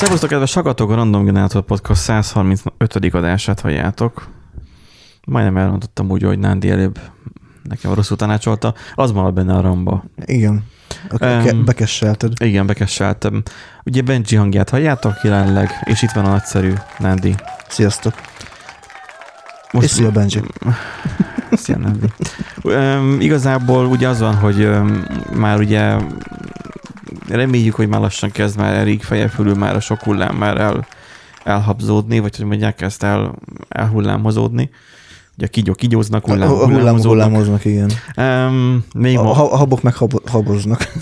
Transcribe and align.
Szervusztok, 0.00 0.28
kedves 0.28 0.54
hallgatók, 0.54 0.90
a 0.90 0.94
Random 0.94 1.24
Generator 1.24 1.62
Podcast 1.62 2.00
135. 2.00 3.14
adását 3.14 3.60
halljátok. 3.60 4.28
Majdnem 5.26 5.56
elrontottam 5.56 6.10
úgy, 6.10 6.22
hogy 6.22 6.38
Nándi 6.38 6.70
előbb 6.70 7.00
nekem 7.62 7.94
rosszul 7.94 8.16
tanácsolta. 8.16 8.74
Az 8.94 9.12
marad 9.12 9.34
benne 9.34 9.54
a 9.54 9.60
ramba. 9.60 10.04
Igen. 10.24 10.64
Em, 11.18 11.64
bekesselted. 11.64 12.32
Igen, 12.38 12.66
bekesseltem. 12.66 13.42
Ugye 13.84 14.02
Benji 14.02 14.36
hangját 14.36 14.70
halljátok 14.70 15.14
jelenleg, 15.22 15.70
és 15.84 16.02
itt 16.02 16.10
van 16.10 16.24
a 16.24 16.28
nagyszerű 16.28 16.72
Nándi. 16.98 17.34
Sziasztok. 17.68 18.14
És 19.70 19.90
szia, 19.90 20.10
Benji. 20.10 20.40
Szia. 21.50 21.78
Um, 22.62 23.20
igazából 23.20 23.86
ugye 23.86 24.08
az 24.08 24.20
van, 24.20 24.34
hogy 24.34 24.64
um, 24.64 25.04
már 25.34 25.58
ugye 25.58 25.96
reméljük, 27.28 27.74
hogy 27.74 27.88
már 27.88 28.00
lassan 28.00 28.30
kezd 28.30 28.58
már 28.58 28.74
elég 28.74 29.02
feje 29.02 29.28
fölül 29.28 29.54
már 29.54 29.76
a 29.76 29.80
sok 29.80 30.00
hullám 30.00 30.36
már 30.36 30.60
el, 30.60 30.86
elhabzódni, 31.44 32.18
vagy 32.18 32.36
hogy 32.36 32.46
mondják 32.46 32.80
ezt 32.80 33.02
el, 33.02 33.34
elhullámozódni. 33.68 34.70
Ugye 35.36 35.46
kigyó, 35.46 35.74
kigyóznak, 35.74 36.24
hullám, 36.24 36.48
a, 36.48 36.52
a 36.52 36.54
hullám, 36.54 36.78
hullámozódnak. 36.78 37.24
hullámoznak, 37.26 37.64
igen. 37.64 37.90
Um, 38.16 38.84
még 38.94 39.18
A, 39.18 39.22
ma, 39.22 39.30
a 39.30 39.56
habok 39.56 39.82
meg 39.82 39.94
hab, 39.94 40.28
haboznak. 40.28 40.92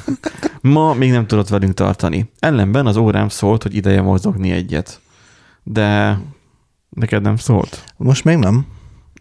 ma 0.60 0.94
még 0.94 1.10
nem 1.10 1.26
tudott 1.26 1.48
velünk 1.48 1.74
tartani. 1.74 2.30
Ellenben 2.38 2.86
az 2.86 2.96
órám 2.96 3.28
szólt, 3.28 3.62
hogy 3.62 3.74
ideje 3.74 4.02
mozogni 4.02 4.50
egyet. 4.50 5.00
De 5.62 6.18
neked 6.88 7.22
nem 7.22 7.36
szólt? 7.36 7.84
Most 7.96 8.24
még 8.24 8.36
nem. 8.36 8.66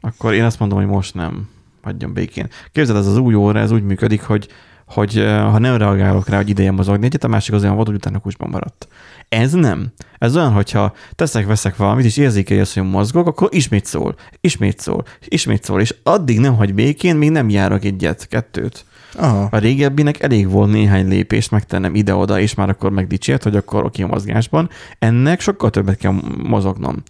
Akkor 0.05 0.33
én 0.33 0.43
azt 0.43 0.59
mondom, 0.59 0.77
hogy 0.77 0.87
most 0.87 1.13
nem. 1.13 1.49
Hagyjon 1.81 2.13
békén. 2.13 2.47
Képzeld, 2.71 2.97
ez 2.97 3.07
az 3.07 3.17
új 3.17 3.33
óra, 3.33 3.59
ez 3.59 3.71
úgy 3.71 3.83
működik, 3.83 4.21
hogy, 4.21 4.47
hogy 4.85 5.17
eh, 5.17 5.51
ha 5.51 5.57
nem 5.57 5.77
reagálok 5.77 6.29
rá, 6.29 6.37
hogy 6.37 6.49
ideje 6.49 6.71
mozogni 6.71 7.05
egyet, 7.05 7.23
a 7.23 7.27
másik 7.27 7.53
az 7.53 7.63
olyan 7.63 7.75
volt, 7.75 7.87
hogy 7.87 7.95
utána 7.95 8.19
kusban 8.19 8.49
maradt. 8.49 8.87
Ez 9.29 9.51
nem. 9.51 9.87
Ez 10.17 10.35
olyan, 10.35 10.51
hogyha 10.51 10.93
teszek-veszek 11.15 11.75
valamit, 11.75 12.05
és 12.05 12.17
érzékelj 12.17 12.59
azt, 12.59 12.73
hogy 12.73 12.89
mozgok, 12.89 13.27
akkor 13.27 13.49
ismét 13.51 13.85
szól, 13.85 14.15
ismét 14.41 14.79
szól, 14.79 15.03
ismét 15.25 15.63
szól, 15.63 15.81
és 15.81 15.95
addig 16.03 16.39
nem 16.39 16.55
hagy 16.55 16.73
békén, 16.73 17.15
még 17.15 17.31
nem 17.31 17.49
járok 17.49 17.85
egyet, 17.85 18.27
kettőt. 18.27 18.85
Aha. 19.17 19.47
A 19.51 19.57
régebbinek 19.57 20.21
elég 20.21 20.49
volt 20.49 20.71
néhány 20.71 21.07
lépést 21.07 21.51
megtennem 21.51 21.95
ide-oda, 21.95 22.39
és 22.39 22.53
már 22.53 22.69
akkor 22.69 22.91
megdicsért, 22.91 23.43
hogy 23.43 23.55
akkor 23.55 23.83
oké 23.83 24.03
mozgásban. 24.03 24.69
Ennek 24.99 25.39
sokkal 25.39 25.69
többet 25.69 25.97
kell 25.97 26.13
mozognom. 26.43 27.03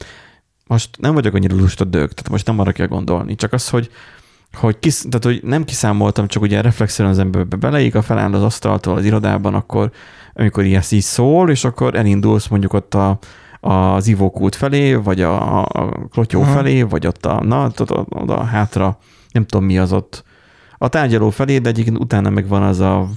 Most 0.67 0.89
nem 0.99 1.13
vagyok 1.13 1.33
annyira 1.33 1.55
lusta 1.55 1.83
dög, 1.83 2.11
tehát 2.13 2.29
most 2.29 2.45
nem 2.45 2.59
arra 2.59 2.71
kell 2.71 2.87
gondolni, 2.87 3.35
csak 3.35 3.53
az, 3.53 3.69
hogy 3.69 3.89
hogy, 4.53 4.79
kis, 4.79 4.99
tehát, 5.09 5.23
hogy 5.23 5.39
nem 5.43 5.63
kiszámoltam, 5.63 6.27
csak 6.27 6.41
ugye 6.41 6.61
reflexen 6.61 7.05
az 7.05 7.19
emberbe 7.19 7.55
beleik, 7.55 7.95
a 7.95 8.01
feláll 8.01 8.33
az 8.33 8.41
asztaltól 8.41 8.97
az 8.97 9.05
irodában, 9.05 9.53
akkor 9.53 9.91
amikor 10.33 10.63
ilyen 10.63 10.81
így 10.89 11.01
szól, 11.01 11.49
és 11.49 11.63
akkor 11.63 11.95
elindulsz 11.95 12.47
mondjuk 12.47 12.73
ott 12.73 12.93
a, 12.93 13.19
az 13.59 14.07
ivókút 14.07 14.55
felé, 14.55 14.93
vagy 14.93 15.21
a, 15.21 15.61
a 15.63 16.07
klotyó 16.11 16.41
Aha. 16.41 16.53
felé, 16.53 16.81
vagy 16.81 17.07
ott 17.07 17.25
a, 17.25 17.43
na, 17.43 17.65
ott, 17.65 17.91
oda 18.09 18.43
hátra, 18.43 18.97
nem 19.31 19.45
tudom 19.45 19.65
mi 19.65 19.77
az 19.77 19.93
ott, 19.93 20.23
a 20.77 20.87
tárgyaló 20.87 21.29
felé, 21.29 21.57
de 21.57 21.69
egyébként 21.69 21.97
utána 21.97 22.29
meg 22.29 22.47
van 22.47 22.63
az 22.63 22.79
a, 22.79 23.07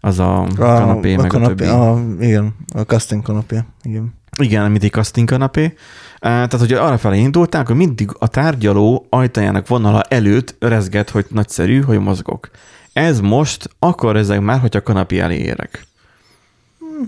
az 0.00 0.18
a 0.18 0.46
kanapé, 0.56 1.14
a 1.14 1.22
meg 1.22 1.34
a 1.34 1.46
többi. 1.46 1.64
A, 1.64 1.98
igen, 2.20 2.54
a 2.74 2.80
casting 2.80 3.22
kanapé. 3.22 3.58
Igen. 3.82 4.14
Igen, 4.38 4.70
mint 4.70 4.82
egy 4.82 4.90
casting 4.90 5.28
kanapé. 5.28 5.74
Tehát, 6.26 6.58
hogy 6.58 6.72
arra 6.72 6.98
felé 6.98 7.18
indultál, 7.18 7.60
akkor 7.60 7.76
mindig 7.76 8.10
a 8.18 8.28
tárgyaló 8.28 9.06
ajtajának 9.10 9.68
vonala 9.68 10.02
előtt 10.02 10.54
rezget, 10.58 11.10
hogy 11.10 11.26
nagyszerű, 11.28 11.80
hogy 11.80 11.98
mozgok. 11.98 12.50
Ez 12.92 13.20
most, 13.20 13.70
akkor 13.78 14.16
ezek 14.16 14.40
már, 14.40 14.60
hogy 14.60 14.76
a 14.76 14.82
kanapé 14.82 15.18
elé 15.18 15.36
érek. 15.36 15.86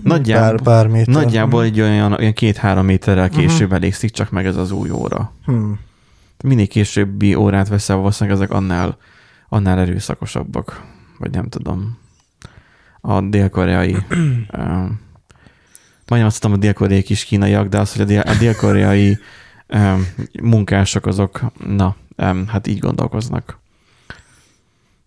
Nagyjából, 0.03 0.47
Pár, 0.47 0.61
pár 0.61 0.87
méter. 0.87 1.13
nagyjából 1.13 1.63
egy 1.63 1.81
olyan, 1.81 2.13
olyan 2.13 2.33
két-három 2.33 2.85
méterrel 2.85 3.29
később 3.29 3.73
elégszik 3.73 4.11
csak 4.11 4.29
meg 4.29 4.45
ez 4.45 4.55
az 4.55 4.71
új 4.71 4.89
óra. 4.89 5.33
Hmm. 5.45 5.79
Minél 6.43 6.67
későbbi 6.67 7.35
órát 7.35 7.67
veszel, 7.67 7.95
valószínűleg 7.95 8.39
ezek 8.39 8.51
annál, 8.51 8.97
annál 9.49 9.79
erőszakosabbak. 9.79 10.81
Vagy 11.17 11.31
nem 11.31 11.49
tudom. 11.49 11.97
A 13.01 13.21
dél-koreai 13.21 13.97
majdnem 16.09 16.31
azt 16.31 16.43
mondtam, 16.43 16.53
a 16.53 16.57
dél-koreai 16.57 17.01
kis 17.01 17.23
kínaiak, 17.23 17.67
de 17.67 17.79
az, 17.79 17.91
hogy 17.91 18.01
a, 18.01 18.05
dél, 18.05 18.19
a 18.19 18.33
dél-koreai 18.39 19.17
um, 19.67 20.07
munkások 20.43 21.05
azok, 21.05 21.51
na, 21.67 21.95
um, 22.17 22.47
hát 22.47 22.67
így 22.67 22.79
gondolkoznak. 22.79 23.59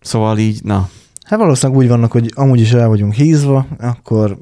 Szóval 0.01 0.37
így, 0.37 0.63
na, 0.63 0.89
Hát 1.23 1.39
valószínűleg 1.39 1.81
úgy 1.81 1.87
vannak, 1.87 2.11
hogy 2.11 2.31
amúgy 2.35 2.59
is 2.59 2.71
el 2.71 2.87
vagyunk 2.87 3.13
hízva, 3.13 3.65
akkor 3.79 4.37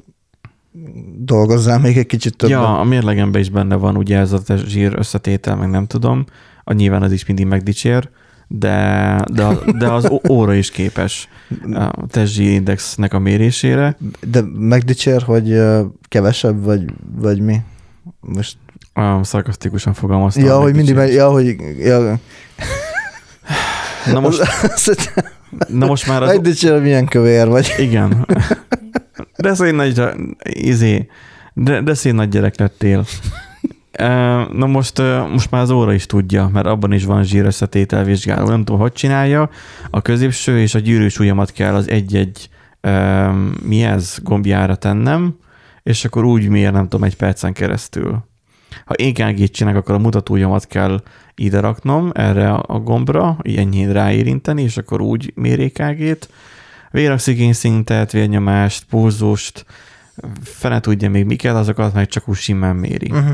dolgozzál 1.16 1.78
még 1.78 1.96
egy 1.96 2.06
kicsit 2.06 2.36
többet. 2.36 2.56
ja, 2.56 2.80
a 2.80 2.84
mérlegemben 2.84 3.40
is 3.40 3.50
benne 3.50 3.74
van 3.74 3.96
ugye 3.96 4.18
ez 4.18 4.32
a 4.32 4.40
zsír 4.56 4.94
összetétel, 4.96 5.56
meg 5.56 5.70
nem 5.70 5.86
tudom. 5.86 6.24
A 6.64 6.72
nyilván 6.72 7.02
az 7.02 7.12
is 7.12 7.26
mindig 7.26 7.46
megdicsér, 7.46 8.08
de, 8.58 9.18
de, 9.32 9.48
de 9.78 9.92
az 9.92 10.12
óra 10.28 10.54
is 10.54 10.70
képes 10.70 11.28
a 11.74 12.06
testzsírindexnek 12.06 13.12
a 13.12 13.18
mérésére. 13.18 13.96
De 14.30 14.42
megdicsér, 14.54 15.22
hogy 15.22 15.60
kevesebb, 16.08 16.64
vagy, 16.64 16.84
vagy 17.16 17.40
mi? 17.40 17.60
Most, 18.20 18.56
Um, 18.94 19.22
szarkasztikusan 19.22 19.92
fogalmaztam. 19.92 20.44
ja, 20.44 20.60
hogy 20.60 20.74
mindig, 20.74 20.94
meg, 20.94 21.12
ja, 21.12 21.30
hogy, 21.30 21.56
ja, 21.78 22.18
Na 24.12 24.20
most, 24.20 24.42
na 25.78 25.86
most 25.86 26.06
már 26.06 26.22
az, 26.22 26.28
megdicsér, 26.28 26.72
hogy 26.72 26.82
milyen 26.82 27.06
kövér 27.06 27.48
vagy. 27.48 27.74
Igen. 27.78 28.26
De 29.36 29.54
szép 29.54 29.74
nagy, 29.74 30.02
izé, 30.42 31.06
de, 31.54 31.80
de 31.80 31.94
szép 31.94 32.12
nagy 32.12 32.28
gyerek 32.28 32.58
lettél. 32.58 33.04
Na 34.52 34.66
most, 34.66 35.02
most 35.30 35.50
már 35.50 35.62
az 35.62 35.70
óra 35.70 35.92
is 35.92 36.06
tudja, 36.06 36.48
mert 36.52 36.66
abban 36.66 36.92
is 36.92 37.04
van 37.04 37.24
zsírösszetétel 37.24 38.04
vizsgáló. 38.04 38.48
Nem 38.48 38.64
tudom, 38.64 38.80
hogy 38.80 38.92
csinálja. 38.92 39.50
A 39.90 40.02
középső 40.02 40.60
és 40.60 40.74
a 40.74 40.78
gyűrűs 40.78 41.18
ujjamat 41.18 41.52
kell 41.52 41.74
az 41.74 41.88
egy-egy 41.88 42.48
mi 43.62 43.82
ez 43.82 44.18
gombjára 44.22 44.76
tennem, 44.76 45.36
és 45.82 46.04
akkor 46.04 46.24
úgy 46.24 46.48
mér, 46.48 46.72
nem 46.72 46.88
tudom, 46.88 47.06
egy 47.06 47.16
percen 47.16 47.52
keresztül. 47.52 48.24
Ha 48.84 48.94
EKG-t 48.94 49.52
csinálok, 49.52 49.80
akkor 49.80 49.94
a 49.94 49.98
mutatójamat 49.98 50.66
kell 50.66 51.02
ide 51.34 51.60
raknom, 51.60 52.10
erre 52.14 52.50
a 52.50 52.78
gombra, 52.78 53.36
ennyien 53.42 53.92
ráérinteni, 53.92 54.62
és 54.62 54.76
akkor 54.76 55.00
úgy 55.00 55.32
mér 55.34 55.60
EKG-t. 55.60 56.28
Véroxigén-szintet, 56.90 58.12
vérnyomást, 58.12 58.84
pulzust, 58.84 59.66
fene 60.42 60.80
tudja 60.80 61.10
még 61.10 61.24
mi 61.24 61.36
kell, 61.36 61.56
azokat 61.56 61.94
meg 61.94 62.06
csak 62.06 62.28
úgy 62.28 62.36
simán 62.36 62.76
méri. 62.76 63.10
Uh-huh. 63.10 63.32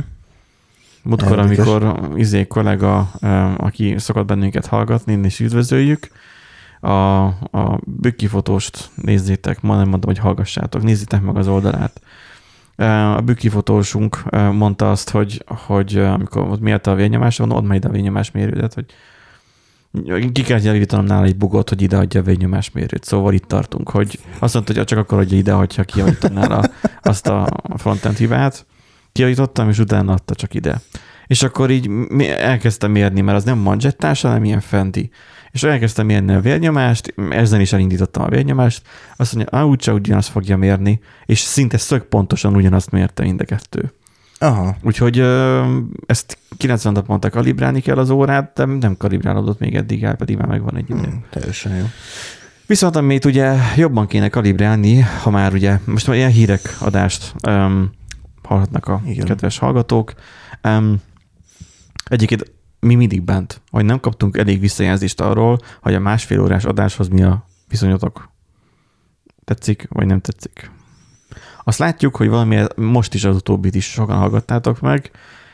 Múltkor, 1.09 1.39
Érdekes. 1.39 1.67
amikor 1.67 2.19
izé 2.19 2.47
kollega, 2.47 3.11
ö, 3.21 3.27
aki 3.57 3.95
szokott 3.99 4.27
bennünket 4.27 4.67
hallgatni, 4.67 5.13
én 5.13 5.25
is 5.25 5.41
üdvözöljük, 5.41 6.09
a, 6.81 7.25
a 7.25 7.81
bükkifotóst 7.85 8.91
nézzétek, 8.95 9.61
ma 9.61 9.77
nem 9.77 9.89
mondom, 9.89 10.11
hogy 10.11 10.19
hallgassátok, 10.19 10.83
nézzétek 10.83 11.23
meg 11.23 11.37
az 11.37 11.49
oldalát. 11.49 12.01
Ö, 12.77 12.85
A 12.87 13.21
bükkifotósunk 13.21 14.23
ö, 14.31 14.51
mondta 14.51 14.91
azt, 14.91 15.11
hogy, 15.11 15.45
hogy 15.47 15.97
amikor 15.97 16.43
ott 16.43 16.61
miért 16.61 16.87
a 16.87 16.95
vérnyomás 16.95 17.39
van, 17.39 17.51
odd 17.53 17.65
majd 17.65 17.85
a 17.85 17.89
vérnyomásmérődet, 17.89 18.75
hogy 18.75 18.85
ki 20.33 20.43
kell 20.43 20.61
javítanom 20.61 21.05
nála 21.05 21.25
egy 21.25 21.37
bugot, 21.37 21.69
hogy 21.69 21.83
ideadja 21.83 22.21
a 22.21 22.25
vérnyomásmérőt. 22.25 23.05
Szóval 23.05 23.33
itt 23.33 23.45
tartunk, 23.47 23.91
hogy 23.91 24.19
azt 24.39 24.55
mondta, 24.55 24.75
hogy 24.75 24.85
csak 24.85 24.99
akkor 24.99 25.19
adja 25.19 25.39
ide, 25.39 25.53
hogyha 25.53 25.83
kijavítom 25.85 26.33
nála 26.33 26.63
azt 27.03 27.27
a 27.27 27.49
frontend 27.77 28.17
hibát. 28.17 28.67
Kijavítottam, 29.19 29.69
és 29.69 29.79
utána 29.79 30.13
adta 30.13 30.35
csak 30.35 30.55
ide. 30.55 30.81
És 31.27 31.43
akkor 31.43 31.71
így 31.71 31.91
elkezdtem 32.39 32.91
mérni, 32.91 33.21
mert 33.21 33.37
az 33.37 33.45
nem 33.45 33.59
manzsettás, 33.59 34.21
hanem 34.21 34.45
ilyen 34.45 34.61
fenti. 34.61 35.11
És 35.51 35.63
elkezdtem 35.63 36.07
mérni 36.07 36.35
a 36.35 36.41
vérnyomást, 36.41 37.15
ezen 37.31 37.61
is 37.61 37.73
elindítottam 37.73 38.23
a 38.23 38.29
vérnyomást, 38.29 38.83
azt 39.17 39.35
mondja, 39.35 39.59
ah, 39.59 39.69
úgyse 39.69 39.93
ugyanazt 39.93 40.29
fogja 40.29 40.57
mérni, 40.57 41.01
és 41.27 41.39
szinte 41.39 41.79
szög 41.79 42.03
pontosan 42.03 42.57
ugyanazt 42.57 42.91
mérte 42.91 43.23
mind 43.23 43.41
a 43.41 43.45
kettő. 43.45 43.93
Aha. 44.39 44.77
Úgyhogy 44.83 45.19
ezt 46.07 46.39
90 46.57 46.93
naponta 46.93 47.31
kalibrálni 47.31 47.81
kell 47.81 47.97
az 47.97 48.11
órát, 48.11 48.53
de 48.55 48.65
nem 48.65 48.97
kalibrálódott 48.97 49.59
még 49.59 49.75
eddig 49.75 50.05
el, 50.05 50.17
pedig 50.17 50.37
már 50.37 50.49
megvan 50.49 50.77
egy 50.77 50.91
idő. 50.91 50.99
Hmm, 50.99 51.25
teljesen 51.31 51.77
jó. 51.77 51.85
Viszont 52.67 52.97
amit 52.97 53.25
ugye 53.25 53.55
jobban 53.77 54.07
kéne 54.07 54.29
kalibrálni, 54.29 55.01
ha 55.01 55.31
már 55.31 55.53
ugye, 55.53 55.79
most 55.85 56.07
már 56.07 56.17
ilyen 56.17 56.31
hírek 56.31 56.77
adást 56.81 57.35
um, 57.49 57.97
hallhatnak 58.49 58.87
a 58.87 59.03
Igen. 59.07 59.27
Kedves 59.27 59.59
hallgatók. 59.59 60.15
Um, 60.63 60.97
egyébként 62.05 62.53
mi 62.81 62.95
mindig 62.95 63.23
bent, 63.23 63.61
hogy 63.71 63.85
nem 63.85 64.01
kaptunk 64.01 64.37
elég 64.37 64.61
visszajelzést 64.61 65.21
arról, 65.21 65.59
hogy 65.83 65.95
a 65.95 65.99
másfél 65.99 66.41
órás 66.41 66.65
adáshoz 66.65 67.09
mi 67.09 67.23
a 67.23 67.47
viszonyotok. 67.69 68.31
Tetszik, 69.45 69.87
vagy 69.89 70.07
nem 70.07 70.21
tetszik? 70.21 70.71
Azt 71.65 71.79
látjuk, 71.79 72.17
hogy 72.17 72.29
valami 72.29 72.65
most 72.77 73.15
is 73.15 73.25
az 73.25 73.37
utóbbit 73.37 73.75
is 73.75 73.91
sokan 73.91 74.17
hallgattátok 74.17 74.81
meg, 74.81 75.11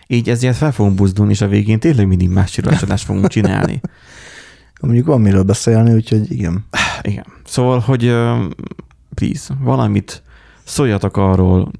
így 0.07 0.29
ezért 0.29 0.57
fel 0.57 0.73
fogunk 0.73 0.95
buzdulni, 0.95 1.33
és 1.33 1.41
a 1.41 1.49
végén 1.49 1.81
tényleg 1.81 2.07
mindig 2.07 2.29
más 2.29 2.59
adást 2.59 3.05
fogunk 3.05 3.29
csinálni. 3.29 3.81
Mondjuk 4.81 5.07
van 5.07 5.21
miről 5.21 5.43
beszélni, 5.43 5.95
úgyhogy 5.95 6.33
igen. 6.33 6.67
Igen. 7.03 7.25
Szóval, 7.45 7.79
hogy 7.79 8.05
uh, 8.05 8.45
please, 9.15 9.55
valamit 9.61 10.23
szóljatok 10.65 11.17
arról, 11.17 11.71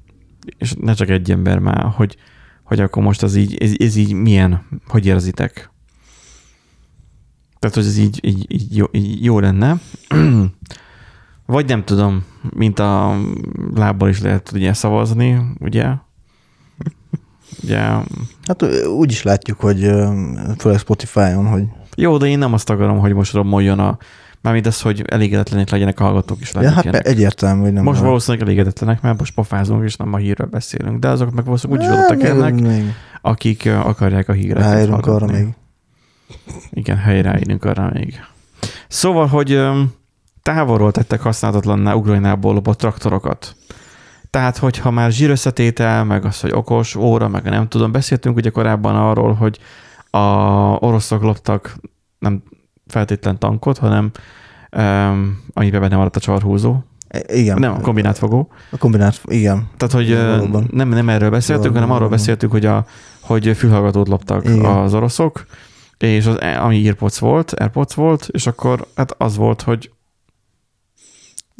és 0.57 0.73
ne 0.79 0.93
csak 0.93 1.09
egy 1.09 1.31
ember 1.31 1.59
már, 1.59 1.83
hogy, 1.95 2.17
hogy 2.63 2.79
akkor 2.79 3.03
most 3.03 3.23
az 3.23 3.35
így, 3.35 3.57
ez, 3.57 3.71
ez 3.77 3.95
így 3.95 4.13
milyen, 4.13 4.65
hogy 4.87 5.05
érzitek? 5.05 5.71
Tehát, 7.59 7.75
hogy 7.75 7.85
ez 7.85 7.97
így, 7.97 8.19
így, 8.23 8.45
így, 8.47 8.77
jó, 8.77 8.85
így 8.91 9.23
jó 9.23 9.39
lenne. 9.39 9.79
Vagy 11.45 11.67
nem 11.67 11.83
tudom, 11.83 12.25
mint 12.49 12.79
a 12.79 13.17
lábbal 13.75 14.09
is 14.09 14.21
lehet 14.21 14.51
ugye 14.51 14.73
szavazni, 14.73 15.41
ugye? 15.59 15.93
Ugye, 17.63 17.79
Hát 18.45 18.63
úgy 18.87 19.11
is 19.11 19.23
látjuk, 19.23 19.59
hogy 19.59 19.79
főleg 20.57 20.79
Spotify-on, 20.79 21.45
hogy 21.47 21.63
jó, 21.95 22.17
de 22.17 22.25
én 22.25 22.37
nem 22.37 22.53
azt 22.53 22.69
akarom, 22.69 22.99
hogy 22.99 23.13
most 23.13 23.33
romoljon 23.33 23.79
a, 23.79 23.97
mármint 24.45 24.67
az, 24.67 24.81
hogy 24.81 25.03
elégedetlenek 25.07 25.69
legyenek 25.69 25.99
a 25.99 26.03
hallgatók 26.03 26.41
is 26.41 26.51
ja, 26.53 26.69
hát 26.69 26.89
pe- 26.89 27.07
egyértelmű, 27.07 27.61
hogy 27.61 27.73
nem. 27.73 27.83
most 27.83 28.01
a- 28.01 28.03
valószínűleg 28.03 28.47
elégedetlenek, 28.47 29.01
mert 29.01 29.19
most 29.19 29.33
pofázunk, 29.33 29.83
és 29.83 29.95
nem 29.95 30.13
a 30.13 30.17
hírről 30.17 30.47
beszélünk, 30.47 30.99
de 30.99 31.07
azok 31.07 31.31
meg 31.31 31.45
valószínűleg 31.45 31.81
úgy 31.81 31.87
is 31.87 31.93
Á, 31.93 31.97
adottak 31.97 32.29
ennek, 32.29 32.53
még 32.53 32.93
akik 33.21 33.65
akarják 33.65 34.29
a 34.29 34.33
híreket 34.33 34.71
Ráérünk 34.71 35.05
arra 35.05 35.25
még. 35.25 35.47
Igen, 36.71 36.97
helyreállunk 36.97 37.63
arra 37.63 37.89
még. 37.93 38.19
Szóval, 38.87 39.27
hogy 39.27 39.61
távolról 40.41 40.91
tettek 40.91 41.21
használatlanná 41.21 41.93
Ukrajnából 41.93 42.53
lopott 42.53 42.77
traktorokat. 42.77 43.55
Tehát, 44.29 44.57
hogyha 44.57 44.91
már 44.91 45.11
zsírösszetétel, 45.11 46.03
meg 46.03 46.25
az, 46.25 46.39
hogy 46.39 46.51
okos 46.53 46.95
óra, 46.95 47.27
meg 47.27 47.43
nem 47.43 47.67
tudom, 47.67 47.91
beszéltünk 47.91 48.35
ugye 48.35 48.49
korábban 48.49 48.95
arról, 48.95 49.33
hogy 49.33 49.59
a 50.09 50.19
oroszok 50.79 51.21
loptak 51.21 51.75
nem 52.19 52.43
feltétlen 52.87 53.39
tankot, 53.39 53.77
hanem 53.77 54.11
um, 54.77 55.43
amiben 55.53 55.81
benne 55.81 55.95
maradt 55.95 56.15
a 56.15 56.19
csarhúzó. 56.19 56.83
E- 57.07 57.33
Igen. 57.33 57.59
Nem, 57.59 57.73
a 57.73 57.79
kombinált 57.79 58.17
fogó. 58.17 58.47
A 58.71 58.77
kombinált, 58.77 59.21
igen. 59.25 59.69
Tehát, 59.77 59.93
hogy 59.93 60.15
valóban. 60.15 60.69
nem, 60.71 60.89
nem 60.89 61.09
erről 61.09 61.29
beszéltünk, 61.29 61.73
hanem 61.73 61.83
arról 61.83 61.97
Valóban. 61.97 62.17
beszéltünk, 62.17 62.51
hogy, 62.51 62.65
a, 62.65 62.85
hogy 63.21 63.57
fülhallgatót 63.57 64.07
loptak 64.07 64.43
Igen. 64.45 64.65
az 64.65 64.93
oroszok, 64.93 65.45
és 65.97 66.25
az, 66.25 66.35
ami 66.35 66.75
Airpods 66.75 67.19
volt, 67.19 67.51
Airpods 67.51 67.93
volt, 67.93 68.27
és 68.31 68.47
akkor 68.47 68.87
hát 68.95 69.15
az 69.17 69.35
volt, 69.35 69.61
hogy 69.61 69.91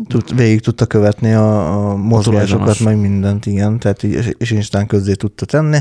Tud, 0.07 0.35
végig 0.35 0.61
tudta 0.61 0.85
követni 0.85 1.33
a, 1.33 1.89
a 1.89 1.95
mozgásokat, 1.95 2.79
meg 2.79 2.99
mindent, 2.99 3.45
igen. 3.45 3.79
Tehát 3.79 4.03
így, 4.03 4.35
és, 4.37 4.51
Instán 4.51 4.87
közzé 4.87 5.13
tudta 5.13 5.45
tenni. 5.45 5.77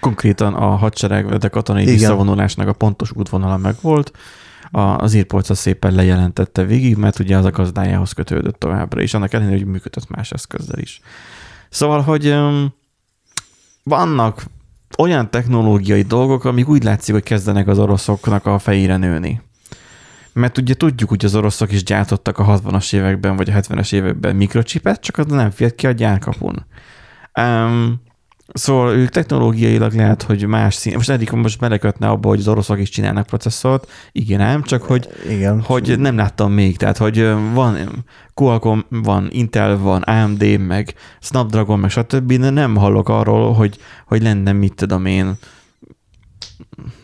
konkrétan 0.00 0.54
a 0.54 0.66
hadsereg, 0.66 1.44
a 1.44 1.50
katonai 1.50 1.82
Igen. 1.82 1.94
visszavonulásnak 1.94 2.68
a 2.68 2.72
pontos 2.72 3.12
útvonala 3.14 3.56
megvolt, 3.56 4.12
az 4.70 5.24
azt 5.30 5.54
szépen 5.54 5.94
lejelentette 5.94 6.64
végig, 6.64 6.96
mert 6.96 7.18
ugye 7.18 7.36
az 7.36 7.44
a 7.44 7.50
gazdájához 7.50 8.12
kötődött 8.12 8.58
továbbra 8.58 9.00
is, 9.00 9.14
annak 9.14 9.32
ellenére, 9.32 9.56
hogy 9.56 9.66
működött 9.66 10.08
más 10.08 10.32
eszközzel 10.32 10.78
is. 10.78 11.00
Szóval, 11.68 12.00
hogy 12.00 12.36
vannak 13.82 14.44
olyan 14.98 15.30
technológiai 15.30 16.02
dolgok, 16.02 16.44
amik 16.44 16.68
úgy 16.68 16.82
látszik, 16.82 17.14
hogy 17.14 17.22
kezdenek 17.22 17.68
az 17.68 17.78
oroszoknak 17.78 18.46
a 18.46 18.58
fejére 18.58 18.96
nőni. 18.96 19.40
Mert 20.32 20.58
ugye 20.58 20.74
tudjuk, 20.74 21.08
hogy 21.08 21.24
az 21.24 21.34
oroszok 21.34 21.72
is 21.72 21.82
gyártottak 21.82 22.38
a 22.38 22.44
60-as 22.44 22.94
években, 22.94 23.36
vagy 23.36 23.50
a 23.50 23.52
70-es 23.52 23.92
években 23.92 24.36
mikrocsipet, 24.36 25.00
csak 25.00 25.18
az 25.18 25.26
nem 25.26 25.50
fért 25.50 25.74
ki 25.74 25.86
a 25.86 25.92
gyárkapun. 25.92 26.66
Um, 27.40 28.00
szóval 28.52 28.94
ők 28.94 29.08
technológiailag 29.08 29.92
lehet, 29.92 30.22
hogy 30.22 30.46
más 30.46 30.74
szín. 30.74 30.94
Most 30.94 31.10
eddig 31.10 31.30
most 31.30 31.58
belekötne 31.58 32.08
abba, 32.08 32.28
hogy 32.28 32.38
az 32.38 32.48
oroszok 32.48 32.78
is 32.78 32.88
csinálnak 32.88 33.26
processzort. 33.26 33.90
Igen, 34.12 34.40
ám, 34.40 34.62
csak 34.62 34.82
hogy 34.82 35.08
Igen. 35.28 35.60
hogy 35.60 35.98
nem 35.98 36.16
láttam 36.16 36.52
még, 36.52 36.76
tehát 36.76 36.96
hogy 36.96 37.26
van 37.54 38.04
Qualcomm, 38.34 38.80
van 38.88 39.28
Intel, 39.30 39.78
van 39.78 40.02
AMD, 40.02 40.58
meg 40.58 40.94
Snapdragon, 41.20 41.78
meg 41.78 41.90
stb. 41.90 42.32
De 42.32 42.50
nem 42.50 42.76
hallok 42.76 43.08
arról, 43.08 43.52
hogy, 43.52 43.78
hogy 44.06 44.22
lenne, 44.22 44.52
mit 44.52 44.74
tudom 44.74 45.06
én, 45.06 45.36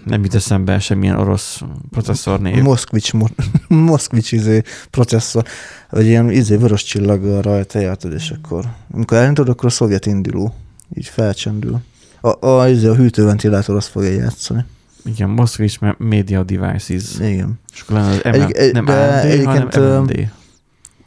nem 0.05 0.23
jut 0.23 0.35
eszembe 0.35 0.79
semmilyen 0.79 1.19
orosz 1.19 1.61
processzor 1.91 2.41
név. 2.41 2.63
Moszkvics, 2.63 3.13
mo- 3.13 3.35
Moszkvics 3.69 4.33
izé, 4.33 4.63
processzor, 4.91 5.45
vagy 5.91 6.07
ilyen 6.07 6.31
izé 6.31 6.57
vörös 6.57 6.83
csillaggal 6.83 7.43
rajta 7.43 7.79
jártad, 7.79 8.13
és 8.13 8.31
akkor 8.31 8.65
amikor 8.91 9.17
elindul, 9.17 9.51
akkor 9.51 9.65
a 9.65 9.71
szovjet 9.71 10.07
induló, 10.07 10.55
így 10.95 11.07
felcsendül. 11.07 11.81
A, 12.21 12.47
a, 12.47 12.69
izé, 12.69 12.87
a 12.87 12.95
hűtőventilátor 12.95 13.77
azt 13.77 13.89
fogja 13.89 14.11
játszani. 14.11 14.65
Igen, 15.05 15.29
Moszkvics 15.31 15.79
Media 15.99 16.43
Devices. 16.43 17.19
Igen. 17.21 17.61
És 17.73 17.81
akkor 17.81 17.97
lenne 17.97 18.11
az 18.11 18.21
MM, 18.25 18.33
Egy- 18.33 18.53
egy- 18.53 18.73
nem 18.73 18.85
de 18.85 18.93
AMD, 18.93 19.45
hanem 19.45 19.69
egyébként, 19.69 19.77
MMD. 19.77 20.31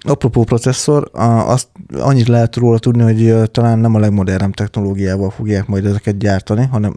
Apropó 0.07 0.43
processzor, 0.43 1.09
azt 1.45 1.67
annyit 1.97 2.27
lehet 2.27 2.55
róla 2.55 2.79
tudni, 2.79 3.01
hogy 3.01 3.51
talán 3.51 3.79
nem 3.79 3.95
a 3.95 3.99
legmodernebb 3.99 4.53
technológiával 4.53 5.29
fogják 5.29 5.67
majd 5.67 5.85
ezeket 5.85 6.17
gyártani, 6.17 6.65
hanem 6.71 6.95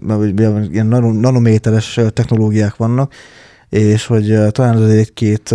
ilyen 0.71 0.87
nano- 0.87 1.21
nanométeres 1.21 2.01
technológiák 2.13 2.77
vannak, 2.77 3.13
és 3.69 4.07
hogy 4.07 4.39
talán 4.51 4.77
az 4.77 4.91
egy-két, 4.91 5.55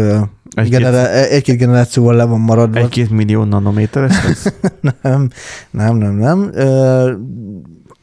Egy-két- 0.56 0.80
genera- 0.80 1.10
egy-két 1.10 1.58
generációval 1.58 2.16
le 2.16 2.24
van 2.24 2.40
maradva. 2.40 2.80
Egy-két 2.80 3.10
millió 3.10 3.44
nanométeres 3.44 4.24
lesz? 4.24 4.54
Nem, 5.02 5.30
nem, 5.72 5.96
nem, 5.96 6.14
nem. 6.14 6.50
Ö, 6.54 7.14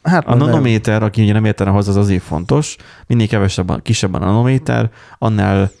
hát 0.03 0.25
A 0.25 0.35
nem. 0.35 0.47
nanométer, 0.47 1.03
aki 1.03 1.21
ugye 1.23 1.33
nem 1.33 1.45
értene 1.45 1.69
hozzá, 1.69 1.89
az 1.89 1.97
azért 1.97 2.23
fontos, 2.23 2.75
minél 3.07 3.27
kevesebb, 3.27 3.69
a, 3.69 3.77
kisebb 3.77 4.13
a 4.13 4.19
nanométer, 4.19 4.89
annál 5.17 5.71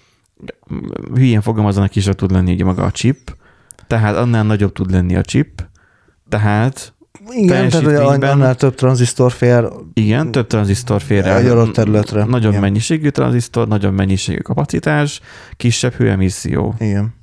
hülyén 1.13 1.41
fogalmazzanak 1.41 1.89
kisebb 1.89 2.15
tud 2.15 2.31
lenni 2.31 2.53
ugye 2.53 2.63
maga 2.63 2.83
a 2.83 2.91
chip, 2.91 3.35
tehát 3.87 4.15
annál 4.15 4.43
nagyobb 4.43 4.73
tud 4.73 4.91
lenni 4.91 5.15
a 5.15 5.21
chip, 5.21 5.65
tehát 6.29 6.93
Igen, 7.29 7.69
tehát 7.69 7.85
hogy 7.85 8.23
annál 8.23 8.55
több 8.55 8.75
tranzisztor 8.75 9.31
fér 9.31 9.67
igen, 9.93 10.31
több 10.31 10.47
tranzisztor 10.47 11.01
fér 11.01 11.25
el. 11.25 11.37
egy 11.37 11.47
adott 11.47 11.73
területre. 11.73 12.23
Nagyobb 12.23 12.49
igen. 12.49 12.61
mennyiségű 12.61 13.09
tranzisztor, 13.09 13.67
nagyobb 13.67 13.93
mennyiségű 13.93 14.39
kapacitás, 14.39 15.21
kisebb 15.57 15.93
hőemisszió. 15.93 16.75
Igen. 16.79 17.13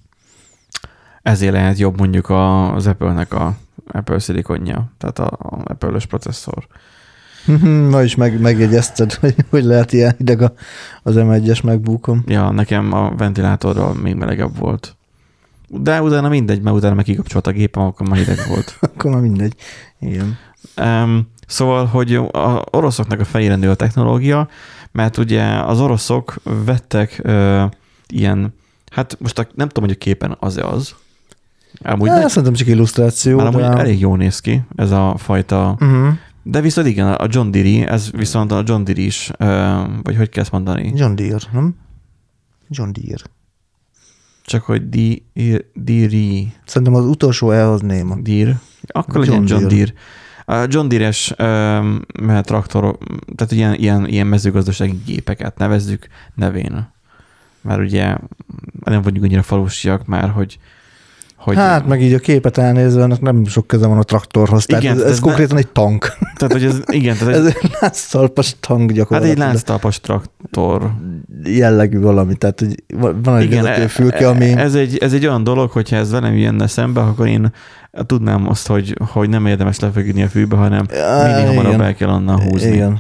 Ezért 1.23 1.52
lehet 1.52 1.79
jobb 1.79 1.99
mondjuk 1.99 2.31
az 2.31 2.87
Apple-nek 2.87 3.35
a 3.35 3.56
Apple 3.93 4.19
szilikonja, 4.19 4.93
tehát 4.99 5.19
a, 5.19 5.26
a 5.38 5.61
Apple-ös 5.64 6.07
processzor. 6.07 6.66
Ma 7.90 8.02
is 8.02 8.14
meg, 8.14 8.40
megjegyezted, 8.40 9.12
hogy, 9.12 9.35
hogy 9.50 9.64
lehet 9.64 9.92
ilyen 9.92 10.14
hideg 10.18 10.42
a- 10.42 10.52
az 11.02 11.14
M1-es 11.18 11.64
megbúkom. 11.64 12.23
Ja, 12.26 12.50
nekem 12.50 12.92
a 12.92 13.14
ventilátorral 13.16 13.95
még 13.95 14.14
melegebb 14.14 14.59
volt. 14.59 14.97
De 15.68 16.02
utána 16.02 16.28
mindegy, 16.28 16.62
mert 16.62 16.76
utána 16.76 16.94
meg 16.94 17.04
kikapcsolt 17.04 17.46
a 17.46 17.50
gépem, 17.50 17.82
akkor 17.82 18.08
már 18.08 18.18
hideg 18.18 18.38
volt. 18.48 18.76
Akkor 18.80 19.10
már 19.10 19.20
mindegy. 19.20 19.54
Igen. 20.00 20.37
Um, 20.76 21.28
szóval, 21.46 21.87
hogy 21.87 22.14
a 22.14 22.64
oroszoknak 22.70 23.20
a 23.20 23.25
fejére 23.25 23.56
nő 23.56 23.70
a 23.70 23.75
technológia, 23.75 24.48
mert 24.92 25.16
ugye 25.16 25.42
az 25.44 25.80
oroszok 25.80 26.34
vettek 26.64 27.20
uh, 27.25 27.62
ilyen, 28.08 28.54
hát 28.90 29.16
most 29.20 29.38
a, 29.38 29.46
nem 29.54 29.68
tudom, 29.68 29.84
hogy 29.84 29.96
a 30.00 30.04
képen 30.04 30.37
az-e 30.40 30.66
az. 30.66 30.94
Amúgy, 31.82 32.08
Hát, 32.08 32.22
ne, 32.22 32.28
szerintem 32.28 32.52
csak 32.52 32.66
illusztráció. 32.68 33.37
már 33.37 33.46
amúgy 33.46 33.60
de... 33.60 33.66
elég 33.76 34.00
jól 34.00 34.16
néz 34.16 34.40
ki 34.40 34.62
ez 34.76 34.90
a 34.90 35.14
fajta, 35.18 35.76
Uh-huh. 35.80 36.08
de 36.42 36.60
viszont 36.60 36.87
igen, 36.87 37.12
a 37.12 37.26
John 37.28 37.50
Deere, 37.50 37.88
ez 37.90 38.10
viszont 38.10 38.52
a 38.52 38.62
John 38.66 38.84
Deere 38.84 39.00
is, 39.00 39.30
uh, 39.38 39.48
vagy 40.02 40.16
hogy 40.16 40.28
kell 40.28 40.42
ezt 40.42 40.52
mondani? 40.52 40.92
John 40.96 41.14
Deere, 41.14 41.38
nem? 41.52 41.76
John 42.68 42.90
Deere. 42.92 43.25
Csak 44.49 44.62
hogy 44.62 44.88
Di- 44.88 45.23
Deere, 45.75 46.52
Szerintem 46.64 46.95
az 46.95 47.05
utolsó 47.05 47.50
E 47.50 47.69
az 47.69 47.81
néma. 47.81 48.17
Deere. 48.21 48.61
Akkor 48.87 49.14
John 49.14 49.28
legyen 49.28 49.47
John 49.47 49.69
Deere. 49.69 49.75
Deere. 49.75 49.93
A 50.62 50.67
John 50.71 50.88
Deere-es 50.88 51.35
um, 51.38 52.00
traktor, 52.43 52.99
tehát 53.35 53.52
ilyen, 53.52 53.75
ilyen, 53.75 54.09
ilyen 54.09 54.26
mezőgazdasági 54.26 55.00
gépeket 55.07 55.59
nevezzük 55.59 56.07
nevén. 56.35 56.93
Mert 57.61 57.81
ugye 57.81 58.17
nem 58.85 59.02
vagyunk 59.02 59.25
annyira 59.25 59.43
falusiak 59.43 60.07
már, 60.07 60.31
hogy, 60.31 60.59
hogy 61.49 61.57
Hát 61.57 61.87
meg 61.87 62.02
így 62.02 62.12
a 62.12 62.19
képet 62.19 62.59
elnézve, 62.59 63.02
ennek 63.02 63.21
nem 63.21 63.45
sok 63.47 63.67
köze 63.67 63.87
van 63.87 63.99
a 63.99 64.02
traktorhoz. 64.02 64.67
Tehát 64.67 64.83
Igen, 64.83 64.95
ez, 64.97 65.02
ez 65.02 65.11
ez 65.11 65.17
ne- 65.17 65.23
konkrétan 65.23 65.57
egy 65.57 65.69
tank. 65.69 66.12
tehát, 66.37 66.52
hogy 66.52 66.64
ez, 66.64 66.81
igen, 66.87 67.17
tehát 67.17 67.35
Ez 67.35 67.40
ez, 67.47 67.55
egy 67.62 67.71
lánctalpas 67.81 68.57
tank 68.61 68.81
hát 68.81 68.93
gyakorlatilag. 68.93 69.37
egy 69.38 69.43
lánctalpas 69.45 70.00
traktor. 70.00 70.90
jellegű 71.45 72.00
valami, 72.00 72.35
tehát 72.35 72.61
hogy 72.61 72.75
van 73.23 73.37
egy 73.37 73.45
Igen, 73.45 73.62
vezetőfülke, 73.62 74.28
ami... 74.28 74.45
ez 74.45 74.75
egy, 74.75 74.97
ez 74.99 75.12
egy 75.12 75.26
olyan 75.26 75.45
dolog, 75.45 75.71
hogyha 75.71 75.97
ez 75.97 76.11
velem 76.11 76.37
jönne 76.37 76.67
szembe, 76.67 77.00
akkor 77.00 77.26
én 77.26 77.52
tudnám 78.07 78.49
azt, 78.49 78.67
hogy, 78.67 78.95
hogy 79.12 79.28
nem 79.28 79.47
érdemes 79.47 79.78
lefeküdni 79.78 80.23
a 80.23 80.28
fűbe, 80.28 80.57
hanem 80.57 80.87
minél 80.90 81.47
hamarabb 81.47 81.73
igen. 81.73 81.83
el 81.83 81.95
kell 81.95 82.09
onnan 82.09 82.40
húzni. 82.40 82.73
Igen. 82.73 82.99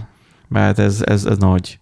mert 0.48 0.78
ez, 0.78 1.02
ez, 1.06 1.24
ez 1.24 1.36
nagy. 1.38 1.78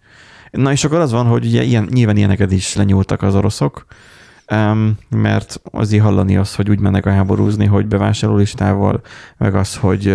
Na 0.51 0.73
és 0.73 0.85
akkor 0.85 0.99
az 0.99 1.13
van, 1.13 1.27
hogy 1.27 1.45
ugye 1.47 1.63
ilyen, 1.63 1.89
nyilván 1.93 2.17
ilyeneket 2.17 2.53
is 2.53 2.75
lenyúltak 2.75 3.23
az 3.23 3.35
oroszok, 3.35 3.87
um, 4.53 4.99
mert 5.09 5.61
azért 5.71 6.03
hallani 6.03 6.37
azt, 6.37 6.55
hogy 6.55 6.71
úgy 6.71 6.81
mennek 6.81 7.07
a 7.07 7.11
háborúzni, 7.11 7.67
hogy 7.67 7.87
bevásárlólistával, 7.87 9.01
meg 9.37 9.55
az, 9.55 9.77
hogy 9.77 10.15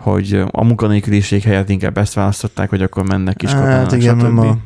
hogy 0.00 0.42
a 0.50 0.64
munkanélküliség 0.64 1.42
helyett 1.42 1.68
inkább 1.68 1.98
ezt 1.98 2.14
választották, 2.14 2.70
hogy 2.70 2.82
akkor 2.82 3.06
mennek 3.06 3.36
kis 3.36 3.50
Hát 3.50 3.62
katonák, 3.62 4.02
igen, 4.02 4.18
stb. 4.18 4.38
a 4.38 4.56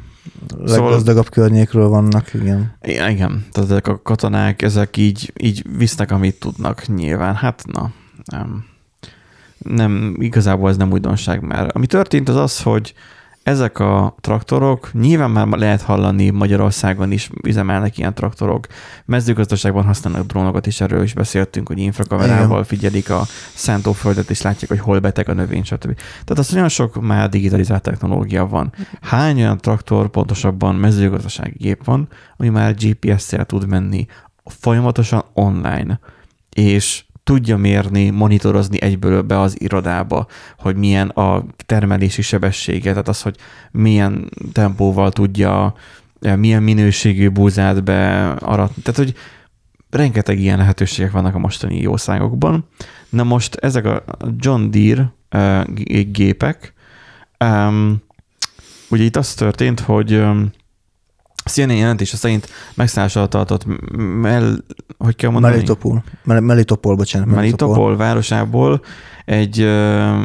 leggazdagabb 0.64 1.28
környékről 1.28 1.88
vannak, 1.88 2.34
igen. 2.34 2.72
Igen, 2.82 3.46
tehát 3.52 3.70
ezek 3.70 3.88
a 3.88 4.02
katonák, 4.02 4.62
ezek 4.62 4.96
így, 4.96 5.32
így 5.40 5.64
visznek, 5.78 6.10
amit 6.10 6.38
tudnak 6.38 6.86
nyilván. 6.86 7.34
Hát 7.34 7.64
na, 7.72 7.90
nem. 8.24 8.64
nem, 9.58 10.16
igazából 10.18 10.70
ez 10.70 10.76
nem 10.76 10.92
újdonság 10.92 11.42
már. 11.42 11.70
Ami 11.72 11.86
történt 11.86 12.28
az 12.28 12.36
az, 12.36 12.62
hogy 12.62 12.94
ezek 13.44 13.78
a 13.78 14.14
traktorok, 14.20 14.92
nyilván 14.92 15.30
már 15.30 15.58
lehet 15.58 15.82
hallani 15.82 16.30
Magyarországon 16.30 17.12
is 17.12 17.30
üzemelnek 17.42 17.98
ilyen 17.98 18.14
traktorok, 18.14 18.66
mezőgazdaságban 19.04 19.84
használnak 19.84 20.26
drónokat 20.26 20.66
is, 20.66 20.80
erről 20.80 21.02
is 21.02 21.14
beszéltünk, 21.14 21.68
hogy 21.68 21.78
infrakamerával 21.78 22.64
figyelik 22.64 23.10
a 23.10 23.22
szántóföldet, 23.54 24.30
és 24.30 24.42
látják, 24.42 24.70
hogy 24.70 24.80
hol 24.80 24.98
beteg 24.98 25.28
a 25.28 25.32
növény, 25.32 25.64
stb. 25.64 25.94
Tehát 25.94 26.38
az 26.38 26.48
nagyon 26.48 26.68
sok 26.68 27.00
már 27.00 27.28
digitalizált 27.28 27.82
technológia 27.82 28.46
van. 28.46 28.72
Hány 29.00 29.36
olyan 29.36 29.58
traktor, 29.58 30.08
pontosabban 30.08 30.74
mezőgazdasági 30.74 31.56
gép 31.58 31.84
van, 31.84 32.08
ami 32.36 32.48
már 32.48 32.74
GPS-szel 32.74 33.44
tud 33.44 33.68
menni 33.68 34.06
folyamatosan 34.44 35.24
online, 35.32 36.00
és 36.50 37.04
tudja 37.24 37.56
mérni, 37.56 38.10
monitorozni 38.10 38.82
egyből 38.82 39.22
be 39.22 39.40
az 39.40 39.60
irodába, 39.60 40.26
hogy 40.58 40.76
milyen 40.76 41.08
a 41.08 41.44
termelési 41.66 42.22
sebessége, 42.22 42.90
tehát 42.90 43.08
az, 43.08 43.22
hogy 43.22 43.36
milyen 43.70 44.28
tempóval 44.52 45.12
tudja, 45.12 45.74
milyen 46.36 46.62
minőségű 46.62 47.28
búzát 47.28 47.84
bearatni. 47.84 48.82
Tehát, 48.82 49.00
hogy 49.00 49.14
rengeteg 49.90 50.38
ilyen 50.38 50.58
lehetőségek 50.58 51.10
vannak 51.10 51.34
a 51.34 51.38
mostani 51.38 51.80
jószágokban. 51.80 52.68
Na 53.08 53.22
most 53.22 53.54
ezek 53.54 53.84
a 53.84 54.04
John 54.36 54.70
Deere 54.70 55.12
gépek, 56.10 56.72
um, 57.44 58.02
ugye 58.90 59.04
itt 59.04 59.16
az 59.16 59.34
történt, 59.34 59.80
hogy 59.80 60.22
CNN 61.44 61.76
jelentése 61.76 62.16
szerint 62.16 62.48
megszállással 62.74 63.28
tartott 63.28 63.66
Mel, 64.20 64.64
hogy 64.98 65.16
kell 65.16 65.30
mondani? 65.30 65.54
Melitopol. 65.54 66.04
Mel- 66.24 66.40
Melitopol, 66.40 66.96
bocsánat. 66.96 67.28
Melitopol, 67.28 67.68
Melitopol 67.68 67.96
városából 67.96 68.80
egy 69.24 69.62
uh, 69.62 70.24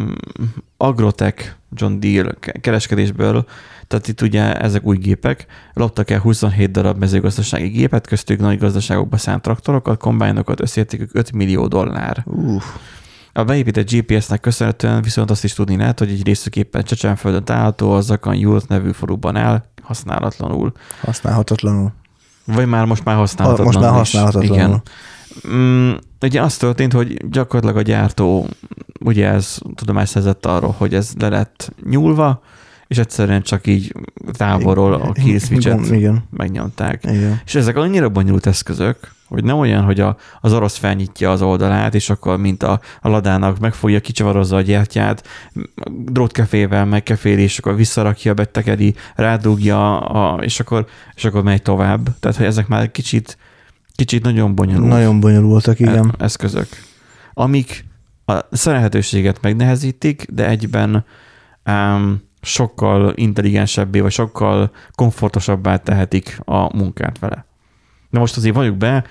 Agrotech 0.77 1.51
John 1.71 1.99
Deere 1.99 2.33
kereskedésből, 2.61 3.45
tehát 3.88 4.07
itt 4.07 4.21
ugye 4.21 4.61
ezek 4.61 4.85
új 4.85 4.97
gépek, 4.97 5.45
loptak 5.73 6.09
el 6.09 6.19
27 6.19 6.71
darab 6.71 6.99
mezőgazdasági 6.99 7.67
gépet, 7.67 8.07
köztük 8.07 8.39
nagy 8.39 8.57
gazdaságokba 8.57 9.17
szánt 9.17 9.41
traktorokat, 9.41 9.97
kombájnokat, 9.97 10.61
összértékük 10.61 11.09
5 11.13 11.31
millió 11.31 11.67
dollár. 11.67 12.23
Uff. 12.25 12.63
A 13.39 13.43
beépített 13.43 13.91
GPS-nek 13.91 14.39
köszönhetően 14.39 15.01
viszont 15.01 15.31
azt 15.31 15.43
is 15.43 15.53
tudni 15.53 15.77
lehet, 15.77 16.00
hogy 16.00 16.10
egy 16.10 16.25
részük 16.25 16.55
éppen 16.55 16.84
Csecsenföldön 16.84 17.43
található, 17.43 17.91
az 17.91 18.05
Zakan 18.05 18.36
Jult 18.36 18.67
nevű 18.67 18.91
faluban 18.91 19.36
áll, 19.36 19.63
használatlanul. 19.81 20.72
Használhatatlanul. 21.01 21.91
Vagy 22.46 22.67
már 22.67 22.86
most 22.86 23.05
már 23.05 23.15
használhatatlanul 23.15 23.74
Most 23.74 23.86
már 23.86 23.98
használhatatlanul. 23.98 24.55
Igen. 24.55 24.81
Mm, 25.55 25.91
ugye 26.22 26.41
az 26.41 26.58
történt, 26.58 26.93
hogy 26.93 27.29
gyakorlatilag 27.29 27.77
a 27.77 27.81
gyártó 27.81 28.48
ugye 29.00 29.27
ez 29.27 29.58
tudomást 29.75 30.12
szerzett 30.12 30.46
arról, 30.46 30.75
hogy 30.77 30.93
ez 30.93 31.12
le 31.19 31.29
lett 31.29 31.72
nyúlva, 31.84 32.41
és 32.89 32.98
egyszerűen 32.98 33.41
csak 33.41 33.67
így 33.67 33.96
távolról 34.31 34.93
a 34.93 35.12
kill 35.12 35.39
switchet 35.39 35.86
Igen. 35.86 36.24
megnyomták. 36.29 37.03
Igen. 37.03 37.41
És 37.46 37.55
ezek 37.55 37.77
annyira 37.77 38.10
bonyolult 38.10 38.46
eszközök, 38.46 38.98
hogy 39.27 39.43
nem 39.43 39.58
olyan, 39.58 39.84
hogy 39.84 40.00
a, 40.00 40.17
az 40.41 40.53
orosz 40.53 40.77
felnyitja 40.77 41.31
az 41.31 41.41
oldalát, 41.41 41.96
és 41.96 42.10
akkor 42.10 42.38
mint 42.38 42.63
a, 42.63 42.79
a 43.01 43.10
ladának 43.10 43.60
megfogja, 43.60 44.00
kicsavarozza 44.00 44.55
a 44.55 44.62
gyertyát, 44.62 45.27
drótkefével 46.05 46.86
megkeféli, 46.86 47.41
és 47.41 47.58
akkor 47.58 47.75
visszarakja, 47.75 48.34
betekedi, 48.34 48.96
rádugja, 49.15 50.00
a, 50.00 50.43
és, 50.43 50.60
akkor, 50.60 50.86
és 51.15 51.25
akkor 51.25 51.43
megy 51.43 51.62
tovább. 51.62 52.19
Tehát, 52.19 52.38
hogy 52.38 52.46
ezek 52.46 52.67
már 52.67 52.91
kicsit, 52.91 53.38
kicsit 53.96 54.24
nagyon 54.24 54.55
bonyolult 54.55 54.89
Nagyon 54.89 55.19
bonyolultak, 55.19 55.79
igen. 55.79 56.13
e- 56.17 56.24
eszközök, 56.24 56.67
amik 57.34 57.86
a 58.25 58.39
szerelhetőséget 58.51 59.41
megnehezítik, 59.41 60.25
de 60.31 60.48
egyben 60.48 61.05
um, 61.65 62.27
sokkal 62.41 63.13
intelligensebbé, 63.15 64.00
vagy 64.00 64.12
sokkal 64.12 64.72
komfortosabbá 64.96 65.77
tehetik 65.77 66.39
a 66.46 66.77
munkát 66.77 67.19
vele. 67.19 67.46
De 68.10 68.19
most 68.19 68.38
azért 68.38 68.55
valljuk 68.55 68.77
be, 68.77 69.03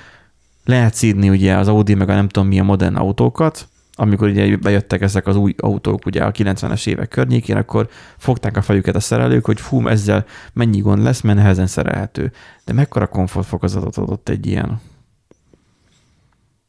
lehet 0.64 0.94
szídni 0.94 1.28
ugye 1.28 1.56
az 1.56 1.68
Audi, 1.68 1.94
meg 1.94 2.08
a 2.08 2.14
nem 2.14 2.28
tudom 2.28 2.48
milyen 2.48 2.64
modern 2.64 2.96
autókat, 2.96 3.68
amikor 3.94 4.28
ugye 4.28 4.56
bejöttek 4.56 5.00
ezek 5.00 5.26
az 5.26 5.36
új 5.36 5.54
autók 5.58 6.06
ugye 6.06 6.24
a 6.24 6.32
90-es 6.32 6.86
évek 6.86 7.08
környékén, 7.08 7.56
akkor 7.56 7.88
fogták 8.16 8.56
a 8.56 8.62
fejüket 8.62 8.94
a 8.94 9.00
szerelők, 9.00 9.44
hogy 9.44 9.60
fú, 9.60 9.86
ezzel 9.86 10.24
mennyi 10.52 10.78
gond 10.80 11.02
lesz, 11.02 11.20
mert 11.20 11.38
nehezen 11.38 11.66
szerelhető. 11.66 12.32
De 12.64 12.72
mekkora 12.72 13.06
komfortfokozatot 13.06 13.96
adott 13.96 14.28
egy 14.28 14.46
ilyen? 14.46 14.80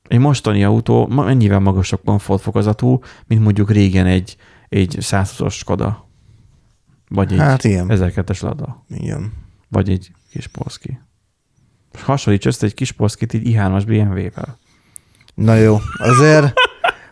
Egy 0.07 0.19
mostani 0.19 0.63
autó 0.63 1.07
mennyivel 1.07 1.59
magasabb 1.59 2.01
komfortfokozatú, 2.05 2.99
mint 3.27 3.43
mondjuk 3.43 3.71
régen 3.71 4.05
egy, 4.05 4.37
egy 4.69 4.97
120-as 4.99 5.51
Skoda. 5.51 6.08
Vagy 7.09 7.31
egy 7.33 7.39
Hát 7.39 7.63
igen. 7.63 7.87
1002-es 7.89 8.41
Lada. 8.41 8.85
Igen. 8.89 9.33
Vagy 9.69 9.89
egy 9.89 10.11
kis 10.31 10.47
Polski. 10.47 10.99
Hasonlíts 11.99 12.45
össze 12.45 12.65
egy 12.65 12.73
kis 12.73 12.91
Polskit 12.91 13.33
egy 13.33 13.41
i3-as 13.45 13.83
BMW-vel. 13.87 14.57
Na 15.35 15.55
jó, 15.55 15.77
azért 15.97 16.53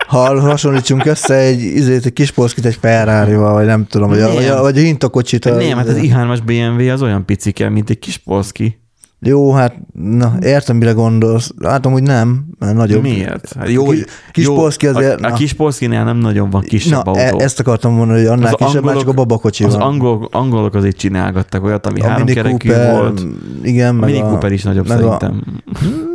ha 0.08 0.40
hasonlítsunk 0.42 1.06
össze 1.06 1.34
egy, 1.36 1.62
izét, 1.62 2.06
egy 2.06 2.14
kis 2.14 2.32
polszkit 2.32 2.66
egy 2.66 2.76
ferrari 2.76 3.36
vagy 3.36 3.66
nem 3.66 3.86
tudom, 3.88 4.10
vagy 4.10 4.22
a, 4.22 4.34
vagy 4.34 4.46
a, 4.48 4.62
vagy 4.62 4.78
a 4.78 4.82
hintakocsit. 4.82 5.46
a- 5.46 5.56
Nem, 5.56 5.78
hát 5.78 5.88
az 5.88 5.98
i3-as 6.02 6.40
BMW 6.46 6.92
az 6.92 7.02
olyan 7.02 7.26
picike, 7.26 7.70
mint 7.70 7.90
egy 7.90 8.00
kis 8.00 8.18
Polski. 8.18 8.80
Jó, 9.20 9.52
hát 9.54 9.76
na, 9.94 10.38
értem, 10.42 10.76
mire 10.78 10.92
gondolsz. 10.92 11.52
Hát 11.64 11.86
amúgy 11.86 12.04
nem, 12.04 12.46
mert 12.60 12.76
nagyobb. 12.76 13.02
Miért? 13.02 13.54
Hát 13.54 13.70
jó, 13.70 13.86
Kis- 13.86 14.06
kis 14.32 14.46
jó, 14.46 14.64
azért- 14.64 15.22
A, 15.22 15.28
a 15.28 15.34
kis 15.34 15.54
Polskinál 15.54 16.04
nem 16.04 16.18
nagyon 16.18 16.50
van 16.50 16.62
kisebb 16.62 17.06
Na, 17.06 17.12
autó. 17.12 17.40
e- 17.40 17.44
ezt 17.44 17.60
akartam 17.60 17.94
mondani, 17.94 18.20
hogy 18.20 18.28
annál 18.28 18.54
Az 18.54 18.66
kisebb, 18.66 18.84
már 18.84 18.98
csak 18.98 19.08
a 19.08 19.14
babakocsi 19.14 19.64
az 19.64 19.74
van. 19.74 19.82
angol, 19.82 20.28
angolok 20.32 20.74
azért 20.76 20.98
csinálgattak 20.98 21.64
olyat, 21.64 21.86
ami 21.86 22.00
a 22.02 22.08
három 22.08 22.26
kerekű 22.28 22.70
volt. 22.74 23.26
Igen, 23.64 23.96
A 23.96 24.00
meg 24.00 24.10
Mini 24.10 24.22
a, 24.22 24.28
Cooper 24.28 24.52
is 24.52 24.64
nagyobb 24.64 24.86
a- 24.86 24.90
szerintem. 24.90 25.44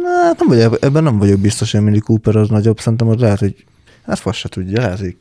Na, 0.02 0.24
hát 0.26 0.38
nem 0.38 0.48
vagyok, 0.48 0.76
ebben 0.80 1.02
nem 1.02 1.18
vagyok 1.18 1.38
biztos, 1.40 1.70
hogy 1.70 1.80
a 1.80 1.84
Mini 1.84 1.98
Cooper 1.98 2.36
az 2.36 2.48
nagyobb, 2.48 2.78
szerintem 2.80 3.08
az 3.08 3.16
lehet, 3.20 3.38
hogy 3.38 3.64
hát 4.06 4.18
fasz 4.18 4.36
se 4.36 4.48
tudja, 4.48 4.80
lehet, 4.80 4.98
hogy 4.98 5.16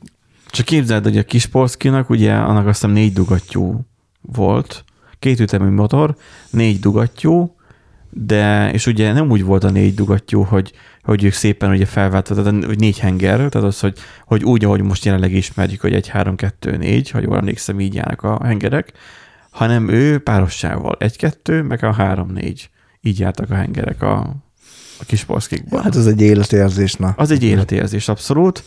Csak 0.50 0.66
képzeld, 0.66 1.04
hogy 1.04 1.18
a 1.18 1.24
kis 1.24 1.46
Polskinak 1.46 2.10
ugye 2.10 2.34
annak 2.34 2.68
azt 2.68 2.80
hiszem 2.82 2.96
négy 2.96 3.14
dugattyú 3.14 3.80
volt, 4.22 4.84
két 5.20 5.40
ütemű 5.40 5.70
motor, 5.70 6.16
négy 6.50 6.80
dugattyú, 6.80 7.56
de, 8.14 8.72
és 8.72 8.86
ugye 8.86 9.14
nem 9.14 9.30
úgy 9.30 9.44
volt 9.44 9.64
a 9.64 9.70
négy 9.70 9.94
dugattyú, 9.94 10.42
hogy, 10.42 10.72
hogy 11.04 11.24
ők 11.24 11.34
szépen 11.34 11.70
ugye 11.72 11.86
felváltott, 11.86 12.44
tehát 12.44 12.66
hogy 12.66 12.80
négy 12.80 13.00
henger, 13.00 13.36
tehát 13.36 13.68
az, 13.68 13.80
hogy, 13.80 13.98
hogy 14.26 14.44
úgy, 14.44 14.66
ahogy 14.66 14.82
most 14.82 15.06
jelenleg 15.06 15.32
ismerjük, 15.34 15.82
hogy 15.82 15.94
egy 15.94 16.12
3-2-4, 16.14 17.10
ha 17.12 17.20
jól 17.20 17.38
emlékszem, 17.38 17.80
így 17.80 17.94
járnak 17.94 18.24
a 18.24 18.40
hengerek, 18.44 18.94
hanem 19.50 19.90
ő 19.90 20.20
párossával, 20.20 20.96
egy-kettő, 21.00 21.62
meg 21.62 21.84
a 21.84 21.94
három-négy. 21.94 22.70
Így 23.02 23.20
jártak 23.20 23.52
a 23.52 23.56
hengerek 23.56 24.02
a, 24.02 24.36
a 25.02 25.06
kis 25.06 25.24
polszkikban. 25.24 25.84
hát 25.84 25.96
ez 25.96 26.06
egy 26.06 26.22
életérzés, 26.22 26.94
na. 26.94 27.14
Az 27.18 27.32
egy 27.32 27.44
életérzés, 27.44 28.08
abszolút. 28.08 28.64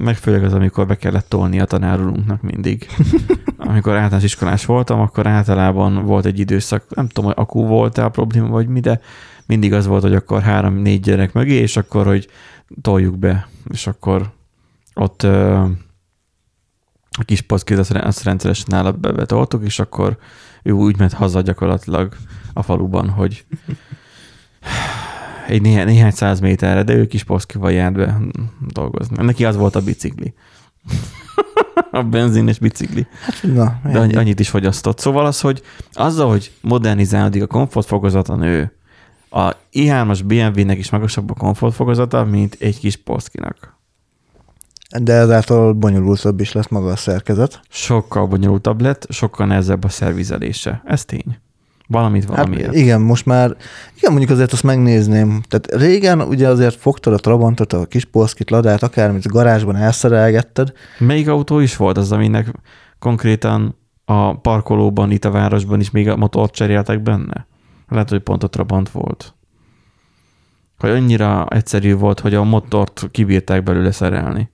Meg 0.00 0.16
főleg 0.16 0.44
az, 0.44 0.52
amikor 0.52 0.86
be 0.86 0.96
kellett 0.96 1.28
tolni 1.28 1.60
a 1.60 1.64
tanárunknak 1.64 2.42
mindig. 2.42 2.86
amikor 3.56 3.92
általános 3.92 4.24
iskolás 4.24 4.64
voltam, 4.64 5.00
akkor 5.00 5.26
általában 5.26 6.04
volt 6.04 6.24
egy 6.24 6.38
időszak, 6.38 6.94
nem 6.94 7.08
tudom, 7.08 7.24
hogy 7.24 7.42
akú 7.44 7.66
volt-e 7.66 8.04
a 8.04 8.08
probléma, 8.08 8.48
vagy 8.48 8.68
mi, 8.68 8.80
de 8.80 9.00
mindig 9.46 9.72
az 9.72 9.86
volt, 9.86 10.02
hogy 10.02 10.14
akkor 10.14 10.42
három-négy 10.42 11.00
gyerek 11.00 11.32
mögé, 11.32 11.54
és 11.54 11.76
akkor, 11.76 12.06
hogy 12.06 12.28
toljuk 12.80 13.18
be, 13.18 13.48
és 13.68 13.86
akkor 13.86 14.32
ott 14.94 15.22
a 17.18 17.24
kis 17.24 17.40
pockéz 17.40 17.78
azt, 17.78 18.22
rendszeresen 18.22 18.66
nála 18.68 18.92
be- 18.92 19.12
betoltuk, 19.12 19.64
és 19.64 19.78
akkor 19.78 20.18
ő 20.62 20.70
úgy 20.70 20.98
ment 20.98 21.12
haza 21.12 21.40
gyakorlatilag 21.40 22.16
a 22.52 22.62
faluban, 22.62 23.08
hogy 23.08 23.44
egy 25.46 25.62
néhány, 25.62 25.86
néhány 25.86 26.10
száz 26.10 26.40
méterre, 26.40 26.82
de 26.82 26.94
ő 26.94 27.06
kis 27.06 27.24
poszkival 27.24 27.72
járt 27.72 27.94
be 27.94 28.18
dolgozni. 28.68 29.24
Neki 29.24 29.44
az 29.44 29.56
volt 29.56 29.76
a 29.76 29.80
bicikli. 29.80 30.34
a 31.90 32.02
benzines 32.02 32.58
bicikli. 32.58 33.06
Na, 33.42 33.80
De 33.84 33.98
annyi- 33.98 34.16
annyit 34.16 34.40
is 34.40 34.48
fogyasztott. 34.48 34.98
Szóval 34.98 35.26
az, 35.26 35.40
hogy 35.40 35.62
azzal, 35.92 36.28
hogy 36.28 36.52
modernizálódik 36.60 37.42
a 37.42 37.46
komfortfokozata 37.46 38.34
nő, 38.36 38.72
a 39.30 39.52
i3-as 39.72 40.20
BMW-nek 40.24 40.78
is 40.78 40.90
magasabb 40.90 41.30
a 41.30 41.34
komfortfokozata, 41.34 42.24
mint 42.24 42.56
egy 42.60 42.78
kis 42.78 42.96
poszkinak. 42.96 43.74
de 45.02 45.12
ezáltal 45.12 45.72
bonyolultabb 45.72 46.40
is 46.40 46.52
lesz 46.52 46.68
maga 46.68 46.90
a 46.90 46.96
szerkezet. 46.96 47.60
Sokkal 47.68 48.26
bonyolultabb 48.26 48.80
lett, 48.80 49.06
sokkal 49.10 49.46
nehezebb 49.46 49.84
a 49.84 49.88
szervizelése. 49.88 50.82
Ez 50.84 51.04
tény. 51.04 51.38
Valamit 51.88 52.24
valamiért. 52.24 52.66
Hát 52.66 52.74
igen, 52.74 53.00
most 53.00 53.26
már, 53.26 53.56
igen, 53.96 54.10
mondjuk 54.10 54.30
azért 54.30 54.52
azt 54.52 54.62
megnézném. 54.62 55.42
Tehát 55.48 55.82
régen 55.82 56.20
ugye 56.20 56.48
azért 56.48 56.74
fogtad 56.74 57.12
a 57.12 57.18
Trabantot, 57.18 57.72
a 57.72 57.86
kis 57.86 58.04
polszkit, 58.04 58.50
ladát, 58.50 58.82
akármit 58.82 59.24
a 59.24 59.32
garázsban 59.32 59.76
elszerelgetted. 59.76 60.72
Melyik 60.98 61.28
autó 61.28 61.58
is 61.58 61.76
volt 61.76 61.96
az, 61.96 62.12
aminek 62.12 62.52
konkrétan 62.98 63.76
a 64.04 64.38
parkolóban, 64.40 65.10
itt 65.10 65.24
a 65.24 65.30
városban 65.30 65.80
is 65.80 65.90
még 65.90 66.08
a 66.08 66.16
motort 66.16 66.54
cseréltek 66.54 67.02
benne? 67.02 67.46
Lehet, 67.88 68.10
hogy 68.10 68.20
pont 68.20 68.42
a 68.42 68.48
Trabant 68.48 68.90
volt. 68.90 69.34
Hogy 70.78 70.90
annyira 70.90 71.46
egyszerű 71.48 71.94
volt, 71.94 72.20
hogy 72.20 72.34
a 72.34 72.44
motort 72.44 73.08
kibírták 73.10 73.62
belőle 73.62 73.90
szerelni. 73.90 74.50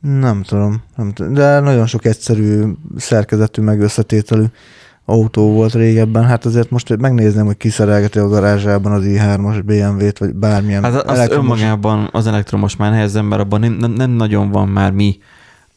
Nem 0.00 0.42
tudom, 0.42 0.82
nem 0.96 1.12
tudom, 1.12 1.34
de 1.34 1.60
nagyon 1.60 1.86
sok 1.86 2.04
egyszerű 2.04 2.62
szerkezetű, 2.96 3.62
meg 3.62 3.80
összetételű 3.80 4.44
autó 5.10 5.52
volt 5.52 5.74
régebben. 5.74 6.24
Hát 6.24 6.44
azért 6.44 6.70
most 6.70 6.96
megnézném, 6.96 7.46
hogy 7.46 7.56
kiszerelgeti 7.56 8.18
a 8.18 8.28
garázsában 8.28 8.92
az 8.92 9.02
i3-as 9.06 9.62
BMW-t, 9.64 10.18
vagy 10.18 10.34
bármilyen 10.34 10.82
Hát 10.82 10.94
az 11.04 11.18
elektromos- 11.18 11.60
önmagában 11.60 12.08
az 12.12 12.26
elektromos 12.26 12.76
már 12.76 12.90
nehezen, 12.90 13.24
mert 13.24 13.40
abban 13.42 13.60
nem, 13.60 13.92
nem 13.92 14.10
nagyon 14.10 14.50
van 14.50 14.68
már 14.68 14.92
mi 14.92 15.18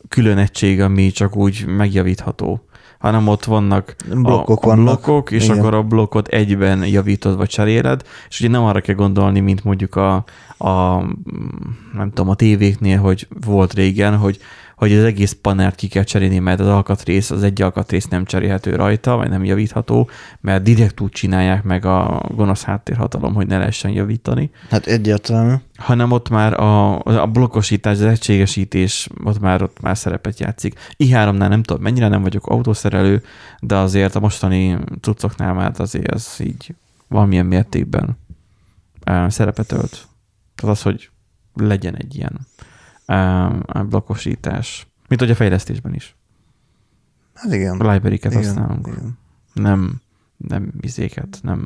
külön 0.10 0.38
egység, 0.38 0.82
ami 0.82 1.12
csak 1.12 1.36
úgy 1.36 1.66
megjavítható 1.68 2.66
hanem 3.00 3.28
ott 3.28 3.44
vannak 3.44 3.96
blokkok, 4.14 4.66
a, 4.66 4.68
a 4.68 4.76
vannak. 4.76 4.84
blokkok, 4.86 5.32
és 5.32 5.44
Igen. 5.44 5.58
akkor 5.58 5.74
a 5.74 5.84
blokkot 5.84 6.28
egyben 6.28 6.86
javítod 6.86 7.38
vagy 7.38 7.50
cseréled, 7.50 8.02
és 8.30 8.40
ugye 8.40 8.50
nem 8.50 8.64
arra 8.64 8.82
kell 8.82 8.96
gondolni, 8.96 9.40
mint 9.40 9.64
mondjuk 9.64 9.96
a, 9.96 10.14
a 10.58 10.98
nem 11.94 12.10
tudom, 12.14 12.30
a 12.30 12.36
tévéknél, 12.36 13.00
hogy 13.00 13.28
volt 13.46 13.74
régen, 13.74 14.18
hogy 14.18 14.40
hogy 14.82 14.94
az 14.94 15.04
egész 15.04 15.38
panelt 15.42 15.76
ki 15.76 15.88
kell 15.88 16.04
cserélni, 16.04 16.40
mert 16.40 16.60
az 16.60 16.68
alkatrész, 16.68 17.32
az 17.32 17.44
egy 17.44 17.62
alkatrész 17.62 18.08
nem 18.08 18.26
cserélhető 18.26 18.76
rajta, 18.76 19.16
vagy 19.16 19.30
nem 19.30 19.44
javítható, 19.44 20.10
mert 20.40 20.64
direkt 20.64 21.00
úgy 21.00 21.12
csinálják 21.12 21.64
meg 21.64 21.86
a 21.86 22.22
gonosz 22.36 22.64
háttérhatalom, 22.64 23.34
hogy 23.34 23.48
ne 23.48 23.58
lehessen 23.58 23.92
javítani. 23.92 24.52
Hát 24.70 24.86
egyértelmű. 24.86 25.54
Hanem 25.76 26.12
ott 26.12 26.30
már 26.30 26.60
a, 26.60 27.00
a 27.04 27.28
blokkosítás, 27.28 27.94
az 27.94 28.02
egységesítés, 28.02 29.08
ott 29.24 29.40
már, 29.40 29.62
ott 29.62 29.82
már 29.82 29.98
szerepet 29.98 30.40
játszik. 30.40 30.80
i3-nál 30.98 31.48
nem 31.48 31.64
tudom, 31.64 31.82
mennyire 31.82 32.08
nem 32.08 32.22
vagyok 32.22 32.48
autószerelő, 32.48 33.24
de 33.60 33.76
azért 33.76 34.16
a 34.16 34.20
mostani 34.20 34.78
cuccoknál 35.02 35.54
már 35.54 35.72
azért 35.78 36.12
ez 36.12 36.36
így 36.40 36.76
valamilyen 37.08 37.46
mértékben 37.46 38.18
uh, 39.10 39.30
szerepet 39.30 39.68
tölt. 39.68 40.08
Tehát 40.56 40.76
az, 40.76 40.82
hogy 40.82 41.10
legyen 41.54 41.96
egy 41.96 42.16
ilyen 42.16 42.40
blokkosítás. 43.90 44.88
Mint 45.08 45.22
hogy 45.22 45.32
a 45.32 45.36
fejlesztésben 45.36 45.94
is. 45.94 46.16
Hát 47.34 47.54
igen. 47.54 47.80
A 47.80 47.92
library-ket 47.92 48.32
igen, 48.32 48.44
használunk. 48.44 48.88
igen. 48.88 49.18
Nem, 49.54 50.02
nem 50.38 50.72
izéket, 50.82 51.40
nem, 51.42 51.66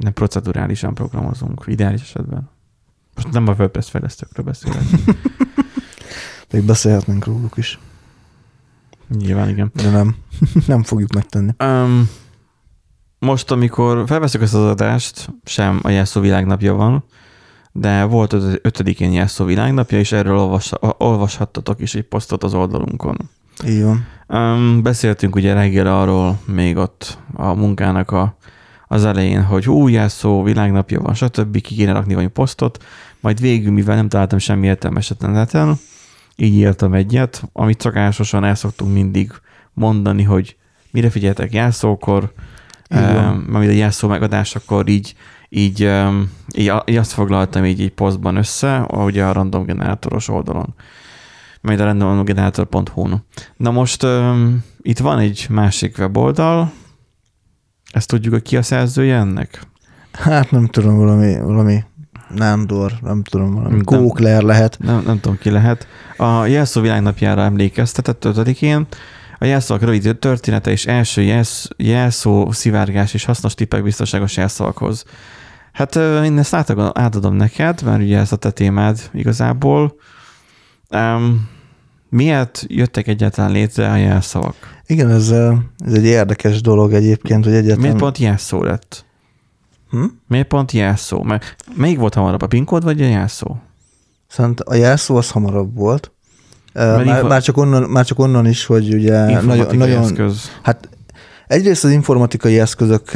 nem 0.00 0.12
procedurálisan 0.12 0.94
programozunk, 0.94 1.64
ideális 1.66 2.00
esetben. 2.00 2.50
Most 3.14 3.32
nem 3.32 3.48
a 3.48 3.52
WordPress 3.52 3.90
fejlesztőkről 3.90 4.44
beszélek. 4.44 4.82
Még 6.52 6.62
beszélhetnénk 6.62 7.24
róluk 7.24 7.56
is, 7.56 7.78
Nyilván 9.08 9.48
igen. 9.48 9.70
de 9.74 9.90
nem. 9.90 10.16
nem 10.66 10.82
fogjuk 10.82 11.12
megtenni. 11.12 11.52
Um, 11.58 12.08
most, 13.18 13.50
amikor 13.50 14.06
felveszük 14.06 14.42
ezt 14.42 14.54
az 14.54 14.64
adást, 14.64 15.32
sem 15.44 15.80
a 15.82 15.88
Jelszó 15.88 16.20
világnapja 16.20 16.74
van, 16.74 17.04
de 17.78 18.04
volt 18.04 18.32
az 18.32 18.58
ötödikén 18.62 19.12
Jelszó 19.12 19.44
világnapja, 19.44 19.98
és 19.98 20.12
erről 20.12 20.38
olvas, 20.38 20.72
olvashattatok 20.98 21.80
is 21.80 21.94
egy 21.94 22.02
posztot 22.02 22.44
az 22.44 22.54
oldalunkon. 22.54 23.16
Így 23.66 23.82
van. 23.82 24.06
Um, 24.28 24.82
beszéltünk 24.82 25.34
ugye 25.34 25.54
reggel 25.54 25.86
arról 25.86 26.38
még 26.44 26.76
ott 26.76 27.18
a 27.32 27.54
munkának 27.54 28.10
a, 28.10 28.36
az 28.88 29.04
elején, 29.04 29.42
hogy 29.42 29.68
új 29.68 29.92
jelszó, 29.92 30.42
világnapja 30.42 31.00
van, 31.00 31.14
stb. 31.14 31.60
ki 31.60 31.74
kéne 31.74 31.92
rakni 31.92 32.14
valami 32.14 32.30
posztot, 32.30 32.84
majd 33.20 33.40
végül, 33.40 33.72
mivel 33.72 33.96
nem 33.96 34.08
találtam 34.08 34.38
semmi 34.38 34.66
értelmeset 34.66 35.22
a 35.22 35.26
neten, 35.26 35.78
így 36.36 36.54
írtam 36.54 36.94
egyet, 36.94 37.42
amit 37.52 37.80
szokásosan 37.80 38.44
el 38.44 38.54
szoktunk 38.54 38.92
mindig 38.92 39.32
mondani, 39.72 40.22
hogy 40.22 40.56
mire 40.90 41.10
figyeltek 41.10 41.52
jelszókor, 41.52 42.32
van. 42.88 43.44
um, 43.48 43.54
a 43.54 43.62
jelszó 43.62 44.08
megadásakor 44.08 44.88
így, 44.88 45.14
így, 45.56 45.92
így, 46.54 46.72
így 46.84 46.96
azt 46.96 47.12
foglaltam 47.12 47.64
így 47.64 47.80
egy 47.80 47.92
posztban 47.92 48.36
össze, 48.36 48.86
ugye 48.88 49.24
a 49.24 49.32
random 49.32 49.64
generátoros 49.64 50.28
oldalon 50.28 50.74
majd 51.60 51.80
a 51.80 51.84
randomgenerator.hu-n. 51.84 53.24
Na 53.56 53.70
most 53.70 54.02
um, 54.02 54.64
itt 54.82 54.98
van 54.98 55.18
egy 55.18 55.46
másik 55.50 55.98
weboldal, 55.98 56.72
ezt 57.90 58.08
tudjuk, 58.08 58.32
hogy 58.32 58.42
ki 58.42 58.56
a 58.56 58.62
szerzője 58.62 59.16
ennek? 59.16 59.60
Hát 60.12 60.50
nem 60.50 60.66
tudom, 60.66 60.96
valami, 60.96 61.40
valami 61.40 61.84
Nándor, 62.34 62.92
nem 63.00 63.22
tudom, 63.22 63.54
valami. 63.54 63.84
Kókler 63.84 64.42
lehet. 64.42 64.78
Nem, 64.80 65.02
nem 65.06 65.20
tudom, 65.20 65.38
ki 65.38 65.50
lehet. 65.50 65.86
A 66.16 66.46
jelszó 66.46 66.80
világnapjára 66.80 67.42
emlékeztetett 67.42 68.24
5-én. 68.26 68.86
A 69.38 69.44
jelszavak 69.44 69.82
rövid 69.82 70.16
története 70.18 70.70
és 70.70 70.86
első 70.86 71.22
jelsz, 71.22 71.68
jelszó 71.76 72.52
szivárgás 72.52 73.14
és 73.14 73.24
hasznos 73.24 73.54
tippek 73.54 73.82
biztonságos 73.82 74.36
jelszavakhoz. 74.36 75.04
Hát 75.76 75.96
én 76.24 76.38
ezt 76.38 76.54
átadom, 76.92 77.34
neked, 77.34 77.82
mert 77.82 78.02
ugye 78.02 78.18
ez 78.18 78.32
a 78.32 78.36
te 78.36 78.50
témád 78.50 79.10
igazából. 79.12 79.94
Um, 80.90 81.48
miért 82.08 82.64
jöttek 82.68 83.06
egyáltalán 83.06 83.50
létre 83.50 83.90
a 83.90 83.96
jelszavak? 83.96 84.54
Igen, 84.86 85.10
ez, 85.10 85.30
ez 85.78 85.92
egy 85.92 86.04
érdekes 86.04 86.60
dolog 86.60 86.92
egyébként, 86.92 87.44
hogy 87.44 87.52
egyáltalán... 87.52 87.80
Miért 87.80 87.96
pont 87.96 88.18
jelszó 88.18 88.62
lett? 88.62 89.04
Hm? 89.90 90.04
Miért 90.28 90.46
pont 90.46 90.72
jelszó? 90.72 91.22
Mert 91.22 91.56
melyik 91.74 91.98
volt 91.98 92.14
hamarabb, 92.14 92.42
a 92.42 92.46
PIN 92.46 92.64
kód 92.64 92.84
vagy 92.84 93.02
a 93.02 93.06
jelszó? 93.06 93.56
Szóval 94.28 94.54
a 94.64 94.74
jelszó 94.74 95.16
az 95.16 95.30
hamarabb 95.30 95.74
volt. 95.74 96.10
Már, 96.72 97.06
info- 97.06 97.28
már, 97.28 97.42
csak 97.42 97.56
onnan, 97.56 97.82
már 97.82 98.04
csak 98.04 98.18
onnan 98.18 98.46
is, 98.46 98.64
hogy 98.64 98.94
ugye 98.94 99.40
nagyon, 99.40 99.76
nagyon, 99.76 100.02
eszköz. 100.02 100.50
Hát 100.62 100.88
egyrészt 101.46 101.84
az 101.84 101.90
informatikai 101.90 102.58
eszközök 102.58 103.10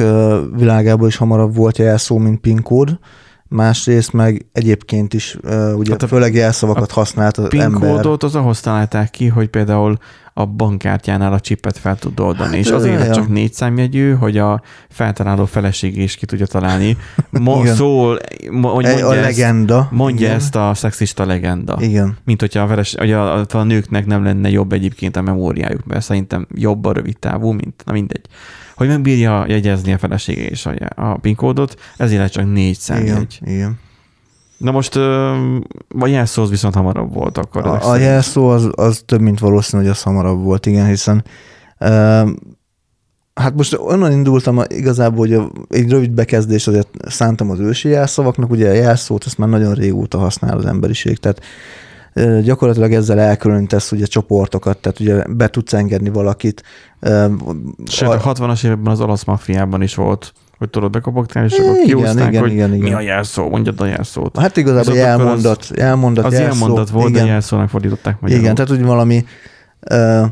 világában 0.55 1.07
is 1.07 1.15
hamarabb 1.15 1.55
volt 1.55 1.77
jelszó, 1.77 2.17
mint 2.17 2.39
PIN 2.39 2.61
kód, 2.61 2.99
másrészt 3.47 4.13
meg 4.13 4.45
egyébként 4.51 5.13
is 5.13 5.37
ugye 5.75 5.91
Hát 5.91 6.03
a- 6.03 6.07
főleg 6.07 6.33
jelszavakat 6.33 6.91
használt 6.91 7.37
az 7.37 7.47
PIN 7.47 7.61
ember. 7.61 7.89
kódot 7.95 8.23
az 8.23 8.35
ahhoz 8.35 8.59
találták 8.59 9.09
ki, 9.09 9.27
hogy 9.27 9.49
például 9.49 9.97
a 10.41 10.45
bankkártyánál 10.45 11.33
a 11.33 11.39
csipet 11.39 11.77
fel 11.77 11.95
tud 11.97 12.19
oldani, 12.19 12.55
Hát, 12.55 12.65
és 12.65 12.69
azért 12.71 13.05
ja. 13.05 13.13
csak 13.13 13.27
négy 13.27 13.53
számjegyű, 13.53 14.11
hogy 14.13 14.37
a 14.37 14.61
feltaláló 14.89 15.45
feleség 15.45 15.97
is 15.97 16.15
ki 16.15 16.25
tudja 16.25 16.45
találni. 16.45 16.97
Mo- 17.29 17.61
Igen. 17.63 17.75
szól, 17.75 18.19
mo- 18.51 18.73
hogy 18.73 18.85
mondja, 18.85 19.07
a 19.07 19.15
ezt, 19.15 19.23
legenda. 19.23 19.87
mondja 19.91 20.25
Igen. 20.25 20.37
ezt 20.37 20.55
a 20.55 20.71
szexista 20.73 21.25
legenda. 21.25 21.77
Igen. 21.79 22.17
Mint 22.25 22.39
hogyha 22.39 22.61
a, 22.61 22.67
veres, 22.67 22.95
hogy 22.97 23.11
a, 23.11 23.39
a, 23.39 23.45
a 23.49 23.63
nőknek 23.63 24.05
nem 24.05 24.23
lenne 24.23 24.49
jobb 24.49 24.71
egyébként 24.71 25.15
a 25.15 25.21
memóriájuk, 25.21 25.85
mert 25.85 26.03
szerintem 26.03 26.47
jobb 26.55 26.85
a 26.85 26.91
rövid 26.93 27.17
távú, 27.17 27.51
mint 27.51 27.81
na 27.85 27.91
mindegy. 27.91 28.25
Hogy 28.75 28.87
megbírja 28.87 29.45
jegyezni 29.47 29.93
a 29.93 29.97
felesége 29.97 30.45
és 30.45 30.65
a, 30.65 30.73
a 30.95 31.17
PIN 31.17 31.35
kódot, 31.35 31.79
ezért 31.97 32.31
csak 32.31 32.45
négy 32.45 32.57
Igen. 32.57 32.73
számjegy. 32.79 33.39
Igen. 33.45 33.79
Na 34.61 34.71
most 34.71 34.95
a 35.99 36.05
jelszó 36.07 36.41
az 36.43 36.49
viszont 36.49 36.75
hamarabb 36.75 37.13
volt 37.13 37.37
akkor. 37.37 37.65
A, 37.65 37.89
a 37.89 37.95
jelszó 37.95 38.47
az, 38.47 38.69
az 38.75 39.01
több, 39.05 39.21
mint 39.21 39.39
valószínű, 39.39 39.81
hogy 39.81 39.91
az 39.91 40.01
hamarabb 40.01 40.43
volt, 40.43 40.65
igen, 40.65 40.85
hiszen 40.85 41.23
hát 43.33 43.55
most 43.55 43.77
onnan 43.79 44.11
indultam 44.11 44.61
igazából, 44.67 45.27
hogy 45.27 45.41
egy 45.69 45.89
rövid 45.89 46.11
bekezdés 46.11 46.67
azért 46.67 46.87
szántam 47.07 47.49
az 47.49 47.59
ősi 47.59 47.89
jelszavaknak, 47.89 48.49
ugye 48.49 48.69
a 48.69 48.73
jelszót 48.73 49.25
ezt 49.25 49.37
már 49.37 49.49
nagyon 49.49 49.73
régóta 49.73 50.17
használ 50.17 50.57
az 50.57 50.65
emberiség, 50.65 51.17
tehát 51.17 51.41
gyakorlatilag 52.43 52.93
ezzel 52.93 53.19
elkülönítesz 53.19 53.91
ugye 53.91 54.05
csoportokat, 54.05 54.77
tehát 54.77 54.99
ugye 54.99 55.23
be 55.29 55.47
tudsz 55.47 55.73
engedni 55.73 56.09
valakit. 56.09 56.63
Sőt, 57.85 58.09
a- 58.09 58.29
a 58.29 58.33
60-as 58.33 58.65
években 58.65 58.91
az 58.91 59.01
olasz 59.01 59.23
maffiában 59.23 59.81
is 59.81 59.95
volt, 59.95 60.33
hogy 60.61 60.69
tudod, 60.69 60.91
bekopogtál, 60.91 61.45
és 61.45 61.53
akkor 61.53 61.73
Igen, 61.73 61.85
kiúzták, 61.85 62.27
igen, 62.27 62.41
hogy 62.41 62.51
igen, 62.51 62.73
igen. 62.73 62.89
mi 62.89 62.93
a 62.93 63.01
jelszó, 63.01 63.49
mondjad 63.49 63.81
a 63.81 63.85
jelszót. 63.85 64.37
Hát 64.37 64.57
igazából 64.57 64.93
Viszont 64.93 65.09
elmondat, 65.09 65.71
elmondat, 65.75 66.25
Az 66.25 66.33
jelszó, 66.33 66.47
elmondat 66.47 66.89
volt, 66.89 67.09
igen. 67.09 67.23
de 67.23 67.29
jelszónak 67.29 67.69
fordították 67.69 68.19
magyarul. 68.19 68.43
Igen, 68.43 68.55
tehát 68.55 68.71
úgy 68.71 68.83
valami 68.83 69.25
ö, 69.79 70.23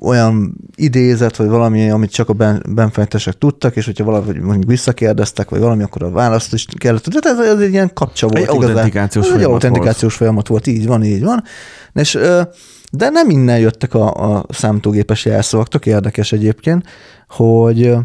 olyan 0.00 0.54
idézet, 0.76 1.36
vagy 1.36 1.48
valami, 1.48 1.90
amit 1.90 2.10
csak 2.10 2.28
a 2.28 2.32
ben, 2.32 2.62
benfentesek 2.68 3.38
tudtak, 3.38 3.76
és 3.76 3.84
hogyha 3.84 4.04
valahogy 4.04 4.40
mondjuk 4.40 4.70
visszakérdeztek, 4.70 5.50
vagy 5.50 5.60
valami, 5.60 5.82
akkor 5.82 6.02
a 6.02 6.10
választ 6.10 6.52
is 6.52 6.66
kellett. 6.78 7.02
Tehát 7.02 7.38
ez, 7.38 7.46
ez 7.46 7.60
egy 7.60 7.72
ilyen 7.72 7.90
kapcsa 7.94 8.26
volt. 8.26 8.48
Egy 8.48 8.54
igazán. 8.54 8.70
autentikációs 8.70 9.24
Ez 9.24 9.30
egy 9.30 9.36
folyamat 9.36 9.64
autentikációs 9.64 10.14
folyamat 10.14 10.48
volt, 10.48 10.66
így 10.66 10.86
van, 10.86 11.04
így 11.04 11.24
van. 11.24 11.42
És, 11.92 12.14
ö, 12.14 12.42
de 12.92 13.08
nem 13.10 13.30
innen 13.30 13.58
jöttek 13.58 13.94
a, 13.94 14.34
a 14.36 14.44
számítógépes 14.48 15.24
jelszavak, 15.24 15.68
tök 15.68 15.86
érdekes 15.86 16.32
egyébként, 16.32 16.84
hogy 17.28 17.96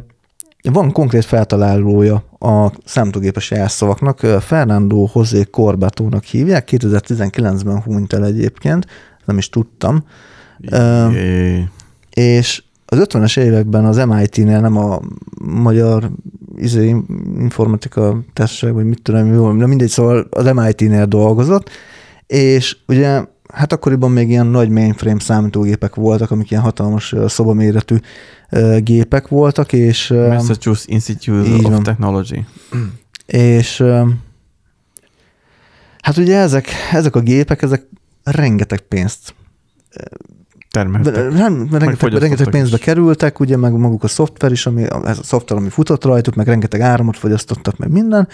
van 0.61 0.91
konkrét 0.91 1.25
feltalálója 1.25 2.23
a 2.39 2.71
számítógépes 2.85 3.51
jelszavaknak, 3.51 4.19
Fernando 4.19 5.07
José 5.13 5.43
Corbatónak 5.43 6.23
hívják, 6.23 6.69
2019-ben 6.71 7.81
hunyt 7.81 8.13
el 8.13 8.25
egyébként, 8.25 8.85
nem 9.25 9.37
is 9.37 9.49
tudtam, 9.49 10.03
Jé. 11.13 11.67
és 12.13 12.63
az 12.85 13.05
50-es 13.09 13.39
években 13.39 13.85
az 13.85 13.97
MIT-nél, 14.05 14.59
nem 14.59 14.77
a 14.77 14.99
magyar 15.41 16.11
izé, 16.55 16.95
informatika 17.39 18.19
testság, 18.33 18.73
vagy 18.73 18.85
mit 18.85 19.01
tudom, 19.01 19.57
de 19.57 19.67
mindegy, 19.67 19.89
szóval 19.89 20.27
az 20.29 20.51
MIT-nél 20.53 21.05
dolgozott, 21.05 21.69
és 22.27 22.77
ugye 22.87 23.23
hát 23.53 23.73
akkoriban 23.73 24.11
még 24.11 24.29
ilyen 24.29 24.45
nagy 24.45 24.69
mainframe 24.69 25.19
számítógépek 25.19 25.95
voltak, 25.95 26.31
amik 26.31 26.51
ilyen 26.51 26.63
hatalmas 26.63 27.15
szobaméretű 27.27 27.97
gépek 28.77 29.27
voltak, 29.27 29.73
és 29.73 30.07
Massachusetts 30.07 30.87
Institute 30.87 31.53
of 31.53 31.61
van. 31.61 31.83
Technology. 31.83 32.45
és 33.25 33.83
hát 36.01 36.17
ugye 36.17 36.37
ezek, 36.37 36.67
ezek 36.91 37.15
a 37.15 37.19
gépek, 37.19 37.61
ezek 37.61 37.87
rengeteg 38.23 38.79
pénzt 38.79 39.33
Termeltek. 40.71 41.31
nem, 41.31 41.67
rengeteg, 41.71 42.13
rengeteg 42.13 42.49
pénzbe 42.49 42.77
is. 42.77 42.83
kerültek, 42.83 43.39
ugye, 43.39 43.57
meg 43.57 43.73
maguk 43.73 44.03
a 44.03 44.07
szoftver 44.07 44.51
is, 44.51 44.65
ami, 44.65 44.83
ez 45.05 45.19
a 45.19 45.23
szoftver, 45.23 45.57
ami 45.57 45.69
futott 45.69 46.03
rajtuk, 46.03 46.35
meg 46.35 46.47
rengeteg 46.47 46.81
áramot 46.81 47.17
fogyasztottak, 47.17 47.77
meg 47.77 47.91
minden, 47.91 48.27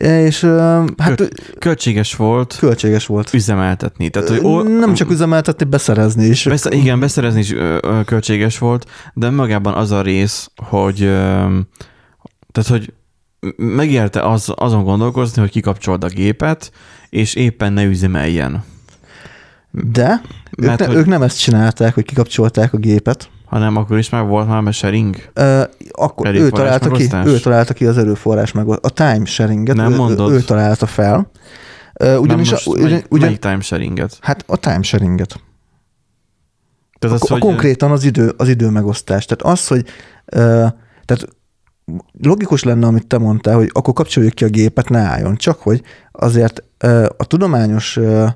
és 0.00 0.42
ö, 0.42 0.84
hát 0.96 1.28
Költséges 1.58 2.14
volt 2.16 2.56
költséges 2.58 3.06
volt. 3.06 3.34
üzemeltetni. 3.34 4.08
Tehát, 4.08 4.28
hogy 4.28 4.38
o- 4.42 4.78
Nem 4.78 4.94
csak 4.94 5.10
üzemeltetni, 5.10 5.64
beszerezni 5.66 6.24
is. 6.24 6.44
Besze- 6.44 6.74
igen, 6.74 7.00
beszerezni 7.00 7.40
is 7.40 7.54
költséges 8.04 8.58
volt, 8.58 8.90
de 9.14 9.30
magában 9.30 9.74
az 9.74 9.90
a 9.90 10.02
rész, 10.02 10.50
hogy 10.56 10.96
tehát, 12.52 12.70
hogy 12.70 12.92
megérte 13.56 14.20
az, 14.28 14.52
azon 14.56 14.84
gondolkozni, 14.84 15.40
hogy 15.40 15.50
kikapcsold 15.50 16.04
a 16.04 16.08
gépet, 16.08 16.70
és 17.10 17.34
éppen 17.34 17.72
ne 17.72 17.84
üzemeljen, 17.84 18.64
De 19.70 20.20
ők, 20.58 20.66
Mert 20.66 20.78
ne, 20.80 20.86
hogy- 20.86 20.96
ők 20.96 21.06
nem 21.06 21.22
ezt 21.22 21.40
csinálták, 21.40 21.94
hogy 21.94 22.04
kikapcsolták 22.04 22.72
a 22.72 22.76
gépet. 22.78 23.28
Hanem 23.46 23.76
akkor 23.76 23.98
is 23.98 24.10
már 24.10 24.24
volt 24.26 24.48
már 24.48 24.72
sharing. 24.72 25.16
Ö, 25.32 25.62
akkor 25.90 26.34
ő 26.34 26.50
találta, 26.50 26.90
ki, 26.90 27.08
ő 27.24 27.38
találta 27.38 27.74
ki 27.74 27.86
az 27.86 27.98
erőforrás 27.98 28.52
meg 28.52 28.68
a 28.68 28.90
time 28.90 29.24
sharinget, 29.24 29.76
Nem 29.76 29.92
ő, 29.92 29.96
mondod. 29.96 30.32
ő, 30.32 30.40
találta 30.40 30.86
fel. 30.86 31.30
Ö, 31.94 32.16
ugyanis, 32.16 32.50
most 32.50 32.66
a, 32.66 32.70
ugyan, 32.70 32.88
melyik, 32.88 33.06
ugyan, 33.08 33.24
melyik 33.24 33.40
time 33.40 33.60
sharinget? 33.60 34.18
hát 34.20 34.44
a 34.46 34.56
time 34.56 34.82
sharinget. 34.82 35.40
Tehát 36.98 37.16
Az, 37.16 37.30
a, 37.30 37.32
hogy 37.32 37.40
konkrétan 37.40 37.90
az 37.90 38.04
idő, 38.04 38.34
az 38.36 38.48
idő 38.48 38.68
megosztás. 38.70 39.24
Tehát 39.24 39.58
az, 39.58 39.66
hogy 39.66 39.84
ö, 40.24 40.66
tehát 41.04 41.28
logikus 42.22 42.62
lenne, 42.62 42.86
amit 42.86 43.06
te 43.06 43.18
mondtál, 43.18 43.56
hogy 43.56 43.70
akkor 43.72 43.94
kapcsoljuk 43.94 44.32
ki 44.34 44.44
a 44.44 44.48
gépet, 44.48 44.88
ne 44.88 44.98
álljon. 44.98 45.36
Csak 45.36 45.60
hogy 45.60 45.82
azért 46.12 46.62
ö, 46.78 47.06
a 47.16 47.24
tudományos 47.24 47.96
ö, 47.96 48.26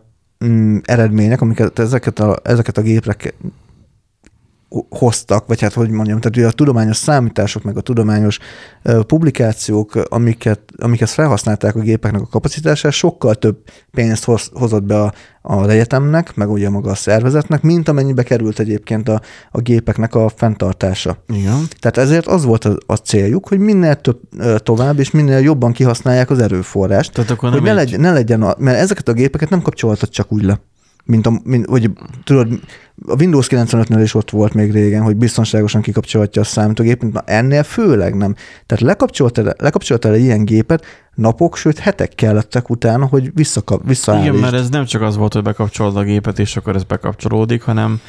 mm, 0.45 0.77
eredmények, 0.83 1.41
amiket 1.41 1.79
ezeket 1.79 2.19
a, 2.19 2.37
ezeket 2.43 2.79
a 2.79 2.83
gépek 2.83 3.35
hoztak, 4.89 5.47
vagy 5.47 5.61
hát 5.61 5.73
hogy 5.73 5.91
mondjam, 5.91 6.21
tehát 6.21 6.37
ugye 6.37 6.47
a 6.47 6.51
tudományos 6.51 6.97
számítások, 6.97 7.63
meg 7.63 7.77
a 7.77 7.81
tudományos 7.81 8.39
publikációk, 9.07 9.95
amiket, 9.95 10.61
amiket 10.77 11.11
felhasználták 11.11 11.75
a 11.77 11.81
gépeknek 11.81 12.21
a 12.21 12.27
kapacitását, 12.27 12.93
sokkal 12.93 13.35
több 13.35 13.57
pénzt 13.91 14.25
hoz, 14.25 14.51
hozott 14.53 14.83
be 14.83 15.03
a, 15.03 15.13
az 15.43 15.69
egyetemnek, 15.69 16.35
meg 16.35 16.51
ugye 16.51 16.71
maga 16.71 16.91
a 16.91 16.95
szervezetnek, 16.95 17.63
mint 17.63 17.89
amennyibe 17.89 18.23
került 18.23 18.59
egyébként 18.59 19.09
a, 19.09 19.21
a 19.51 19.61
gépeknek 19.61 20.15
a 20.15 20.29
fenntartása. 20.37 21.25
igen. 21.27 21.67
Tehát 21.79 21.97
ezért 21.97 22.27
az 22.27 22.45
volt 22.45 22.65
a, 22.65 22.77
a 22.87 22.95
céljuk, 22.95 23.49
hogy 23.49 23.59
minél 23.59 23.95
több 23.95 24.21
tovább, 24.57 24.99
és 24.99 25.11
minél 25.11 25.39
jobban 25.39 25.73
kihasználják 25.73 26.31
az 26.31 26.39
erőforrást, 26.39 27.13
Tehát 27.13 27.31
akkor 27.31 27.51
hogy 27.51 27.63
ne, 27.63 27.71
egy, 27.71 27.77
legy, 27.77 27.99
ne 27.99 28.13
legyen, 28.13 28.43
a, 28.43 28.55
mert 28.59 28.79
ezeket 28.79 29.09
a 29.09 29.13
gépeket 29.13 29.51
nem 29.51 29.63
kapcsolhatod 29.63 30.09
csak 30.09 30.33
úgy 30.33 30.43
le. 30.43 30.61
Mint, 31.11 31.27
a, 31.27 31.41
mint 31.45 31.67
hogy 31.67 31.91
tudod, 32.25 32.61
a 33.07 33.15
Windows 33.19 33.47
95-nél 33.51 34.01
is 34.03 34.15
ott 34.15 34.31
volt 34.31 34.55
még 34.55 34.73
régen, 34.73 35.03
hogy 35.03 35.17
biztonságosan 35.17 35.81
kikapcsolhatja 35.81 36.43
a 36.43 36.45
számítógépet, 36.45 37.13
na 37.13 37.23
ennél 37.27 37.63
főleg 37.63 38.15
nem. 38.15 38.35
Tehát 38.67 38.85
lekapcsoltál, 38.85 39.55
lekapcsoltál 39.59 40.13
egy 40.13 40.23
ilyen 40.23 40.45
gépet, 40.45 40.85
napok, 41.15 41.57
sőt 41.57 41.79
hetek 41.79 42.15
kellettek 42.15 42.71
utána, 42.71 43.07
hogy 43.07 43.31
visszakap, 43.35 43.87
visszaállítsd. 43.87 44.29
Igen, 44.29 44.41
mert 44.41 44.55
ez 44.55 44.69
nem 44.69 44.85
csak 44.85 45.03
az 45.03 45.17
volt, 45.17 45.33
hogy 45.33 45.43
bekapcsolod 45.43 45.97
a 45.97 46.03
gépet, 46.03 46.39
és 46.39 46.57
akkor 46.57 46.75
ez 46.75 46.85
bekapcsolódik, 46.85 47.63
hanem 47.63 48.01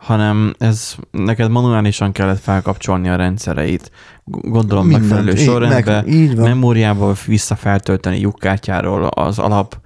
hanem 0.00 0.54
ez 0.58 0.94
neked 1.10 1.50
manuálisan 1.50 2.12
kellett 2.12 2.40
felkapcsolni 2.40 3.08
a 3.08 3.16
rendszereit. 3.16 3.90
Gondolom 4.24 4.86
Mindent. 4.86 5.08
megfelelő 5.08 6.34
van. 6.34 6.48
memóriába 6.48 7.14
visszafeltölteni 7.26 8.20
lyukkártyáról 8.20 9.04
az 9.04 9.38
alap, 9.38 9.80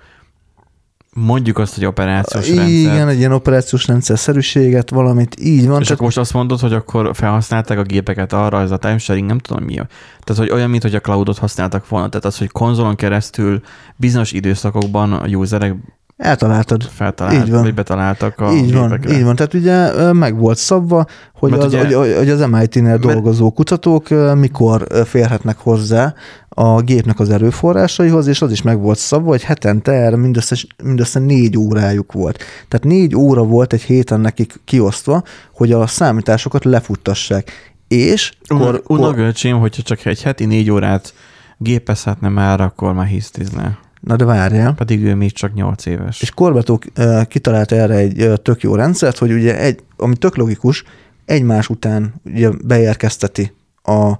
mondjuk 1.14 1.58
azt, 1.58 1.74
hogy 1.74 1.84
operációs 1.84 2.48
Igen, 2.48 2.64
rendszer. 2.66 3.08
egy 3.08 3.18
ilyen 3.18 3.32
operációs 3.32 3.86
rendszer 3.86 4.18
szerűséget, 4.18 4.90
valamit 4.90 5.36
így 5.40 5.66
van. 5.66 5.80
És 5.80 5.86
Tehát, 5.86 5.90
akkor 5.90 6.04
most 6.04 6.18
azt 6.18 6.32
mondod, 6.32 6.60
hogy 6.60 6.72
akkor 6.72 7.10
felhasználták 7.14 7.78
a 7.78 7.82
gépeket 7.82 8.32
arra, 8.32 8.60
ez 8.60 8.70
a 8.70 8.76
timesharing, 8.76 9.26
nem 9.26 9.38
tudom 9.38 9.64
mi. 9.64 9.74
Tehát, 9.74 10.42
hogy 10.42 10.50
olyan, 10.50 10.70
mint 10.70 10.82
hogy 10.82 10.94
a 10.94 11.00
cloudot 11.00 11.38
használtak 11.38 11.88
volna. 11.88 12.08
Tehát 12.08 12.24
az, 12.24 12.38
hogy 12.38 12.50
konzolon 12.50 12.94
keresztül 12.94 13.60
bizonyos 13.96 14.32
időszakokban 14.32 15.12
a 15.12 15.26
userek 15.26 15.74
eltaláltad. 16.16 16.82
feltalált, 16.82 17.44
Így 17.46 17.50
van. 17.50 17.62
vagy 17.62 17.74
betaláltak 17.74 18.40
a 18.40 18.52
így 18.52 18.72
van, 18.74 18.88
gépekre. 18.88 19.16
így 19.16 19.24
van. 19.24 19.36
Tehát 19.36 19.54
ugye 19.54 20.12
meg 20.12 20.38
volt 20.38 20.58
szabva, 20.58 21.06
hogy 21.34 21.50
Mert 21.50 21.62
az, 21.62 21.72
ugye- 21.74 21.96
hogy, 21.96 22.14
hogy 22.16 22.30
az 22.30 22.46
MIT-nél 22.50 22.98
dolgozó 22.98 23.50
kutatók 23.50 24.08
mikor 24.34 24.86
férhetnek 25.04 25.56
hozzá 25.58 26.14
a 26.48 26.80
gépnek 26.80 27.20
az 27.20 27.30
erőforrásaihoz, 27.30 28.26
és 28.26 28.42
az 28.42 28.50
is 28.52 28.62
meg 28.62 28.80
volt 28.80 28.98
szabva, 28.98 29.28
hogy 29.28 29.42
hetente 29.42 29.92
erre 29.92 30.16
mindössze, 30.16 30.56
mindössze 30.84 31.18
négy 31.18 31.58
órájuk 31.58 32.12
volt. 32.12 32.38
Tehát 32.68 32.86
négy 32.86 33.16
óra 33.16 33.42
volt 33.42 33.72
egy 33.72 33.82
héten 33.82 34.20
nekik 34.20 34.60
kiosztva, 34.64 35.22
hogy 35.54 35.72
a 35.72 35.86
számításokat 35.86 36.64
lefuttassák. 36.64 37.50
És 37.88 38.32
Una, 38.50 38.60
kor, 38.64 38.82
una 38.86 39.06
kor, 39.06 39.14
gölcsém, 39.14 39.58
hogyha 39.58 39.82
csak 39.82 40.04
egy 40.04 40.22
heti 40.22 40.44
négy 40.44 40.70
órát 40.70 41.14
gépezhetne 41.58 42.28
már, 42.28 42.60
akkor 42.60 42.92
már 42.92 43.06
hisztizne. 43.06 43.78
Na 44.04 44.16
de 44.16 44.24
várjál, 44.24 44.74
Pedig 44.74 45.04
ő 45.04 45.14
még 45.14 45.32
csak 45.32 45.54
nyolc 45.54 45.86
éves. 45.86 46.22
És 46.22 46.30
Korbató 46.30 46.82
kitalált 47.28 47.72
erre 47.72 47.94
egy 47.94 48.40
tök 48.42 48.62
jó 48.62 48.74
rendszert, 48.74 49.18
hogy 49.18 49.32
ugye 49.32 49.58
egy, 49.58 49.82
ami 49.96 50.16
tök 50.16 50.36
logikus, 50.36 50.84
egymás 51.24 51.68
után 51.68 52.14
ugye 52.24 52.50
beérkezteti 52.64 53.52
a, 53.82 54.12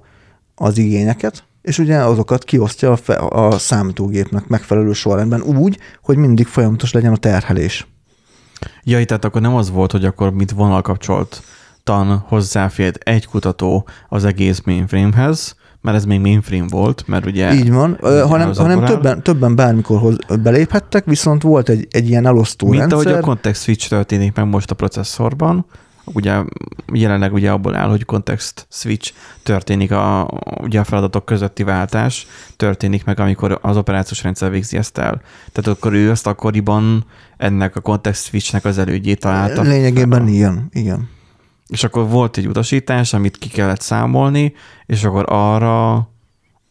az 0.55 0.77
igényeket, 0.77 1.43
és 1.61 1.77
ugye 1.77 1.97
azokat 1.97 2.43
kiosztja 2.43 2.91
a, 2.91 2.95
fe, 2.95 3.13
a 3.15 3.57
számítógépnek 3.57 4.47
megfelelő 4.47 4.93
sorrendben 4.93 5.41
úgy, 5.41 5.79
hogy 6.01 6.17
mindig 6.17 6.47
folyamatos 6.47 6.91
legyen 6.91 7.11
a 7.11 7.17
terhelés. 7.17 7.87
Ja, 8.83 9.05
tehát 9.05 9.25
akkor 9.25 9.41
nem 9.41 9.55
az 9.55 9.69
volt, 9.69 9.91
hogy 9.91 10.05
akkor 10.05 10.31
mint 10.31 10.51
vonalkapcsolt 10.51 11.41
tan 11.83 12.17
hozzáfért 12.17 12.97
egy 12.97 13.27
kutató 13.27 13.87
az 14.09 14.25
egész 14.25 14.61
mainframehez, 14.65 15.55
mert 15.85 15.97
ez 15.97 16.05
még 16.05 16.19
mainframe 16.19 16.65
volt, 16.69 17.03
mert 17.07 17.25
ugye... 17.25 17.53
Így 17.53 17.71
van, 17.71 17.97
hanem, 18.01 18.53
hanem 18.53 18.85
többen, 18.85 19.23
többen 19.23 19.55
bármikor 19.55 19.99
hoz, 19.99 20.17
beléphettek, 20.43 21.05
viszont 21.05 21.41
volt 21.41 21.69
egy, 21.69 21.87
egy 21.89 22.09
ilyen 22.09 22.25
elosztó 22.25 22.67
Mint 22.67 22.79
rendszer. 22.79 22.99
ahogy 22.99 23.11
a 23.11 23.19
context 23.19 23.61
switch 23.61 23.89
történik 23.89 24.35
meg 24.35 24.47
most 24.47 24.71
a 24.71 24.75
processzorban, 24.75 25.65
ugye 26.05 26.35
jelenleg 26.93 27.33
ugye 27.33 27.51
abból 27.51 27.75
áll, 27.75 27.89
hogy 27.89 28.05
context 28.05 28.67
switch 28.69 29.11
történik, 29.43 29.91
a, 29.91 30.29
ugye 30.61 30.79
a 30.79 30.83
feladatok 30.83 31.25
közötti 31.25 31.63
váltás 31.63 32.27
történik 32.55 33.05
meg, 33.05 33.19
amikor 33.19 33.59
az 33.61 33.77
operációs 33.77 34.23
rendszer 34.23 34.49
végzi 34.51 34.77
ezt 34.77 34.97
el. 34.97 35.21
Tehát 35.51 35.77
akkor 35.77 35.93
ő 35.93 36.09
azt 36.09 36.27
akkoriban 36.27 37.05
ennek 37.37 37.75
a 37.75 37.79
context 37.79 38.25
switchnek 38.25 38.65
az 38.65 38.77
elődjét 38.77 39.19
találta. 39.19 39.61
Lényegében 39.61 40.19
fel. 40.19 40.33
igen, 40.33 40.69
igen. 40.71 41.09
És 41.67 41.83
akkor 41.83 42.09
volt 42.09 42.37
egy 42.37 42.47
utasítás, 42.47 43.13
amit 43.13 43.37
ki 43.37 43.49
kellett 43.49 43.81
számolni, 43.81 44.53
és 44.85 45.03
akkor 45.03 45.25
arra 45.27 46.09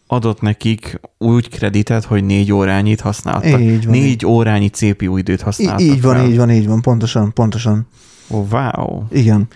adott 0.07 0.41
nekik 0.41 1.01
úgy 1.19 1.49
kreditet, 1.49 2.05
hogy 2.05 2.25
négy 2.25 2.53
órányit 2.53 3.01
használtak. 3.01 3.61
Így 3.61 3.85
van. 3.85 3.95
Négy 3.95 4.27
órányi 4.27 4.69
CPU 4.69 5.17
időt 5.17 5.41
használtak 5.41 5.81
így 5.81 6.03
van, 6.03 6.17
fel. 6.17 6.27
így 6.27 6.37
van, 6.37 6.51
így 6.51 6.67
van, 6.67 6.81
pontosan, 6.81 7.33
pontosan. 7.33 7.87
Oh, 8.29 8.51
wow. 8.51 9.03
Igen. 9.11 9.49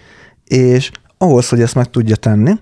És 0.44 0.90
ahhoz, 1.18 1.48
hogy 1.48 1.60
ezt 1.60 1.74
meg 1.74 1.90
tudja 1.90 2.16
tenni, 2.16 2.52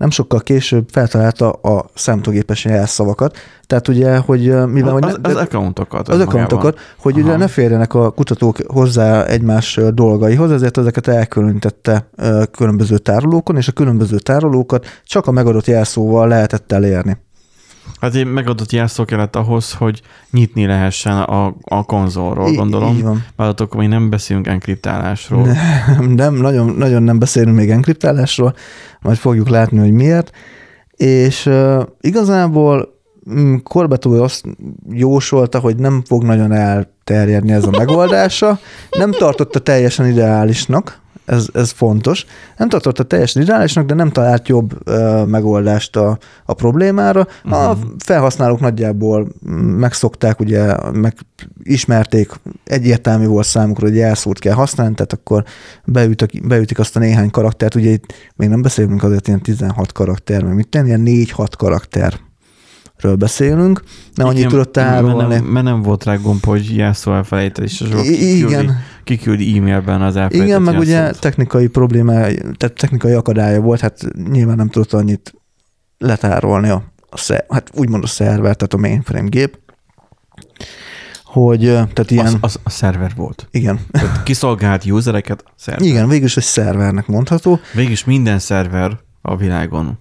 nem 0.00 0.10
sokkal 0.10 0.40
később 0.40 0.88
feltalálta 0.92 1.50
a 1.50 1.84
számítógépes 1.94 2.64
jelszavakat. 2.64 3.36
Tehát 3.66 3.88
ugye, 3.88 4.16
hogy 4.16 4.40
mivel... 4.66 4.92
hogy 4.92 5.04
az, 5.04 5.18
ne- 5.22 5.28
az 5.28 5.36
accountokat. 5.36 6.08
az 6.08 6.20
accountokat, 6.20 6.78
hogy 6.98 7.16
ugye 7.16 7.28
Aha. 7.28 7.38
ne 7.38 7.48
férjenek 7.48 7.94
a 7.94 8.10
kutatók 8.10 8.56
hozzá 8.66 9.24
egymás 9.24 9.80
dolgaihoz, 9.94 10.50
ezért 10.50 10.78
ezeket 10.78 11.08
elkülönítette 11.08 12.08
különböző 12.50 12.98
tárolókon, 12.98 13.56
és 13.56 13.68
a 13.68 13.72
különböző 13.72 14.18
tárolókat 14.18 14.86
csak 15.04 15.26
a 15.26 15.30
megadott 15.30 15.66
jelszóval 15.66 16.28
lehetett 16.28 16.72
elérni. 16.72 17.16
Hát 18.00 18.14
egy 18.14 18.26
megadott 18.26 18.72
jelszó 18.72 19.04
kellett 19.04 19.36
ahhoz, 19.36 19.72
hogy 19.72 20.02
nyitni 20.30 20.66
lehessen 20.66 21.16
a, 21.16 21.54
a 21.64 21.84
konzolról, 21.84 22.52
gondolom. 22.52 22.96
Így 22.96 23.02
van. 23.02 23.24
Mert 23.36 23.60
akkor 23.60 23.80
még 23.80 23.88
nem 23.88 24.10
beszélünk 24.10 24.46
enkriptálásról. 24.46 25.48
nem, 26.08 26.34
nagyon, 26.34 26.66
nagyon 26.66 27.02
nem 27.02 27.18
beszélünk 27.18 27.56
még 27.56 27.70
enkriptálásról, 27.70 28.54
majd 29.00 29.16
fogjuk 29.16 29.48
látni, 29.48 29.78
hogy 29.78 29.92
miért. 29.92 30.30
És 30.96 31.46
uh, 31.46 31.82
igazából 32.00 33.00
mm, 33.32 33.56
Corbetto 33.62 34.22
azt 34.22 34.44
jósolta, 34.90 35.58
hogy 35.58 35.76
nem 35.76 36.02
fog 36.06 36.22
nagyon 36.22 36.52
elterjedni 36.52 37.52
ez 37.52 37.64
a 37.64 37.70
megoldása. 37.70 38.58
Nem 38.90 39.10
tartotta 39.10 39.58
teljesen 39.58 40.06
ideálisnak, 40.06 41.00
ez, 41.30 41.46
ez 41.52 41.70
fontos. 41.70 42.24
Nem 42.56 42.68
tartotta 42.68 43.02
teljesen 43.02 43.42
ideálisnak, 43.42 43.86
de 43.86 43.94
nem 43.94 44.10
talált 44.10 44.48
jobb 44.48 44.88
uh, 44.88 45.26
megoldást 45.26 45.96
a, 45.96 46.18
a 46.44 46.52
problémára. 46.54 47.26
A 47.44 47.74
Mhm. 47.74 47.78
felhasználók 47.98 48.60
nagyjából 48.60 49.28
megszokták, 49.78 50.40
ugye, 50.40 50.76
meg 50.92 51.14
ismerték, 51.62 52.30
egyértelmű 52.64 53.26
volt 53.26 53.46
számukra, 53.46 53.86
hogy 53.86 53.96
jelszót 53.96 54.38
kell 54.38 54.54
használni, 54.54 54.94
tehát 54.94 55.12
akkor 55.12 55.44
beütik, 55.84 56.46
beütik 56.46 56.78
azt 56.78 56.96
a 56.96 56.98
néhány 56.98 57.30
karaktert, 57.30 57.74
ugye 57.74 57.90
itt 57.90 58.12
még 58.36 58.48
nem 58.48 58.62
beszélünk 58.62 59.02
azért 59.02 59.28
ilyen 59.28 59.40
16 59.40 59.92
karakter, 59.92 60.42
mert 60.42 60.56
mit 60.56 60.68
tenni, 60.68 60.86
ilyen 60.86 61.02
4-6 61.36 61.48
karakter 61.58 62.20
beszélünk, 63.16 63.82
nem 64.14 64.26
annyit 64.26 64.48
tudott 64.48 64.76
Mert 64.76 64.88
elárulni. 64.88 65.34
nem, 65.34 65.44
mert 65.44 65.64
nem 65.64 65.82
volt 65.82 66.04
rá 66.04 66.14
gomb, 66.16 66.44
hogy 66.44 66.76
jelszó 66.76 67.14
elfelejtett, 67.14 67.64
és 67.64 67.76
kiküldi, 68.02 68.70
kiküldi 69.04 69.56
e-mailben 69.58 70.02
az 70.02 70.16
elfelejtett 70.16 70.46
Igen, 70.46 70.62
meg 70.62 70.78
ugye 70.78 71.10
technikai 71.10 71.66
problémája, 71.66 72.34
tehát 72.56 72.74
technikai 72.76 73.12
akadálya 73.12 73.60
volt, 73.60 73.80
hát 73.80 74.00
nyilván 74.30 74.56
nem 74.56 74.68
tudott 74.68 74.92
annyit 74.92 75.34
letárolni 75.98 76.68
a, 76.68 76.82
a 77.10 77.16
sze, 77.16 77.46
hát 77.48 77.70
úgymond 77.74 78.04
a 78.04 78.06
szerver, 78.06 78.56
tehát 78.56 78.74
a 78.74 78.76
mainframe 78.76 79.28
gép, 79.28 79.58
hogy 81.24 81.60
tehát 81.60 82.10
ilyen, 82.10 82.26
Az, 82.26 82.36
az, 82.40 82.58
a 82.62 82.70
szerver 82.70 83.12
volt. 83.16 83.48
igen, 83.50 83.80
Tehát 83.90 84.22
kiszolgált 84.22 84.84
usereket, 84.84 85.44
szerver. 85.56 85.86
igen, 85.86 86.08
végül 86.08 86.24
is 86.26 86.36
egy 86.36 86.42
szervernek 86.42 87.06
mondható. 87.06 87.60
Végülis 87.74 88.04
minden 88.04 88.38
szerver 88.38 88.98
a 89.22 89.36
világon. 89.36 89.98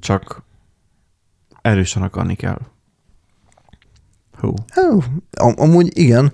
Csak 0.00 0.44
erősen 1.66 2.02
akarni 2.02 2.34
kell. 2.34 2.58
Hú. 4.38 4.54
Hú, 4.74 5.02
am- 5.38 5.58
amúgy 5.58 5.98
igen, 5.98 6.32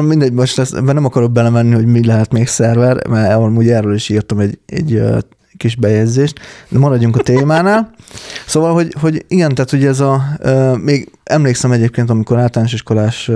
mindegy, 0.00 0.32
most 0.32 0.58
ezt, 0.58 0.74
ebben 0.74 0.94
nem 0.94 1.04
akarok 1.04 1.32
belemenni, 1.32 1.74
hogy 1.74 1.86
mi 1.86 2.04
lehet 2.04 2.32
még 2.32 2.46
szerver, 2.46 3.06
mert 3.06 3.34
amúgy 3.34 3.68
erről 3.68 3.94
is 3.94 4.08
írtam 4.08 4.38
egy, 4.38 4.58
egy 4.66 5.02
kis 5.56 5.76
bejegyzést, 5.76 6.38
de 6.68 6.78
maradjunk 6.78 7.16
a 7.16 7.22
témánál. 7.22 7.90
Szóval, 8.46 8.72
hogy, 8.72 8.94
hogy 9.00 9.24
igen, 9.28 9.54
tehát 9.54 9.72
ugye 9.72 9.88
ez 9.88 10.00
a, 10.00 10.22
még 10.82 11.10
emlékszem 11.24 11.72
egyébként, 11.72 12.10
amikor 12.10 12.38
általános 12.38 12.72
iskolás 12.72 13.30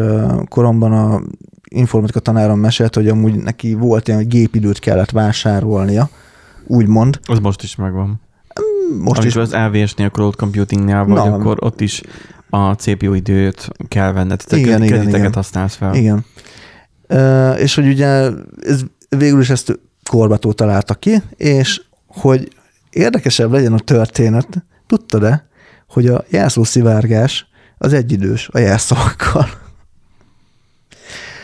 koromban 0.49 0.93
a 0.93 1.23
informatika 1.69 2.21
tanárom 2.21 2.59
mesélt, 2.59 2.95
hogy 2.95 3.09
amúgy 3.09 3.35
neki 3.35 3.75
volt 3.75 4.09
ilyen, 4.09 4.21
hogy 4.21 4.29
gépidőt 4.29 4.79
kellett 4.79 5.11
vásárolnia, 5.11 6.09
úgymond. 6.67 7.21
Az 7.25 7.39
most 7.39 7.63
is 7.63 7.77
megvan. 7.77 8.21
Most 8.99 9.21
Amikor 9.21 9.27
is 9.27 9.37
az 9.37 9.53
LVS-nél, 9.53 10.07
a 10.07 10.11
cloud 10.11 10.37
computingnál 10.37 11.05
vagy, 11.05 11.15
Na. 11.15 11.35
akkor 11.35 11.57
ott 11.61 11.81
is 11.81 12.03
a 12.51 12.73
CPU 12.73 13.15
időt 13.15 13.69
kell 13.89 14.13
venned, 14.13 14.41
tehát 14.45 14.65
Igen, 14.65 14.83
igen, 14.83 15.09
igen, 15.09 15.33
használsz 15.33 15.75
fel. 15.75 15.95
Igen. 15.95 16.25
Ö, 17.07 17.53
és 17.53 17.75
hogy 17.75 17.87
ugye 17.87 18.31
ez, 18.61 18.83
végül 19.09 19.41
is 19.41 19.51
ezt 19.51 19.81
Korbató 20.11 20.53
találta 20.53 20.95
ki, 20.95 21.23
és 21.37 21.83
hogy 22.07 22.49
érdekesebb 22.91 23.53
legyen 23.53 23.73
a 23.73 23.79
történet, 23.79 24.65
tudtad-e, 24.87 25.47
hogy 25.89 26.07
a 26.07 26.25
jelszószivárgás 26.29 27.47
az 27.79 27.93
egyidős 27.93 28.49
a 28.53 28.59
jelszavakkal. 28.59 29.47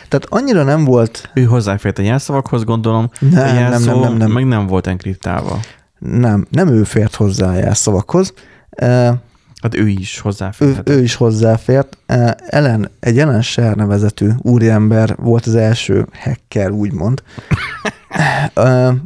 Tehát 0.07 0.25
annyira 0.29 0.63
nem 0.63 0.85
volt, 0.85 1.29
Ő 1.33 1.43
hozzáfért 1.43 1.99
a 1.99 2.01
jelszavakhoz, 2.01 2.63
gondolom, 2.63 3.09
nem, 3.19 3.41
a 3.41 3.45
nem, 3.45 3.55
jelszó 3.55 3.85
nem, 3.85 3.99
nem, 3.99 4.17
nem, 4.17 4.31
meg 4.31 4.45
nem 4.45 4.67
volt 4.67 4.87
enkriptálva. 4.87 5.59
Nem, 5.99 6.45
nem 6.49 6.67
ő 6.67 6.83
fért 6.83 7.15
hozzá 7.15 7.49
a 7.49 7.57
jelszavakhoz, 7.57 8.33
Hát 9.61 9.75
ő 9.75 9.87
is 9.87 10.17
ő, 10.17 10.21
hozzáférhet. 10.23 10.89
ő 10.89 11.01
is 11.01 11.15
hozzáfért. 11.15 11.97
Ellen, 12.47 12.91
egy 12.99 13.19
Ellen 13.19 13.41
Sher 13.41 13.75
nevezetű 13.75 14.29
úriember 14.41 15.15
volt 15.15 15.45
az 15.45 15.55
első 15.55 16.07
hacker, 16.13 16.71
úgymond. 16.71 17.23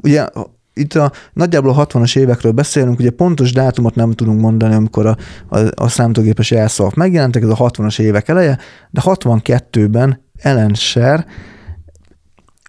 Ugye 0.02 0.26
itt 0.74 0.94
a 0.94 1.12
nagyjából 1.34 1.72
a 1.72 1.88
60-as 1.88 2.18
évekről 2.18 2.52
beszélünk, 2.52 3.00
ugye 3.00 3.10
pontos 3.10 3.52
dátumot 3.52 3.96
nem 3.96 4.12
tudunk 4.12 4.40
mondani, 4.40 4.74
amikor 4.74 5.06
a, 5.06 5.18
a, 5.50 5.60
a 5.76 5.88
számítógépes 5.90 6.52
jelszavak 6.52 6.96
megjelentek, 6.96 7.42
ez 7.42 7.50
a 7.50 7.56
60-as 7.56 8.00
évek 8.00 8.28
eleje, 8.28 8.58
de 8.90 9.02
62-ben 9.04 10.22
Ellen 10.38 10.74
Sher 10.74 11.26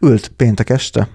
ült 0.03 0.29
péntek 0.29 0.71
este, 0.71 1.09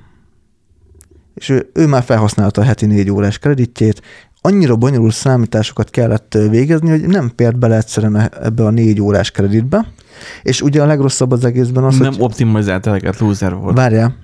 és 1.39 1.49
ő, 1.49 1.69
ő 1.73 1.87
már 1.87 2.03
felhasználta 2.03 2.61
a 2.61 2.63
heti 2.63 2.85
négy 2.85 3.11
órás 3.11 3.37
kreditjét, 3.39 4.01
annyira 4.41 4.75
bonyolult 4.75 5.13
számításokat 5.13 5.89
kellett 5.89 6.37
végezni, 6.49 6.89
hogy 6.89 7.07
nem 7.07 7.31
pért 7.35 7.59
bele 7.59 7.75
egyszerűen 7.75 8.15
e- 8.15 8.29
ebbe 8.43 8.63
a 8.63 8.69
négy 8.69 9.01
órás 9.01 9.31
kreditbe, 9.31 9.85
és 10.43 10.61
ugye 10.61 10.81
a 10.81 10.85
legrosszabb 10.85 11.31
az 11.31 11.45
egészben 11.45 11.83
az, 11.83 11.97
nem 11.97 12.11
hogy 12.11 12.21
optimalizált 12.21 12.87
eleget, 12.87 13.19
loser 13.19 13.55
volt. 13.55 13.77
Várjál. 13.77 14.15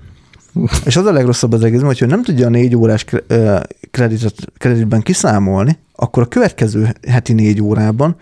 És 0.84 0.96
az 0.96 1.06
a 1.06 1.12
legrosszabb 1.12 1.52
az 1.52 1.64
egészben, 1.64 1.86
hogyha 1.86 2.06
nem 2.06 2.22
tudja 2.22 2.46
a 2.46 2.50
négy 2.50 2.76
órás 2.76 3.04
kreditet, 3.90 4.34
kreditben 4.58 5.00
kiszámolni, 5.00 5.78
akkor 5.94 6.22
a 6.22 6.26
következő 6.26 6.94
heti 7.08 7.32
négy 7.32 7.62
órában 7.62 8.16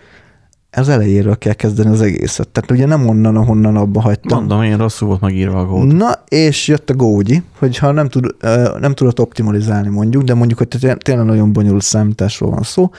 az 0.77 0.89
elejéről 0.89 1.37
kell 1.37 1.53
kezdeni 1.53 1.89
az 1.89 2.01
egészet. 2.01 2.47
Tehát 2.47 2.71
ugye 2.71 2.85
nem 2.85 3.07
onnan, 3.07 3.35
ahonnan 3.35 3.75
abba 3.75 4.01
hagytam. 4.01 4.37
Mondom, 4.37 4.63
én 4.63 4.77
rosszul 4.77 5.07
volt 5.07 5.21
megírva 5.21 5.59
a 5.59 5.65
gót. 5.65 5.91
Na, 5.91 6.11
és 6.27 6.67
jött 6.67 6.89
a 6.89 6.93
Gógyi, 6.93 7.43
hogyha 7.57 7.91
nem, 7.91 8.09
tud, 8.09 8.35
nem 8.79 8.93
tudott 8.93 9.19
optimalizálni 9.19 9.89
mondjuk, 9.89 10.23
de 10.23 10.33
mondjuk, 10.33 10.57
hogy 10.57 10.67
té- 10.67 11.03
tényleg 11.03 11.25
nagyon 11.25 11.53
bonyolult 11.53 11.83
számításról 11.83 12.49
van 12.49 12.63
szó, 12.63 12.91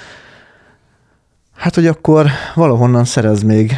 hát, 1.57 1.75
hogy 1.75 1.87
akkor 1.87 2.27
valahonnan 2.55 3.05
szerez 3.05 3.43
még 3.43 3.73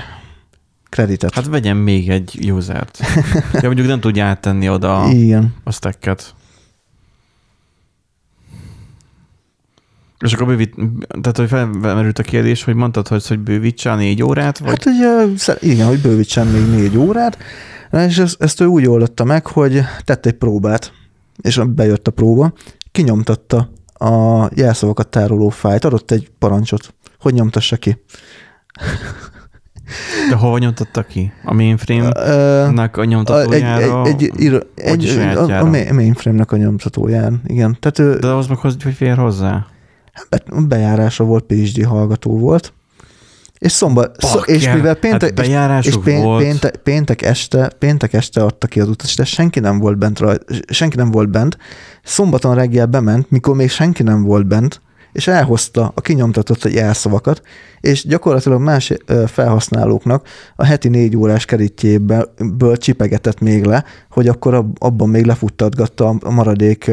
kreditet. 0.89 1.35
Hát 1.35 1.47
vegyen 1.47 1.77
még 1.77 2.11
egy 2.11 2.53
usert. 2.53 2.99
Ja, 3.53 3.61
mondjuk 3.63 3.87
nem 3.87 4.01
tudja 4.01 4.25
áttenni 4.25 4.69
oda 4.69 5.09
Igen. 5.11 5.55
a 5.65 5.73
stacket. 5.73 6.35
És 10.25 10.33
akkor 10.33 10.47
bővít, 10.47 10.75
tehát 11.21 11.37
hogy 11.37 11.49
felmerült 11.49 12.19
a 12.19 12.23
kérdés, 12.23 12.65
hogy 12.65 12.75
mondtad, 12.75 13.09
hogy, 13.09 13.27
hogy 13.27 13.39
bővítse 13.39 13.93
a 13.93 13.95
négy 13.95 14.23
órát, 14.23 14.59
vagy 14.59 14.69
Hát 14.69 14.87
ugye, 14.87 15.25
igen, 15.61 15.87
hogy 15.87 16.01
bővítsen 16.01 16.47
még 16.47 16.67
négy 16.67 16.97
órát, 16.97 17.39
és 17.93 18.19
ezt, 18.19 18.43
ezt 18.43 18.61
ő 18.61 18.65
úgy 18.65 18.87
oldotta 18.87 19.25
meg, 19.25 19.47
hogy 19.47 19.81
tett 20.05 20.27
egy 20.27 20.33
próbát, 20.33 20.93
és 21.43 21.61
bejött 21.69 22.07
a 22.07 22.11
próba, 22.11 22.53
kinyomtatta 22.93 23.71
a 23.95 24.49
jelszavakat 24.55 25.09
tároló 25.09 25.49
fájt, 25.49 25.85
adott 25.85 26.11
egy 26.11 26.31
parancsot, 26.39 26.95
hogy 27.21 27.35
nyomtassa 27.35 27.77
ki. 27.77 28.03
de 30.31 30.35
hova 30.35 30.59
nyomtatta 30.59 31.03
ki? 31.03 31.33
A 31.45 31.55
mainframe-nak 31.55 32.97
a 32.97 33.01
a, 33.01 33.03
egy, 33.03 33.09
nyomtatójára? 33.09 34.05
egy, 34.05 34.33
egy, 34.37 34.67
egy, 34.75 35.07
egy, 35.07 35.37
a 35.37 35.59
a, 35.59 35.65
mainframe-nek 35.93 36.53
a 36.53 36.57
nyomtatóján, 36.57 37.43
igen. 37.47 37.77
Tehát 37.81 37.99
ő 37.99 38.19
De 38.19 38.27
ahhoz 38.27 38.47
meg 38.47 38.59
hogy 38.59 38.83
hogy 38.83 38.95
fér 38.95 39.17
hozzá? 39.17 39.67
Be- 40.29 40.43
bejárása 40.69 41.25
volt, 41.25 41.45
PhD 41.45 41.85
hallgató 41.85 42.39
volt, 42.39 42.73
és 43.59 43.73
szombat, 43.73 44.17
szó, 44.23 44.39
és 44.41 44.73
mivel 44.73 44.95
péntek, 44.95 45.39
hát 45.39 45.85
és 45.85 45.87
és 45.87 45.99
pén, 46.05 46.23
volt. 46.23 46.43
péntek, 46.43 46.77
péntek, 46.77 47.23
este, 47.23 47.69
péntek 47.79 48.13
este 48.13 48.43
adta 48.43 48.67
ki 48.67 48.81
az 48.81 48.89
utas, 48.89 49.15
de 49.15 49.25
senki 49.25 49.61
nem 49.61 49.79
volt 49.79 49.99
bent, 49.99 50.19
raj, 50.19 50.37
senki 50.69 50.97
nem 50.97 51.11
volt 51.11 51.29
bent. 51.29 51.59
Szombaton 52.03 52.55
reggel 52.55 52.87
bement, 52.87 53.31
mikor 53.31 53.57
még 53.57 53.71
senki 53.71 54.03
nem 54.03 54.23
volt 54.23 54.47
bent, 54.47 54.81
és 55.13 55.27
elhozta 55.27 55.93
a 55.95 56.01
kinyomtatott 56.01 56.73
jelszavakat, 56.73 57.43
és 57.81 58.07
gyakorlatilag 58.07 58.61
más 58.61 58.93
felhasználóknak 59.27 60.29
a 60.57 60.65
heti 60.65 60.89
négy 60.89 61.17
órás 61.17 61.45
keritjéből 61.45 62.77
csipegetett 62.77 63.41
még 63.41 63.65
le, 63.65 63.85
hogy 64.11 64.29
akkor 64.29 64.55
ab- 64.55 64.83
abban 64.83 65.09
még 65.09 65.25
lefuttatgatta 65.25 66.17
a 66.21 66.31
maradék 66.31 66.91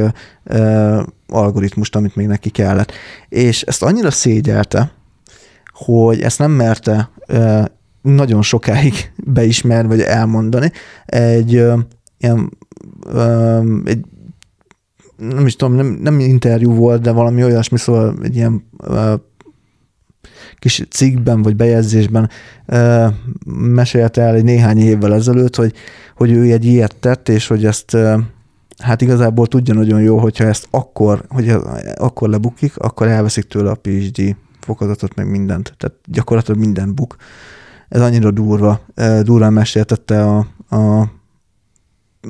algoritmust, 1.28 1.96
amit 1.96 2.16
még 2.16 2.28
neki 2.28 2.50
kellett. 2.50 2.92
És 3.30 3.62
ezt 3.62 3.84
annyira 3.84 4.12
szégyelte, 4.12 4.92
hogy 5.74 6.22
ezt 6.22 6.40
nem 6.40 6.52
merte 6.52 7.10
nagyon 8.02 8.42
sokáig 8.42 9.12
beismerni, 9.38 9.88
vagy 9.88 10.02
elmondani. 10.02 10.72
Egy 11.06 11.52
ilyen, 11.52 11.88
egy 13.84 14.06
nem 15.18 15.46
is 15.46 15.56
tudom, 15.56 15.76
nem, 15.76 15.86
nem 15.86 16.20
interjú 16.20 16.74
volt, 16.74 17.02
de 17.02 17.12
valami 17.12 17.44
olyasmi, 17.44 17.78
szóval 17.78 18.16
egy 18.22 18.36
ilyen 18.36 18.66
ö, 18.84 19.16
kis 20.60 20.86
cikkben 20.90 21.42
vagy 21.42 21.56
bejegyzésben 21.56 22.30
ö, 22.66 23.08
mesélte 23.56 24.22
el 24.22 24.36
egy 24.36 24.44
néhány 24.44 24.78
évvel 24.78 25.14
ezelőtt, 25.14 25.56
hogy, 25.56 25.74
hogy 26.16 26.32
ő 26.32 26.52
egy 26.52 26.66
ilyet 26.66 26.96
tett, 26.96 27.30
és 27.30 27.48
hogy 27.48 27.66
ezt 27.66 27.94
ö, 27.94 28.18
hát 28.78 29.02
igazából 29.02 29.48
tudja 29.48 29.74
nagyon 29.74 30.02
jó, 30.02 30.18
hogyha 30.18 30.44
ezt 30.44 30.68
akkor, 30.72 31.24
hogy 31.30 31.56
akkor 31.96 32.30
lebukik, 32.30 32.78
akkor 32.78 33.08
elveszik 33.08 33.44
tőle 33.44 33.70
a 33.70 33.76
PhD 33.76 34.36
fokozatot, 34.60 35.16
meg 35.16 35.30
mindent. 35.30 35.74
Tehát 35.78 35.98
gyakorlatilag 36.06 36.60
minden 36.60 36.96
buk. 36.96 37.16
Ez 37.90 38.02
annyira 38.02 38.32
durva, 38.32 38.80
ö, 38.94 39.20
durván 39.24 39.54
meséltette 39.54 40.24
a, 40.24 40.38
a 40.76 41.10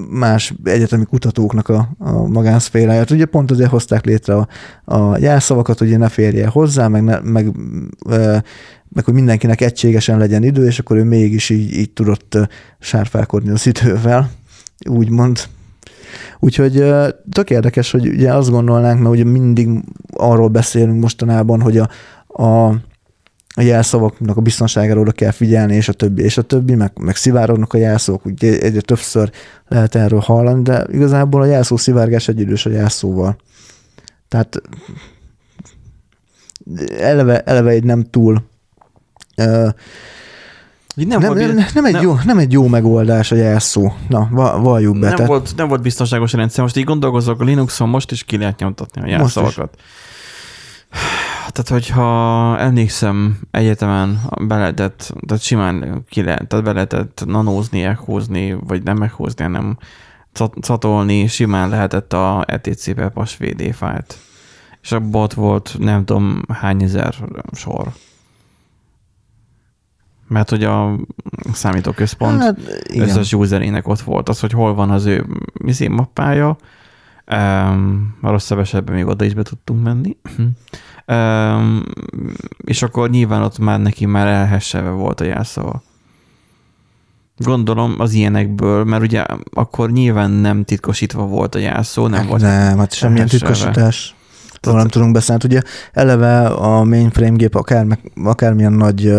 más 0.10 0.54
egyetemi 0.64 1.06
kutatóknak 1.06 1.70
a, 1.70 1.90
a 1.98 2.28
magánszféráját. 2.28 3.12
Ugye 3.12 3.26
pont 3.26 3.52
azért 3.52 3.70
hozták 3.70 4.06
létre 4.06 4.36
a, 4.36 4.48
a 4.86 5.18
jelszavakat, 5.18 5.78
hogy 5.78 5.98
ne 5.98 6.10
férje 6.10 6.48
hozzá, 6.48 6.88
meg, 6.88 7.04
ne, 7.04 7.20
meg, 7.20 7.52
ö, 8.10 8.38
meg 8.90 9.06
hogy 9.06 9.14
mindenkinek 9.14 9.62
egységesen 9.62 10.18
legyen 10.18 10.44
idő, 10.44 10.66
és 10.66 10.80
akkor 10.80 10.98
ő 10.98 11.04
mégis 11.04 11.50
így, 11.50 11.74
így 11.74 11.92
tudott 11.92 12.38
sárfálkodni 12.80 13.50
az 13.50 13.68
idővel, 13.68 14.30
úgymond. 14.90 15.40
Úgyhogy 16.40 16.84
tök 17.32 17.50
érdekes, 17.50 17.92
hogy 17.92 18.08
ugye 18.08 18.34
azt 18.34 18.50
gondolnánk, 18.50 19.00
mert 19.00 19.14
ugye 19.14 19.24
mindig 19.24 19.70
arról 20.14 20.48
beszélünk 20.48 21.02
mostanában, 21.02 21.62
hogy 21.62 21.78
a, 21.78 21.90
a 22.44 22.76
a 23.56 23.62
jelszavaknak 23.62 24.38
a 24.38 24.42
biztonságára 24.42 25.00
oda 25.00 25.12
kell 25.12 25.32
figyelni, 25.32 25.76
és 25.76 25.90
a 25.90 25.94
többi, 25.94 26.24
és 26.24 26.38
a 26.38 26.42
többi, 26.42 26.76
meg, 26.76 26.92
meg 27.00 27.16
szivárognak 27.16 27.74
a 27.74 27.78
jelszók, 27.78 28.26
ugye 28.26 28.60
egyre 28.60 28.82
többször 28.82 29.32
lehet 29.68 29.96
erről 29.96 30.20
hallani, 30.20 30.62
de 30.62 30.86
igazából 30.92 31.42
a 31.42 31.46
jelszó 31.46 31.78
szivárgás 31.78 32.28
egy 32.28 32.40
idős 32.40 32.66
a 32.66 32.70
jelszóval. 32.70 33.38
Tehát 34.28 34.62
eleve, 37.00 37.40
eleve 37.40 37.70
egy 37.70 37.84
nem 37.84 38.04
túl 38.04 38.44
uh, 39.38 39.70
nem, 40.96 41.20
nem, 41.20 41.34
nem, 41.34 41.66
nem, 41.74 41.86
egy 41.86 41.94
nem- 41.94 42.02
Jó, 42.02 42.16
nem 42.26 42.38
egy 42.38 42.52
jó 42.52 42.68
megoldás 42.68 43.32
a 43.32 43.36
jelszó. 43.36 43.94
Na, 44.10 44.28
va- 44.32 44.62
valljuk 44.62 44.94
be. 44.94 45.00
nem, 45.00 45.10
tehát- 45.16 45.28
volt, 45.28 45.54
nem 45.56 45.68
volt 45.68 45.82
biztonságos 45.82 46.34
rendszer. 46.34 46.64
Most 46.64 46.78
így 46.78 46.84
gondolkozok, 46.84 47.42
a 47.42 47.44
Linuxon 47.44 47.90
most 47.90 48.12
is 48.12 48.24
ki 48.24 48.38
lehet 48.38 48.60
nyomtatni 48.60 49.02
a 49.02 49.08
jelszavakat. 49.08 49.76
Tehát, 51.56 51.70
hogyha 51.70 52.60
emlékszem, 52.60 53.40
egyetemen 53.52 54.20
be 54.48 54.58
lehetett, 54.58 55.14
tehát 55.28 55.44
simán 55.44 56.04
ki 56.10 56.24
lehet, 56.24 56.48
tehát 56.48 56.66
be 56.66 56.72
lehetett 56.72 57.24
nanózni, 57.26 57.84
echózni, 57.84 58.54
vagy 58.54 58.84
nem 58.84 59.02
echózni, 59.02 59.44
hanem 59.44 59.78
catolni, 60.62 61.28
simán 61.28 61.70
lehetett 61.70 62.14
a 62.14 62.44
ETC-be 62.48 63.10
pas 63.10 63.38
VD 63.38 63.74
fájlt. 63.74 64.18
És 64.82 64.92
abban 64.92 65.22
ott 65.22 65.34
volt 65.34 65.76
nem 65.80 66.06
tudom 66.06 66.42
hány 66.54 66.84
ezer 66.84 67.16
sor. 67.52 67.92
Mert 70.28 70.50
hogy 70.50 70.64
a 70.64 71.00
számítóközpont 71.54 72.42
Hát, 72.42 72.58
igen. 72.84 73.08
összes 73.08 73.34
userének 73.34 73.88
ott 73.88 74.02
volt 74.02 74.30
az, 74.30 74.40
hogy 74.40 74.52
hol 74.52 74.74
van 74.74 74.92
az 74.92 75.06
ő 75.06 75.26
izé 75.54 75.88
mappája. 75.88 76.58
Um, 77.32 78.18
a 78.22 78.30
rosszabb 78.30 78.60
esetben 78.60 78.96
még 78.96 79.06
oda 79.06 79.26
is 79.26 79.34
be 79.34 79.44
tudtunk 79.44 79.84
menni. 79.84 80.18
Um, 81.08 81.84
és 82.58 82.82
akkor 82.82 83.10
nyilván 83.10 83.42
ott 83.42 83.58
már 83.58 83.80
neki 83.82 84.06
már 84.06 84.28
elhesselve 84.28 84.90
volt 84.90 85.22
a 85.22 85.24
jelszava. 85.24 85.84
Gondolom 87.38 87.96
az 87.98 88.14
ilyenekből, 88.14 88.84
mert 88.84 89.04
ugye 89.04 89.24
akkor 89.54 89.92
nyilván 89.92 90.32
nem 90.32 90.64
titkosítva 90.64 91.26
volt 91.26 91.56
a 91.56 91.60
jelszó, 91.60 92.08
nem 92.08 92.20
Hát 92.20 92.28
volt. 92.30 92.42
nem, 92.42 92.78
hát 92.78 92.94
semmilyen 92.94 93.28
titkosítás. 93.28 94.16
Arról 94.62 94.78
nem 94.78 94.88
tudunk 94.88 95.12
beszélni. 95.14 95.42
Hát 95.42 95.52
Ugye 95.52 95.62
eleve 95.94 96.48
a 96.48 96.84
mainframe 96.84 97.36
gép 97.36 97.56
akár, 97.56 98.00
akármilyen 98.24 98.74
nagy 98.74 99.14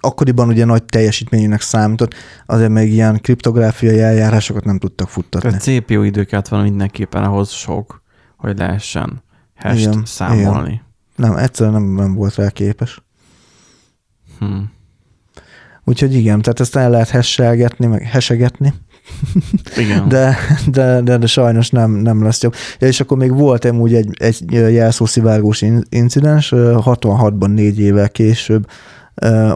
akkoriban 0.00 0.48
ugye 0.48 0.64
nagy 0.64 0.82
teljesítményűnek 0.84 1.60
számított, 1.60 2.14
azért 2.46 2.70
még 2.70 2.92
ilyen 2.92 3.20
kriptográfiai 3.20 4.00
eljárásokat 4.00 4.64
nem 4.64 4.78
tudtak 4.78 5.08
futtatni. 5.08 5.48
Tehát 5.48 5.62
CPU 5.62 6.02
időket 6.02 6.48
van 6.48 6.62
mindenképpen 6.62 7.24
ahhoz 7.24 7.50
sok, 7.50 8.02
hogy 8.36 8.58
lehessen 8.58 9.22
hash 9.62 9.80
Igen, 9.80 10.02
számolni. 10.04 10.82
Nem, 11.16 11.36
egyszerűen 11.36 11.74
nem, 11.74 11.94
nem 11.94 12.14
volt 12.14 12.34
rá 12.34 12.48
képes. 12.48 13.02
Hm. 14.38 14.46
Úgyhogy 15.84 16.14
igen, 16.14 16.42
tehát 16.42 16.60
ezt 16.60 16.76
el 16.76 16.90
lehet 16.90 17.08
hesselgetni, 17.08 17.86
meg 17.86 18.02
hesegetni, 18.02 18.74
Igen. 19.76 20.08
de, 20.14 20.36
de, 20.66 21.00
de, 21.00 21.16
de 21.16 21.26
sajnos 21.26 21.70
nem, 21.70 21.90
nem 21.90 22.22
lesz 22.22 22.42
jobb. 22.42 22.54
Ja, 22.78 22.86
és 22.86 23.00
akkor 23.00 23.16
még 23.16 23.34
volt 23.34 23.64
amúgy 23.64 23.94
egy, 23.94 24.10
egy 24.18 24.50
jelszószivárgós 24.50 25.62
in- 25.62 25.86
incidens, 25.88 26.52
ö, 26.52 26.78
66-ban 26.84 27.54
négy 27.54 27.80
évvel 27.80 28.10
később, 28.10 28.66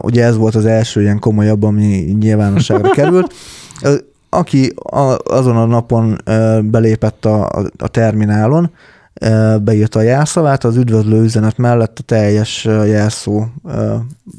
ugye 0.01 0.25
ez 0.25 0.37
volt 0.37 0.55
az 0.55 0.65
első 0.65 1.01
ilyen 1.01 1.19
komolyabb, 1.19 1.63
ami 1.63 1.85
nyilvánosságra 2.21 2.91
került. 3.01 3.35
Aki 4.31 4.73
a, 4.77 5.17
azon 5.25 5.57
a 5.57 5.65
napon 5.65 6.19
belépett 6.71 7.25
a, 7.25 7.47
a, 7.79 7.89
terminálon, 7.89 8.71
beírta 9.63 9.99
a 9.99 10.03
jelszavát, 10.03 10.65
az 10.65 10.77
üdvözlő 10.77 11.23
üzenet 11.23 11.57
mellett 11.57 11.99
a 11.99 12.03
teljes 12.03 12.65
jelszó 12.65 13.45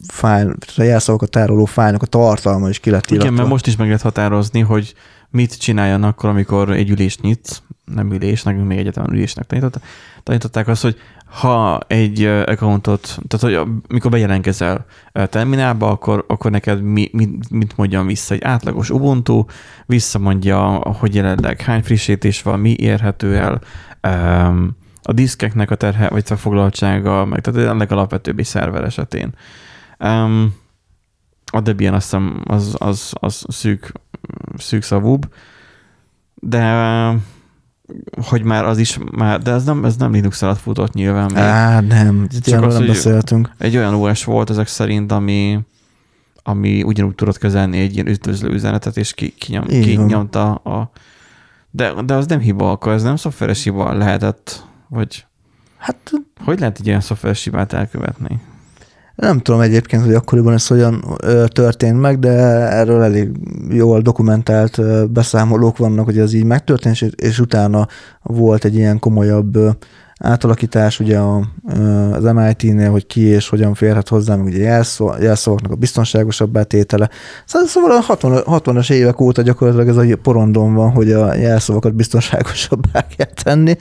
fájl, 0.07 0.55
a 0.77 0.81
jelszavakat 0.81 1.29
tároló 1.29 1.65
fájlnak 1.65 2.01
a 2.01 2.05
tartalma 2.05 2.69
is 2.69 2.79
ki 2.79 2.89
lett 2.89 3.11
Igen, 3.11 3.33
mert 3.33 3.47
most 3.49 3.67
is 3.67 3.75
meg 3.75 3.87
lehet 3.87 4.01
határozni, 4.01 4.59
hogy 4.59 4.93
mit 5.29 5.59
csináljon 5.59 6.03
akkor, 6.03 6.29
amikor 6.29 6.71
egy 6.71 6.89
ülést 6.89 7.21
nyitsz, 7.21 7.61
nem 7.85 8.11
ülés, 8.11 8.43
nekünk 8.43 8.67
még 8.67 8.77
egyetemen 8.77 9.13
ülésnek 9.13 9.45
tanított, 9.45 9.79
tanították 10.23 10.67
azt, 10.67 10.81
hogy 10.81 10.97
ha 11.27 11.79
egy 11.87 12.23
accountot, 12.23 13.19
tehát 13.27 13.59
hogy 13.59 13.71
mikor 13.87 14.11
bejelentkezel 14.11 14.85
terminálba, 15.29 15.89
akkor, 15.89 16.25
akkor 16.27 16.51
neked 16.51 16.81
mi, 16.81 17.09
mi, 17.13 17.29
mit 17.49 17.77
mondjon 17.77 18.07
vissza? 18.07 18.33
Egy 18.33 18.43
átlagos 18.43 18.89
Ubuntu 18.89 19.45
visszamondja, 19.85 20.59
hogy 20.99 21.15
jelenleg 21.15 21.61
hány 21.61 21.83
frissítés 21.83 22.41
van, 22.41 22.59
mi 22.59 22.75
érhető 22.77 23.35
el, 23.35 23.61
a 25.01 25.13
diszkeknek 25.13 25.71
a 25.71 25.75
terhe, 25.75 26.09
vagy 26.09 26.23
a 26.29 26.35
foglaltsága, 26.35 27.25
meg 27.25 27.41
tehát 27.41 27.69
a 27.69 27.75
legalapvetőbbi 27.75 28.43
szerver 28.43 28.83
esetén. 28.83 29.33
Um, 29.99 30.55
a 31.51 31.61
Debian 31.61 31.93
azt 31.93 32.03
hiszem 32.03 32.41
az, 32.45 32.75
az, 32.77 33.13
az 33.13 33.45
szűk, 33.47 33.91
szűk 34.57 34.83
szavúbb, 34.83 35.33
de 36.35 36.63
hogy 38.21 38.43
már 38.43 38.65
az 38.65 38.77
is, 38.77 38.97
már, 39.11 39.41
de 39.41 39.51
ez 39.51 39.63
nem, 39.63 39.85
ez 39.85 39.95
nem 39.95 40.11
Linux 40.11 40.41
alatt 40.41 40.59
futott 40.59 40.93
nyilván. 40.93 41.35
Á, 41.35 41.79
nem, 41.79 42.27
ilyenről 42.45 42.69
az, 42.69 42.77
nem 42.77 42.87
beszéltünk. 42.87 43.51
Egy 43.57 43.77
olyan 43.77 43.93
OS 43.93 44.23
volt 44.23 44.49
ezek 44.49 44.67
szerint, 44.67 45.11
ami, 45.11 45.59
ami 46.43 46.83
ugyanúgy 46.83 47.15
tudott 47.15 47.37
kezelni 47.37 47.79
egy 47.79 47.93
ilyen 47.93 48.07
üdvözlő 48.07 48.49
üzenetet, 48.49 48.97
és 48.97 49.13
ki, 49.13 49.29
kinyom, 49.29 49.65
kinyomta 49.65 50.53
a... 50.53 50.91
De, 51.71 51.93
de 52.05 52.13
az 52.13 52.25
nem 52.25 52.39
hiba, 52.39 52.71
akkor 52.71 52.91
ez 52.91 53.03
nem 53.03 53.15
szoftveres 53.15 53.63
hiba 53.63 53.93
lehetett, 53.93 54.65
vagy 54.89 55.25
Hát 55.77 56.11
hogy 56.43 56.59
lehet 56.59 56.79
egy 56.79 56.87
ilyen 56.87 57.01
szoftveres 57.01 57.43
hibát 57.43 57.73
elkövetni? 57.73 58.41
nem 59.17 59.39
tudom 59.39 59.61
egyébként, 59.61 60.03
hogy 60.03 60.13
akkoriban 60.13 60.53
ez 60.53 60.67
hogyan 60.67 61.03
történt 61.47 61.99
meg, 61.99 62.19
de 62.19 62.29
erről 62.71 63.03
elég 63.03 63.31
jól 63.69 64.01
dokumentált 64.01 64.81
beszámolók 65.11 65.77
vannak, 65.77 66.05
hogy 66.05 66.17
ez 66.17 66.33
így 66.33 66.43
megtörtént, 66.43 66.95
és, 66.95 67.05
és 67.15 67.39
utána 67.39 67.87
volt 68.21 68.65
egy 68.65 68.75
ilyen 68.75 68.99
komolyabb 68.99 69.57
átalakítás 70.19 70.99
ugye 70.99 71.17
a, 71.17 71.41
az 72.11 72.23
MIT-nél, 72.23 72.91
hogy 72.91 73.05
ki 73.05 73.21
és 73.21 73.49
hogyan 73.49 73.73
férhet 73.73 74.07
hozzá, 74.07 74.35
meg 74.35 74.45
ugye 74.45 74.57
jelszó, 74.57 75.11
jelszavaknak 75.19 75.71
a 75.71 75.75
biztonságosabb 75.75 76.51
betétele. 76.51 77.09
Szóval, 77.45 77.67
szóval 77.67 77.91
a 77.91 77.99
60, 77.99 78.43
60-as 78.45 78.91
évek 78.91 79.19
óta 79.19 79.41
gyakorlatilag 79.41 79.87
ez 79.87 80.11
a 80.11 80.17
porondon 80.21 80.73
van, 80.73 80.91
hogy 80.91 81.11
a 81.11 81.33
jelszavakat 81.33 81.95
biztonságosabbá 81.95 83.05
kell 83.17 83.31
tenni. 83.43 83.75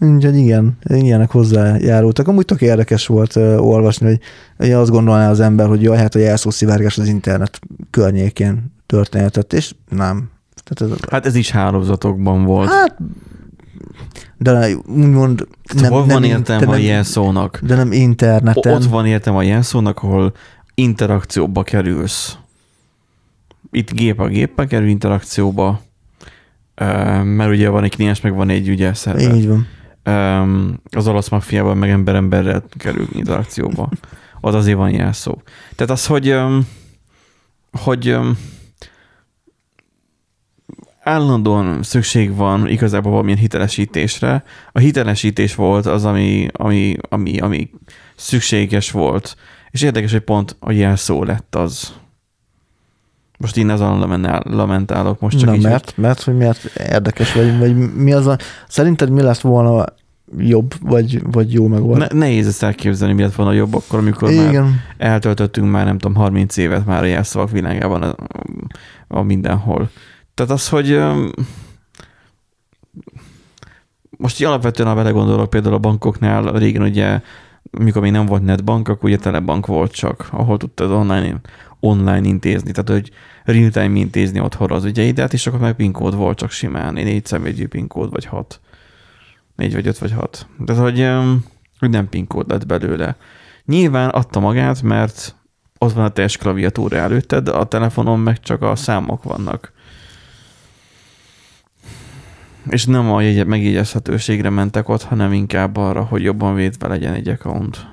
Úgyhogy 0.00 0.36
igen, 0.36 0.78
ilyenek 0.88 1.30
hozzájárultak. 1.30 2.28
Amúgy 2.28 2.44
tök 2.44 2.60
érdekes 2.60 3.06
volt 3.06 3.36
olvasni, 3.56 4.06
hogy 4.06 4.20
ugye 4.58 4.76
azt 4.76 4.90
gondolná 4.90 5.30
az 5.30 5.40
ember, 5.40 5.66
hogy 5.66 5.82
jaj, 5.82 5.96
hát 5.96 6.14
a 6.14 6.18
jelszószivárgás 6.18 6.98
az 6.98 7.06
internet 7.06 7.58
környékén 7.90 8.72
történhetett, 8.86 9.52
és 9.52 9.74
nem. 9.88 10.30
Tehát 10.64 10.92
ez, 10.92 10.98
Hát 11.10 11.26
ez 11.26 11.34
is 11.34 11.50
hálózatokban 11.50 12.44
volt. 12.44 12.68
hát, 12.68 12.98
de 14.36 14.76
úgymond 14.76 15.46
nem, 15.74 15.90
hol 15.90 16.04
van 16.06 16.24
in- 16.24 16.30
értelme 16.30 16.66
a 16.66 16.70
nem, 16.70 16.80
jelszónak? 16.80 17.60
de 17.62 17.74
nem 17.74 17.92
interneten. 17.92 18.74
Ott 18.74 18.84
van 18.84 19.06
értelme 19.06 19.38
a 19.38 19.42
jelszónak, 19.42 20.02
ahol 20.02 20.32
interakcióba 20.74 21.62
kerülsz. 21.62 22.36
Itt 23.70 23.92
gép 23.92 24.20
a 24.20 24.26
géppel 24.26 24.66
kerül 24.66 24.88
interakcióba, 24.88 25.80
mert 27.22 27.50
ugye 27.50 27.68
van 27.68 27.84
egy 27.84 27.94
kliens, 27.94 28.20
meg 28.20 28.34
van 28.34 28.48
egy 28.48 28.68
ugye 28.68 28.94
szerver. 28.94 29.34
Így 29.34 29.48
van. 29.48 29.66
Az 30.90 31.08
olasz 31.08 31.28
maffiában 31.28 31.76
meg 31.76 31.90
ember-emberrel 31.90 32.64
kerül 32.76 33.06
interakcióba. 33.12 33.88
Ott 34.40 34.54
azért 34.54 34.76
van 34.76 34.90
jelszó. 34.90 35.42
Tehát 35.74 35.92
az, 35.92 36.06
hogy, 36.06 36.36
hogy 37.72 38.16
állandóan 41.04 41.82
szükség 41.82 42.34
van 42.36 42.68
igazából 42.68 43.10
valamilyen 43.10 43.38
hitelesítésre. 43.38 44.44
A 44.72 44.78
hitelesítés 44.78 45.54
volt 45.54 45.86
az, 45.86 46.04
ami, 46.04 46.48
ami, 46.52 46.96
ami, 47.08 47.38
ami 47.38 47.70
szükséges 48.16 48.90
volt. 48.90 49.36
És 49.70 49.82
érdekes, 49.82 50.12
hogy 50.12 50.20
pont 50.20 50.56
a 50.60 50.72
jelszó 50.72 51.24
lett 51.24 51.54
az. 51.54 51.92
Most 53.38 53.56
én 53.56 53.68
azon 53.68 53.98
lamentál- 53.98 54.44
lamentálok 54.44 55.20
most 55.20 55.38
csak 55.38 55.48
Na, 55.48 55.54
így, 55.54 55.62
hogy- 55.62 55.70
mert, 55.70 55.92
mert, 55.96 56.22
hogy 56.22 56.36
miért 56.36 56.64
érdekes 56.64 57.32
vagy, 57.32 57.58
vagy 57.58 57.76
mi 57.94 58.12
az 58.12 58.26
a, 58.26 58.38
szerinted 58.68 59.10
mi 59.10 59.22
lett 59.22 59.40
volna 59.40 59.84
jobb, 60.38 60.74
vagy, 60.80 61.22
vagy 61.32 61.52
jó 61.52 61.66
megoldás? 61.66 62.08
Ne, 62.08 62.18
nehéz 62.18 62.46
ezt 62.46 62.62
elképzelni, 62.62 63.14
mi 63.14 63.22
lett 63.22 63.34
volna 63.34 63.52
jobb 63.52 63.74
akkor, 63.74 63.98
amikor 63.98 64.32
már 64.34 64.48
Igen. 64.48 64.80
eltöltöttünk 64.98 65.70
már 65.70 65.84
nem 65.84 65.98
tudom 65.98 66.16
30 66.16 66.56
évet 66.56 66.86
már 66.86 67.02
a 67.02 67.06
jelszavak 67.06 67.50
világában 67.50 68.02
a, 68.02 68.14
a 69.08 69.22
mindenhol. 69.22 69.90
Tehát 70.34 70.52
az, 70.52 70.68
hogy 70.68 71.00
most 74.10 74.40
így 74.40 74.46
alapvetően, 74.46 74.88
ha 74.88 74.94
belegondolok, 74.94 75.50
például 75.50 75.74
a 75.74 75.78
bankoknál 75.78 76.42
régen 76.52 76.82
ugye, 76.82 77.20
mikor 77.70 78.02
még 78.02 78.10
nem 78.10 78.26
volt 78.26 78.42
netbank, 78.42 78.88
akkor 78.88 79.04
ugye 79.04 79.18
telebank 79.18 79.66
volt 79.66 79.92
csak, 79.92 80.28
ahol 80.30 80.56
tudtad 80.56 80.90
online, 80.90 81.40
online 81.80 82.28
intézni, 82.28 82.70
tehát 82.70 82.88
hogy 82.88 83.10
real-time 83.44 83.98
intézni 83.98 84.40
otthonra 84.40 84.74
az 84.74 84.84
ügyeidet, 84.84 85.32
és 85.32 85.46
akkor 85.46 85.60
meg 85.60 85.74
PIN 85.74 85.92
kód 85.92 86.14
volt 86.14 86.38
csak 86.38 86.50
simán, 86.50 86.96
egy 86.96 87.04
négy 87.04 87.26
személyegyű 87.26 87.66
PIN 87.66 87.86
kód, 87.86 88.10
vagy 88.10 88.24
hat. 88.24 88.60
Négy 89.56 89.72
vagy 89.72 89.86
öt 89.86 89.98
vagy 89.98 90.12
hat. 90.12 90.46
Tehát, 90.64 90.82
hogy, 90.82 91.08
hogy 91.78 91.90
nem 91.90 92.08
PIN 92.08 92.26
kód 92.26 92.50
lett 92.50 92.66
belőle. 92.66 93.16
Nyilván 93.64 94.08
adta 94.08 94.40
magát, 94.40 94.82
mert 94.82 95.36
ott 95.78 95.92
van 95.92 96.04
a 96.04 96.08
teljes 96.08 96.36
klaviatúra 96.36 96.96
előtted, 96.96 97.48
a 97.48 97.64
telefonon 97.64 98.20
meg 98.20 98.40
csak 98.40 98.62
a 98.62 98.76
számok 98.76 99.22
vannak. 99.22 99.71
És 102.68 102.86
nem 102.86 103.10
a 103.12 103.20
jegy- 103.20 103.46
megjegyezhetőségre 103.46 104.50
mentek 104.50 104.88
ott, 104.88 105.02
hanem 105.02 105.32
inkább 105.32 105.76
arra, 105.76 106.02
hogy 106.04 106.22
jobban 106.22 106.54
védve 106.54 106.88
legyen 106.88 107.14
egy 107.14 107.28
account. 107.28 107.86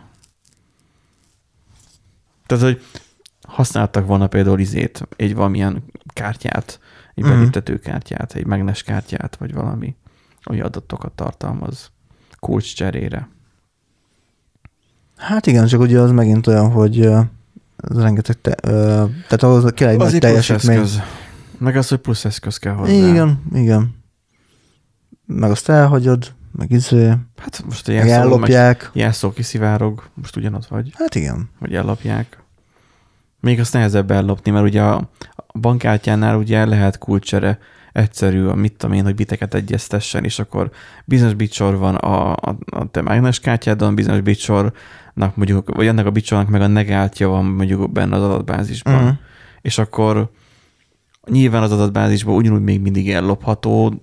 Tehát, 2.46 2.64
hogy 2.64 2.82
használtak 3.48 4.06
volna 4.06 4.28
például 4.28 4.60
izét, 4.60 5.08
egy 5.16 5.36
valamilyen 5.36 5.84
kártyát, 6.14 6.80
egy 7.16 7.24
Mhm. 7.24 7.34
beléptető 7.34 7.78
kártyát, 7.80 8.34
egy 8.34 8.46
magnes 8.46 8.84
kártyát, 8.84 9.36
vagy 9.36 9.54
valami, 9.54 9.96
ami 10.44 10.62
adatokat 10.62 11.12
tartalmaz 11.12 11.92
kulcs 12.40 12.76
cserére. 12.76 13.30
Hát 15.18 15.46
igen, 15.48 15.66
csak 15.68 15.80
ugye 15.80 16.00
az 16.00 16.12
megint 16.12 16.48
olyan, 16.48 16.72
hogy 16.72 17.02
az 17.78 18.02
rengeteg, 18.02 18.42
te, 18.42 18.56
ö, 18.64 18.70
tehát 19.06 19.44
ahhoz 19.44 19.72
kell 19.74 19.90
egy 19.90 20.02
Az 20.02 20.12
nagy 20.12 20.20
teljesítmény. 20.22 20.78
eszköz. 20.78 21.02
Meg 21.58 21.76
az, 21.76 21.88
hogy 21.88 21.98
plusz 21.98 22.26
eszköz 22.26 22.58
kell 22.58 22.74
hozzá. 22.74 22.92
Igen, 22.92 23.42
igen. 23.54 23.98
Meg 25.34 25.52
azt 25.52 25.70
elhagyod, 25.70 26.34
meg 26.52 26.72
izé, 26.72 27.08
Hát 27.38 27.64
most 27.66 27.88
a 27.88 27.92
meg 27.92 28.06
jelszó, 28.08 28.22
meg 28.22 28.32
ellopják. 28.32 28.90
jelszó 28.94 29.32
kiszivárog, 29.32 30.04
most 30.14 30.36
ugyanaz 30.36 30.70
vagy, 30.70 30.92
Hát 30.94 31.16
igen. 31.16 31.50
hogy 31.60 31.74
ellopják. 31.76 32.44
Még 33.40 33.60
azt 33.60 33.74
nehezebb 33.74 34.12
ellopni, 34.12 34.52
mert 34.52 34.66
ugye 34.66 34.82
a 34.82 35.10
bankkártyánál 35.60 36.38
ugye 36.38 36.66
lehet 36.66 36.98
kulcsere 36.98 37.60
egyszerű, 37.92 38.42
mit 38.48 38.74
tudom 38.74 38.96
én, 38.96 39.04
hogy 39.04 39.16
biteket 39.16 39.54
egyeztessen, 39.54 40.24
és 40.24 40.40
akkor 40.40 40.72
bizonyos 41.06 41.34
bitsor 41.34 41.78
van 41.78 41.96
a, 41.96 42.32
a, 42.32 42.58
a 42.66 42.90
te 42.92 43.02
mágnes 43.02 43.40
kártyádon, 43.40 43.96
bizonyos 43.96 44.22
bitsornak 44.22 45.36
mondjuk, 45.36 45.76
vagy 45.76 45.88
annak 45.88 46.06
a 46.06 46.12
bitsornak 46.12 46.50
meg 46.50 46.62
a 46.62 46.68
negáltja 46.68 47.28
van 47.28 47.46
mondjuk 47.46 47.92
benne 47.92 48.16
az 48.16 48.24
adatbázisban. 48.24 48.94
Uh-huh. 48.94 49.18
És 49.62 49.78
akkor 49.78 50.32
nyilván 51.30 51.64
az 51.64 51.72
adatbázisban 51.72 52.36
ugyanúgy 52.36 52.62
még 52.62 52.82
mindig 52.82 53.12
ellopható, 53.12 53.94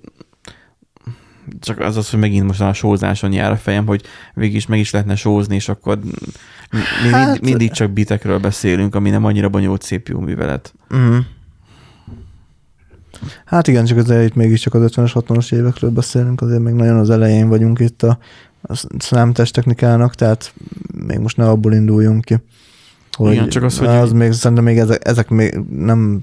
csak 1.61 1.79
az 1.79 1.97
az, 1.97 2.11
hogy 2.11 2.21
megint 2.21 2.47
most 2.47 2.61
a 2.61 2.73
sózáson 2.73 3.33
jár 3.33 3.51
a 3.51 3.57
fejem, 3.57 3.87
hogy 3.87 4.03
végig 4.35 4.55
is 4.57 4.67
meg 4.67 4.79
is 4.79 4.91
lehetne 4.91 5.15
sózni, 5.15 5.55
és 5.55 5.69
akkor 5.69 5.99
mi 7.05 7.11
Hát- 7.11 7.41
mindig 7.41 7.71
csak 7.71 7.91
bitekről 7.91 8.39
beszélünk, 8.39 8.95
ami 8.95 9.11
nem 9.11 9.25
annyira 9.25 9.49
bonyolult 9.49 9.83
CPU 9.83 10.21
művelet. 10.21 10.75
Uh-huh. 10.91 11.17
Hát 13.45 13.69
igen, 13.69 13.85
csak 13.85 13.99
azért 13.99 14.25
itt 14.29 14.35
mégiscsak 14.35 14.75
az 14.75 14.93
50-es, 14.95 15.11
60-as 15.15 15.55
évekről 15.55 15.91
beszélünk, 15.91 16.41
azért 16.41 16.63
még 16.63 16.75
nagyon 16.75 16.97
az 16.99 17.11
elején 17.11 17.49
vagyunk 17.49 17.79
itt 17.79 18.03
a, 18.03 18.19
a 18.63 18.75
számítástechnikának, 18.99 20.15
technikának, 20.15 20.15
tehát 20.15 20.53
még 21.07 21.19
most 21.19 21.37
ne 21.37 21.49
abból 21.49 21.73
induljunk 21.73 22.25
ki. 22.25 22.37
Hogy 23.13 23.33
Igen, 23.33 23.49
csak 23.49 23.63
az, 23.63 23.79
hogy- 23.79 23.89
az 23.89 24.13
még, 24.13 24.33
szerintem 24.33 24.65
még 24.65 24.79
ezek, 24.79 25.07
ezek 25.07 25.29
még 25.29 25.59
nem, 25.71 26.21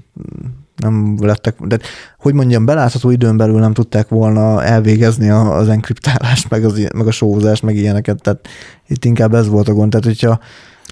nem 0.76 1.16
lettek, 1.20 1.60
de 1.60 1.78
hogy 2.18 2.34
mondjam, 2.34 2.64
belátható 2.64 3.10
időn 3.10 3.36
belül 3.36 3.58
nem 3.60 3.72
tudták 3.72 4.08
volna 4.08 4.64
elvégezni 4.64 5.30
az 5.30 5.68
enkriptálást, 5.68 6.50
meg, 6.50 6.64
az, 6.64 6.88
meg 6.94 7.06
a 7.06 7.10
sózást, 7.10 7.62
meg 7.62 7.76
ilyeneket, 7.76 8.22
tehát 8.22 8.48
itt 8.88 9.04
inkább 9.04 9.34
ez 9.34 9.48
volt 9.48 9.68
a 9.68 9.72
gond. 9.72 9.90
Tehát, 9.90 10.06
hogyha 10.06 10.38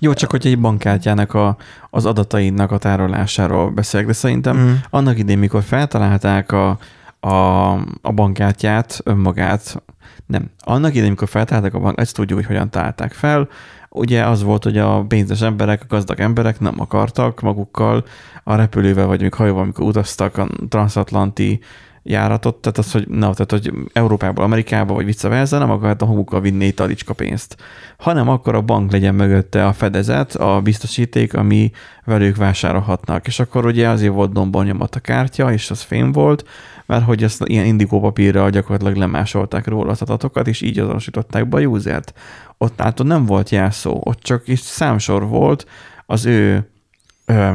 Jó, 0.00 0.12
csak 0.12 0.30
hogy 0.30 0.46
egy 0.46 0.60
bankkártyának 0.60 1.34
a, 1.34 1.56
az 1.90 2.06
adatainak 2.06 2.70
a 2.70 2.78
tárolásáról 2.78 3.70
beszélek, 3.70 4.06
de 4.06 4.12
szerintem 4.12 4.56
Mm. 4.56 4.72
annak 4.90 5.18
idén, 5.18 5.38
mikor 5.38 5.62
feltalálták 5.62 6.52
a, 6.52 6.78
a, 7.20 7.72
a 8.02 8.12
bankkártyát 8.14 9.00
önmagát, 9.04 9.82
nem, 10.26 10.50
annak 10.58 10.90
idején, 10.90 11.06
amikor 11.06 11.28
feltalálták 11.28 11.74
a 11.74 11.78
bank, 11.78 12.00
ezt 12.00 12.14
tudjuk, 12.14 12.38
hogy 12.38 12.48
hogyan 12.48 12.70
találták 12.70 13.12
fel, 13.12 13.48
ugye 13.92 14.26
az 14.26 14.42
volt, 14.42 14.64
hogy 14.64 14.78
a 14.78 15.04
pénzes 15.08 15.40
emberek, 15.40 15.82
a 15.82 15.86
gazdag 15.88 16.20
emberek 16.20 16.60
nem 16.60 16.80
akartak 16.80 17.40
magukkal 17.40 18.04
a 18.44 18.54
repülővel, 18.54 19.06
vagy 19.06 19.20
még 19.20 19.34
hajóval, 19.34 19.62
amikor 19.62 19.84
utaztak 19.84 20.38
a 20.38 20.48
transatlanti 20.68 21.60
járatot, 22.02 22.56
tehát 22.56 22.78
az, 22.78 22.92
hogy, 22.92 23.08
na, 23.08 23.34
tehát, 23.34 23.50
hogy 23.50 23.72
Európából 23.92 24.44
Amerikába, 24.44 24.94
vagy 24.94 25.04
vice 25.04 25.58
nem 25.58 25.70
akarta 25.70 26.06
magukkal 26.06 26.40
vinni 26.40 26.64
egy 26.64 26.74
talicska 26.74 27.12
pénzt, 27.12 27.56
hanem 27.98 28.28
akkor 28.28 28.54
a 28.54 28.62
bank 28.62 28.92
legyen 28.92 29.14
mögötte 29.14 29.66
a 29.66 29.72
fedezet, 29.72 30.34
a 30.34 30.60
biztosíték, 30.60 31.34
ami 31.34 31.70
velük 32.04 32.36
vásárolhatnak. 32.36 33.26
És 33.26 33.40
akkor 33.40 33.66
ugye 33.66 33.88
azért 33.88 34.12
volt 34.12 34.32
dombon 34.32 34.64
nyomott 34.64 34.94
a 34.94 35.00
kártya, 35.00 35.52
és 35.52 35.70
az 35.70 35.80
fém 35.80 36.12
volt, 36.12 36.44
mert 36.86 37.04
hogy 37.04 37.22
ezt 37.22 37.42
ilyen 37.44 37.64
indikó 37.64 38.00
papírral 38.00 38.50
gyakorlatilag 38.50 38.96
lemásolták 38.96 39.66
róla 39.66 39.90
az 39.90 40.02
adatokat, 40.02 40.48
és 40.48 40.60
így 40.60 40.78
azonosították 40.78 41.48
be 41.48 41.56
a 41.56 41.60
usert. 41.60 42.12
Ott 42.58 42.78
látod, 42.78 43.06
nem 43.06 43.26
volt 43.26 43.50
jelszó, 43.50 44.00
ott 44.04 44.20
csak 44.20 44.48
is 44.48 44.60
számsor 44.60 45.28
volt, 45.28 45.66
az 46.06 46.26
ő 46.26 46.66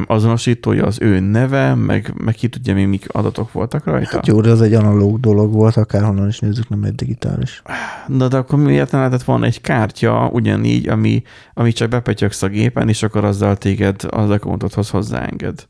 azonosítója, 0.05 0.85
az 0.85 1.01
ő 1.01 1.19
neve, 1.19 1.75
meg, 1.75 2.13
meg 2.17 2.33
ki 2.33 2.47
tudja 2.47 2.73
még 2.73 2.87
mik 2.87 3.05
adatok 3.11 3.51
voltak 3.51 3.85
rajta. 3.85 4.15
Hát 4.15 4.27
jó, 4.27 4.41
de 4.41 4.49
ez 4.49 4.61
egy 4.61 4.73
analóg 4.73 5.19
dolog 5.19 5.53
volt, 5.53 5.75
akárhonnan 5.75 6.27
is 6.27 6.39
nézzük, 6.39 6.69
nem 6.69 6.83
egy 6.83 6.95
digitális. 6.95 7.61
Na 8.07 8.27
de 8.27 8.37
akkor 8.37 8.59
miért 8.59 8.91
nem 8.91 9.01
lehetett 9.01 9.23
volna 9.23 9.45
egy 9.45 9.61
kártya 9.61 10.29
ugyanígy, 10.33 10.87
ami, 10.87 11.23
ami 11.53 11.71
csak 11.71 11.89
bepetyöksz 11.89 12.43
a 12.43 12.47
gépen, 12.47 12.89
és 12.89 13.03
akkor 13.03 13.25
azzal 13.25 13.57
téged 13.57 14.01
az 14.09 14.29
accountodhoz 14.29 14.89
hozzáenged. 14.89 15.67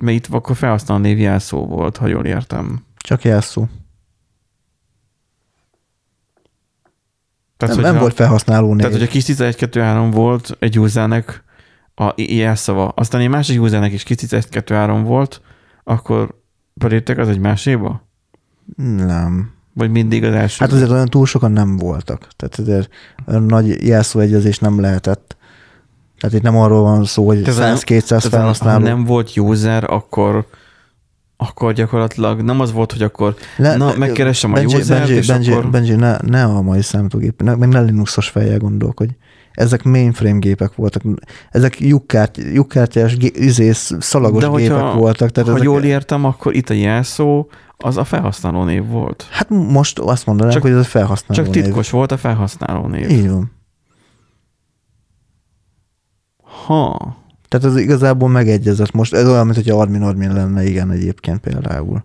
Mert 0.00 0.16
itt 0.16 0.34
akkor 0.34 0.56
felhasználó 0.56 1.00
név 1.00 1.18
jelszó 1.18 1.66
volt, 1.66 1.96
ha 1.96 2.06
jól 2.06 2.24
értem. 2.24 2.84
Csak 2.96 3.24
jelszó. 3.24 3.66
Tehát, 7.56 7.74
nem, 7.74 7.84
nem 7.84 7.92
hogyha- 7.92 8.00
volt 8.00 8.14
felhasználó 8.14 8.68
név. 8.68 8.76
Tehát, 8.76 8.92
hogyha 8.92 9.08
kis 9.12 9.28
1123 9.28 10.10
volt 10.10 10.56
egy 10.58 10.78
usernek 10.78 11.44
a 11.94 12.12
jelszava, 12.16 12.88
aztán 12.88 13.20
egy 13.20 13.28
másik 13.28 13.60
usernek 13.60 13.92
is 13.92 14.02
kis 14.02 14.16
1123 14.16 15.04
volt, 15.04 15.40
akkor 15.84 16.40
beléptek 16.72 17.18
az 17.18 17.28
egy 17.28 17.38
máséba? 17.38 18.08
Nem. 18.96 19.52
Vagy 19.74 19.90
mindig 19.90 20.24
az 20.24 20.34
első? 20.34 20.56
Hát 20.64 20.72
azért 20.72 20.90
olyan 20.90 21.08
túl 21.08 21.26
sokan 21.26 21.52
nem 21.52 21.76
voltak. 21.76 22.28
Tehát 22.36 22.58
azért 22.58 22.88
nagy 23.26 23.86
jelszóegyezés 23.86 24.58
nem 24.58 24.80
lehetett. 24.80 25.36
Tehát 26.20 26.36
itt 26.36 26.42
nem 26.42 26.56
arról 26.56 26.82
van 26.82 27.04
szó, 27.04 27.26
hogy 27.26 27.42
Tehát 27.42 27.60
nem- 27.60 27.76
100-200 27.76 28.04
Tehát, 28.06 28.22
ha 28.22 28.28
felhasználó. 28.30 28.84
nem 28.84 29.04
volt 29.04 29.36
user, 29.36 29.84
akkor 29.90 30.46
akkor 31.36 31.72
gyakorlatilag 31.72 32.40
nem 32.40 32.60
az 32.60 32.72
volt, 32.72 32.92
hogy 32.92 33.02
akkor 33.02 33.34
Le, 33.56 33.76
na, 33.76 33.92
megkeresem 33.98 34.50
a 34.50 34.54
Benji, 34.54 34.74
usert, 34.74 34.88
Benji, 35.00 35.14
és 35.14 35.26
Benji, 35.26 35.52
akkor... 35.52 35.70
Benji 35.70 35.94
ne, 35.94 36.16
ne 36.26 36.44
a 36.44 36.62
mai 36.62 36.82
számítógép, 36.82 37.42
ne, 37.42 37.54
meg 37.54 37.68
ne 37.68 37.80
Linuxos 37.80 38.28
fejjel 38.28 38.58
gondolkodj. 38.58 39.10
Ezek 39.52 39.82
mainframe 39.82 40.38
gépek 40.38 40.74
voltak. 40.74 41.02
Ezek 41.50 41.80
lyukkárty, 41.80 42.40
lyukkártyás, 42.52 43.16
izész, 43.20 43.92
szalagos 43.98 44.40
De 44.42 44.46
hogyha- 44.48 44.76
gépek 44.76 44.92
voltak. 44.92 45.30
Tehát 45.30 45.48
ha 45.48 45.54
ezek, 45.54 45.66
jól 45.66 45.82
értem, 45.84 46.24
akkor 46.24 46.54
itt 46.54 46.70
a 46.70 46.74
jelszó 46.74 47.46
az 47.76 47.96
a 47.96 48.04
felhasználó 48.04 48.64
név 48.64 48.86
volt. 48.86 49.26
Hát 49.30 49.48
most 49.48 49.98
azt 49.98 50.26
mondanám, 50.26 50.52
Csak- 50.52 50.62
hogy 50.62 50.70
ez 50.70 50.76
a 50.78 50.84
felhasználó 50.84 51.42
Csak 51.42 51.54
név. 51.54 51.64
titkos 51.64 51.90
volt 51.90 52.12
a 52.12 52.16
felhasználó 52.16 52.86
név. 52.86 53.10
Így 53.10 53.30
van. 53.30 53.50
Ha. 56.70 57.16
Tehát 57.48 57.66
ez 57.66 57.76
igazából 57.76 58.28
megegyezett 58.28 58.92
most. 58.92 59.14
Ez 59.14 59.28
olyan, 59.28 59.44
mint 59.44 59.56
hogy 59.56 59.70
Armin 59.70 60.02
Armin 60.02 60.32
lenne, 60.32 60.64
igen, 60.64 60.90
egyébként 60.90 61.40
például. 61.40 62.04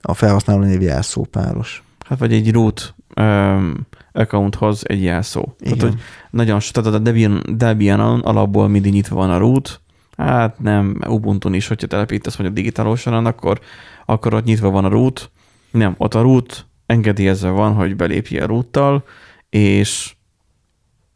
A 0.00 0.14
felhasználó 0.14 0.60
név 0.60 0.82
jelszó 0.82 1.24
páros. 1.24 1.84
Hát 2.06 2.18
vagy 2.18 2.32
egy 2.32 2.52
root 2.52 2.94
um, 3.16 3.86
accounthoz 4.12 4.88
egy 4.88 5.02
jelszó. 5.02 5.44
Igen. 5.58 5.78
Tehát, 5.78 5.94
hogy 5.94 6.02
nagyon, 6.30 6.60
tehát 6.70 6.94
a 6.94 6.98
Debian, 6.98 7.42
Debian 7.56 8.00
alapból 8.20 8.68
mindig 8.68 8.92
nyitva 8.92 9.16
van 9.16 9.30
a 9.30 9.38
root, 9.38 9.80
hát 10.16 10.58
nem, 10.58 11.00
Ubuntu 11.08 11.52
is, 11.52 11.68
hogyha 11.68 11.86
telepítesz 11.86 12.36
mondjuk 12.36 12.58
digitalosan, 12.58 13.26
akkor, 13.26 13.60
akkor 14.06 14.34
ott 14.34 14.44
nyitva 14.44 14.70
van 14.70 14.84
a 14.84 14.88
root, 14.88 15.30
nem, 15.70 15.94
ott 15.98 16.14
a 16.14 16.22
root 16.22 16.66
engedélyezve 16.86 17.48
van, 17.48 17.74
hogy 17.74 17.96
belépj 17.96 18.38
a 18.38 18.46
roottal, 18.46 19.04
és 19.48 20.14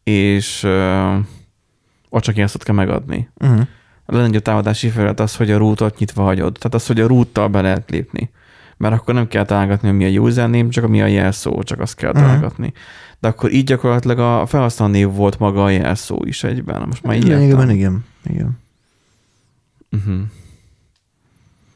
és 0.03 0.63
uh, 0.63 1.19
ott 2.11 2.23
csak 2.23 2.37
jelszót 2.37 2.63
kell 2.63 2.75
megadni. 2.75 3.29
Uh-huh. 3.35 3.61
A 4.07 4.15
legnagyobb 4.15 4.43
támadási 4.43 4.89
felület 4.89 5.21
az, 5.21 5.37
hogy 5.37 5.51
a 5.51 5.59
rootot 5.59 5.99
nyitva 5.99 6.23
hagyod. 6.23 6.53
Tehát 6.53 6.75
az, 6.75 6.87
hogy 6.87 7.01
a 7.01 7.07
roottal 7.07 7.49
be 7.49 7.61
lehet 7.61 7.91
lépni. 7.91 8.31
Mert 8.77 8.95
akkor 8.95 9.15
nem 9.15 9.29
kell 9.29 9.45
találgatni, 9.45 9.89
hogy 9.89 9.97
mi 9.97 10.17
a 10.17 10.21
username, 10.21 10.69
csak 10.69 10.89
mi 10.89 11.03
a 11.03 11.07
jelszó, 11.07 11.63
csak 11.63 11.81
azt 11.81 11.95
kell 11.95 12.11
Mhm. 12.13 12.21
találgatni. 12.21 12.73
De 13.21 13.29
akkor 13.29 13.53
így 13.53 13.65
gyakorlatilag 13.65 14.19
a 14.19 14.47
felhasználó 14.47 14.93
név 14.93 15.09
volt 15.09 15.39
maga 15.39 15.65
a 15.65 15.71
jelszó 15.71 16.23
is 16.25 16.45
egyben. 16.45 16.83
Most 16.87 17.03
már 17.03 17.17
így 17.17 17.25
Igen, 17.25 17.41
értem. 17.41 17.71
igen, 17.71 18.05
igen. 18.25 18.59
Uh-huh. 19.93 20.21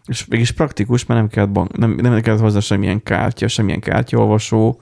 És 0.07 0.26
mégis 0.26 0.51
praktikus, 0.51 1.07
mert 1.07 1.20
nem 1.20 1.28
kellett, 1.28 1.51
bank, 1.51 1.76
nem, 1.76 1.91
nem 1.91 2.20
kellett 2.20 2.41
hozzá 2.41 2.61
semmilyen 2.61 3.03
kártya, 3.03 3.49
semmilyen 3.49 3.80
kártyaolvasó. 3.80 4.80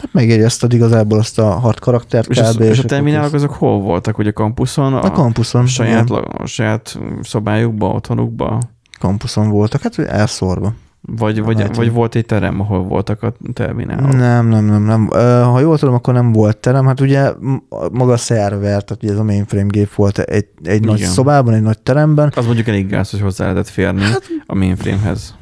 Hát 0.00 0.08
megjegyezted 0.12 0.72
igazából 0.72 1.18
azt 1.18 1.38
a 1.38 1.50
hat 1.50 1.80
karaktert 1.80 2.28
És, 2.28 2.38
kb. 2.38 2.44
az, 2.44 2.60
és 2.60 2.78
a 2.78 2.84
terminálok 2.84 3.32
azok 3.32 3.50
hol 3.54 3.80
voltak? 3.80 4.18
A 4.18 4.32
kampuszon? 4.32 4.94
A 4.94 5.10
kampuszon. 5.10 5.62
a 5.62 5.66
saját, 5.66 6.08
la- 6.08 6.20
a 6.22 6.46
saját 6.46 6.98
szobájukba, 7.22 7.88
otthonukba? 7.88 8.58
kampuszon 8.98 9.48
voltak, 9.48 9.80
hát 9.82 9.98
elszórva. 9.98 10.72
Vagy, 11.00 11.42
vagy, 11.42 11.56
Lehet, 11.56 11.76
vagy 11.76 11.92
volt 11.92 12.14
egy 12.14 12.26
terem, 12.26 12.60
ahol 12.60 12.82
voltak 12.82 13.22
a 13.22 13.32
terminálok? 13.52 14.12
Nem, 14.12 14.48
nem, 14.48 14.64
nem, 14.64 14.82
nem. 14.82 15.08
Ha 15.42 15.60
jól 15.60 15.78
tudom, 15.78 15.94
akkor 15.94 16.14
nem 16.14 16.32
volt 16.32 16.56
terem. 16.56 16.86
Hát 16.86 17.00
ugye 17.00 17.32
maga 17.92 18.12
a 18.12 18.16
szerver, 18.16 18.82
tehát 18.84 19.02
ugye 19.02 19.12
ez 19.12 19.18
a 19.18 19.24
mainframe 19.24 19.66
gép 19.68 19.94
volt 19.94 20.18
egy, 20.18 20.46
egy 20.62 20.84
nagy 20.84 20.98
szobában, 21.00 21.54
egy 21.54 21.62
nagy 21.62 21.78
teremben. 21.78 22.32
Az 22.36 22.44
mondjuk 22.46 22.68
elég 22.68 22.86
gáz, 22.86 23.10
hogy 23.10 23.20
hozzá 23.20 23.44
lehetett 23.44 23.68
férni 23.68 24.00
hát, 24.02 24.22
a 24.46 24.54
mainframehez. 24.54 25.34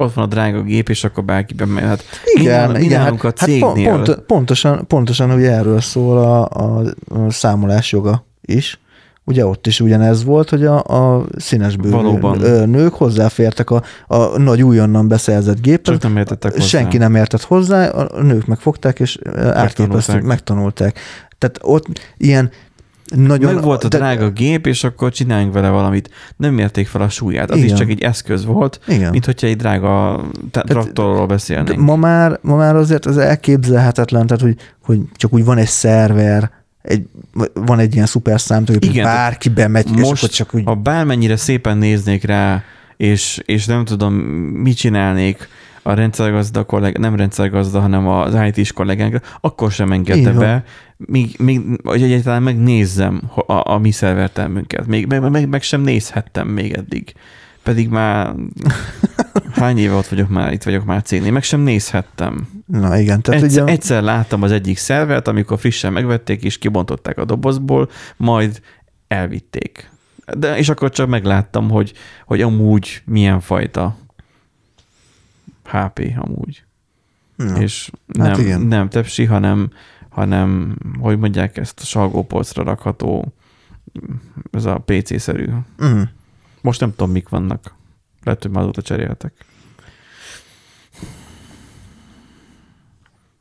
Ott 0.00 0.14
van 0.14 0.24
a 0.24 0.28
drága 0.28 0.62
gép, 0.62 0.88
és 0.88 1.04
akkor 1.04 1.24
bárki 1.24 1.54
bemehet. 1.54 2.04
Igen, 2.24 2.70
mi 2.70 2.82
igen. 2.82 3.00
nálunk 3.00 3.24
a 3.24 3.26
hát, 3.26 3.38
hát 3.38 3.58
pont, 3.58 3.74
cégnél, 3.74 4.02
pont, 4.02 4.20
pontosan, 4.20 4.86
pontosan 4.86 5.30
ugye 5.30 5.50
erről 5.50 5.80
szól 5.80 6.18
a, 6.18 6.48
a, 6.48 6.82
a 7.08 7.30
számolás 7.30 7.92
joga 7.92 8.26
is. 8.40 8.78
Ugye 9.24 9.46
ott 9.46 9.66
is 9.66 9.80
ugyanez 9.80 10.24
volt, 10.24 10.50
hogy 10.50 10.64
a, 10.64 10.84
a 10.84 11.24
színesbőrű 11.36 11.94
Valóban. 11.94 12.38
nők 12.68 12.94
hozzáfértek 12.94 13.70
a, 13.70 13.82
a 14.06 14.38
nagy 14.38 14.62
újonnan 14.62 15.08
beszerzett 15.08 15.60
géphez. 15.60 15.94
csak 15.94 16.02
nem 16.02 16.16
értettek 16.16 16.52
hozzá. 16.52 16.64
Senki 16.64 16.96
nem 16.96 17.14
értett 17.14 17.42
hozzá, 17.42 17.88
a 17.88 18.22
nők 18.22 18.46
megfogták, 18.46 19.00
és 19.00 19.18
átképezték, 19.36 19.54
Megtanulták. 19.54 20.22
megtanulták. 20.22 20.98
Tehát 21.38 21.58
ott 21.62 21.86
ilyen 22.16 22.50
nagyon... 23.16 23.54
Meg 23.54 23.62
volt 23.62 23.84
a 23.84 23.88
de- 23.88 23.98
drága 23.98 24.30
gép, 24.30 24.66
és 24.66 24.84
akkor 24.84 25.12
csináljunk 25.12 25.52
vele 25.52 25.68
valamit. 25.68 26.10
Nem 26.36 26.54
mérték 26.54 26.86
fel 26.86 27.00
a 27.00 27.08
súlyát. 27.08 27.50
Az 27.50 27.56
Igen. 27.56 27.68
is 27.68 27.78
csak 27.78 27.88
egy 27.88 28.02
eszköz 28.02 28.44
volt, 28.44 28.80
Igen. 28.86 29.10
mint 29.10 29.24
hogyha 29.24 29.46
egy 29.46 29.56
drága 29.56 30.24
traktorról 30.50 31.26
De 31.26 31.26
beszélnénk. 31.26 31.80
ma 31.80 31.96
már, 31.96 32.38
ma 32.42 32.56
már 32.56 32.76
azért 32.76 33.06
az 33.06 33.16
elképzelhetetlen, 33.18 34.26
tehát 34.26 34.42
hogy, 34.42 34.56
hogy 34.82 35.00
csak 35.16 35.32
úgy 35.32 35.44
van 35.44 35.58
egy 35.58 35.66
szerver, 35.66 36.50
egy, 36.82 37.02
van 37.54 37.78
egy 37.78 37.94
ilyen 37.94 38.06
szuper 38.06 38.40
számítógép, 38.40 38.84
hogy 38.84 38.90
Igen, 38.90 39.04
bárki 39.04 39.48
bemegy, 39.48 39.90
és 39.94 40.00
Most, 40.00 40.22
akkor 40.22 40.28
csak 40.28 40.54
úgy... 40.54 40.62
ha 40.64 40.74
bármennyire 40.74 41.36
szépen 41.36 41.76
néznék 41.78 42.24
rá, 42.24 42.62
és, 42.96 43.40
és 43.44 43.66
nem 43.66 43.84
tudom, 43.84 44.14
mit 44.14 44.76
csinálnék 44.76 45.48
a 45.82 45.94
rendszergazda 45.94 46.64
kollég, 46.64 46.96
nem 46.96 47.16
rendszergazda, 47.16 47.80
hanem 47.80 48.08
az 48.08 48.36
IT-s 48.52 48.72
kollégánkra, 48.72 49.20
akkor 49.40 49.70
sem 49.70 49.92
engedte 49.92 50.30
Így 50.30 50.36
be, 50.36 50.64
míg, 51.06 51.34
míg, 51.38 51.60
hogy 51.84 52.02
egyáltalán 52.02 52.42
megnézzem 52.42 53.30
a, 53.46 53.72
a 53.72 53.78
mi 53.78 53.90
szervertermünket. 53.90 54.86
Még, 54.86 55.06
meg, 55.06 55.30
meg, 55.30 55.48
meg 55.48 55.62
sem 55.62 55.80
nézhettem 55.80 56.48
még 56.48 56.72
eddig. 56.72 57.14
Pedig 57.62 57.88
már 57.88 58.34
hány 59.52 59.78
éve 59.78 59.94
ott 59.94 60.06
vagyok 60.06 60.28
már, 60.28 60.52
itt 60.52 60.62
vagyok 60.62 60.84
már 60.84 61.02
cégnél, 61.02 61.32
meg 61.32 61.42
sem 61.42 61.60
nézhettem. 61.60 62.48
Na 62.66 62.98
igen, 62.98 63.22
tehát 63.22 63.42
Egyszer, 63.42 63.62
ugye... 63.62 63.72
egyszer 63.72 64.02
láttam 64.02 64.42
az 64.42 64.52
egyik 64.52 64.76
szervert, 64.76 65.28
amikor 65.28 65.58
frissen 65.58 65.92
megvették, 65.92 66.42
és 66.42 66.58
kibontották 66.58 67.18
a 67.18 67.24
dobozból, 67.24 67.90
majd 68.16 68.60
elvitték. 69.08 69.90
De, 70.36 70.56
és 70.56 70.68
akkor 70.68 70.90
csak 70.90 71.08
megláttam, 71.08 71.70
hogy, 71.70 71.92
hogy 72.26 72.42
amúgy 72.42 73.02
milyen 73.04 73.40
fajta 73.40 73.96
HP 75.64 76.12
amúgy. 76.16 76.62
Na, 77.36 77.60
És 77.60 77.90
hát 78.18 78.36
nem, 78.36 78.40
igen. 78.40 78.60
nem 78.60 78.88
tepsi, 78.88 79.24
hanem, 79.24 79.70
hanem, 80.18 80.76
hogy 81.00 81.18
mondják 81.18 81.56
ezt, 81.56 81.84
salgópolcra 81.84 82.62
rakható, 82.62 83.32
ez 84.50 84.64
a 84.64 84.78
PC-szerű. 84.78 85.46
mm. 85.84 86.02
Most 86.60 86.80
nem 86.80 86.90
tudom, 86.90 87.10
mik 87.10 87.28
vannak. 87.28 87.74
Lehet, 88.22 88.42
hogy 88.42 88.50
már 88.50 88.62
azóta 88.62 88.82
cseréltek. 88.82 89.32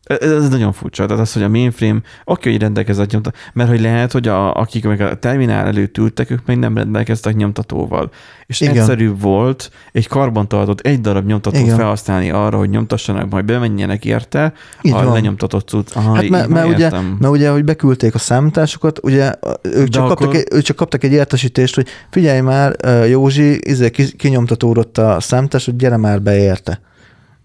Ez, 0.07 0.49
nagyon 0.49 0.71
furcsa. 0.73 1.05
Tehát 1.05 1.21
az, 1.21 1.33
hogy 1.33 1.43
a 1.43 1.49
mainframe, 1.49 1.99
oké, 2.25 2.51
hogy 2.51 2.61
rendelkezett 2.61 3.11
nyomta, 3.11 3.31
mert 3.53 3.69
hogy 3.69 3.81
lehet, 3.81 4.11
hogy 4.11 4.27
a, 4.27 4.53
akik 4.53 4.85
meg 4.85 5.01
a 5.01 5.15
terminál 5.19 5.65
előtt 5.65 5.97
ültek, 5.97 6.29
ők 6.29 6.45
még 6.45 6.57
nem 6.57 6.75
rendelkeztek 6.77 7.35
nyomtatóval. 7.35 8.09
És 8.45 8.61
Igen. 8.61 8.77
Egyszerűbb 8.77 9.21
volt 9.21 9.71
egy 9.91 10.07
karbantartott 10.07 10.79
egy 10.79 11.01
darab 11.01 11.25
nyomtatót 11.25 11.59
Igen. 11.61 11.75
felhasználni 11.75 12.29
arra, 12.31 12.57
hogy 12.57 12.69
nyomtassanak, 12.69 13.29
majd 13.29 13.45
bemenjenek 13.45 14.05
érte, 14.05 14.53
Így 14.81 14.91
a 14.93 15.03
van. 15.03 15.13
lenyomtatott 15.13 15.67
cucc. 15.67 15.95
Aha, 15.95 16.13
Hát 16.15 16.29
mert, 16.29 16.47
mert, 16.47 16.67
ugye, 16.67 16.89
mert 16.89 17.33
ugye, 17.33 17.49
hogy 17.49 17.63
beküldték 17.63 18.15
a 18.15 18.17
számításokat, 18.17 18.99
ugye 19.03 19.33
ők 19.61 19.87
csak, 19.87 20.03
akkor- 20.03 20.17
kaptak 20.17 20.35
egy, 20.35 20.47
ők 20.51 20.61
csak 20.61 20.75
kaptak 20.75 21.03
egy 21.03 21.11
értesítést, 21.11 21.75
hogy 21.75 21.87
figyelj 22.09 22.39
már, 22.41 22.75
Józsi, 23.09 23.59
izé, 23.69 23.89
ki- 23.89 24.15
kinyomtatódott 24.15 24.97
a 24.97 25.19
számítás, 25.19 25.65
hogy 25.65 25.75
gyere 25.75 25.97
már 25.97 26.21
be 26.21 26.37
érte. 26.37 26.79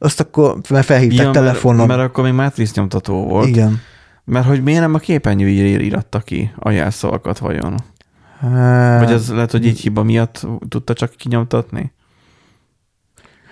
Azt 0.02 0.20
akkor 0.20 0.58
mert 0.68 0.84
felhívták 0.84 1.26
ja, 1.26 1.30
telefonon. 1.30 1.86
Mert, 1.86 1.88
mert 1.88 2.08
akkor 2.10 2.24
még 2.24 2.32
Matrix 2.32 2.74
nyomtató 2.74 3.24
volt. 3.24 3.48
Igen. 3.48 3.80
Mert 4.24 4.46
hogy 4.46 4.62
miért 4.62 4.80
nem 4.80 4.94
a 4.94 4.98
képernyőjére 4.98 5.82
íratta 5.82 6.18
ki 6.18 6.52
a 6.58 6.70
jelszavakat 6.70 7.38
vajon? 7.38 7.74
Hát, 8.40 9.04
Vagy 9.04 9.12
az 9.12 9.30
lehet, 9.30 9.50
hogy 9.50 9.66
így 9.66 9.80
hiba 9.80 10.02
miatt 10.02 10.46
tudta 10.68 10.92
csak 10.92 11.10
kinyomtatni? 11.10 11.92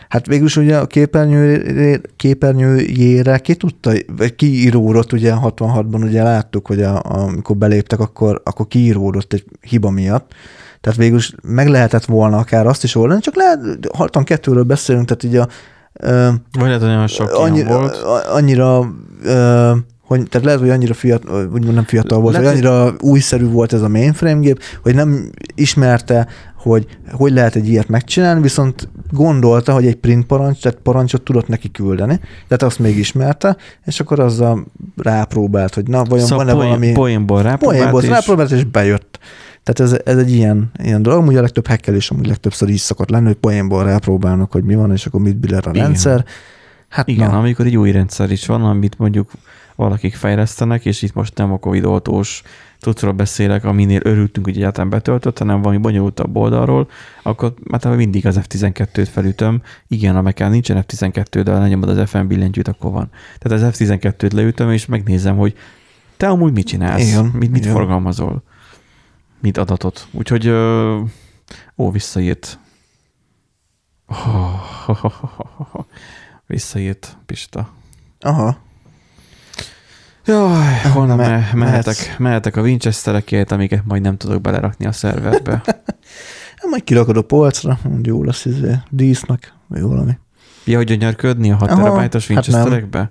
Hát 0.08 0.26
végülis 0.26 0.56
ugye 0.56 0.78
a 0.78 0.86
képernyő, 0.86 2.00
képernyőjére 2.16 3.38
ki 3.38 3.54
tudta, 3.54 3.92
vagy 4.16 4.34
kiíródott 4.34 5.12
ugye 5.12 5.34
66-ban, 5.42 6.04
ugye 6.04 6.22
láttuk, 6.22 6.66
hogy 6.66 6.82
a, 6.82 6.96
a, 6.96 7.18
amikor 7.18 7.56
beléptek, 7.56 8.00
akkor, 8.00 8.40
akkor 8.44 8.66
kiíródott 8.68 9.32
egy 9.32 9.44
hiba 9.60 9.90
miatt. 9.90 10.32
Tehát 10.80 10.98
végülis 10.98 11.34
meg 11.42 11.68
lehetett 11.68 12.04
volna 12.04 12.36
akár 12.36 12.66
azt 12.66 12.84
is 12.84 12.94
oldani, 12.94 13.20
csak 13.20 13.36
lehet, 13.36 13.60
62-ről 13.80 14.64
beszélünk, 14.66 15.06
tehát 15.06 15.22
ugye 15.22 15.40
a, 15.40 15.48
Vagy 15.92 16.66
lehet, 16.66 16.80
hogy 16.80 16.88
nagyon 16.88 17.06
sok 17.06 17.32
annyira, 17.32 17.78
volt. 17.78 17.96
annyira 18.26 18.92
ö, 19.22 19.72
hogy, 20.10 20.28
tehát 20.28 20.46
lehet, 20.46 20.60
hogy 20.60 20.70
annyira 20.70 20.94
fiatal, 20.94 21.48
vagy 21.48 21.72
nem 21.74 21.84
fiatal 21.84 22.20
volt, 22.20 22.34
Lehet, 22.34 22.48
hogy 22.48 22.64
annyira 22.64 22.94
újszerű 23.00 23.48
volt 23.48 23.72
ez 23.72 23.82
a 23.82 23.88
mainframe 23.88 24.40
gép, 24.40 24.62
hogy 24.82 24.94
nem 24.94 25.30
ismerte, 25.54 26.26
hogy 26.56 26.86
hogy 27.10 27.32
lehet 27.32 27.54
egy 27.54 27.68
ilyet 27.68 27.88
megcsinálni, 27.88 28.40
viszont 28.40 28.88
gondolta, 29.10 29.72
hogy 29.72 29.86
egy 29.86 29.96
print 29.96 30.26
parancs, 30.26 30.62
tehát 30.62 30.78
parancsot 30.82 31.22
tudott 31.22 31.48
neki 31.48 31.70
küldeni, 31.70 32.20
tehát 32.48 32.62
azt 32.62 32.78
még 32.78 32.98
ismerte, 32.98 33.56
és 33.84 34.00
akkor 34.00 34.20
azzal 34.20 34.66
rápróbált, 34.96 35.74
hogy 35.74 35.88
na, 35.88 36.04
vajon 36.04 36.26
Szóval 36.26 36.44
van-e 36.44 36.58
poén, 36.58 36.68
valami... 36.68 36.92
poénból 36.92 37.42
rápróbált, 37.42 37.78
Poénból 37.80 38.02
és 38.02 38.08
rápróbált, 38.08 38.50
és 38.50 38.64
bejött. 38.64 39.18
Tehát 39.62 39.92
ez, 39.92 40.00
ez 40.04 40.18
egy 40.18 40.30
ilyen, 40.30 40.70
ilyen 40.82 41.02
dolog, 41.02 41.18
amúgy 41.18 41.36
a 41.36 41.40
legtöbb 41.40 41.66
hekkelés 41.66 42.10
amúgy 42.10 42.26
legtöbbször 42.26 42.68
így 42.68 42.78
szokott 42.78 43.10
lenni, 43.10 43.26
hogy 43.26 43.34
poénból 43.34 43.84
rápróbálnak, 43.84 44.52
hogy 44.52 44.64
mi 44.64 44.74
van, 44.74 44.92
és 44.92 45.06
akkor 45.06 45.20
mit 45.20 45.36
biller 45.36 45.66
a 45.66 45.70
Igen. 45.70 45.82
rendszer. 45.82 46.24
Hát 46.88 47.08
igen, 47.08 47.30
na, 47.30 47.38
amikor 47.38 47.66
egy 47.66 47.76
új 47.76 47.90
rendszer 47.90 48.30
is 48.30 48.46
van, 48.46 48.64
amit 48.64 48.98
mondjuk 48.98 49.30
valakik 49.76 50.14
fejlesztenek, 50.14 50.84
és 50.84 51.02
itt 51.02 51.14
most 51.14 51.36
nem 51.36 51.52
a 51.52 51.58
Covid 51.58 51.84
oltós 51.84 52.42
tudszról 52.80 53.12
beszélek, 53.12 53.64
aminél 53.64 54.00
örültünk, 54.02 54.46
hogy 54.46 54.56
egyáltalán 54.56 54.90
betöltött, 54.90 55.38
hanem 55.38 55.62
valami 55.62 55.80
bonyolultabb 55.80 56.36
oldalról, 56.36 56.88
akkor 57.22 57.54
hát 57.70 57.96
mindig 57.96 58.26
az 58.26 58.40
F12-t 58.42 59.08
felütöm. 59.12 59.62
Igen, 59.88 60.16
a 60.16 60.22
Mac-en 60.22 60.50
nincsen 60.50 60.84
F12, 60.86 61.40
de 61.44 61.52
ha 61.52 61.58
lenyomod 61.58 61.88
az 61.88 62.10
FM 62.10 62.26
billentyűt, 62.26 62.68
akkor 62.68 62.92
van. 62.92 63.10
Tehát 63.38 63.62
az 63.62 63.78
F12-t 63.78 64.32
leütöm, 64.32 64.70
és 64.70 64.86
megnézem, 64.86 65.36
hogy 65.36 65.54
te 66.16 66.28
amúgy 66.28 66.52
mit 66.52 66.66
csinálsz, 66.66 67.08
Igen, 67.08 67.24
mit, 67.24 67.50
mit 67.50 67.60
igen. 67.60 67.72
forgalmazol, 67.72 68.42
mit 69.40 69.56
adatot. 69.56 70.06
Úgyhogy, 70.10 70.48
ó, 71.76 71.90
visszaírt. 71.90 72.58
Visszaírt 76.46 77.16
Pista. 77.26 77.68
aha, 78.20 78.56
Jaj, 80.26 80.80
holnap 80.92 81.16
Me- 81.16 81.28
me- 81.28 81.52
mehetek, 81.52 81.84
mehetsz. 81.84 82.18
mehetek 82.18 82.56
a 82.56 82.60
Winchesterekért, 82.60 83.52
amiket 83.52 83.84
majd 83.84 84.02
nem 84.02 84.16
tudok 84.16 84.40
belerakni 84.40 84.86
a 84.86 84.92
szerverbe. 84.92 85.62
Hát 86.56 86.70
majd 86.70 86.84
kirakod 86.84 87.16
a 87.16 87.22
polcra, 87.22 87.78
hogy 87.82 88.06
jó 88.06 88.24
lesz 88.24 88.44
izé, 88.44 88.74
dísznek, 88.90 89.52
vagy 89.66 89.80
valami. 89.82 90.18
Ja, 90.64 90.76
hogy 90.76 90.86
gyönyörködni 90.86 91.50
a 91.52 91.56
6 91.56 91.70
Aha, 91.70 91.82
terabájtos 91.82 92.28
hát 92.28 92.30
Winchesterekbe? 92.36 93.10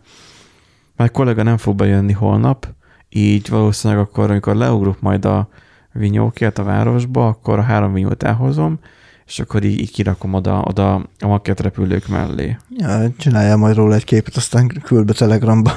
Mert 0.95 1.11
kollega 1.11 1.43
nem 1.43 1.57
fog 1.57 1.75
bejönni 1.75 2.13
holnap, 2.13 2.67
így 3.09 3.49
valószínűleg 3.49 4.03
akkor, 4.03 4.29
amikor 4.29 4.55
leugrok 4.55 5.01
majd 5.01 5.25
a 5.25 5.49
vinyókért 5.93 6.57
a 6.57 6.63
városba, 6.63 7.27
akkor 7.27 7.59
a 7.59 7.63
három 7.63 7.93
vinyót 7.93 8.23
elhozom, 8.23 8.79
és 9.25 9.39
akkor 9.39 9.63
így, 9.63 9.79
így 9.79 9.91
kirakom 9.91 10.33
oda, 10.33 10.63
oda 10.67 10.95
a 11.19 11.27
makket 11.27 11.59
repülők 11.59 12.07
mellé. 12.07 12.57
Ja, 12.69 13.09
csináljál 13.17 13.57
majd 13.57 13.75
róla 13.75 13.95
egy 13.95 14.03
képet, 14.03 14.35
aztán 14.35 14.67
küld 14.67 15.05
be 15.05 15.13
Telegramba. 15.13 15.71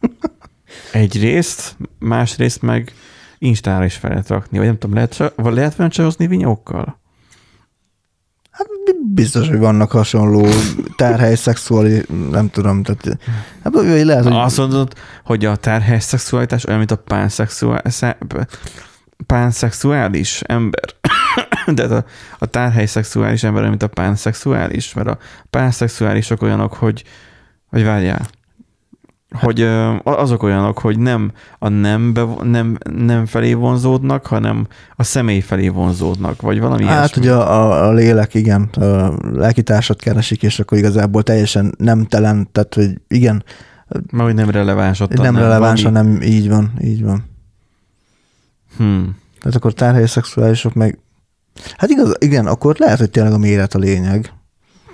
Egyrészt, 0.92 1.76
másrészt 1.98 2.62
meg 2.62 2.92
Instára 3.42 3.84
is 3.84 3.94
fel 3.94 4.10
lehet 4.10 4.28
rakni, 4.28 4.58
vagy 4.58 4.66
nem 4.66 4.78
tudom, 4.78 4.96
lehet, 4.96 5.32
lehet 5.36 5.92
csajozni 5.92 6.26
vinyókkal? 6.26 7.00
Hát 8.50 8.66
biztos, 9.14 9.48
hogy 9.48 9.58
vannak 9.58 9.90
hasonló 9.90 10.46
tárhely, 10.96 11.34
szexuális, 11.34 12.02
nem 12.30 12.50
tudom, 12.50 12.82
tehát 12.82 13.18
hát, 13.62 13.74
lehet, 14.04 14.24
hogy 14.24 14.32
Azt 14.32 14.56
mondod, 14.56 14.92
hogy 15.24 15.44
a 15.44 15.56
terhes 15.56 16.02
szexualitás 16.02 16.64
olyan, 16.64 16.78
mint 16.78 16.90
a 16.90 16.96
pánszexuális, 16.96 17.98
pánszexuális 19.26 20.40
ember. 20.40 20.84
De 21.74 21.84
a, 21.84 22.04
a 22.38 22.46
tárhely 22.46 22.86
szexuális 22.86 23.42
ember 23.42 23.68
mint 23.68 23.82
a 23.82 23.88
pánszexuális, 23.88 24.94
mert 24.94 25.08
a 25.08 25.18
pánszexuálisok 25.50 26.42
olyanok, 26.42 26.74
hogy, 26.74 27.04
hogy 27.66 27.84
várjál, 27.84 28.28
hogy 29.32 29.60
ö, 29.60 29.94
azok 30.02 30.42
olyanok, 30.42 30.78
hogy 30.78 30.98
nem 30.98 31.32
a 31.58 31.68
nembe, 31.68 32.24
nem, 32.42 32.76
nem 32.94 33.26
felé 33.26 33.52
vonzódnak, 33.52 34.26
hanem 34.26 34.66
a 34.96 35.02
személy 35.02 35.40
felé 35.40 35.68
vonzódnak, 35.68 36.40
vagy 36.40 36.60
valami 36.60 36.84
Hát 36.84 36.96
ilyesmi. 36.96 37.22
ugye 37.22 37.34
a, 37.34 37.88
a 37.88 37.92
lélek, 37.92 38.34
igen, 38.34 38.62
a 38.62 39.12
lelkitársat 39.32 40.00
keresik, 40.00 40.42
és 40.42 40.58
akkor 40.58 40.78
igazából 40.78 41.22
teljesen 41.22 41.74
nem 41.78 42.04
telen, 42.06 42.48
tehát 42.52 42.74
hogy 42.74 43.00
igen, 43.08 43.44
Mert 44.10 44.24
hogy 44.24 44.34
nem 44.34 44.50
releváns 44.50 45.00
ott. 45.00 45.12
a 45.18 45.22
nem 45.22 45.36
releváns, 45.36 45.82
hanem 45.82 46.22
így 46.22 46.48
van, 46.48 46.72
így 46.82 47.04
van. 47.04 47.24
Hmm. 48.76 49.16
Tehát 49.38 49.56
akkor 49.56 49.72
tárhely 49.72 50.06
szexuálisok 50.06 50.74
meg, 50.74 50.98
hát 51.76 51.90
igaz, 51.90 52.14
igen, 52.18 52.46
akkor 52.46 52.76
lehet, 52.78 52.98
hogy 52.98 53.10
tényleg 53.10 53.32
a 53.32 53.38
méret 53.38 53.74
a 53.74 53.78
lényeg. 53.78 54.32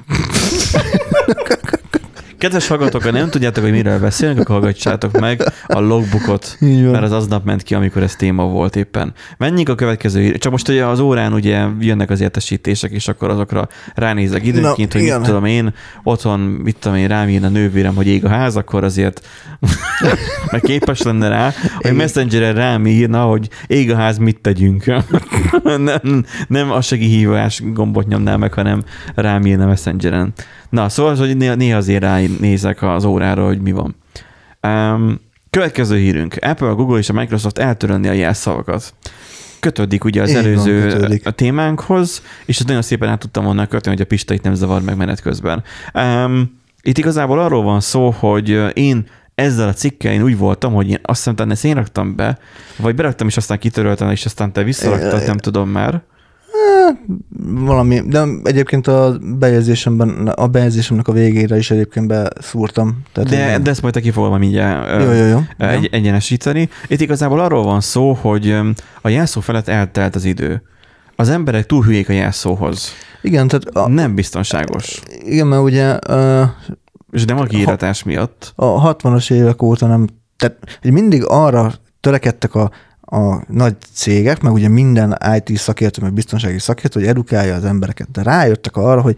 Kedves 2.39 2.67
hallgatók, 2.67 3.03
ha 3.03 3.11
nem 3.11 3.31
tudjátok, 3.31 3.63
hogy 3.63 3.73
miről 3.73 3.99
beszélünk, 3.99 4.39
akkor 4.39 4.55
hallgatsátok 4.55 5.21
meg 5.21 5.43
a 5.67 5.81
logbookot, 5.81 6.57
mert 6.61 7.03
az 7.03 7.13
aznap 7.13 7.45
ment 7.45 7.63
ki, 7.63 7.75
amikor 7.75 8.03
ez 8.03 8.17
téma 8.17 8.45
volt 8.45 8.77
éppen. 8.77 9.13
Menjünk 9.39 9.69
a 9.69 9.75
következő. 9.75 10.37
Csak 10.37 10.53
most 10.53 10.69
ugye 10.69 10.85
az 10.85 11.01
órán 11.01 11.33
ugye 11.33 11.67
jönnek 11.81 12.11
az 12.11 12.21
értesítések, 12.21 12.91
és 12.91 13.09
akkor 13.09 13.31
azokra 13.31 13.69
ránézek 13.95 14.47
időnként, 14.47 14.93
Na, 14.93 14.99
hogy 14.99 15.07
igen. 15.07 15.19
mit 15.19 15.29
tudom 15.29 15.45
én, 15.45 15.75
otthon, 16.03 16.41
mit 16.41 16.77
tudom 16.77 16.97
én, 16.97 17.09
rám 17.09 17.39
a 17.43 17.49
nővérem, 17.49 17.95
hogy 17.95 18.07
ég 18.07 18.25
a 18.25 18.29
ház, 18.29 18.57
akkor 18.57 18.85
azért 18.85 19.27
meg 20.51 20.61
képes 20.61 21.03
lenne 21.03 21.29
rá, 21.29 21.53
hogy. 21.79 21.93
Messengeren 21.93 22.55
rám 22.55 22.87
írna, 22.87 23.23
hogy 23.23 23.49
ég 23.67 23.91
a 23.91 23.97
ház, 23.97 24.19
mit 24.19 24.41
tegyünk. 24.41 24.85
nem, 25.63 26.25
nem 26.49 26.71
a 26.71 26.81
segélyhívás 26.81 27.63
gombot 27.73 28.07
nyomnál 28.07 28.37
meg, 28.37 28.53
hanem 28.53 28.83
rám 29.15 29.47
írna 29.47 29.67
Messengeren. 29.67 30.33
Na, 30.71 30.89
szóval, 30.89 31.17
hogy 31.17 31.37
néha, 31.37 31.55
néha 31.55 31.77
azért 31.77 32.03
ránézek 32.03 32.83
az 32.83 33.05
órára, 33.05 33.45
hogy 33.45 33.61
mi 33.61 33.73
van. 33.73 33.97
Um, 34.63 35.21
következő 35.51 35.97
hírünk. 35.97 36.37
Apple, 36.41 36.69
Google 36.69 36.99
és 36.99 37.09
a 37.09 37.13
Microsoft 37.13 37.59
eltörölni 37.59 38.09
a 38.09 38.13
jelszavakat. 38.13 38.95
Kötődik 39.61 40.05
ugye 40.05 40.23
az 40.23 40.33
van, 40.33 40.45
előző 40.45 40.89
kötődik. 40.89 41.27
a 41.27 41.31
témánkhoz, 41.31 42.23
és 42.45 42.59
ezt 42.59 42.67
nagyon 42.67 42.83
szépen 42.83 43.09
át 43.09 43.19
tudtam 43.19 43.45
volna 43.45 43.67
kötni, 43.67 43.91
hogy 43.91 44.01
a 44.01 44.05
Pista 44.05 44.35
itt 44.35 44.43
nem 44.43 44.55
zavar 44.55 44.83
meg 44.83 44.97
menet 44.97 45.21
közben. 45.21 45.63
Um, 45.95 46.61
itt 46.83 46.99
igazából 46.99 47.41
arról 47.41 47.63
van 47.63 47.81
szó, 47.81 48.11
hogy 48.11 48.63
én 48.73 49.07
ezzel 49.35 49.69
a 49.69 49.73
cikkel 49.73 50.13
én 50.13 50.23
úgy 50.23 50.39
voltam, 50.39 50.73
hogy 50.73 50.91
én 50.91 50.99
azt 51.03 51.19
hiszem, 51.19 51.35
talán 51.35 51.53
ezt 51.53 51.65
én 51.65 51.75
raktam 51.75 52.17
be, 52.17 52.39
vagy 52.77 52.95
beraktam, 52.95 53.27
és 53.27 53.37
aztán 53.37 53.59
kitöröltem, 53.59 54.11
és 54.11 54.25
aztán 54.25 54.53
te 54.53 54.63
visszaraktad, 54.63 55.27
nem 55.27 55.37
tudom 55.37 55.69
már. 55.69 56.03
Valami, 57.49 58.01
de 58.01 58.25
egyébként 58.45 58.87
a 58.87 59.17
bejegyzésemben, 59.39 60.27
a 60.29 60.47
bejegyzésemnek 60.47 61.09
a 61.09 61.13
végére 61.13 61.57
is 61.57 61.71
egyébként 61.71 62.07
beszúrtam. 62.07 63.03
Tehát 63.13 63.29
De, 63.31 63.55
így- 63.57 63.63
de 63.63 63.71
ezt 63.71 63.83
majd 63.83 63.95
te 63.95 64.01
ki 64.01 64.11
fogom 64.11 64.39
mindjárt 64.39 65.03
jó, 65.03 65.13
jó, 65.13 65.25
jó. 65.27 65.41
ö, 65.59 65.67
egy, 65.67 65.89
egyenesíteni. 65.93 66.69
Itt 66.89 67.01
igazából 67.01 67.41
arról 67.41 67.63
van 67.65 67.81
szó, 67.81 68.13
hogy 68.13 68.59
a 69.03 69.09
jelszó 69.09 69.41
felett 69.41 69.69
eltelt 69.69 70.15
az 70.15 70.25
idő. 70.25 70.63
Az 71.17 71.29
emberek 71.29 71.67
túl 71.67 71.83
hülyék 71.85 72.09
a 72.09 72.13
jelszóhoz. 72.13 72.93
Igen, 73.23 73.49
tehát 73.49 73.65
a, 73.65 73.89
Nem 73.89 74.15
biztonságos. 74.15 75.01
igen, 75.25 75.47
mert 75.47 75.63
ugye 75.63 75.99
ö, 76.09 76.43
És 77.11 77.25
nem 77.25 77.39
a 77.39 77.45
kiíratás 77.45 78.03
miatt. 78.03 78.53
a 78.57 78.95
60-as 78.97 79.33
évek 79.33 79.63
óta 79.63 79.87
nem, 79.87 80.07
tehát 80.37 80.57
mindig 80.83 81.25
arra 81.27 81.73
törekedtek 82.01 82.55
a, 82.55 82.71
a 83.07 83.53
nagy 83.53 83.77
cégek, 83.93 84.41
meg 84.41 84.53
ugye 84.53 84.69
minden 84.69 85.19
IT 85.37 85.57
szakértő, 85.59 86.03
meg 86.03 86.13
biztonsági 86.13 86.59
szakértő, 86.59 87.01
hogy 87.01 87.09
edukálja 87.09 87.55
az 87.55 87.65
embereket, 87.65 88.11
de 88.11 88.23
rájöttek 88.23 88.77
arra, 88.77 89.01
hogy 89.01 89.17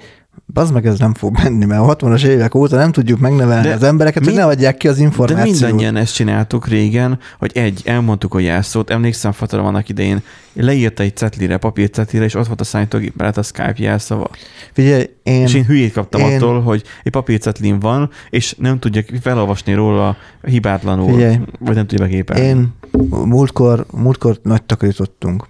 az 0.54 0.70
meg 0.70 0.86
ez 0.86 0.98
nem 0.98 1.14
fog 1.14 1.34
menni, 1.42 1.64
mert 1.64 1.80
a 1.82 1.96
60-as 1.96 2.24
évek 2.24 2.54
óta 2.54 2.76
nem 2.76 2.92
tudjuk 2.92 3.18
megnevelni 3.18 3.62
De 3.62 3.68
de 3.68 3.74
az 3.74 3.82
embereket, 3.82 4.24
hogy 4.24 4.32
mi- 4.32 4.38
ne 4.38 4.44
adják 4.46 4.76
ki 4.76 4.88
az 4.88 4.96
De 4.96 5.02
információt. 5.02 5.50
mindannyian 5.50 5.96
ezt 5.96 6.14
csináltuk 6.14 6.68
régen, 6.68 7.18
hogy 7.38 7.50
egy, 7.54 7.82
elmondtuk 7.84 8.34
a 8.34 8.38
jelszót, 8.38 8.90
emlékszem, 8.90 9.32
Fatarom 9.32 9.66
annak 9.66 9.88
idején 9.88 10.22
leírta 10.52 11.02
egy 11.02 11.16
cetlire, 11.16 11.56
papírcetlire, 11.56 12.24
és 12.24 12.34
ott 12.34 12.46
volt 12.46 12.60
a 12.60 12.64
számítógép 12.64 13.16
mellett 13.16 13.36
a 13.36 13.42
Skype 13.42 13.74
jelszava. 13.76 14.28
Figyelj, 14.72 15.04
én, 15.22 15.42
És 15.42 15.54
én 15.54 15.64
hülyét 15.64 15.92
kaptam 15.92 16.20
én- 16.20 16.36
attól, 16.36 16.60
hogy 16.62 16.82
egy 17.02 17.12
papírcetlin 17.12 17.78
van, 17.78 18.10
és 18.30 18.54
nem 18.58 18.78
tudja 18.78 19.02
felolvasni 19.20 19.74
róla 19.74 20.16
hibátlanul, 20.46 21.12
Figyelj, 21.12 21.38
vagy 21.58 21.74
nem 21.74 21.86
tudja 21.86 22.04
begépelni. 22.04 22.44
én 22.46 22.74
múltkor, 23.10 23.86
múltkor 23.92 24.38
nagy 24.42 24.62
takarítottunk 24.62 25.46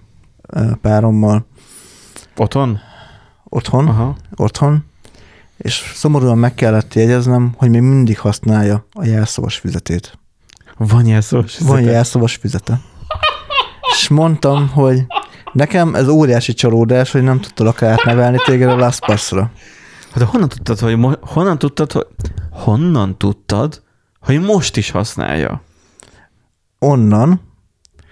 párommal 0.81 1.45
Otthon? 2.37 2.79
otthon, 3.49 3.87
Aha. 3.87 4.15
otthon, 4.35 4.85
és 5.57 5.91
szomorúan 5.95 6.37
meg 6.37 6.53
kellett 6.53 6.93
jegyeznem, 6.93 7.53
hogy 7.57 7.69
még 7.69 7.81
mindig 7.81 8.19
használja 8.19 8.85
a 8.93 9.05
jelszavas 9.05 9.57
füzetét. 9.57 10.17
Van 10.77 11.05
jelszós. 11.05 11.57
Van 11.57 11.81
jelszavas 11.81 12.35
füzete. 12.35 12.79
És 13.91 14.07
mondtam, 14.07 14.67
hogy 14.69 15.05
nekem 15.53 15.95
ez 15.95 16.07
óriási 16.07 16.53
csalódás, 16.53 17.11
hogy 17.11 17.23
nem 17.23 17.39
tudtalak 17.39 17.81
átnevelni 17.81 18.37
téged 18.45 18.69
a 18.69 18.75
LastPass-ra. 18.75 19.51
Hát 20.13 20.23
honnan 20.23 20.49
tudtad, 20.49 20.79
hogy 20.79 20.97
mo- 20.97 21.19
honnan 21.21 21.57
tudtad, 21.57 21.91
hogy 21.91 22.07
honnan 22.51 23.17
tudtad, 23.17 23.81
hogy 24.19 24.41
most 24.41 24.77
is 24.77 24.91
használja? 24.91 25.61
Onnan, 26.79 27.41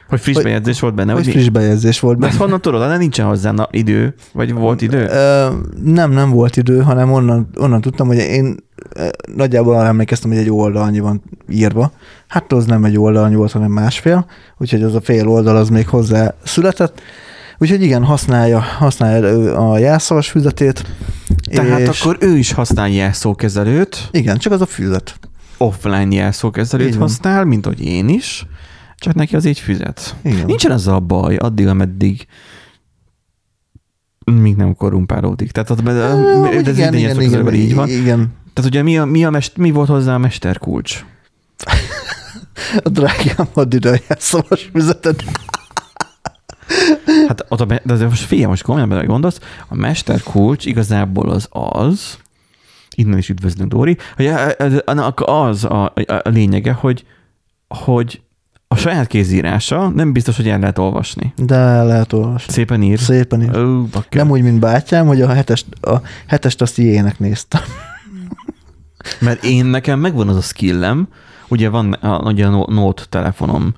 Hogy 0.10 0.20
friss 0.20 0.36
Hogy- 0.36 0.44
bejegyzés 0.44 0.80
volt 0.80 0.94
benne, 0.96 1.14
hogy 1.14 1.26
mi? 1.26 1.32
friss 1.32 1.50
bejegyzés 1.50 2.00
volt 2.00 2.14
De 2.16 2.20
benne. 2.20 2.32
ezt 2.32 2.42
honnan 2.42 2.62
tudod? 2.62 2.88
De 2.90 2.98
nincsen 2.98 3.26
hozzá 3.26 3.52
na, 3.52 3.68
idő, 3.72 4.14
vagy 4.34 4.54
volt 4.54 4.82
idő? 4.82 5.06
Ö, 5.06 5.48
nem, 5.84 6.12
nem 6.12 6.30
volt 6.30 6.58
idő, 6.58 6.80
hanem 6.82 7.12
onnan, 7.12 7.50
onnan 7.56 7.82
tudtam, 7.82 8.08
hogy 8.08 8.18
én 8.18 8.56
nagyjából 9.36 9.76
arra 9.76 9.88
emlékeztem, 9.88 10.30
hogy 10.30 10.40
egy 10.40 10.50
oldalnyi 10.50 11.00
van 11.00 11.22
írva. 11.50 11.92
Hát 12.28 12.52
az 12.54 12.66
nem 12.66 12.84
egy 12.84 12.98
oldalnyi 13.00 13.36
volt, 13.36 13.52
hanem 13.52 13.72
másfél, 13.72 14.26
úgyhogy 14.58 14.84
az 14.84 14.96
a 14.96 15.02
fél 15.02 15.28
oldal 15.28 15.56
az 15.56 15.70
még 15.70 15.88
hozzá 15.88 16.34
született. 16.44 17.02
Úgyhogy 17.58 17.82
igen, 17.84 18.04
használja, 18.04 18.60
használja 18.60 19.58
a 19.70 19.78
jelszavas 19.78 20.30
füzetét. 20.30 20.84
Tehát 21.52 21.80
és 21.80 22.02
akkor 22.02 22.18
ő 22.20 22.38
is 22.38 22.52
használ 22.52 22.90
jelszókezelőt, 22.90 24.08
Igen, 24.12 24.38
csak 24.38 24.54
az 24.54 24.62
a 24.62 24.66
füzet. 24.66 25.20
Offline 25.58 26.16
jelszókezelőt 26.16 26.96
használ, 26.96 27.46
mint 27.46 27.66
hogy 27.66 27.86
én 27.86 28.10
is, 28.10 28.46
csak 28.96 29.14
neki 29.14 29.36
az 29.36 29.46
így 29.46 29.60
füzet. 29.60 30.16
Igen. 30.24 30.46
Nincsen 30.46 30.72
azzal 30.72 30.96
a 30.96 31.00
baj, 31.00 31.36
addig, 31.36 31.68
ameddig 31.68 32.28
még 34.26 34.56
nem 34.56 34.76
korrumpálódik. 34.76 35.52
Tehát 35.52 35.70
ott, 35.70 35.82
de, 35.82 35.92
de, 35.94 36.70
ez 36.70 36.78
minden 36.78 36.98
jelszókezelőben 36.98 37.54
így 37.54 37.76
van. 37.76 37.90
Igen. 37.90 38.34
Tehát 38.54 38.72
ugye 38.72 38.82
mi, 38.82 38.98
a, 38.98 39.06
mi, 39.06 39.26
a 39.26 39.30
mest, 39.30 39.58
mi 39.58 39.72
volt 39.72 39.88
hozzá 39.88 40.14
a 40.14 40.18
mesterkulcs? 40.18 41.06
A 42.84 42.90
drágám, 42.90 43.48
add 43.54 43.74
ide 43.74 43.90
a 43.90 44.00
jelszavas 44.08 44.70
füzetet. 44.74 45.24
Hát 47.28 47.46
ott 47.50 47.62
a, 47.62 47.82
de 47.84 48.08
most 48.08 48.24
figyelj, 48.24 48.48
most 48.48 48.64
komolyan 48.64 48.90
bele 48.90 49.04
gondolsz, 49.04 49.40
a 49.68 49.76
mesterkulcs 49.76 50.66
igazából 50.66 51.30
az 51.30 51.48
az, 51.50 52.18
innen 52.98 53.18
is 53.18 53.30
üdvözlünk, 53.30 53.72
Dóri, 53.72 53.98
hogy 54.16 54.26
a- 54.26 54.48
a- 54.50 54.82
annak 54.86 55.22
az 55.26 55.64
a, 55.64 55.84
a, 55.86 55.94
a 56.24 56.30
lényege, 56.30 56.72
hogy, 56.72 57.06
hogy 57.68 58.22
a 58.68 58.76
saját 58.76 59.08
kézírása 59.08 59.88
nem 59.90 60.14
biztos, 60.14 60.36
hogy 60.36 60.50
el 60.50 60.60
lehet 60.60 60.78
olvasni. 60.78 61.34
De 61.36 61.84
lehet 61.84 62.14
olvasni. 62.14 62.54
Szépen 62.54 62.82
ír. 62.82 63.00
Szépen 63.00 63.42
is. 63.42 63.50
Ó, 63.58 63.84
bakker. 63.84 64.22
Nem 64.22 64.32
úgy, 64.32 64.42
mint 64.42 64.60
bátyám, 64.60 65.08
hogy 65.08 65.22
a 65.22 65.28
hetest, 65.34 65.66
a 65.82 66.02
hetest 66.28 66.62
azt 66.62 66.78
jének 66.78 67.20
néztem. 67.20 67.62
Mert 69.20 69.44
én 69.44 69.66
nekem 69.66 70.00
megvan 70.00 70.28
az 70.28 70.36
a 70.36 70.42
skillem, 70.42 71.08
ugye 71.48 71.70
van 71.70 71.92
a, 71.94 72.20
ugye 72.20 72.46
a 72.46 72.50
No- 72.50 72.68
Note 72.70 73.04
telefonom, 73.10 73.74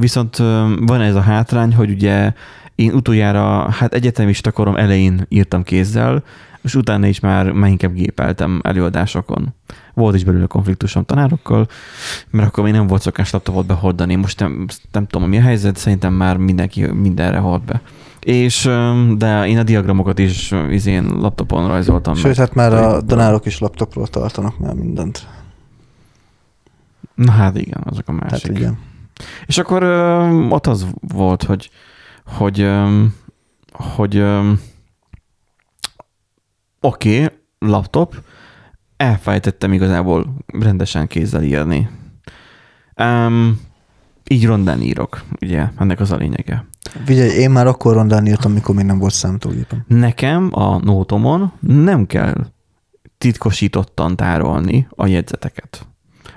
viszont 0.00 0.36
van 0.80 1.00
ez 1.00 1.14
a 1.14 1.20
hátrány, 1.20 1.74
hogy 1.74 1.90
ugye 1.90 2.32
én 2.74 2.92
utoljára, 2.92 3.70
hát 3.70 3.94
egyetemista 3.94 4.50
korom 4.50 4.76
elején 4.76 5.26
írtam 5.28 5.62
kézzel, 5.62 6.22
és 6.66 6.74
utána 6.74 7.06
is 7.06 7.20
már, 7.20 7.52
már 7.52 7.70
inkább 7.70 7.92
gépeltem 7.92 8.60
előadásokon. 8.62 9.54
Volt 9.94 10.14
is 10.14 10.24
belőle 10.24 10.46
konfliktusom 10.46 11.04
tanárokkal, 11.04 11.68
mert 12.30 12.48
akkor 12.48 12.64
még 12.64 12.72
nem 12.72 12.86
volt 12.86 13.02
szokás 13.02 13.30
laptopot 13.30 13.66
behordani. 13.66 14.14
Most 14.14 14.40
nem, 14.40 14.66
nem 14.92 15.06
tudom, 15.06 15.28
mi 15.28 15.38
a 15.38 15.42
helyzet, 15.42 15.76
szerintem 15.76 16.12
már 16.12 16.36
mindenki 16.36 16.86
mindenre 16.86 17.38
hord 17.38 17.62
be. 17.62 17.80
És, 18.20 18.70
de 19.16 19.46
én 19.46 19.58
a 19.58 19.62
diagramokat 19.62 20.18
is 20.18 20.54
izén 20.70 21.04
laptopon 21.04 21.68
rajzoltam. 21.68 22.14
Sőt, 22.14 22.36
hát 22.36 22.54
már 22.54 22.72
a 22.72 23.00
tanárok 23.00 23.46
is 23.46 23.58
laptopról 23.58 24.06
tartanak 24.06 24.58
már 24.58 24.74
mindent. 24.74 25.26
Na 27.14 27.30
hát 27.30 27.56
igen, 27.56 27.80
azok 27.84 28.08
a 28.08 28.12
másik. 28.12 28.58
igen. 28.58 28.78
És 29.46 29.58
akkor 29.58 29.82
ö, 29.82 30.28
ott 30.48 30.66
az 30.66 30.86
volt, 31.00 31.42
hogy 31.42 31.70
hogy 32.24 32.60
ö, 32.60 33.02
hogy 33.72 34.16
ö, 34.16 34.52
oké, 36.86 37.24
okay, 37.24 37.36
laptop, 37.58 38.22
elfelejtettem 38.96 39.72
igazából 39.72 40.34
rendesen 40.46 41.06
kézzel 41.06 41.42
írni. 41.42 41.88
Um, 43.00 43.60
így 44.28 44.46
rondán 44.46 44.80
írok, 44.80 45.24
ugye, 45.40 45.68
ennek 45.78 46.00
az 46.00 46.12
a 46.12 46.16
lényege. 46.16 46.64
Figyelj, 47.04 47.30
én 47.30 47.50
már 47.50 47.66
akkor 47.66 47.94
rondán 47.94 48.26
írtam, 48.26 48.52
mikor 48.52 48.74
még 48.74 48.84
nem 48.84 48.98
volt 48.98 49.12
számítógépem. 49.12 49.84
Nekem 49.86 50.48
a 50.52 50.78
nótomon 50.78 51.52
nem 51.60 52.06
kell 52.06 52.34
titkosítottan 53.18 54.16
tárolni 54.16 54.86
a 54.90 55.06
jegyzeteket. 55.06 55.86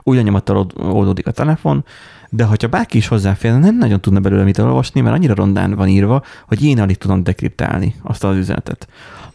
Ugyan 0.04 0.24
nyomattal 0.24 0.58
old- 0.58 0.80
oldódik 0.80 1.28
a 1.28 1.32
telefon, 1.32 1.86
de 2.30 2.43
hogyha 2.43 2.68
bárki 2.68 2.97
is 2.97 3.08
hozzáférne, 3.08 3.60
nem 3.60 3.78
nagyon 3.78 4.02
tudna 4.02 4.20
belőle 4.20 4.43
mit 4.43 4.58
olvasni, 4.58 5.02
mert 5.02 5.16
annyira 5.16 5.34
rondán 5.34 5.76
van 5.76 5.88
írva, 5.88 6.24
hogy 6.47 6.64
én 6.64 6.80
alig 6.80 6.97
tudom 6.97 7.24
dekriptálni 7.24 7.95
azt 8.04 8.24
az 8.24 8.38
üzenetet, 8.38 8.88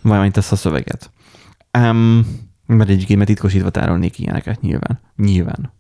valamint 0.05 0.37
ezt 0.37 0.53
a 0.53 0.57
szöveget. 0.57 1.11
Um, 1.79 2.27
mert 2.67 2.91
egy 2.91 3.05
gémet 3.05 3.27
titkosítva 3.27 3.71
tárolnék 3.71 4.19
ilyeneket 4.19 4.61
nyilván. 4.61 5.01
Nyilván. 5.17 5.73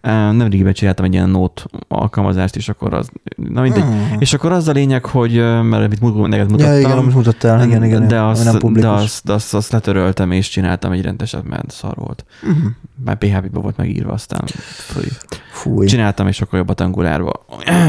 Nemrégiben 0.00 0.72
csináltam 0.72 1.04
egy 1.04 1.12
ilyen 1.12 1.30
Note 1.30 1.62
alkalmazást, 1.88 2.56
és 2.56 2.68
akkor 2.68 2.94
az, 2.94 3.10
na 3.36 3.60
mindegy. 3.60 3.82
Hmm. 3.82 4.16
És 4.18 4.32
akkor 4.32 4.52
az 4.52 4.68
a 4.68 4.72
lényeg, 4.72 5.04
hogy, 5.04 5.34
mert 5.62 5.84
amit 5.84 6.00
mu- 6.00 6.28
neked 6.28 6.50
mutattam, 6.50 6.72
Ja, 6.72 6.78
igen, 6.78 6.98
amit 6.98 7.14
mutattál, 7.14 7.64
igen, 7.66 7.84
igen, 7.84 8.08
de, 8.08 8.22
azt, 8.22 8.44
nem 8.44 8.52
de, 8.52 8.58
publikus. 8.58 9.02
azt, 9.02 9.24
de 9.24 9.32
azt, 9.32 9.54
azt 9.54 9.72
letöröltem, 9.72 10.30
és 10.30 10.48
csináltam 10.48 10.92
egy 10.92 11.02
rendeset, 11.02 11.48
mert 11.48 11.70
szar 11.70 11.94
volt. 11.94 12.24
Mhm. 12.42 12.66
Már 13.04 13.18
PHP-ba 13.18 13.60
volt 13.60 13.76
megírva, 13.76 14.12
aztán 14.12 14.40
fúj. 14.46 15.04
Fúj. 15.52 15.86
Csináltam, 15.86 16.26
és 16.26 16.40
akkor 16.40 16.58
jobbat 16.58 16.80
angolárba. 16.80 17.32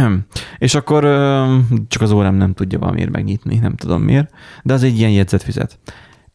és 0.57 0.76
akkor 0.76 1.03
csak 1.88 2.01
az 2.01 2.12
órám 2.12 2.36
nem 2.36 2.53
tudja 2.53 2.80
valamiért 2.80 3.12
megnyitni, 3.12 3.57
nem 3.57 3.76
tudom 3.76 4.01
miért, 4.01 4.34
de 4.64 4.74
az 4.74 4.84
egy 4.84 4.97
ilyen 4.97 5.12
jegyzetfüzet. 5.12 5.80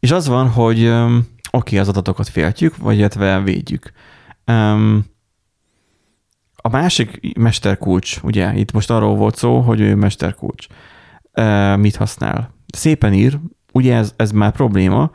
És 0.01 0.11
az 0.11 0.29
van, 0.29 0.49
hogy 0.49 0.87
oké, 0.87 1.24
okay, 1.51 1.79
az 1.79 1.89
adatokat 1.89 2.29
féltjük, 2.29 2.77
vagy 2.77 2.99
illetve 2.99 3.41
védjük. 3.41 3.93
Um, 4.47 5.05
a 6.67 6.69
másik 6.69 7.39
mesterkulcs, 7.39 8.19
ugye, 8.23 8.55
itt 8.55 8.73
most 8.73 8.91
arról 8.91 9.17
volt 9.17 9.37
szó, 9.37 9.61
hogy 9.61 9.81
ő 9.81 9.95
mesterkulcs. 9.95 10.67
Uh, 11.35 11.77
mit 11.77 11.97
használ? 11.97 12.55
Szépen 12.67 13.12
ír, 13.12 13.39
ugye 13.73 13.95
ez, 13.95 14.12
ez 14.17 14.31
már 14.31 14.53
probléma, 14.53 15.11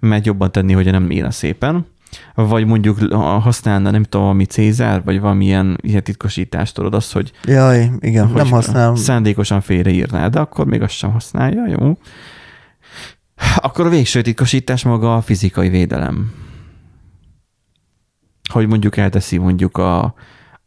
mert 0.00 0.26
jobban 0.26 0.52
tenni, 0.52 0.72
hogy 0.72 0.90
nem 0.90 1.10
írna 1.10 1.30
szépen, 1.30 1.86
vagy 2.34 2.66
mondjuk 2.66 2.98
használna, 3.42 3.90
nem 3.90 4.02
tudom, 4.02 4.22
valami 4.22 4.44
Cézár, 4.44 5.04
vagy 5.04 5.20
valamilyen 5.20 5.78
ilyen 5.82 6.02
titkosítást, 6.02 6.74
tudod, 6.74 6.94
az, 6.94 7.12
hogy, 7.12 7.32
Jaj, 7.44 7.90
igen, 8.00 8.26
hogy 8.26 8.36
nem 8.36 8.50
használom. 8.50 8.94
szándékosan 8.94 9.60
félreírná, 9.60 10.28
de 10.28 10.40
akkor 10.40 10.66
még 10.66 10.82
azt 10.82 10.94
sem 10.94 11.10
használja, 11.12 11.66
jó? 11.66 11.98
Akkor 13.56 13.86
a 13.86 13.88
végső 13.88 14.22
titkosítás 14.22 14.84
maga 14.84 15.16
a 15.16 15.20
fizikai 15.20 15.68
védelem. 15.68 16.32
Hogy 18.52 18.66
mondjuk 18.66 18.96
elteszi 18.96 19.38
mondjuk 19.38 19.76
a, 19.76 20.14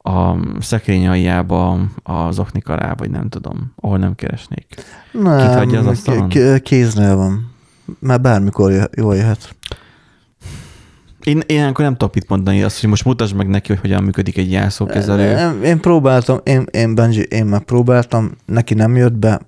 a 0.04 0.36
szekrény 0.60 1.08
aljába 1.08 1.80
az 2.04 2.40
oknik 2.40 2.68
alá, 2.68 2.94
vagy 2.98 3.10
nem 3.10 3.30
tudom, 3.30 3.74
ahol 3.76 3.98
nem 3.98 4.16
keresnék. 4.16 4.66
Nem, 5.12 5.58
hagyja 5.58 5.80
az 5.80 5.86
asztalon? 5.86 6.30
k- 6.30 6.62
kéznél 6.62 7.16
van. 7.16 7.52
Már 8.00 8.22
bármikor 8.22 8.90
jól 8.96 9.16
jöhet. 9.16 9.56
Én, 11.24 11.38
én 11.38 11.44
ilyenkor 11.48 11.84
nem 11.86 11.96
tudok 11.98 12.14
mit 12.14 12.30
mondani, 12.30 12.64
azt, 12.64 12.80
hogy 12.80 12.90
most 12.90 13.06
mutasd 13.06 13.36
meg 13.36 13.48
neki, 13.48 13.68
hogy 13.68 13.80
hogyan 13.82 14.04
működik 14.04 14.38
egy 14.38 14.52
jelszókezelő. 14.52 15.34
Nem, 15.34 15.64
Én 15.64 15.80
próbáltam, 15.80 16.40
én, 16.44 16.66
én 16.72 16.96
Benji, 16.96 17.22
én 17.22 17.46
már 17.46 17.62
próbáltam, 17.62 18.32
neki 18.46 18.74
nem 18.74 18.96
jött 18.96 19.14
be. 19.18 19.40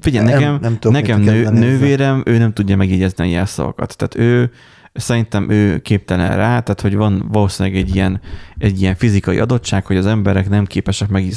Figyelj, 0.00 0.24
Nem- 0.26 0.34
nekem, 0.38 0.58
nem 0.60 0.78
tudok 0.78 0.92
nekem 1.00 1.20
nő, 1.20 1.48
nővérem, 1.50 2.22
ő 2.26 2.38
nem 2.38 2.52
tudja 2.52 2.76
megjegyezni 2.76 3.24
a 3.24 3.30
jelszavakat. 3.30 3.96
Tehát 3.96 4.14
ő, 4.14 4.50
szerintem 4.92 5.50
ő 5.50 5.78
képtelen 5.78 6.36
rá, 6.36 6.60
tehát 6.60 6.80
hogy 6.80 6.96
van 6.96 7.28
valószínűleg 7.32 7.78
egy 7.78 7.94
ilyen, 7.94 8.20
egy 8.58 8.80
ilyen 8.80 8.94
fizikai 8.94 9.38
adottság, 9.38 9.86
hogy 9.86 9.96
az 9.96 10.06
emberek 10.06 10.48
nem 10.48 10.64
képesek. 10.64 11.08
Meg, 11.08 11.32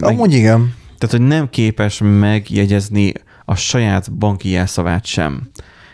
Amúgy 0.00 0.32
igen. 0.32 0.74
tehát, 0.98 1.16
hogy 1.16 1.26
nem 1.26 1.50
képes 1.50 2.00
megjegyezni 2.04 3.12
a 3.44 3.54
saját 3.54 4.12
banki 4.12 4.48
jelszavát 4.48 5.04
sem. 5.04 5.48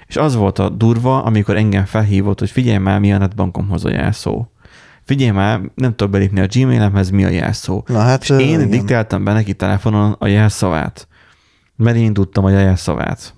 És 0.07 0.16
az 0.16 0.34
volt 0.34 0.59
a 0.59 0.68
durva, 0.68 1.22
amikor 1.22 1.57
engem 1.57 1.84
felhívott, 1.84 2.38
hogy 2.38 2.50
figyelj 2.50 2.78
már, 2.78 3.00
mi 3.00 3.12
a 3.12 3.18
netbankomhoz 3.18 3.84
a 3.84 3.90
jelszó. 3.90 4.46
Figyelj 5.05 5.30
már, 5.30 5.61
nem 5.74 5.90
tudok 5.90 6.12
belépni 6.12 6.40
a 6.40 6.46
Gmailemhez, 6.53 7.11
mi 7.11 7.24
a 7.24 7.28
jelszó. 7.28 7.84
Na 7.86 7.98
hát, 7.98 8.22
És 8.22 8.28
én 8.28 8.38
igen. 8.38 8.70
diktáltam 8.70 9.24
be 9.24 9.32
neki 9.32 9.55
telefonon 9.55 10.16
a 10.18 10.26
jelszavát, 10.26 11.09
mert 11.76 11.96
én 11.96 12.12
tudtam 12.12 12.44
a 12.44 12.50
jelszavát. 12.50 13.34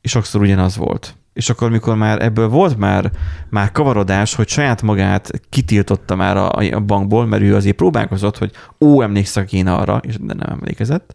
És 0.00 0.10
sokszor 0.10 0.40
ugyanaz 0.40 0.76
volt. 0.76 1.16
És 1.34 1.50
akkor, 1.50 1.70
mikor 1.70 1.96
már 1.96 2.22
ebből 2.22 2.48
volt 2.48 2.78
már, 2.78 3.10
már 3.50 3.72
kavarodás, 3.72 4.34
hogy 4.34 4.48
saját 4.48 4.82
magát 4.82 5.30
kitiltotta 5.48 6.14
már 6.14 6.36
a, 6.36 6.50
a 6.50 6.80
bankból, 6.80 7.26
mert 7.26 7.42
ő 7.42 7.54
azért 7.54 7.76
próbálkozott, 7.76 8.38
hogy 8.38 8.50
ó, 8.80 9.02
emlékszek 9.02 9.52
én 9.52 9.66
arra, 9.66 10.00
és 10.02 10.16
de 10.20 10.34
nem 10.34 10.50
emlékezett. 10.50 11.14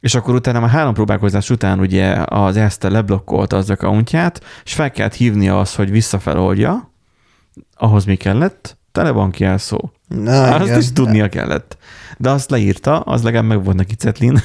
És 0.00 0.14
akkor 0.14 0.34
utána 0.34 0.60
már 0.60 0.70
három 0.70 0.94
próbálkozás 0.94 1.50
után 1.50 1.78
ugye 1.78 2.16
az 2.24 2.56
Erste 2.56 2.88
leblokkolta 2.88 3.56
az 3.56 3.70
accountját, 3.70 4.44
és 4.64 4.74
fel 4.74 4.90
kellett 4.90 5.14
hívnia 5.14 5.60
azt, 5.60 5.74
hogy 5.74 5.90
visszafeloldja, 5.90 6.92
ahhoz 7.74 8.04
mi 8.04 8.16
kellett? 8.16 8.76
Telebanki 8.92 9.42
jelszó. 9.42 9.90
Na, 10.08 10.54
Azt 10.54 10.64
igen. 10.64 10.78
is 10.78 10.92
tudnia 10.92 11.28
kellett. 11.28 11.76
De 12.18 12.30
azt 12.30 12.50
leírta, 12.50 13.00
az 13.00 13.22
legalább 13.22 13.46
meg 13.48 13.64
volt 13.64 13.76
neki 13.76 13.94
cetlin. 13.94 14.40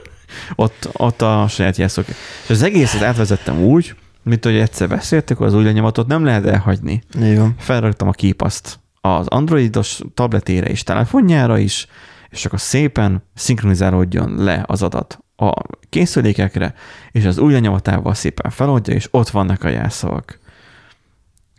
ott, 0.54 0.88
ott 0.92 1.22
a 1.22 1.46
saját 1.48 1.76
jelszók. 1.76 2.06
És 2.42 2.50
az 2.50 2.62
egészet 2.62 3.02
átvezettem 3.02 3.62
úgy, 3.62 3.94
mint 4.28 4.44
hogy 4.44 4.56
egyszer 4.56 4.88
beszéltek, 4.88 5.40
az 5.40 5.54
új 5.54 5.64
lenyomatot 5.64 6.06
nem 6.06 6.24
lehet 6.24 6.46
elhagyni. 6.46 7.02
Van. 7.36 7.54
Felraktam 7.58 8.08
a 8.08 8.12
képaszt 8.12 8.80
az 9.00 9.26
androidos 9.26 10.00
tabletére 10.14 10.66
és 10.66 10.82
telefonjára 10.82 11.58
is, 11.58 11.86
és 12.28 12.44
akkor 12.44 12.60
szépen 12.60 13.22
szinkronizálódjon 13.34 14.34
le 14.44 14.64
az 14.66 14.82
adat 14.82 15.18
a 15.36 15.52
készülékekre, 15.88 16.74
és 17.10 17.24
az 17.24 17.38
új 17.38 17.52
lenyomatával 17.52 18.14
szépen 18.14 18.50
feloldja, 18.50 18.94
és 18.94 19.08
ott 19.10 19.28
vannak 19.28 19.64
a 19.64 19.68
jelszavak. 19.68 20.38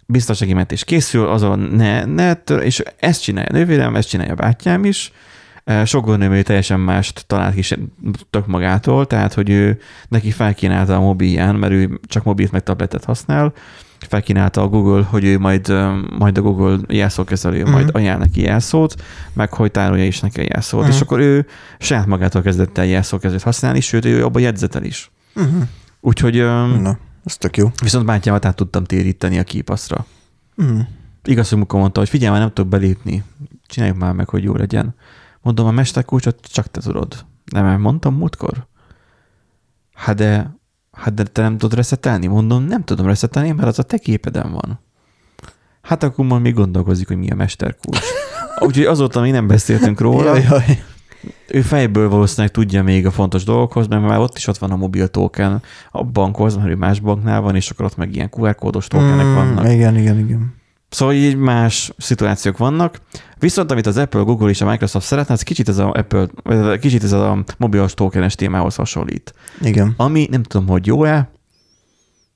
Biztonsági 0.06 0.54
mentés 0.54 0.84
készül, 0.84 1.28
azon 1.28 1.60
ne, 1.60 2.06
ne, 2.06 2.34
tör- 2.34 2.64
és 2.64 2.84
ezt 3.00 3.22
csinálja 3.22 3.50
a 3.50 3.54
nővérem, 3.54 3.96
ezt 3.96 4.10
csinálja 4.10 4.32
a 4.32 4.36
bátyám 4.36 4.86
is, 4.86 5.12
Sok 5.86 6.06
gondnőmű 6.06 6.42
teljesen 6.42 6.80
mást 6.80 7.24
talált 7.28 7.54
ki 7.54 7.76
tök 8.30 8.48
magától, 8.48 9.08
tehát 9.08 9.34
hogy 9.34 9.50
ő 9.50 9.80
neki 10.08 10.32
felkínálta 10.32 10.96
a 10.96 11.00
mobilján, 11.00 11.56
mert 11.56 11.74
ő 11.74 12.00
csak 12.08 12.24
mobilt 12.24 12.52
meg 12.52 12.64
tabletet 12.64 13.04
használ, 13.04 13.54
felkínálta 14.00 14.62
a 14.62 14.68
Google, 14.68 15.04
hogy 15.04 15.24
ő 15.24 15.40
majd, 15.40 15.68
majd 16.18 16.38
a 16.38 16.42
Google 16.42 16.78
jelszókezelő 16.88 17.62
Mhm. 17.64 17.72
majd 17.72 17.90
ajánl 17.94 18.20
neki 18.20 18.42
jelszót, 18.42 18.96
meg 19.34 19.54
hogy 19.54 19.72
tárolja 19.72 20.06
is 20.06 20.20
neki 20.20 20.40
a 20.40 20.46
jelszót, 20.48 20.82
Mhm. 20.82 20.92
és 20.92 21.02
akkor 21.02 21.20
ő 21.20 21.46
saját 21.80 22.06
magától 22.06 22.42
kezdett 22.42 22.78
el 22.78 22.86
jelszókezelőt 22.86 23.44
használni, 23.44 23.80
sőt, 23.80 24.06
ő 24.06 24.24
abban 24.26 24.42
jegyzetel 24.42 24.84
is. 24.84 25.12
Uh-huh. 25.36 25.64
Úgyhogy 26.02 26.36
Na, 26.82 26.98
ez 27.26 27.38
tök 27.38 27.58
jó. 27.58 27.72
viszont 27.84 28.06
bátyámat 28.06 28.46
át 28.46 28.56
tudtam 28.56 28.84
téríteni 28.84 29.38
a 29.40 29.44
képaszra. 29.44 30.06
Uh-huh. 30.58 30.80
Igaz, 31.24 31.50
hogy 31.50 31.66
mondta, 31.72 32.00
hogy 32.00 32.10
figyelj, 32.10 32.32
már 32.32 32.40
nem 32.40 32.54
tudok 32.54 32.70
belépni. 32.70 33.24
Csináljuk 33.68 33.98
már 33.98 34.14
meg, 34.14 34.30
hogy 34.30 34.44
jó 34.44 34.56
legyen. 34.56 34.96
Mondom, 35.42 35.68
a 35.68 35.72
mesterkulcsot 35.72 36.40
csak 36.52 36.68
te 36.72 36.82
tudod. 36.82 37.26
Nem, 37.46 37.82
mondtam 37.82 38.16
múltkor. 38.16 38.68
Hát 39.94 40.16
de, 40.16 40.58
hát 40.92 41.14
de 41.14 41.24
te 41.24 41.42
nem 41.42 41.58
tudod 41.58 41.78
reszetelni? 41.78 42.28
Mondom, 42.28 42.64
nem 42.64 42.84
tudom 42.84 43.06
reszetelni, 43.06 43.52
mert 43.52 43.68
az 43.68 43.80
a 43.80 43.84
te 43.84 43.98
képeden 43.98 44.52
van. 44.52 44.80
Hát 45.82 46.04
akkor 46.04 46.26
majd 46.26 46.42
még 46.42 46.54
gondolkozik, 46.54 47.08
hogy 47.08 47.18
mi 47.18 47.30
a 47.30 47.36
mesterkulcs. 47.36 48.00
Úgyhogy 48.66 48.86
azóta 48.86 49.22
még 49.22 49.32
nem 49.32 49.48
beszéltünk 49.48 50.00
róla. 50.00 50.36
Jaj. 50.38 50.84
Ő 51.48 51.62
fejből 51.62 52.10
valószínűleg 52.10 52.52
tudja 52.52 52.84
még 52.84 53.06
a 53.06 53.12
fontos 53.12 53.44
dolgokhoz, 53.44 53.88
mert 53.88 54.02
már 54.02 54.20
ott 54.20 54.38
is 54.38 54.48
ott 54.48 54.58
van 54.58 54.72
a 54.72 54.76
mobil 54.76 55.08
token 55.08 55.62
a 55.92 56.04
bankhoz, 56.04 56.56
mert 56.56 56.68
ő 56.70 56.76
más 56.76 57.00
banknál 57.00 57.42
van, 57.42 57.56
és 57.56 57.70
akkor 57.70 57.86
ott 57.86 57.96
meg 57.96 58.16
ilyen 58.16 58.30
QR 58.38 58.56
kódos 58.56 58.88
tokenek 58.88 59.26
Mm, 59.26 59.34
vannak. 59.34 59.72
Igen, 59.72 59.98
igen, 59.98 60.20
igen. 60.20 60.56
Szóval 60.90 61.14
így 61.14 61.36
más 61.36 61.92
szituációk 61.98 62.58
vannak. 62.58 63.02
Viszont 63.40 63.72
amit 63.72 63.86
az 63.86 63.98
Apple, 63.98 64.22
Google 64.22 64.50
és 64.50 64.62
a 64.62 64.70
Microsoft 64.70 65.06
szeretne, 65.06 65.34
az 65.34 65.42
kicsit 65.42 65.70
ez 65.70 65.78
a 65.78 65.92
Apple, 65.92 66.28
kicsit 66.78 67.04
ez 67.04 67.12
a 67.12 67.44
mobilos 67.58 67.94
tokenes 67.94 68.36
témához 68.36 68.76
hasonlít. 68.76 69.34
Igen. 69.62 69.94
Ami 69.98 70.28
nem 70.32 70.44
tudom, 70.44 70.68
hogy 70.68 70.86
jó-e, 70.86 71.30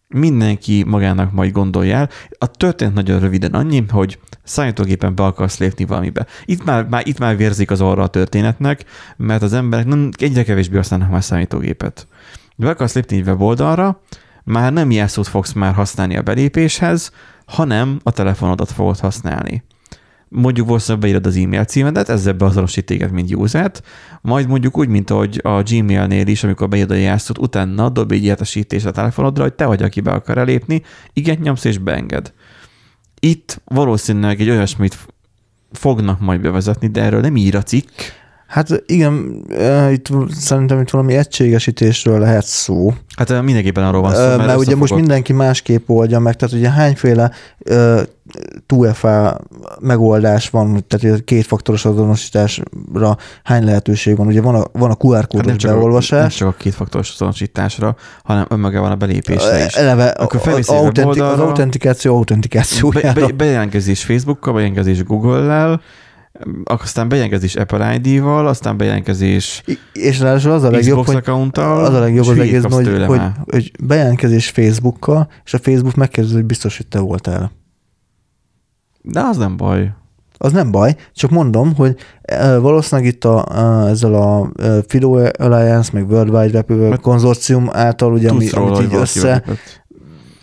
mindenki 0.08 0.84
magának 0.88 1.32
majd 1.32 1.52
gondolja 1.52 1.96
el. 1.96 2.10
A 2.38 2.46
történet 2.46 2.94
nagyon 2.94 3.20
röviden 3.20 3.54
annyi, 3.54 3.84
hogy 3.90 4.20
számítógépen 4.44 5.16
be 5.16 5.24
akarsz 5.24 5.58
lépni 5.58 5.86
valamibe. 5.86 6.26
Itt 6.46 6.64
már, 6.64 6.88
már, 6.88 7.08
itt 7.08 7.20
már 7.20 7.38
vérzik 7.38 7.72
az 7.72 7.82
orra 7.82 8.04
a 8.04 8.08
történetnek, 8.08 8.86
mert 9.18 9.42
az 9.42 9.54
emberek 9.54 9.86
nem, 9.86 10.10
egyre 10.18 10.44
kevésbé 10.44 10.76
használnak 10.76 11.10
már 11.10 11.24
számítógépet. 11.24 12.08
Be 12.56 12.70
akarsz 12.70 12.94
lépni 12.94 13.18
egy 13.18 13.28
weboldalra, 13.28 14.02
már 14.44 14.74
nem 14.74 14.92
jelszót 14.92 15.28
fogsz 15.28 15.54
már 15.54 15.74
használni 15.74 16.18
a 16.18 16.22
belépéshez, 16.22 17.12
hanem 17.52 18.00
a 18.04 18.12
telefonodat 18.12 18.72
fogod 18.72 19.00
használni. 19.00 19.64
Mondjuk 20.28 20.68
valószínűleg 20.68 21.02
beírod 21.02 21.26
az 21.26 21.36
e-mail 21.36 21.64
címedet, 21.64 22.10
ezzel 22.10 22.34
beazonosít 22.34 22.86
téged, 22.86 23.12
mint 23.12 23.36
usert, 23.36 23.84
majd 24.22 24.48
mondjuk 24.48 24.78
úgy, 24.78 24.88
mint 24.88 25.10
ahogy 25.10 25.40
a 25.44 25.62
Gmailnél 25.62 26.28
is, 26.28 26.44
amikor 26.44 26.70
beírod 26.70 26.92
a 26.92 26.96
jelszót, 26.96 27.38
utána 27.38 27.90
dob 27.90 28.12
egy 28.12 28.24
értesítést 28.24 28.86
a 28.86 28.92
telefonodra, 28.92 29.44
hogy 29.44 29.54
te 29.54 29.66
vagy, 29.66 29.84
aki 29.84 30.02
be 30.02 30.12
akar 30.12 30.38
elépni, 30.38 30.82
igen, 31.14 31.38
nyomsz 31.42 31.64
és 31.64 31.78
beenged. 31.78 32.34
Itt 33.20 33.62
valószínűleg 33.66 34.42
egy 34.42 34.50
olyasmit 34.50 34.98
fognak 35.72 36.20
majd 36.20 36.42
bevezetni, 36.42 36.88
de 36.88 37.02
erről 37.02 37.22
nem 37.22 37.36
ír 37.36 37.56
a 37.56 37.64
cikk. 37.64 37.90
Hát 38.52 38.84
igen, 38.86 39.46
itt 39.92 40.08
szerintem 40.40 40.80
itt 40.82 40.90
valami 40.90 41.16
egységesítésről 41.16 42.20
lehet 42.20 42.46
szó. 42.46 42.94
Hát 43.16 43.42
mindenképpen 43.42 43.84
arról 43.84 44.02
van 44.02 44.14
szó, 44.14 44.20
mert, 44.22 44.46
mert 44.46 44.60
ugye 44.60 44.76
most 44.76 44.96
mindenki 44.96 45.34
másképp 45.34 45.90
oldja 45.90 46.20
meg, 46.20 46.36
tehát 46.36 46.56
ugye 46.56 46.70
hányféle 46.70 47.32
uh, 47.70 48.02
2FA 48.68 49.38
megoldás 49.80 50.50
van, 50.50 50.86
tehát 50.88 51.20
a 51.20 51.24
kétfaktoros 51.24 51.86
azonosításra 51.86 53.18
hány 53.44 53.64
lehetőség 53.64 54.18
van. 54.18 54.28
Ugye 54.28 54.42
van 54.42 54.56
a, 54.56 54.64
van 54.72 54.92
a 54.92 54.96
QR 54.96 55.16
Hát 55.16 55.28
kódos 55.28 55.46
nem 55.46 55.58
csak, 55.58 55.70
a, 55.70 55.74
nem 55.74 55.82
beolvasás, 55.82 56.36
csak 56.36 56.48
a 56.48 56.56
kétfaktoros 56.58 57.12
azonosításra, 57.14 57.96
hanem 58.24 58.46
önmagában 58.50 58.92
a 58.92 58.96
belépésre 58.96 59.66
is. 59.66 59.74
eleve 59.74 60.08
Akkor 60.08 60.42
a- 60.48 60.52
a- 60.52 60.56
egy 60.56 60.66
autentik, 60.68 61.06
az 61.06 61.18
weboldalra, 61.18 61.48
autentikáció 62.14 62.90
Be, 62.90 63.14
be, 63.14 63.28
bejelentkezés 63.28 64.04
Facebookkal, 64.04 64.54
bejelentkezés 64.54 65.04
Google-lel, 65.04 65.82
aztán 66.64 67.10
bejelentkezés 67.10 67.56
Apple 67.56 67.96
ID-val, 67.96 68.48
aztán 68.48 68.78
bejelentkezés 68.78 69.64
I- 69.66 69.78
És 69.94 70.20
ráadásul 70.20 70.52
az 70.52 70.64
a 70.64 70.70
legjobb, 70.72 71.00
Xbox 71.00 71.08
hogy 71.08 71.16
az 71.84 71.94
a 71.94 72.00
legjobb 72.00 72.26
az 72.26 72.62
kapsz 72.62 72.76
hogy, 72.76 72.86
hogy, 73.08 73.20
hogy 73.52 73.72
bejelentkezés 73.84 74.50
Facebookkal, 74.50 75.30
és 75.46 75.54
a 75.54 75.58
Facebook 75.58 75.96
megkérdezi, 75.96 76.36
hogy 76.36 76.46
biztos, 76.46 76.78
hogy 76.78 76.88
te 76.88 77.00
voltál. 77.00 77.52
De 79.02 79.20
az 79.20 79.38
nem 79.38 79.58
baj. 79.58 79.94
Az 80.38 80.52
nem 80.52 80.72
baj, 80.72 80.96
csak 81.14 81.30
mondom, 81.30 81.76
hogy 81.76 81.96
valószínűleg 82.60 83.12
itt 83.14 83.26
a, 83.26 83.46
ezzel 83.88 84.14
a 84.14 84.52
Fido 84.88 85.12
Alliance, 85.38 85.90
meg 85.94 86.10
World 86.10 86.34
Wide 86.34 86.64
Web 86.70 87.00
konzorcium 87.02 87.70
által, 87.72 88.14
ugye, 88.14 88.30
ami, 88.30 88.50
amit 88.50 88.82
így 88.82 88.94
össze, 88.96 89.44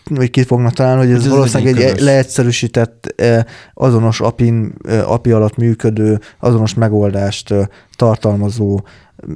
jól 0.09 0.19
hogy 0.19 0.31
ki 0.31 0.43
fognak 0.43 0.73
találni, 0.73 1.07
hogy 1.07 1.15
ez, 1.15 1.25
ez 1.25 1.29
valószínűleg 1.29 1.77
egy 1.77 1.83
közös. 1.83 2.01
leegyszerűsített, 2.01 3.15
eh, 3.17 3.45
azonos 3.75 4.21
API, 4.21 4.53
eh, 4.89 5.11
API 5.11 5.31
alatt 5.31 5.57
működő, 5.57 6.21
azonos 6.41 6.75
megoldást 6.75 7.51
eh, 7.51 7.67
tartalmazó 7.97 8.81
mm, 9.27 9.35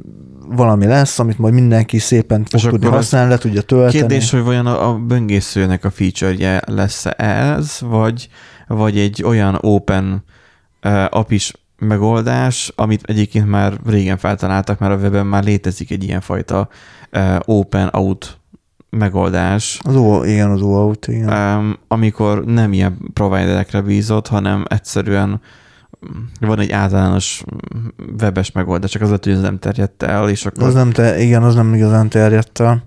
valami 0.49 0.87
lesz, 0.87 1.19
amit 1.19 1.39
majd 1.39 1.55
mindenki 1.55 1.99
szépen 1.99 2.45
fog 2.45 2.71
tudni 2.71 2.87
használni, 2.87 3.31
le 3.31 3.39
tudja 3.39 3.61
tölteni. 3.61 3.99
Kérdés, 3.99 4.31
hogy 4.31 4.43
vajon 4.43 4.67
a, 4.67 4.89
a 4.89 4.99
böngészőnek 4.99 5.85
a 5.85 5.91
feature-je 5.91 6.63
lesz 6.67 7.07
ez, 7.17 7.79
vagy, 7.81 8.29
vagy 8.67 8.99
egy 8.99 9.23
olyan 9.23 9.59
open 9.61 10.25
uh, 10.85 11.05
apis 11.11 11.53
megoldás, 11.79 12.73
amit 12.77 13.03
egyébként 13.05 13.47
már 13.47 13.73
régen 13.87 14.17
feltaláltak, 14.17 14.79
mert 14.79 14.93
a 14.93 14.97
webben 14.97 15.27
már 15.27 15.45
létezik 15.45 15.91
egy 15.91 16.05
ilyenfajta 16.05 16.69
uh, 17.13 17.37
open 17.45 17.89
out 17.93 18.42
megoldás, 18.97 19.81
Az 19.83 19.97
ó, 19.97 20.25
igen, 20.25 20.51
az 20.51 20.61
OAuth, 20.61 21.09
igen. 21.09 21.59
um, 21.59 21.77
amikor 21.89 22.45
nem 22.45 22.73
ilyen 22.73 22.99
providerekre 23.13 23.81
bízott, 23.81 24.27
hanem 24.27 24.65
egyszerűen 24.69 25.41
van 26.41 26.61
egy 26.61 26.71
általános 26.71 27.45
webes 28.21 28.53
megoldás, 28.53 28.91
csak 28.91 29.03
az 29.03 29.09
lehet, 29.09 29.25
hogy 29.25 29.33
ez 29.33 29.41
nem 29.41 29.59
terjedt 29.59 30.03
el, 30.03 30.29
és 30.29 30.47
akkor 30.47 30.67
Az 30.67 30.75
nem 30.75 30.91
te, 30.91 31.21
igen, 31.21 31.43
az 31.43 31.55
nem 31.55 31.75
igazán 31.75 32.09
terjedt 32.09 32.61
el. 32.61 32.85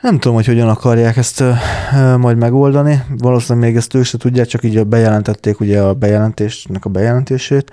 Nem 0.00 0.18
tudom, 0.18 0.36
hogy 0.36 0.46
hogyan 0.46 0.68
akarják 0.68 1.16
ezt 1.16 1.40
ö, 1.40 1.52
ö, 1.94 2.16
majd 2.16 2.36
megoldani. 2.36 3.02
Valószínűleg 3.18 3.68
még 3.68 3.76
ezt 3.76 3.94
ők 3.94 4.04
se 4.04 4.18
tudják, 4.18 4.46
csak 4.46 4.64
így 4.64 4.86
bejelentették 4.86 5.60
ugye 5.60 5.82
a 5.82 5.94
bejelentésnek 5.94 6.84
a 6.84 6.88
bejelentését. 6.88 7.72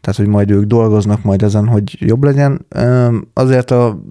Tehát, 0.00 0.18
hogy 0.18 0.26
majd 0.28 0.50
ők 0.50 0.64
dolgoznak 0.64 1.22
majd 1.22 1.42
ezen, 1.42 1.66
hogy 1.66 1.96
jobb 2.00 2.22
legyen. 2.24 2.66
Azért 3.34 3.70
a, 3.70 4.02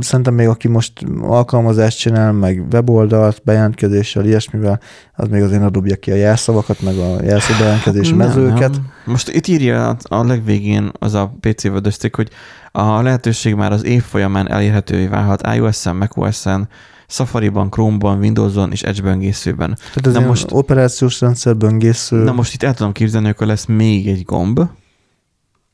szerintem 0.00 0.34
még 0.34 0.46
aki 0.48 0.68
most 0.68 0.92
alkalmazást 1.22 1.98
csinál, 1.98 2.32
meg 2.32 2.64
weboldalt, 2.72 3.40
bejelentkezéssel, 3.44 4.24
ilyesmivel, 4.24 4.80
az 5.16 5.28
még 5.28 5.42
azért 5.42 5.60
ne 5.60 5.68
dobja 5.68 5.96
ki 5.96 6.10
a 6.10 6.14
jelszavakat, 6.14 6.80
meg 6.82 6.96
a 6.96 7.22
jelszó 7.22 7.54
bejelentkezési 7.58 8.14
Nem, 8.14 8.26
mezőket. 8.26 8.70
nem. 8.70 8.86
Most 9.04 9.28
itt 9.28 9.46
írja 9.46 9.96
a, 10.08 10.24
legvégén 10.24 10.90
az 10.98 11.14
a 11.14 11.34
PC 11.40 11.62
vödözték, 11.62 12.14
hogy 12.14 12.28
a 12.72 13.02
lehetőség 13.02 13.54
már 13.54 13.72
az 13.72 13.84
év 13.84 14.02
folyamán 14.02 14.50
elérhetővé 14.50 15.06
válhat 15.06 15.46
iOS-en, 15.54 15.96
macOS-en, 15.96 16.68
Safari-ban, 17.08 17.70
Chrome-ban, 17.70 18.18
Windows-on 18.18 18.70
és 18.72 18.82
Edge 18.82 19.02
böngészőben. 19.02 19.76
Tehát 19.94 20.06
ez 20.06 20.22
Na 20.22 20.28
most- 20.28 20.52
operációs 20.52 21.20
rendszer 21.20 21.56
böngésző. 21.56 22.16
Na 22.16 22.32
most 22.32 22.54
itt 22.54 22.62
el 22.62 22.74
tudom 22.74 22.92
képzelni, 22.92 23.26
hogy 23.26 23.34
akkor 23.34 23.46
lesz 23.46 23.64
még 23.64 24.08
egy 24.08 24.24
gomb, 24.24 24.60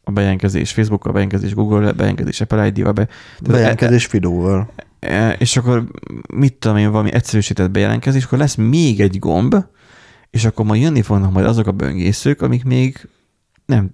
a 0.09 0.11
bejelentkezés 0.11 0.73
Facebook, 0.73 1.05
a 1.05 1.09
bejelentkezés 1.11 1.55
Google, 1.55 1.89
a 1.89 1.93
bejelentkezés 1.93 2.41
Apple 2.41 2.67
ID-val, 2.67 2.93
be, 2.93 3.09
bejelentkezés 3.41 4.07
Fidóval. 4.07 4.71
e, 5.01 5.33
és 5.33 5.57
akkor 5.57 5.85
mit 6.35 6.55
tudom 6.55 6.77
én, 6.77 6.91
valami 6.91 7.13
egyszerűsített 7.13 7.71
bejelentkezés, 7.71 8.25
akkor 8.25 8.39
lesz 8.39 8.55
még 8.55 9.01
egy 9.01 9.19
gomb, 9.19 9.57
és 10.31 10.45
akkor 10.45 10.65
majd 10.65 10.83
jönni 10.83 11.03
fognak 11.03 11.33
majd 11.33 11.47
azok 11.47 11.67
a 11.67 11.73
böngészők, 11.73 12.43
amik 12.43 12.65
még 12.65 13.09
nem 13.67 13.91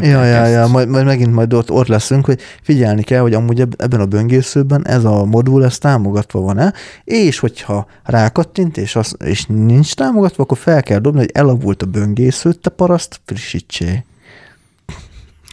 Ja, 0.00 0.24
ja, 0.24 0.36
ezt. 0.36 0.52
ja, 0.52 0.66
majd, 0.66 0.88
majd 0.88 1.04
megint 1.04 1.32
majd 1.32 1.52
ott, 1.52 1.70
ott 1.70 1.86
leszünk, 1.86 2.24
hogy 2.24 2.40
figyelni 2.62 3.02
kell, 3.02 3.20
hogy 3.20 3.34
amúgy 3.34 3.60
eb- 3.60 3.82
ebben 3.82 4.00
a 4.00 4.06
böngészőben 4.06 4.86
ez 4.86 5.04
a 5.04 5.24
modul, 5.24 5.64
ez 5.64 5.78
támogatva 5.78 6.40
van-e, 6.40 6.72
és 7.04 7.38
hogyha 7.38 7.86
rákattint, 8.04 8.76
és, 8.76 8.96
az, 8.96 9.16
és 9.24 9.44
nincs 9.46 9.94
támogatva, 9.94 10.42
akkor 10.42 10.58
fel 10.58 10.82
kell 10.82 10.98
dobni, 10.98 11.18
hogy 11.18 11.30
elavult 11.34 11.82
a 11.82 11.86
böngészőt, 11.86 12.58
te 12.58 12.70
paraszt, 12.70 13.20
frissítsé. 13.24 14.04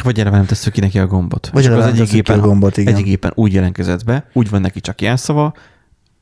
Vagy 0.03 0.19
eleve 0.19 0.35
nem 0.35 0.45
tesszük 0.45 0.73
ki 0.73 0.79
neki 0.79 0.99
a 0.99 1.07
gombot. 1.07 1.49
Vagy 1.53 1.65
eleve 1.65 1.81
az 1.81 1.85
nem 1.85 1.95
tesszük 1.95 2.11
ki 2.11 2.19
a 2.19 2.23
gépen, 2.23 2.39
gombot, 2.39 2.77
igen. 2.77 2.93
egyik 2.93 3.05
gépen 3.05 3.31
úgy 3.35 3.53
jelentkezett 3.53 4.03
be, 4.03 4.27
úgy 4.33 4.49
van 4.49 4.61
neki 4.61 4.79
csak 4.79 5.01
jelszava, 5.01 5.53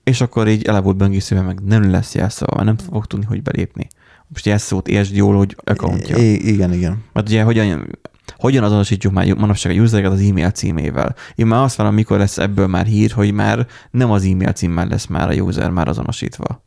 és 0.03 0.21
akkor 0.21 0.47
így 0.47 0.65
elavult 0.65 0.97
böngészőben 0.97 1.45
meg 1.45 1.59
nem 1.63 1.91
lesz 1.91 2.15
jelszava, 2.15 2.55
mert 2.55 2.65
nem 2.65 2.77
fog 2.77 3.05
tudni, 3.05 3.25
hogy 3.25 3.41
belépni. 3.41 3.87
Most 4.27 4.45
jelszót 4.45 4.87
értsd 4.87 5.15
jól, 5.15 5.35
hogy 5.35 5.55
accountja. 5.63 6.17
I- 6.17 6.47
igen, 6.47 6.73
igen. 6.73 7.03
Mert 7.13 7.27
ugye 7.27 7.43
hogyan, 7.43 7.97
hogyan 8.37 8.63
azonosítjuk 8.63 9.13
már 9.13 9.33
manapság 9.33 9.77
a 9.77 9.81
usereket 9.81 10.11
az 10.11 10.21
e-mail 10.21 10.51
címével? 10.51 11.15
Én 11.35 11.47
már 11.47 11.63
azt 11.63 11.75
várom, 11.75 11.93
mikor 11.93 12.17
lesz 12.17 12.37
ebből 12.37 12.67
már 12.67 12.85
hír, 12.85 13.11
hogy 13.11 13.33
már 13.33 13.67
nem 13.91 14.11
az 14.11 14.23
e-mail 14.23 14.51
címmel 14.51 14.87
lesz 14.87 15.05
már 15.05 15.29
a 15.29 15.33
user 15.33 15.69
már 15.69 15.87
azonosítva. 15.87 16.63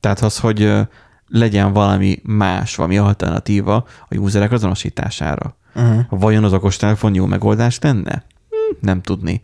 Tehát 0.00 0.20
az, 0.20 0.38
hogy 0.38 0.72
legyen 1.28 1.72
valami 1.72 2.20
más, 2.22 2.76
valami 2.76 2.98
alternatíva 2.98 3.86
a 4.08 4.16
userek 4.16 4.52
azonosítására. 4.52 5.56
Uh-huh. 5.74 6.00
Vajon 6.08 6.44
az 6.44 6.52
okostelefon 6.52 7.14
jó 7.14 7.26
megoldás 7.26 7.78
lenne? 7.80 8.24
Hm, 8.50 8.86
nem 8.86 9.02
tudni. 9.02 9.40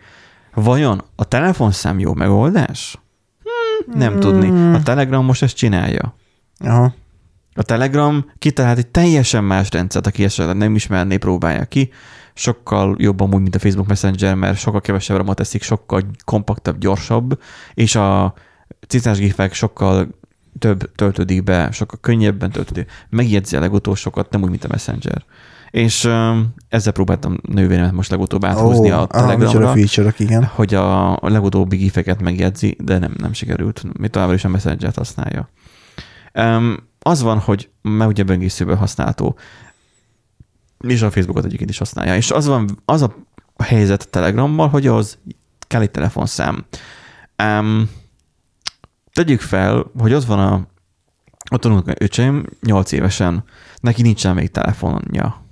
Vajon 0.54 1.02
a 1.16 1.24
telefonszám 1.24 1.98
jó 1.98 2.14
megoldás? 2.14 2.98
Hm, 3.42 3.98
nem 3.98 4.20
tudni. 4.20 4.74
A 4.74 4.82
Telegram 4.82 5.24
most 5.24 5.42
ezt 5.42 5.56
csinálja. 5.56 6.14
Aha. 6.58 6.94
A 7.54 7.62
Telegram 7.62 8.30
kitalált 8.38 8.78
egy 8.78 8.86
teljesen 8.86 9.44
más 9.44 9.70
rendszert, 9.70 10.06
aki 10.06 10.24
esetleg 10.24 10.56
nem 10.56 10.74
ismerné, 10.74 11.16
próbálja 11.16 11.64
ki. 11.64 11.90
Sokkal 12.34 12.96
jobban 12.98 13.34
úgy, 13.34 13.40
mint 13.40 13.54
a 13.54 13.58
Facebook 13.58 13.88
Messenger, 13.88 14.34
mert 14.34 14.58
sokkal 14.58 14.80
kevesebb 14.80 15.16
ramot 15.16 15.36
teszik, 15.36 15.62
sokkal 15.62 16.02
kompaktabb, 16.24 16.78
gyorsabb, 16.78 17.40
és 17.74 17.94
a 17.94 18.34
cicás 18.86 19.18
gifek 19.18 19.54
sokkal 19.54 20.08
több 20.58 20.94
töltődik 20.94 21.44
be, 21.44 21.70
sokkal 21.70 21.98
könnyebben 22.00 22.50
töltődik. 22.50 22.90
Megjegyzi 23.10 23.56
a 23.56 23.60
legutolsókat, 23.60 24.30
nem 24.30 24.42
úgy, 24.42 24.50
mint 24.50 24.64
a 24.64 24.68
Messenger. 24.70 25.24
És 25.70 26.04
um, 26.04 26.54
ezzel 26.68 26.92
próbáltam 26.92 27.36
nővéremet 27.42 27.92
most 27.92 28.10
legutóbb 28.10 28.44
áthozni 28.44 28.92
Ó, 28.92 28.94
a 28.94 29.06
Telegramra, 29.06 29.72
feature-ök, 29.72 30.18
igen. 30.18 30.44
hogy 30.44 30.74
a, 30.74 31.16
a 31.16 31.28
legutóbbi 31.28 31.76
gifeket 31.76 32.20
megjegyzi, 32.20 32.76
de 32.80 32.98
nem, 32.98 33.14
nem 33.18 33.32
sikerült. 33.32 33.98
Mi 33.98 34.08
továbbra 34.08 34.34
is 34.34 34.44
a 34.44 34.48
Messenger-t 34.48 34.96
használja. 34.96 35.48
Um, 36.34 36.76
az 36.98 37.22
van, 37.22 37.38
hogy 37.38 37.70
már 37.82 38.08
ugye 38.08 38.22
böngészőből 38.22 38.76
használható, 38.76 39.38
és 40.78 41.02
a 41.02 41.10
Facebookot 41.10 41.44
egyébként 41.44 41.70
is 41.70 41.78
használja, 41.78 42.16
és 42.16 42.30
az 42.30 42.46
van, 42.46 42.82
az 42.84 43.02
a 43.02 43.14
helyzet 43.62 44.02
a 44.02 44.10
Telegrammal, 44.10 44.68
hogy 44.68 44.86
az 44.86 45.18
kell 45.66 45.80
egy 45.80 45.90
telefonszám. 45.90 46.64
Um, 47.42 47.90
tegyük 49.14 49.40
fel, 49.40 49.90
hogy 49.98 50.12
ott 50.12 50.24
van 50.24 50.38
a 50.38 50.66
ott 51.50 51.60
tanulunk 51.60 51.92
öcsém, 51.98 52.46
8 52.60 52.92
évesen, 52.92 53.44
neki 53.80 54.02
nincsen 54.02 54.34
még 54.34 54.50
telefonja. 54.50 55.44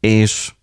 És 0.00 0.54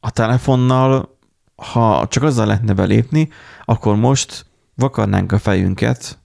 a 0.00 0.10
telefonnal, 0.10 1.18
ha 1.56 2.06
csak 2.08 2.22
azzal 2.22 2.46
lehetne 2.46 2.72
belépni, 2.72 3.28
akkor 3.64 3.96
most 3.96 4.46
vakarnánk 4.74 5.32
a 5.32 5.38
fejünket, 5.38 6.18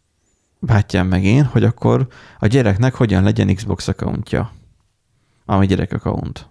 bátyám 0.59 1.07
meg 1.07 1.23
én, 1.23 1.43
hogy 1.43 1.63
akkor 1.63 2.07
a 2.39 2.47
gyereknek 2.47 2.95
hogyan 2.95 3.23
legyen 3.23 3.55
Xbox 3.55 3.87
accountja. 3.87 4.51
Ami 5.45 5.65
gyerek 5.65 5.93
account. 5.93 6.49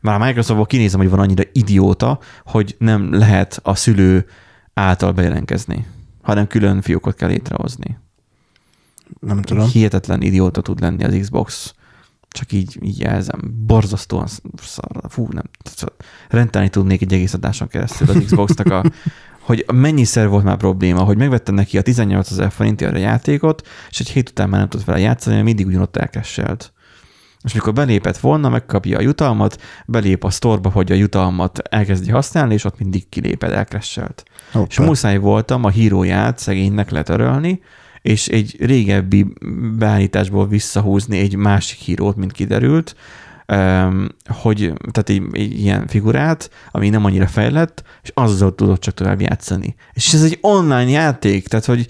Már 0.00 0.20
a 0.20 0.24
Microsoftból 0.24 0.66
kinézem, 0.66 1.00
hogy 1.00 1.10
van 1.10 1.18
annyira 1.18 1.42
idióta, 1.52 2.18
hogy 2.44 2.76
nem 2.78 3.14
lehet 3.14 3.60
a 3.62 3.74
szülő 3.74 4.26
által 4.74 5.12
bejelentkezni, 5.12 5.86
hanem 6.28 6.46
külön 6.46 6.80
fiókot 6.80 7.14
kell 7.14 7.28
létrehozni. 7.28 7.98
Nem 9.20 9.42
tudom. 9.42 9.68
Hihetetlen 9.68 10.22
idióta 10.22 10.60
tud 10.60 10.80
lenni 10.80 11.04
az 11.04 11.16
Xbox. 11.20 11.74
Csak 12.28 12.52
így, 12.52 12.78
így 12.82 12.98
jelzem. 12.98 13.40
Borzasztóan 13.66 14.26
szar. 14.56 15.00
Fú, 15.08 15.28
nem. 15.30 15.44
Rendelni 16.28 16.68
tudnék 16.68 17.02
egy 17.02 17.12
egész 17.12 17.34
adáson 17.34 17.68
keresztül 17.68 18.08
az 18.08 18.22
Xboxnak 18.24 18.70
a 18.70 18.84
hogy 19.48 19.64
mennyiszer 19.72 20.28
volt 20.28 20.44
már 20.44 20.56
probléma, 20.56 21.02
hogy 21.02 21.16
megvettem 21.16 21.54
neki 21.54 21.78
a 21.78 21.82
18 21.82 22.30
ezer 22.30 22.50
forintért 22.50 22.94
a 22.94 22.98
játékot, 22.98 23.66
és 23.90 24.00
egy 24.00 24.10
hét 24.10 24.28
után 24.28 24.48
már 24.48 24.60
nem 24.60 24.68
tudott 24.68 24.86
vele 24.86 24.98
játszani, 24.98 25.34
mert 25.34 25.46
mindig 25.46 25.66
ugyanott 25.66 25.96
elkesselt. 25.96 26.72
És 27.42 27.54
mikor 27.54 27.72
belépett 27.72 28.18
volna, 28.18 28.48
megkapja 28.48 28.98
a 28.98 29.02
jutalmat, 29.02 29.62
belép 29.86 30.24
a 30.24 30.30
sztorba, 30.30 30.70
hogy 30.70 30.92
a 30.92 30.94
jutalmat 30.94 31.58
elkezdi 31.58 32.10
használni, 32.10 32.54
és 32.54 32.64
ott 32.64 32.78
mindig 32.78 33.08
kiléped, 33.08 33.52
elkesselt. 33.52 34.22
Hoppá. 34.52 34.66
És 34.68 34.78
muszáj 34.78 35.18
voltam 35.18 35.64
a 35.64 35.68
híróját 35.68 36.38
szegénynek 36.38 36.90
letörölni, 36.90 37.60
és 38.02 38.28
egy 38.28 38.56
régebbi 38.60 39.26
beállításból 39.78 40.48
visszahúzni 40.48 41.18
egy 41.18 41.36
másik 41.36 41.78
hírót, 41.78 42.16
mint 42.16 42.32
kiderült, 42.32 42.96
hogy, 44.26 44.72
tehát 44.92 45.08
egy, 45.08 45.22
egy 45.32 45.60
ilyen 45.60 45.86
figurát, 45.86 46.50
ami 46.70 46.88
nem 46.88 47.04
annyira 47.04 47.26
fejlett, 47.26 47.82
és 48.02 48.10
azzal 48.14 48.54
tudod 48.54 48.78
csak 48.78 48.94
tovább 48.94 49.20
játszani. 49.20 49.74
És 49.92 50.12
ez 50.12 50.22
egy 50.22 50.38
online 50.40 50.90
játék, 50.90 51.48
tehát 51.48 51.66
hogy 51.66 51.86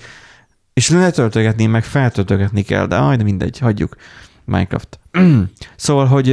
és 0.73 0.91
letöltögetni, 0.91 1.67
meg 1.67 1.85
feltöltögetni 1.85 2.63
kell, 2.63 2.87
de 2.87 2.97
aj, 2.97 3.17
de 3.17 3.23
mindegy, 3.23 3.59
hagyjuk. 3.59 3.97
Minecraft. 4.45 4.99
szóval, 5.77 6.07
hogy 6.07 6.33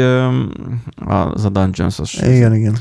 az 0.95 1.45
a 1.45 1.49
Dungeons-os. 1.49 2.13
Igen, 2.13 2.55
igen. 2.55 2.77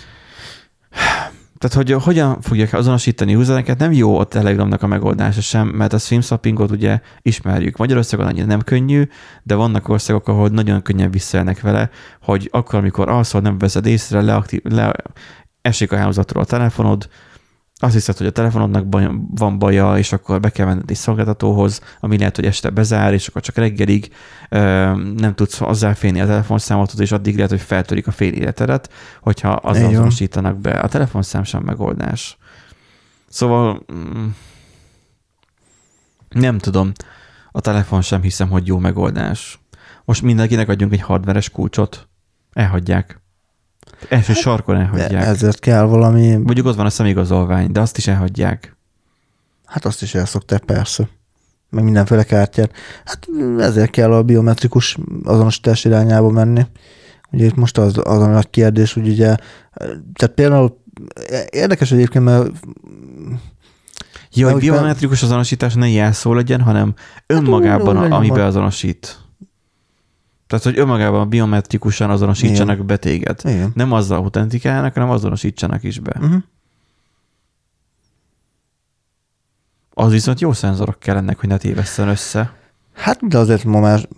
Tehát, 1.68 1.88
hogy 1.88 2.02
hogyan 2.02 2.40
fogják 2.40 2.72
azonosítani 2.72 3.34
usereket, 3.34 3.78
nem 3.78 3.92
jó 3.92 4.18
a 4.18 4.24
Telegramnak 4.24 4.82
a 4.82 4.86
megoldása 4.86 5.40
sem, 5.40 5.68
mert 5.68 5.92
a 5.92 5.98
streamswappingot 5.98 6.70
ugye 6.70 7.00
ismerjük. 7.22 7.76
Magyarországon 7.76 8.26
annyira 8.26 8.46
nem 8.46 8.60
könnyű, 8.60 9.08
de 9.42 9.54
vannak 9.54 9.88
országok, 9.88 10.28
ahol 10.28 10.48
nagyon 10.48 10.82
könnyen 10.82 11.10
visszaélnek 11.10 11.60
vele, 11.60 11.90
hogy 12.22 12.48
akkor, 12.52 12.78
amikor 12.78 13.08
alszol, 13.08 13.40
nem 13.40 13.58
veszed 13.58 13.86
észre, 13.86 14.20
leaktív, 14.20 14.60
le, 14.62 14.92
esik 15.62 15.92
a 15.92 15.96
hálózatról 15.96 16.42
a 16.42 16.46
telefonod, 16.46 17.08
azt 17.78 17.92
hiszed, 17.92 18.16
hogy 18.16 18.26
a 18.26 18.30
telefonodnak 18.30 18.86
baj, 18.86 19.10
van 19.30 19.58
baja, 19.58 19.98
és 19.98 20.12
akkor 20.12 20.40
be 20.40 20.50
kell 20.50 20.66
menned 20.66 20.90
egy 20.90 20.96
szolgáltatóhoz, 20.96 21.80
ami 22.00 22.18
lehet, 22.18 22.36
hogy 22.36 22.44
este 22.44 22.70
bezár, 22.70 23.12
és 23.12 23.26
akkor 23.26 23.42
csak 23.42 23.56
reggelig 23.56 24.12
ö, 24.48 24.58
nem 25.16 25.34
tudsz 25.34 25.58
hozzáférni 25.58 26.20
a 26.20 26.26
telefonszámothoz, 26.26 27.00
és 27.00 27.12
addig 27.12 27.34
lehet, 27.34 27.50
hogy 27.50 27.60
feltörik 27.60 28.06
a 28.06 28.10
fél 28.10 28.32
életedet, 28.32 28.92
hogyha 29.20 29.50
azzal 29.50 29.88
azonosítanak 29.88 30.58
be. 30.58 30.70
A 30.70 30.88
telefonszám 30.88 31.44
sem 31.44 31.62
megoldás. 31.62 32.38
Szóval 33.28 33.84
mm, 33.92 34.26
nem 36.28 36.58
tudom. 36.58 36.92
A 37.52 37.60
telefon 37.60 38.02
sem 38.02 38.22
hiszem, 38.22 38.48
hogy 38.48 38.66
jó 38.66 38.78
megoldás. 38.78 39.58
Most 40.04 40.22
mindenkinek 40.22 40.68
adjunk 40.68 40.92
egy 40.92 41.00
hardveres 41.00 41.50
kulcsot. 41.50 42.08
Elhagyják. 42.52 43.23
Első 44.08 44.32
hát, 44.32 44.42
sarkon 44.42 44.76
elhagyják. 44.76 45.24
Ezért 45.24 45.58
kell 45.58 45.82
valami... 45.82 46.36
Mondjuk 46.36 46.66
ott 46.66 46.76
van 46.76 46.86
a 46.86 46.90
szemigazolvány, 46.90 47.72
de 47.72 47.80
azt 47.80 47.96
is 47.96 48.06
elhagyják. 48.06 48.76
Hát 49.64 49.84
azt 49.84 50.02
is 50.02 50.14
elszokták, 50.14 50.64
persze. 50.64 51.08
Meg 51.70 51.84
mindenféle 51.84 52.22
kártyát. 52.22 52.72
Hát 53.04 53.28
ezért 53.58 53.90
kell 53.90 54.12
a 54.12 54.22
biometrikus 54.22 54.98
azonosítás 55.24 55.84
irányába 55.84 56.30
menni. 56.30 56.66
Ugye 57.30 57.44
itt 57.44 57.54
most 57.54 57.78
az, 57.78 57.98
az 58.04 58.22
a 58.22 58.26
nagy 58.26 58.50
kérdés, 58.50 58.92
hogy 58.92 59.08
ugye, 59.08 59.36
tehát 60.14 60.34
például 60.34 60.78
érdekes 61.50 61.92
egyébként, 61.92 62.24
mert 62.24 62.50
jó, 64.32 64.50
hogy 64.50 64.60
biometrikus 64.60 65.22
azonosítás 65.22 65.74
ne 65.74 65.88
jelszó 65.88 66.34
legyen, 66.34 66.60
hanem 66.60 66.94
önmagában, 67.26 67.96
hát, 67.96 68.12
ami 68.12 68.30
beazonosít. 68.30 69.23
Tehát, 70.46 70.64
hogy 70.64 70.78
önmagában 70.78 71.28
biometrikusan 71.28 72.10
azonosítsanak 72.10 72.74
Igen. 72.74 72.86
be 72.86 72.96
téged. 72.96 73.40
Igen. 73.44 73.72
Nem 73.74 73.92
azzal 73.92 74.18
autentikálnak, 74.18 74.94
hanem 74.94 75.10
azonosítsanak 75.10 75.82
is 75.82 75.98
be. 75.98 76.12
Uh-huh. 76.20 76.42
Az 79.94 80.12
viszont 80.12 80.40
jó 80.40 80.52
szenzorok 80.52 80.98
kellenek, 80.98 81.40
hogy 81.40 81.48
ne 81.48 81.56
tévesszen 81.56 82.08
össze. 82.08 82.52
Hát, 82.94 83.28
de 83.28 83.38
azért 83.38 83.64
ma 83.64 83.80
már... 83.80 84.08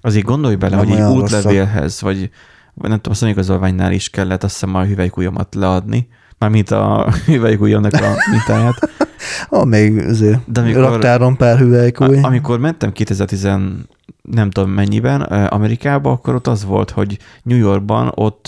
Azért 0.00 0.24
gondolj 0.24 0.54
bele, 0.54 0.76
hogy 0.76 0.90
egy 0.90 1.00
útlevélhez, 1.00 2.00
vagy, 2.00 2.30
vagy 2.74 2.88
nem 2.88 2.96
tudom, 2.96 3.12
a 3.12 3.14
személyigazolványnál 3.14 3.92
is 3.92 4.10
kellett 4.10 4.44
azt 4.44 4.52
hiszem 4.52 4.74
a 4.74 4.84
hüvelykujjamat 4.84 5.54
leadni, 5.54 6.08
mármint 6.38 6.70
a 6.70 7.10
hüvelykujjamnak 7.26 7.92
a 7.92 8.14
mintáját. 8.30 8.90
még 9.64 9.98
azért 9.98 10.52
De 10.52 10.60
amikor, 10.60 10.82
raktáron 10.82 11.36
pár 11.36 11.58
hüvelykúj. 11.58 12.20
Amikor 12.20 12.58
mentem 12.58 12.92
2010 12.92 13.48
nem 14.22 14.50
tudom 14.50 14.70
mennyiben 14.70 15.20
Amerikába, 15.46 16.10
akkor 16.10 16.34
ott 16.34 16.46
az 16.46 16.64
volt, 16.64 16.90
hogy 16.90 17.18
New 17.42 17.58
Yorkban 17.58 18.12
ott 18.14 18.46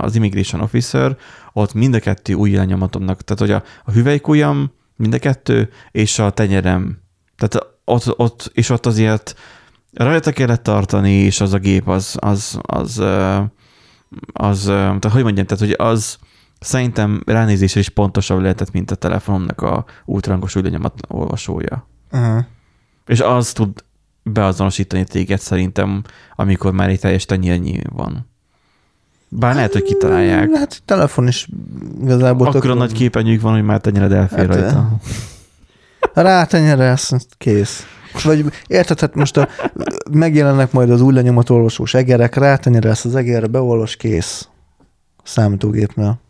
az 0.00 0.14
immigration 0.14 0.60
officer, 0.60 1.16
ott 1.52 1.74
mind 1.74 1.94
a 1.94 1.98
kettő 1.98 2.32
új 2.32 2.50
lenyomatomnak, 2.50 3.22
tehát 3.22 3.40
hogy 3.40 3.50
a, 3.50 3.62
a 3.84 3.92
hüvelykujjam 3.92 4.70
mind 4.96 5.14
a 5.14 5.18
kettő, 5.18 5.70
és 5.90 6.18
a 6.18 6.30
tenyerem. 6.30 6.98
Tehát 7.36 7.66
ott, 7.84 8.18
ott 8.18 8.50
és 8.54 8.70
ott 8.70 8.86
azért 8.86 9.34
rajta 9.92 10.32
kellett 10.32 10.62
tartani, 10.62 11.12
és 11.12 11.40
az 11.40 11.52
a 11.52 11.58
gép 11.58 11.88
az, 11.88 12.16
az, 12.20 12.58
az, 12.62 12.98
az, 12.98 13.38
az 14.32 14.64
tehát 14.64 15.10
hogy 15.12 15.22
mondjam, 15.22 15.46
tehát 15.46 15.64
hogy 15.64 15.86
az 15.86 16.18
szerintem 16.60 17.22
ránézésre 17.26 17.80
is 17.80 17.88
pontosabb 17.88 18.40
lehetett, 18.40 18.72
mint 18.72 18.90
a 18.90 18.94
telefonomnak 18.94 19.60
a 19.60 19.84
ultrangos 20.04 20.56
új 20.56 20.62
lenyomat 20.62 21.00
olvasója. 21.08 21.88
Uh-huh. 22.12 22.44
És 23.06 23.20
az 23.20 23.52
tud 23.52 23.84
beazonosítani 24.32 25.04
téged 25.04 25.40
szerintem, 25.40 26.02
amikor 26.36 26.72
már 26.72 26.88
egy 26.88 27.00
teljes 27.00 27.24
tenyérnyi 27.24 27.80
van. 27.92 28.28
Bár 29.28 29.54
lehet, 29.54 29.72
hogy 29.72 29.82
kitalálják. 29.82 30.50
Hát 30.54 30.82
telefon 30.84 31.26
is 31.26 31.48
igazából 32.02 32.46
Akkor 32.46 32.70
a 32.70 32.74
nagy 32.74 32.92
képenyők 32.92 33.40
van, 33.40 33.52
hogy 33.52 33.62
már 33.62 33.80
tenyered 33.80 34.12
elfér 34.12 34.38
hát, 34.38 34.46
rajta. 34.46 34.96
Rátenyerelsz, 36.14 37.12
kész. 37.38 37.86
Vagy 38.22 38.44
érted, 38.66 39.00
hát 39.00 39.14
most 39.14 39.36
a, 39.36 39.48
megjelennek 40.10 40.72
majd 40.72 40.90
az 40.90 41.00
új 41.00 41.12
lenyomatolvasós 41.12 41.94
egerek, 41.94 42.34
rátenyerelsz 42.34 43.04
az 43.04 43.14
egerre, 43.14 43.46
beolvas, 43.46 43.96
kész. 43.96 44.48
Számítógépnél. 45.22 46.20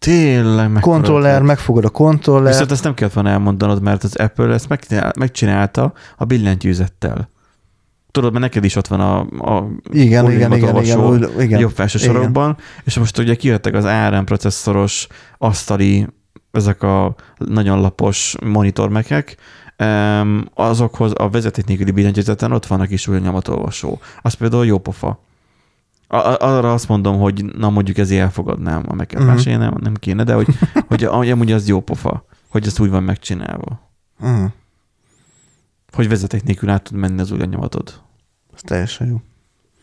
Tényleg 0.00 0.70
meg 0.70 0.82
Kontroller, 0.82 1.42
megfogod 1.42 1.84
a 1.84 1.88
kontroller. 1.88 2.52
Viszont 2.52 2.70
ezt 2.70 2.84
nem 2.84 2.94
kellett 2.94 3.12
volna 3.12 3.30
elmondanod, 3.30 3.82
mert 3.82 4.04
az 4.04 4.16
Apple 4.16 4.52
ezt 4.52 4.68
megcsinálta 5.18 5.92
a 6.16 6.24
billentyűzettel. 6.24 7.30
Tudod, 8.10 8.30
mert 8.30 8.44
neked 8.44 8.64
is 8.64 8.76
ott 8.76 8.86
van 8.86 9.00
a, 9.00 9.18
a 9.54 9.68
igen, 9.90 10.30
igen, 10.30 10.52
igen, 10.52 10.76
igen, 10.76 11.40
igen, 11.40 11.60
jobb 11.60 11.70
felső 11.70 11.98
sarokban, 11.98 12.56
és 12.84 12.98
most 12.98 13.18
ugye 13.18 13.34
kijöttek 13.34 13.74
az 13.74 13.84
ARM 13.84 14.24
processzoros 14.24 15.06
asztali, 15.38 16.06
ezek 16.50 16.82
a 16.82 17.14
nagyon 17.38 17.80
lapos 17.80 18.34
monitormekek, 18.44 19.36
azokhoz 20.54 21.12
a 21.14 21.28
vezeték 21.28 21.64
nélküli 21.64 21.90
billentyűzeten 21.90 22.52
ott 22.52 22.66
van 22.66 22.80
a 22.80 22.86
kis 22.86 23.08
új 23.08 23.18
nyomatolvasó. 23.18 23.98
Az 24.22 24.34
például 24.34 24.66
jó 24.66 24.78
pofa 24.78 25.20
arra 26.10 26.72
azt 26.72 26.88
mondom, 26.88 27.18
hogy 27.18 27.44
na 27.44 27.70
mondjuk 27.70 27.98
ezért 27.98 28.22
elfogadnám 28.22 28.84
a 28.88 28.92
uh-huh. 28.92 29.34
Mhm. 29.34 29.58
nem, 29.58 29.74
nem 29.80 29.94
kéne, 29.94 30.24
de 30.24 30.34
hogy, 30.34 30.46
hogy, 30.88 31.04
amúgy 31.04 31.52
az 31.52 31.68
jó 31.68 31.80
pofa, 31.80 32.24
hogy 32.48 32.66
ezt 32.66 32.80
úgy 32.80 32.90
van 32.90 33.02
megcsinálva. 33.02 33.90
Uh-huh. 34.20 34.50
Hogy 35.92 36.08
vezeték 36.08 36.42
nélkül 36.42 36.70
át 36.70 36.82
tud 36.82 36.96
menni 36.96 37.20
az 37.20 37.30
új 37.30 37.38
lenyomatod. 37.38 38.00
Ez 38.54 38.60
teljesen 38.60 39.06
jó. 39.06 39.20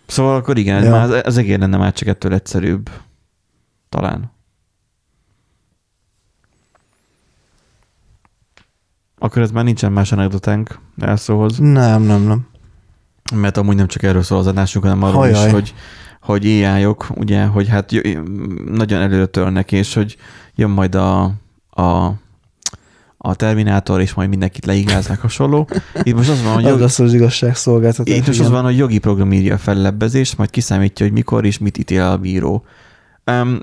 Szóval 0.07 0.35
akkor 0.35 0.57
igen, 0.57 0.83
ja. 0.83 0.91
már 0.91 1.25
az 1.25 1.37
egér 1.37 1.59
lenne 1.59 1.77
már 1.77 1.93
csak 1.93 2.07
ettől 2.07 2.33
egyszerűbb. 2.33 2.89
Talán. 3.89 4.31
Akkor 9.17 9.41
ez 9.41 9.51
már 9.51 9.63
nincsen 9.63 9.91
más 9.91 10.11
anekdotánk 10.11 10.79
elszóhoz. 10.97 11.57
Nem, 11.57 12.01
nem, 12.01 12.21
nem. 12.21 12.47
Mert 13.35 13.57
amúgy 13.57 13.75
nem 13.75 13.87
csak 13.87 14.03
erről 14.03 14.23
szól 14.23 14.39
az 14.39 14.47
adásunk, 14.47 14.85
hanem 14.85 15.03
arról 15.03 15.19
Hajaj. 15.19 15.45
is, 15.45 15.51
hogy 15.51 15.73
hogy 16.27 16.45
AI-ok, 16.45 17.07
ugye, 17.15 17.45
hogy 17.45 17.67
hát 17.67 17.91
nagyon 18.65 19.01
előre 19.01 19.25
törnek, 19.25 19.71
és 19.71 19.93
hogy 19.93 20.17
jön 20.55 20.69
majd 20.69 20.95
a, 20.95 21.23
a 21.69 22.11
a 23.17 23.35
Terminátor, 23.35 24.01
és 24.01 24.13
majd 24.13 24.29
mindenkit 24.29 24.65
leigáznak 24.65 25.19
hasonló. 25.19 25.67
Itt 26.03 26.15
most 26.15 26.29
az 26.29 26.43
van, 26.43 26.53
hogy... 26.53 26.63
Jogi, 26.63 26.83
az 26.83 26.99
az 26.99 27.13
igazságszolgáltatás. 27.13 28.15
Itt 28.15 28.27
most 28.27 28.39
az 28.39 28.49
van, 28.49 28.63
hogy 28.63 28.77
jogi 28.77 28.97
program 28.97 29.33
írja 29.33 29.53
a 29.53 29.57
fellebbezést, 29.57 30.37
majd 30.37 30.49
kiszámítja, 30.49 31.05
hogy 31.05 31.15
mikor 31.15 31.45
és 31.45 31.57
mit 31.57 31.77
ítél 31.77 32.01
a 32.01 32.17
bíró. 32.17 32.65
Um, 33.31 33.59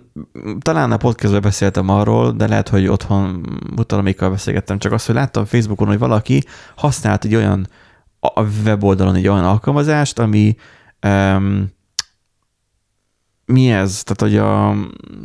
talán 0.60 0.92
a 0.92 0.96
podcastban 0.96 1.40
beszéltem 1.40 1.88
arról, 1.88 2.32
de 2.32 2.48
lehet, 2.48 2.68
hogy 2.68 2.86
otthon 2.86 3.46
utalamékkal 3.76 4.30
beszélgettem, 4.30 4.78
csak 4.78 4.92
azt, 4.92 5.06
hogy 5.06 5.14
láttam 5.14 5.44
Facebookon, 5.44 5.86
hogy 5.86 5.98
valaki 5.98 6.42
használt 6.76 7.24
egy 7.24 7.34
olyan 7.34 7.68
a 8.20 8.42
weboldalon 8.64 9.14
egy 9.14 9.28
olyan 9.28 9.44
alkalmazást, 9.44 10.18
ami 10.18 10.56
um, 11.06 11.72
mi 13.46 13.70
ez? 13.70 14.02
Tehát, 14.02 14.32
hogy 14.32 14.36
a, 14.36 14.76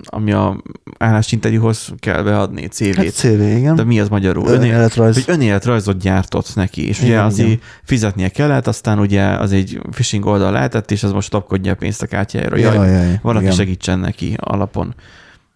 ami 0.03 0.32
a 0.32 0.63
állásinterjúhoz 0.97 1.89
kell 1.99 2.24
beadni 2.24 2.67
CV-t. 2.67 2.95
Hát 2.95 3.13
CV, 3.13 3.41
igen. 3.41 3.76
De 3.76 3.84
mi 3.84 3.99
az 3.99 4.09
magyarul? 4.09 4.47
Önéletrajz. 4.47 5.13
Hogy 5.13 5.36
önéletrajzot 5.36 5.97
gyártott 5.97 6.55
neki, 6.55 6.88
és 6.88 6.97
igen, 6.97 7.09
ugye 7.09 7.22
azért 7.22 7.47
igen. 7.47 7.61
fizetnie 7.84 8.30
kellett, 8.30 8.67
aztán 8.67 8.99
ugye 8.99 9.24
az 9.24 9.51
egy 9.51 9.80
phishing 9.91 10.26
oldal 10.26 10.51
lehetett, 10.51 10.91
és 10.91 11.03
az 11.03 11.11
most 11.11 11.30
tapkodja 11.30 11.72
a 11.72 11.76
pénzt 11.76 12.01
a 12.01 12.05
kártyájára. 12.05 12.57
Jaj, 12.57 12.76
jaj, 12.76 12.91
jaj, 12.91 13.20
valaki 13.22 13.43
igen. 13.43 13.55
segítsen 13.55 13.99
neki 13.99 14.36
alapon. 14.38 14.95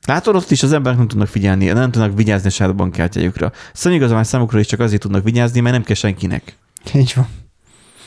Látod, 0.06 0.36
ott 0.36 0.52
is 0.52 0.64
az 0.64 0.74
emberek 0.74 0.98
nem 0.98 1.08
tudnak 1.08 1.28
figyelni, 1.28 1.66
nem 1.66 1.92
tudnak 1.92 2.16
vigyázni 2.16 2.48
a 2.48 2.52
saját 2.52 2.76
bankkártyájukra. 2.76 3.52
Szemigazolvány 3.74 4.24
számukra 4.24 4.60
is 4.60 4.68
csak 4.68 4.80
azért 4.80 5.02
tudnak 5.02 5.24
vigyázni, 5.24 5.60
mert 5.60 5.76
nem 5.76 5.84
kell 5.84 5.96
senkinek. 5.96 6.58
Így 6.94 7.14
van. 7.16 7.28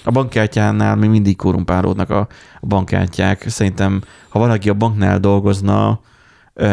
A 0.07 0.11
bankkártyánál 0.11 0.97
még 0.97 1.11
mindig 1.11 1.37
korrumpálódnak 1.37 2.11
a, 2.11 2.29
a 2.61 2.67
bankkártyák. 2.67 3.49
Szerintem, 3.49 4.03
ha 4.29 4.39
valaki 4.39 4.69
a 4.69 4.75
banknál 4.75 5.21
dolgozna, 5.21 6.01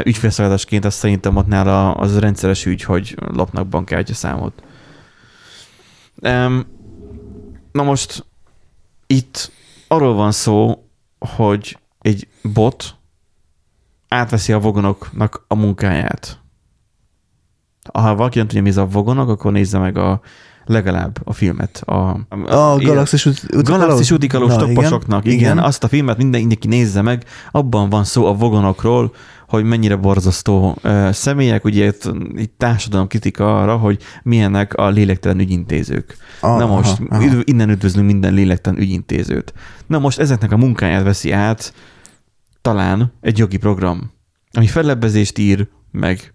ügyfélszolgálatosként, 0.03 0.85
azt 0.85 0.97
szerintem 0.97 1.35
ott 1.35 1.47
nála 1.47 1.91
az 1.91 2.19
rendszeres 2.19 2.65
ügy, 2.65 2.83
hogy 2.83 3.15
lopnak 3.33 3.67
bankkártya 3.67 4.13
számot. 4.13 4.63
Na 7.71 7.83
most 7.83 8.25
itt 9.07 9.51
arról 9.87 10.13
van 10.13 10.31
szó, 10.31 10.87
hogy 11.19 11.79
egy 12.01 12.27
bot 12.41 12.95
átveszi 14.07 14.53
a 14.53 14.59
vogonoknak 14.59 15.45
a 15.47 15.55
munkáját. 15.55 16.39
Ha 17.93 18.15
valaki 18.15 18.37
nem 18.37 18.47
tudja, 18.47 18.61
mi 18.61 18.69
ez 18.69 18.77
a 18.77 18.85
vogonok, 18.85 19.29
akkor 19.29 19.51
nézze 19.51 19.77
meg 19.77 19.97
a 19.97 20.21
legalább 20.65 21.19
a 21.23 21.33
filmet. 21.33 21.81
A, 21.85 21.93
A 22.45 22.77
Galaxis 22.77 23.25
út- 23.25 23.63
Galaxis 23.63 24.11
útikalós 24.11 24.49
Na, 24.49 24.57
topposoknak, 24.57 25.25
igen, 25.25 25.37
igen, 25.37 25.59
azt 25.59 25.83
a 25.83 25.87
filmet 25.87 26.17
minden, 26.17 26.39
mindenki 26.39 26.67
nézze 26.67 27.01
meg, 27.01 27.23
abban 27.51 27.89
van 27.89 28.03
szó 28.03 28.25
a 28.25 28.33
vogonokról, 28.33 29.13
hogy 29.47 29.63
mennyire 29.63 29.95
borzasztó 29.95 30.77
uh, 30.83 31.11
személyek, 31.11 31.65
ugye 31.65 31.85
itt, 31.85 32.11
itt 32.35 32.53
társadalom 32.57 33.07
kritika 33.07 33.61
arra, 33.61 33.77
hogy 33.77 34.01
milyenek 34.23 34.73
a 34.73 34.89
lélektelen 34.89 35.39
ügyintézők. 35.39 36.17
Aha, 36.39 36.57
Na 36.57 36.65
most 36.65 36.99
aha. 37.09 37.23
innen 37.43 37.69
üdvözlünk 37.69 38.07
minden 38.07 38.33
lélektelen 38.33 38.79
ügyintézőt. 38.79 39.53
Na 39.87 39.99
most 39.99 40.19
ezeknek 40.19 40.51
a 40.51 40.57
munkáját 40.57 41.03
veszi 41.03 41.31
át 41.31 41.73
talán 42.61 43.13
egy 43.21 43.37
jogi 43.37 43.57
program, 43.57 44.11
ami 44.51 44.67
fellebbezést 44.67 45.37
ír, 45.37 45.67
meg, 45.91 46.32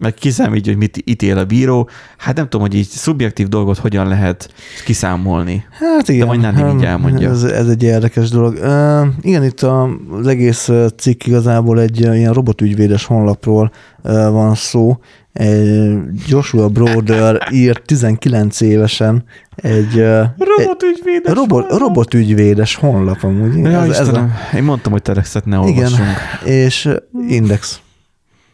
meg 0.00 0.14
kiszámítja, 0.14 0.72
hogy 0.72 0.80
mit 0.80 1.02
ítél 1.04 1.38
a 1.38 1.44
bíró. 1.44 1.88
Hát 2.18 2.36
nem 2.36 2.48
tudom, 2.48 2.66
hogy 2.66 2.76
így 2.76 2.86
szubjektív 2.86 3.48
dolgot 3.48 3.78
hogyan 3.78 4.08
lehet 4.08 4.52
kiszámolni. 4.84 5.64
Hát 5.70 6.08
igen. 6.08 6.26
majd 6.26 6.40
Nándi 6.40 6.60
hát, 6.60 6.74
így 6.74 6.84
elmondja. 6.84 7.30
Ez, 7.30 7.42
ez 7.42 7.68
egy 7.68 7.82
érdekes 7.82 8.30
dolog. 8.30 8.54
Uh, 8.54 9.06
igen, 9.20 9.44
itt 9.44 9.60
a, 9.60 9.88
az 10.10 10.26
egész 10.26 10.70
cikk 10.96 11.26
igazából 11.26 11.80
egy 11.80 12.00
ilyen 12.00 12.32
robotügyvédes 12.32 13.04
honlapról 13.04 13.72
uh, 14.02 14.12
van 14.12 14.54
szó. 14.54 14.98
Egy 15.32 15.98
Joshua 16.26 16.68
Broder 16.68 17.48
írt 17.52 17.82
19 17.84 18.60
évesen 18.60 19.24
egy, 19.54 19.96
uh, 19.96 20.20
egy 20.20 20.46
Robotügyvédes. 20.58 21.34
robot, 21.34 21.78
robotügyvédes 21.78 22.74
honlap 22.74 23.22
amúgy. 23.22 23.56
Ja, 23.56 23.82
ez, 23.84 23.98
ez 23.98 24.08
a, 24.08 24.28
én 24.56 24.62
mondtam, 24.62 24.92
hogy 24.92 25.02
telexet 25.02 25.44
ne 25.44 25.56
igen, 25.56 25.84
olvassunk. 25.84 26.16
és 26.44 26.84
ö, 26.84 26.96
Index. 27.28 27.80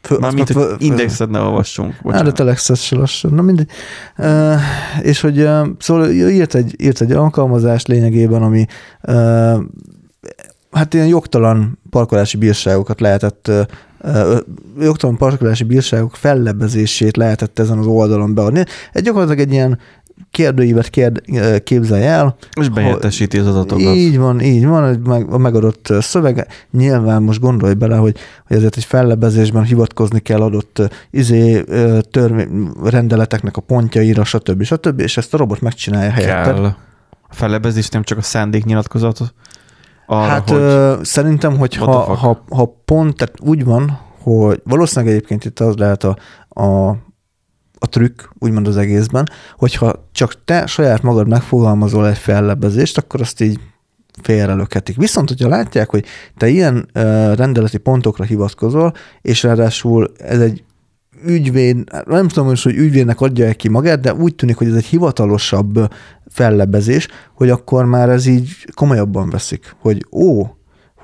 Fö, 0.06 0.18
Mármint, 0.18 0.46
hogy 0.46 0.56
meg 0.56 0.64
fö- 0.64 0.76
fö- 0.78 0.82
indexet 0.82 1.30
ne 1.30 1.40
olvassunk. 1.40 1.92
Hát, 1.92 2.02
de 2.02 2.08
Bocsánat. 2.08 2.34
telexet 2.34 2.88
lassan. 2.88 3.34
Na 3.34 3.42
mindegy. 3.42 3.70
Uh, 4.18 4.54
és 5.02 5.20
hogy 5.20 5.40
uh, 5.40 5.66
szóval 5.78 6.10
írt 6.10 6.54
egy, 6.54 6.74
írt 6.78 7.00
egy 7.00 7.12
alkalmazást 7.12 7.88
lényegében, 7.88 8.42
ami 8.42 8.66
uh, 9.02 9.58
hát 10.70 10.94
ilyen 10.94 11.06
jogtalan 11.06 11.78
parkolási 11.90 12.36
bírságokat 12.36 13.00
lehetett 13.00 13.50
jogtalan 14.80 15.16
parkolási 15.16 15.64
bírságok 15.64 16.16
fellebbezését 16.16 17.16
lehetett 17.16 17.58
ezen 17.58 17.78
az 17.78 17.86
oldalon 17.86 18.34
beadni. 18.34 18.64
Egy 18.92 19.02
gyakorlatilag 19.02 19.40
egy 19.46 19.52
ilyen 19.52 19.78
kérdőívet 20.36 20.88
kérd, 20.88 21.20
uh, 21.28 21.56
képzelj 21.56 22.06
el, 22.06 22.36
És 22.60 22.68
behelyettesíti 22.68 23.38
az 23.38 23.46
adatokat. 23.46 23.94
így 23.94 24.18
van, 24.18 24.40
így 24.40 24.66
van, 24.66 25.00
meg, 25.04 25.32
a 25.32 25.38
megadott 25.38 25.92
szöveg. 26.00 26.46
Nyilván 26.70 27.22
most 27.22 27.40
gondolj 27.40 27.74
bele, 27.74 27.96
hogy, 27.96 28.18
hogy 28.46 28.56
ezért 28.56 28.76
egy 28.76 28.84
fellebezésben 28.84 29.64
hivatkozni 29.64 30.18
kell 30.20 30.40
adott 30.40 30.82
izé, 31.10 31.64
törvény, 32.10 32.70
rendeleteknek 32.84 33.56
a 33.56 33.60
pontjaira, 33.60 34.24
stb. 34.24 34.62
stb. 34.62 35.00
És 35.00 35.16
ezt 35.16 35.34
a 35.34 35.36
robot 35.36 35.60
megcsinálja 35.60 36.10
helyetted. 36.10 36.54
Kell. 36.54 36.64
A 37.28 37.34
fellebezés 37.34 37.88
nem 37.88 38.02
csak 38.02 38.18
a 38.18 38.22
szándéknyilatkozat. 38.22 39.34
Arra, 40.06 40.28
Hát 40.28 40.50
hogy 40.50 40.58
ö, 40.58 40.94
szerintem, 41.02 41.58
hogy 41.58 41.74
ha, 41.74 42.14
ha, 42.14 42.44
ha 42.50 42.82
pont, 42.84 43.16
tehát 43.16 43.34
úgy 43.40 43.64
van, 43.64 43.98
hogy 44.22 44.60
valószínűleg 44.64 45.14
egyébként 45.14 45.44
itt 45.44 45.60
az 45.60 45.74
lehet 45.76 46.04
a, 46.04 46.16
a, 46.62 46.96
a 47.78 47.88
trükk, 47.88 48.22
úgymond 48.38 48.66
az 48.66 48.76
egészben, 48.76 49.28
hogyha 49.56 50.08
csak 50.12 50.44
te 50.44 50.66
saját 50.66 51.02
magad 51.02 51.28
megfogalmazol 51.28 52.08
egy 52.08 52.18
fellebezést, 52.18 52.98
akkor 52.98 53.20
azt 53.20 53.40
így 53.40 53.60
félrelöketik. 54.22 54.96
Viszont, 54.96 55.28
hogyha 55.28 55.48
látják, 55.48 55.90
hogy 55.90 56.04
te 56.36 56.48
ilyen 56.48 56.88
ö, 56.92 57.34
rendeleti 57.34 57.78
pontokra 57.78 58.24
hivatkozol, 58.24 58.92
és 59.22 59.42
ráadásul 59.42 60.12
ez 60.18 60.40
egy 60.40 60.64
ügyvéd, 61.24 61.76
nem 62.06 62.28
tudom 62.28 62.48
most, 62.48 62.62
hogy 62.62 62.76
ügyvédnek 62.76 63.20
adja 63.20 63.52
ki 63.52 63.68
magát, 63.68 64.00
de 64.00 64.14
úgy 64.14 64.34
tűnik, 64.34 64.56
hogy 64.56 64.66
ez 64.66 64.74
egy 64.74 64.84
hivatalosabb 64.84 65.92
fellebezés, 66.28 67.08
hogy 67.34 67.50
akkor 67.50 67.84
már 67.84 68.08
ez 68.08 68.26
így 68.26 68.66
komolyabban 68.74 69.30
veszik, 69.30 69.76
hogy 69.78 70.06
ó, 70.12 70.46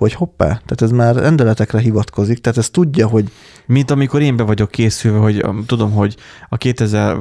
hogy 0.03 0.15
hoppá, 0.15 0.47
tehát 0.47 0.83
ez 0.83 0.91
már 0.91 1.15
rendeletekre 1.15 1.79
hivatkozik, 1.79 2.39
tehát 2.39 2.59
ez 2.59 2.71
tudja, 2.71 3.07
hogy 3.07 3.31
Mint 3.67 3.91
amikor 3.91 4.21
én 4.21 4.37
be 4.37 4.43
vagyok 4.43 4.71
készülve, 4.71 5.19
hogy 5.19 5.45
um, 5.45 5.65
tudom, 5.67 5.93
hogy 5.93 6.17
a 6.49 6.57
2000 6.57 7.17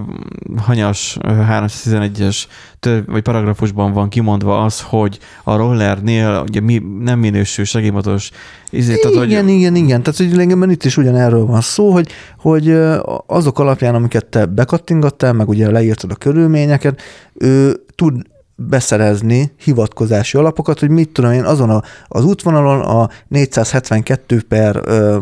hanyas 0.58 1.18
311-es 1.22 2.44
tör, 2.80 3.04
vagy 3.06 3.22
paragrafusban 3.22 3.94
van 3.94 4.10
kimondva 4.10 4.64
az, 4.64 4.82
hogy 4.82 5.20
a 5.44 5.56
rollernél 5.56 6.44
ugye 6.48 6.62
mi, 6.62 6.82
nem 7.00 7.20
minősül 7.20 7.66
segélymotoros 7.66 8.32
izé, 8.70 8.96
tehát, 8.96 9.26
igen, 9.26 9.44
hogy, 9.44 9.54
igen, 9.54 9.76
igen. 9.76 10.04
Tehát 10.04 10.20
hogy 10.20 10.32
lényegében 10.36 10.70
itt 10.70 10.84
is 10.84 10.98
ugyanerről 10.98 11.46
van 11.46 11.62
szó, 11.62 11.92
hogy, 11.92 12.12
hogy 12.38 12.78
azok 13.26 13.60
alapján, 13.60 13.96
amiket 13.96 14.26
te 14.26 14.46
bekattingattál, 14.46 15.34
meg 15.34 15.50
ugye 15.50 15.72
leírtad 15.72 16.12
a 16.12 16.16
körülményeket, 16.16 17.02
ő 17.34 17.84
tud 17.96 18.22
beszerezni 18.70 19.51
hivatkozási 19.64 20.38
alapokat, 20.38 20.80
hogy 20.80 20.89
mit 20.89 21.09
tudom 21.09 21.32
én, 21.32 21.43
azon 21.43 21.70
a, 21.70 21.82
az 22.07 22.26
útvonalon 22.26 22.80
a 22.82 23.09
472 23.28 24.41
per 24.41 24.82
ö, 24.86 25.18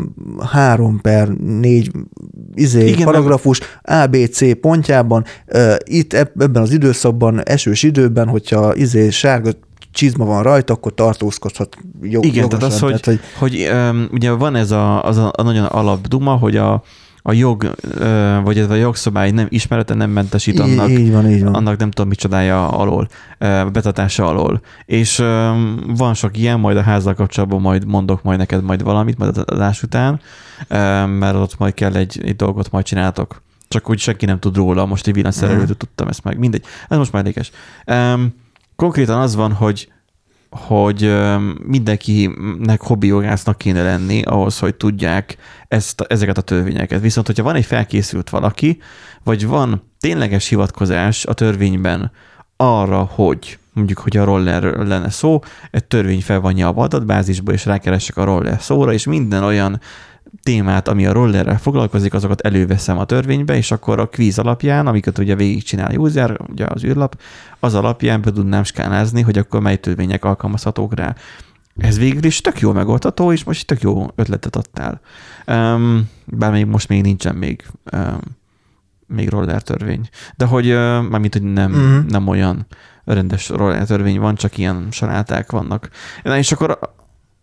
3 0.52 1.00
per 1.00 1.28
4 1.28 1.90
izé, 2.54 2.86
Igen, 2.86 3.04
paragrafus 3.04 3.60
ABC 3.82 4.60
pontjában 4.60 5.24
ö, 5.46 5.74
itt 5.84 6.12
eb- 6.12 6.42
ebben 6.42 6.62
az 6.62 6.72
időszakban, 6.72 7.42
esős 7.44 7.82
időben, 7.82 8.28
hogyha 8.28 8.74
izé 8.74 9.10
sárga 9.10 9.50
csizma 9.92 10.24
van 10.24 10.42
rajta, 10.42 10.72
akkor 10.72 10.94
tartózkodhat 10.94 11.76
jog, 12.02 12.24
igen, 12.24 12.48
tehát 12.48 12.64
az, 12.64 12.78
hogy, 12.78 13.00
tehát, 13.00 13.04
hogy 13.04 13.20
hogy 13.38 13.68
um, 13.72 14.08
ugye 14.12 14.30
van 14.30 14.56
ez 14.56 14.70
a, 14.70 15.04
az 15.04 15.16
a, 15.16 15.32
a 15.36 15.42
nagyon 15.42 15.64
alapduma, 15.64 16.32
hogy 16.36 16.56
a, 16.56 16.82
a 17.22 17.32
jog, 17.32 17.74
vagy 18.44 18.58
a 18.58 18.74
jogszabály 18.74 19.30
nem 19.30 19.46
ismerete 19.48 19.94
nem 19.94 20.10
mentesít 20.10 20.58
annak, 20.58 20.88
így, 20.90 21.12
van, 21.12 21.30
így 21.30 21.42
van. 21.44 21.54
annak 21.54 21.78
nem 21.78 21.90
tudom 21.90 22.08
micsodája 22.08 22.68
alól, 22.68 23.08
ö, 23.38 23.64
betartása 23.72 24.26
alól. 24.26 24.60
És 24.86 25.18
van 25.86 26.14
sok 26.14 26.36
ilyen, 26.38 26.60
majd 26.60 26.76
a 26.76 26.82
házzal 26.82 27.14
kapcsolatban 27.14 27.60
majd 27.60 27.86
mondok 27.86 28.22
majd 28.22 28.38
neked 28.38 28.62
majd 28.62 28.82
valamit, 28.82 29.18
majd 29.18 29.36
az 29.36 29.42
adás 29.46 29.82
után, 29.82 30.20
mert 31.18 31.34
ott 31.34 31.58
majd 31.58 31.74
kell 31.74 31.94
egy, 31.94 32.20
egy 32.24 32.36
dolgot 32.36 32.70
majd 32.70 32.84
csináltok. 32.84 33.42
Csak 33.68 33.90
úgy 33.90 33.98
senki 33.98 34.24
nem 34.26 34.38
tud 34.38 34.56
róla, 34.56 34.86
most 34.86 35.06
egy 35.06 35.14
villanyszerelőtől 35.14 35.64
Mhm. 35.66 35.76
tudtam 35.78 36.08
ezt 36.08 36.24
meg, 36.24 36.38
mindegy. 36.38 36.64
Ez 36.88 36.98
most 36.98 37.12
már. 37.12 37.32
Um, 37.86 38.34
konkrétan 38.76 39.20
az 39.20 39.34
van, 39.34 39.52
hogy 39.52 39.92
hogy 40.50 41.16
mindenkinek 41.66 42.80
hobbijogásznak 42.80 43.58
kéne 43.58 43.82
lenni 43.82 44.22
ahhoz, 44.22 44.58
hogy 44.58 44.74
tudják 44.74 45.36
ezt, 45.68 46.00
ezeket 46.00 46.38
a 46.38 46.42
törvényeket. 46.42 47.00
Viszont, 47.00 47.26
hogyha 47.26 47.42
van 47.42 47.54
egy 47.54 47.64
felkészült 47.64 48.30
valaki, 48.30 48.78
vagy 49.24 49.46
van 49.46 49.82
tényleges 50.00 50.48
hivatkozás 50.48 51.24
a 51.26 51.34
törvényben 51.34 52.10
arra, 52.56 52.98
hogy 52.98 53.58
mondjuk, 53.72 53.98
hogy 53.98 54.16
a 54.16 54.24
rollerről 54.24 54.86
lenne 54.86 55.10
szó, 55.10 55.40
egy 55.70 55.84
törvény 55.84 56.22
fel 56.22 56.40
van 56.40 56.52
nyelva 56.52 56.82
adatbázisba, 56.82 57.52
és 57.52 57.64
rákeresek 57.64 58.16
a 58.16 58.24
roller 58.24 58.62
szóra, 58.62 58.92
és 58.92 59.04
minden 59.04 59.42
olyan 59.42 59.80
témát, 60.42 60.88
ami 60.88 61.06
a 61.06 61.12
rollerrel 61.12 61.58
foglalkozik, 61.58 62.14
azokat 62.14 62.40
előveszem 62.40 62.98
a 62.98 63.04
törvénybe, 63.04 63.56
és 63.56 63.70
akkor 63.70 63.98
a 64.00 64.08
kvíz 64.08 64.38
alapján, 64.38 64.86
amiket 64.86 65.18
ugye 65.18 65.34
végigcsinál 65.34 65.90
a 65.90 65.94
user, 65.96 66.36
ugye 66.50 66.66
az 66.68 66.84
űrlap, 66.84 67.20
az 67.60 67.74
alapján 67.74 68.20
be 68.20 68.30
tudnám 68.32 68.64
skánázni, 68.64 69.20
hogy 69.22 69.38
akkor 69.38 69.60
mely 69.60 69.76
törvények 69.76 70.24
alkalmazhatók 70.24 70.94
rá. 70.94 71.14
Ez 71.78 71.98
végül 71.98 72.24
is 72.24 72.40
tök 72.40 72.60
jó 72.60 72.72
megoldható, 72.72 73.32
és 73.32 73.44
most 73.44 73.66
tök 73.66 73.80
jó 73.80 74.06
ötletet 74.14 74.56
adtál. 74.56 75.00
Um, 75.46 76.08
bár 76.24 76.52
még 76.52 76.66
most 76.66 76.88
még 76.88 77.02
nincsen 77.02 77.34
még, 77.34 77.64
um, 77.92 78.18
még 79.06 79.28
roller 79.28 79.62
törvény. 79.62 80.08
De 80.36 80.44
hogy, 80.44 80.66
uh, 80.66 80.72
mármint, 81.08 81.32
hogy 81.32 81.42
nem, 81.42 81.70
Mhm. 81.70 81.80
mm. 81.80 82.06
nem 82.08 82.28
olyan 82.28 82.66
rendes 83.04 83.48
roller 83.48 83.86
törvény 83.86 84.18
van, 84.20 84.34
csak 84.34 84.58
ilyen 84.58 84.86
saráták 84.90 85.50
vannak. 85.50 85.88
Na 86.22 86.36
és 86.36 86.52
akkor 86.52 86.78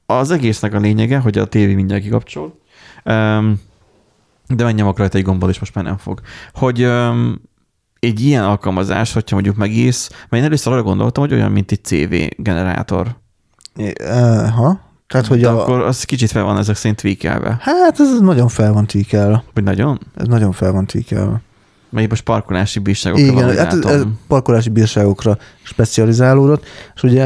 az 0.05 0.31
egésznek 0.31 0.73
a 0.73 0.79
lényege, 0.79 1.17
hogy 1.17 1.37
a 1.37 1.45
tévé 1.45 1.73
mindjárt 1.73 2.03
kikapcsol, 2.03 2.59
um, 3.07 3.61
de 4.47 4.63
megnyomok 4.63 4.97
rajta 4.97 5.17
egy 5.17 5.23
gombot, 5.23 5.49
és 5.49 5.59
most 5.59 5.75
már 5.75 5.83
nem 5.83 5.97
fog. 5.97 6.21
Hogy 6.53 6.83
um, 6.83 7.41
egy 7.99 8.19
ilyen 8.25 8.43
alkalmazás, 8.43 9.13
hogyha 9.13 9.35
mondjuk 9.35 9.55
megész, 9.55 10.09
mert 10.09 10.43
én 10.43 10.43
először 10.43 10.73
arra 10.73 10.83
gondoltam, 10.83 11.23
hogy 11.23 11.33
olyan, 11.33 11.51
mint 11.51 11.71
egy 11.71 11.83
CV 11.83 12.15
generátor. 12.37 13.15
Uh, 13.75 14.49
ha? 14.49 14.85
Tehát, 15.07 15.27
hogy 15.27 15.39
De 15.39 15.49
a, 15.49 15.61
akkor 15.61 15.79
az 15.81 16.03
kicsit 16.03 16.31
fel 16.31 16.43
van 16.43 16.57
ezek 16.57 16.75
szerint 16.75 16.99
tweakelve. 16.99 17.57
Hát 17.61 17.99
ez 17.99 18.19
nagyon 18.19 18.47
fel 18.47 18.73
van 18.73 18.85
tíkelve. 18.85 19.43
Vagy 19.53 19.63
nagyon? 19.63 19.99
Ez 20.15 20.27
nagyon 20.27 20.51
fel 20.51 20.71
van 20.71 20.85
tíkelve. 20.85 21.41
Mert 21.89 22.09
most 22.09 22.23
parkolási 22.23 22.79
bírságokra 22.79 23.25
Igen, 23.25 23.57
hát 23.57 23.85
ez, 23.85 24.03
parkolási 24.27 24.69
bírságokra 24.69 25.37
specializálódott, 25.63 26.65
és 26.95 27.03
ugye 27.03 27.25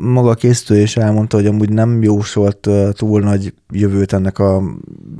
maga 0.00 0.30
a 0.30 0.34
készítő 0.34 0.80
is 0.80 0.96
elmondta, 0.96 1.36
hogy 1.36 1.46
amúgy 1.46 1.70
nem 1.70 2.02
jósolt 2.02 2.68
túl 2.92 3.20
nagy 3.20 3.54
jövőt 3.72 4.12
ennek 4.12 4.38
a, 4.38 4.56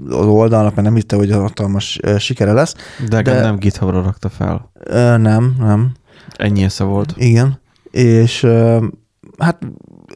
az 0.08 0.26
oldalnak, 0.26 0.74
mert 0.74 0.86
nem 0.86 0.96
hitte, 0.96 1.16
hogy 1.16 1.30
hatalmas 1.30 2.00
sikere 2.18 2.52
lesz. 2.52 2.74
De, 3.08 3.22
de- 3.22 3.40
nem 3.40 3.56
GitHubra 3.56 4.02
rakta 4.02 4.28
fel. 4.28 4.70
Nem, 5.18 5.56
nem. 5.58 5.92
Ennyi 6.36 6.62
esze 6.62 6.84
volt. 6.84 7.14
Igen. 7.16 7.60
És 7.90 8.46
hát 9.38 9.66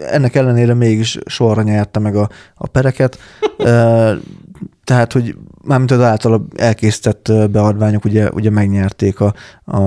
ennek 0.00 0.34
ellenére 0.34 0.74
mégis 0.74 1.18
sorra 1.26 1.62
nyerte 1.62 1.98
meg 1.98 2.16
a, 2.16 2.28
a 2.54 2.66
pereket. 2.66 3.18
Tehát, 4.84 5.12
hogy 5.12 5.36
mármint 5.64 5.90
az 5.90 6.00
által 6.00 6.46
elkészített 6.56 7.32
beadványok 7.50 8.04
ugye, 8.04 8.30
ugye 8.30 8.50
megnyerték 8.50 9.20
a, 9.20 9.34
a, 9.64 9.80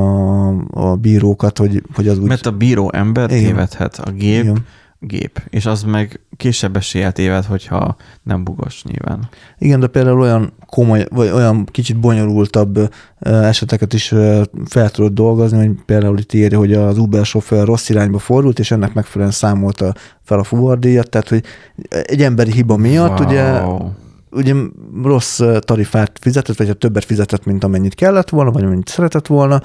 a 0.69 0.95
bírókat, 0.95 1.57
hogy, 1.57 1.83
hogy 1.93 2.07
az 2.07 2.17
úgy... 2.17 2.27
Mert 2.27 2.45
a 2.45 2.51
bíró 2.51 2.91
ember 2.93 3.31
Igen. 3.31 3.43
tévedhet, 3.43 3.97
a 3.97 4.11
gép 4.11 4.43
Igen. 4.43 4.65
gép, 4.99 5.41
és 5.49 5.65
az 5.65 5.83
meg 5.83 6.19
később 6.37 6.75
eséllyel 6.75 7.11
téved, 7.11 7.45
hogyha 7.45 7.95
nem 8.23 8.43
bugos 8.43 8.83
nyilván. 8.83 9.29
Igen, 9.57 9.79
de 9.79 9.87
például 9.87 10.21
olyan 10.21 10.53
komoly, 10.65 11.05
vagy 11.09 11.29
olyan 11.29 11.65
kicsit 11.71 11.99
bonyolultabb 11.99 12.93
eseteket 13.19 13.93
is 13.93 14.07
fel 14.65 14.89
tudod 14.91 15.13
dolgozni, 15.13 15.57
hogy 15.57 15.71
például 15.85 16.17
itt 16.17 16.33
írja, 16.33 16.57
hogy 16.57 16.73
az 16.73 16.97
Uber 16.97 17.25
sofőr 17.25 17.65
rossz 17.65 17.89
irányba 17.89 18.19
fordult, 18.19 18.59
és 18.59 18.71
ennek 18.71 18.93
megfelelően 18.93 19.35
számolta 19.35 19.93
fel 20.23 20.39
a 20.39 20.43
fuvardíjat, 20.43 21.09
tehát 21.09 21.29
hogy 21.29 21.43
egy 21.89 22.21
emberi 22.21 22.51
hiba 22.51 22.77
miatt 22.77 23.19
wow. 23.19 23.27
ugye 23.27 23.61
ugye 24.35 24.53
rossz 25.03 25.41
tarifát 25.59 26.17
fizetett, 26.21 26.57
vagy 26.57 26.77
többet 26.77 27.05
fizetett, 27.05 27.45
mint 27.45 27.63
amennyit 27.63 27.95
kellett 27.95 28.29
volna, 28.29 28.51
vagy 28.51 28.63
amennyit 28.63 28.87
szeretett 28.87 29.27
volna, 29.27 29.61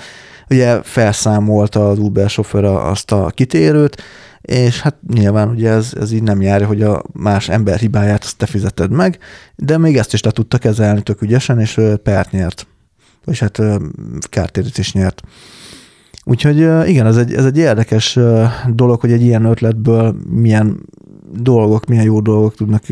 ugye 0.50 0.82
felszámolta 0.82 1.88
az 1.88 1.98
Uber 1.98 2.30
sofőr 2.30 2.64
azt 2.64 3.12
a 3.12 3.30
kitérőt, 3.34 4.02
és 4.40 4.80
hát 4.80 4.96
nyilván 5.14 5.48
ugye 5.48 5.70
ez, 5.70 5.92
ez 6.00 6.12
így 6.12 6.22
nem 6.22 6.40
jár, 6.40 6.64
hogy 6.64 6.82
a 6.82 7.02
más 7.12 7.48
ember 7.48 7.78
hibáját 7.78 8.24
azt 8.24 8.36
te 8.36 8.46
fizeted 8.46 8.90
meg, 8.90 9.18
de 9.56 9.78
még 9.78 9.96
ezt 9.96 10.12
is 10.12 10.22
le 10.22 10.30
tudta 10.30 10.58
kezelni 10.58 11.02
tök 11.02 11.22
ügyesen, 11.22 11.60
és 11.60 11.80
pert 12.02 12.30
nyert. 12.30 12.66
És 13.26 13.40
hát 13.40 13.60
kártérítést 14.28 14.94
nyert. 14.94 15.22
Úgyhogy 16.24 16.56
igen, 16.88 17.06
ez 17.06 17.16
egy, 17.16 17.34
ez 17.34 17.44
egy 17.44 17.58
érdekes 17.58 18.18
dolog, 18.66 19.00
hogy 19.00 19.12
egy 19.12 19.22
ilyen 19.22 19.44
ötletből 19.44 20.16
milyen 20.30 20.80
dolgok, 21.32 21.86
milyen 21.86 22.04
jó 22.04 22.20
dolgok 22.20 22.54
tudnak 22.54 22.82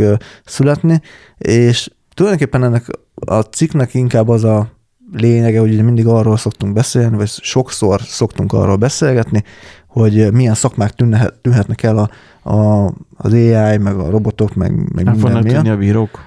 születni, 0.45 1.01
és 1.39 1.91
tulajdonképpen 2.15 2.65
ennek 2.65 2.87
a 3.15 3.41
cikknek 3.41 3.95
inkább 3.95 4.29
az 4.29 4.45
a 4.45 4.69
lényege, 5.13 5.61
hogy 5.61 5.73
ugye 5.73 5.83
mindig 5.83 6.07
arról 6.07 6.37
szoktunk 6.37 6.73
beszélni, 6.73 7.17
vagy 7.17 7.29
sokszor 7.29 8.01
szoktunk 8.01 8.53
arról 8.53 8.77
beszélgetni, 8.77 9.45
hogy 9.87 10.33
milyen 10.33 10.55
szakmák 10.55 10.91
tűnhet, 10.95 11.35
tűnhetnek 11.35 11.83
el 11.83 11.99
a, 11.99 12.11
a, 12.51 12.87
az 13.17 13.33
AI, 13.33 13.77
meg 13.77 13.99
a 13.99 14.11
robotok, 14.11 14.55
meg, 14.55 14.71
meg 14.71 14.85
Nem 14.85 14.93
minden 14.95 15.17
fognak 15.17 15.43
miatt. 15.43 15.55
tudni 15.55 15.71
a 15.71 15.77
bírók? 15.77 16.27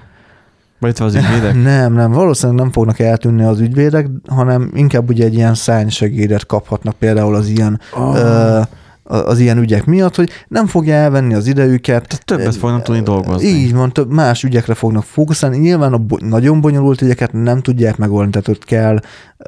Vagy 0.78 0.96
az 1.00 1.14
ügyvédek? 1.14 1.54
Nem, 1.62 1.92
nem, 1.92 2.12
valószínűleg 2.12 2.60
nem 2.62 2.72
fognak 2.72 2.98
eltűnni 2.98 3.42
az 3.44 3.60
ügyvédek, 3.60 4.08
hanem 4.28 4.70
inkább 4.74 5.08
ugye 5.08 5.24
egy 5.24 5.34
ilyen 5.34 5.54
szánysegédet 5.54 6.46
kaphatnak 6.46 6.94
például 6.94 7.34
az 7.34 7.48
ilyen, 7.48 7.80
Oh. 7.96 8.16
ö, 8.16 8.60
az 9.04 9.38
ilyen 9.38 9.58
ügyek 9.58 9.84
miatt, 9.84 10.16
hogy 10.16 10.30
nem 10.48 10.66
fogja 10.66 10.94
elvenni 10.94 11.34
az 11.34 11.46
idejüket. 11.46 12.06
Tehát 12.08 12.24
többet 12.24 12.56
fognak 12.56 12.82
tudni 12.82 13.02
dolgozni. 13.02 13.48
Így 13.48 13.74
van, 13.74 13.92
több 13.92 14.10
más 14.10 14.42
ügyekre 14.42 14.74
fognak 14.74 15.04
fókuszálni. 15.04 15.58
Nyilván 15.58 15.92
a 15.92 15.98
bo- 15.98 16.20
nagyon 16.20 16.60
bonyolult 16.60 17.02
ügyeket 17.02 17.32
nem 17.32 17.60
tudják 17.60 17.96
megoldani, 17.96 18.30
tehát 18.30 18.48
ott 18.48 18.64
kell 18.64 18.98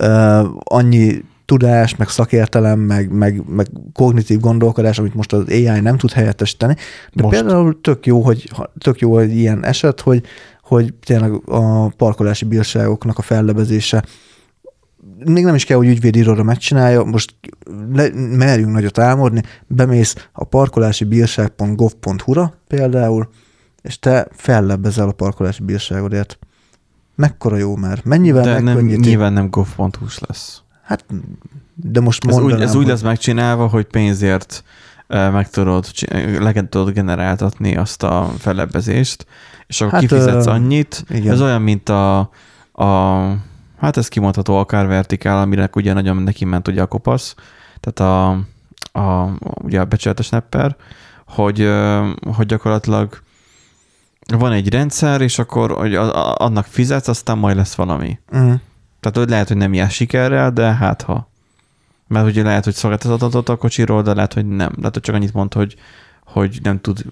uh, 0.01 0.47
annyi 0.65 1.23
tudás, 1.45 1.97
meg 1.97 2.09
szakértelem, 2.09 2.79
meg, 2.79 3.13
meg, 3.13 3.43
meg 3.49 3.67
kognitív 3.93 4.41
gondolkodás, 4.41 4.99
amit 4.99 5.15
most 5.15 5.33
az 5.33 5.45
AI 5.49 5.81
nem 5.81 5.97
tud 5.97 6.13
helyettesíteni. 6.13 6.77
De 7.13 7.23
Most. 7.23 7.41
például 7.41 7.81
tök 7.81 8.07
jó, 8.07 8.21
hogy 8.21 8.51
tök 8.79 8.99
jó 8.99 9.19
egy 9.19 9.37
ilyen 9.37 9.65
eset, 9.65 10.01
hogy, 10.01 10.23
hogy 10.63 10.95
tényleg 10.95 11.33
a 11.47 11.89
parkolási 11.89 12.45
bírságoknak 12.45 13.19
a 13.19 13.23
fellebezése 13.23 14.05
még 15.27 15.45
nem 15.45 15.55
is 15.55 15.65
kell, 15.65 15.77
hogy 15.77 15.87
ügyvédi 15.89 16.19
iroda 16.19 16.43
megcsinálja, 16.43 17.03
most 17.05 17.35
le, 17.93 18.09
merjünk 18.15 18.73
nagyot 18.73 18.99
álmodni, 18.99 19.43
bemész 19.67 20.29
a 20.33 20.45
parkolási 20.45 21.05
bírság.gov.hu-ra 21.05 22.53
például, 22.67 23.29
és 23.83 23.99
te 23.99 24.27
fellebbezel 24.33 25.09
a 25.09 25.13
parkolási 25.13 25.63
bírságodért. 25.63 26.39
Mekkora 27.17 27.57
jó 27.57 27.77
már? 27.77 28.01
Mennyivel 28.05 28.43
De 28.43 28.61
nem, 28.61 28.79
nyilván 28.87 29.33
nem 29.33 29.51
gov.hu-s 29.51 30.19
lesz. 30.19 30.63
Hát, 30.83 31.05
de 31.75 32.01
most 32.01 32.25
Ez 32.27 32.35
úgy, 32.35 32.41
mondanám, 32.41 32.67
ez 32.67 32.71
úgy 32.75 32.77
hogy- 32.77 32.87
lesz 32.87 33.03
megcsinálva, 33.03 33.67
hogy 33.67 33.85
pénzért 33.85 34.65
meg 35.09 35.51
tudod, 35.51 35.87
csi- 35.91 36.39
le 36.39 36.53
tudod 36.53 36.91
generáltatni 36.95 37.77
azt 37.77 38.03
a 38.03 38.33
fellebbezést, 38.39 39.27
és 39.67 39.81
akkor 39.81 39.93
Hát, 39.93 40.01
kifizetsz 40.01 40.47
annyit. 40.47 41.05
igen. 41.09 41.33
Ez 41.33 41.41
olyan, 41.41 41.63
mint 41.63 41.89
a, 41.89 42.19
a 42.73 43.19
hát 43.77 43.97
ez 43.97 44.09
kimondható 44.09 44.57
akár 44.57 44.87
vertikál, 44.87 45.41
aminek 45.41 45.77
ugye 45.77 45.93
nagyon 45.93 46.17
neki 46.17 46.45
ment 46.45 46.69
ugye 46.69 46.83
a 46.83 46.87
kopasz, 46.87 47.35
tehát 47.81 48.13
a, 48.13 48.31
a 49.01 49.31
ugye 49.63 49.81
a 49.81 49.85
becsületes 49.85 50.29
nepper, 50.29 50.77
hogy, 51.27 51.71
hogy 52.37 52.47
gyakorlatilag 52.47 53.23
van 54.27 54.53
egy 54.53 54.69
rendszer, 54.69 55.21
és 55.21 55.39
akkor 55.39 55.71
hogy 55.71 55.95
annak 56.35 56.65
fizetsz, 56.65 57.09
aztán 57.09 57.39
majd 57.39 57.57
lesz 57.57 57.75
valami. 57.75 58.19
Mhm. 58.31 58.53
Tehát 59.01 59.19
hogy 59.19 59.29
lehet, 59.29 59.49
hogy 59.49 59.57
nem 59.57 59.75
jár 59.75 59.91
sikerrel, 59.91 60.51
de 60.51 60.75
hát 60.75 61.03
ha. 61.03 61.29
Mert 62.07 62.27
ugye 62.27 62.43
lehet, 62.43 62.65
hogy 62.65 62.75
szolgáltatott 62.75 63.49
a 63.49 63.57
kocsiról, 63.57 64.03
de 64.03 64.15
lehet, 64.15 64.33
hogy 64.33 64.47
nem. 64.47 64.73
Lehet, 64.77 64.95
hogy 64.95 65.03
csak 65.03 65.15
annyit 65.15 65.33
mond, 65.33 65.55
hogy, 65.55 65.77
hogy 66.25 66.59
nem 66.63 66.81
tud 66.81 67.05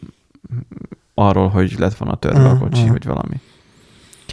arról, 1.15 1.49
hogy 1.49 1.79
lett 1.79 1.97
volna 1.97 2.17
törve 2.17 2.49
a 2.49 2.53
Mhm, 2.53 2.63
kocsi, 2.63 2.83
mhm. 2.83 2.91
vagy 2.91 3.05
valami. 3.05 3.41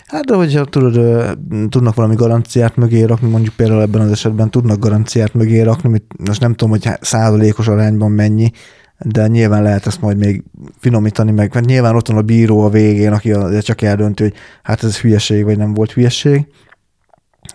Hát 0.09 0.25
de 0.25 0.35
hogyha 0.35 0.65
tudod, 0.65 1.37
tudnak 1.69 1.95
valami 1.95 2.15
garanciát 2.15 2.75
mögé 2.75 3.03
rakni, 3.03 3.29
mondjuk 3.29 3.55
például 3.55 3.81
ebben 3.81 4.01
az 4.01 4.11
esetben 4.11 4.49
tudnak 4.49 4.79
garanciát 4.79 5.33
mögé 5.33 5.61
rakni, 5.61 5.89
mit, 5.89 6.03
most 6.27 6.41
nem 6.41 6.53
tudom, 6.53 6.69
hogy 6.69 6.89
százalékos 7.01 7.67
arányban 7.67 8.11
mennyi, 8.11 8.51
de 8.99 9.27
nyilván 9.27 9.63
lehet 9.63 9.85
ezt 9.85 10.01
majd 10.01 10.17
még 10.17 10.43
finomítani 10.77 11.31
meg, 11.31 11.53
mert 11.53 11.65
nyilván 11.65 11.95
ott 11.95 12.07
van 12.07 12.17
a 12.17 12.21
bíró 12.21 12.61
a 12.61 12.69
végén, 12.69 13.11
aki 13.11 13.33
csak 13.61 13.81
eldönti, 13.81 14.23
hogy 14.23 14.33
hát 14.63 14.83
ez 14.83 14.99
hülyeség, 14.99 15.43
vagy 15.43 15.57
nem 15.57 15.73
volt 15.73 15.91
hülyeség. 15.91 16.47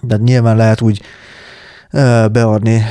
De 0.01 0.17
nyilván 0.17 0.57
lehet 0.57 0.81
úgy 0.81 1.01
beadni 2.33 2.83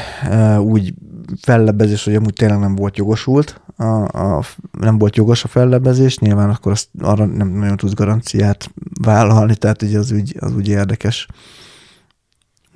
úgy 0.59 0.93
fellebbezés, 1.41 2.03
hogy 2.03 2.15
amúgy 2.15 2.33
tényleg 2.33 2.59
nem 2.59 2.75
volt 2.75 2.97
jogosult, 2.97 3.61
a, 3.83 4.37
a, 4.37 4.43
nem 4.79 4.97
volt 4.97 5.15
jogos 5.15 5.43
a 5.43 5.47
fellebbezés, 5.47 6.17
nyilván 6.17 6.49
akkor 6.49 6.71
azt 6.71 6.89
arra 6.99 7.25
nem 7.25 7.47
nagyon 7.47 7.77
tudsz 7.77 7.93
garanciát 7.93 8.71
vállalni, 9.01 9.55
tehát 9.55 9.81
ugye 9.81 9.97
az 9.97 10.11
úgy, 10.11 10.35
az 10.39 10.55
úgy 10.55 10.67
érdekes. 10.67 11.27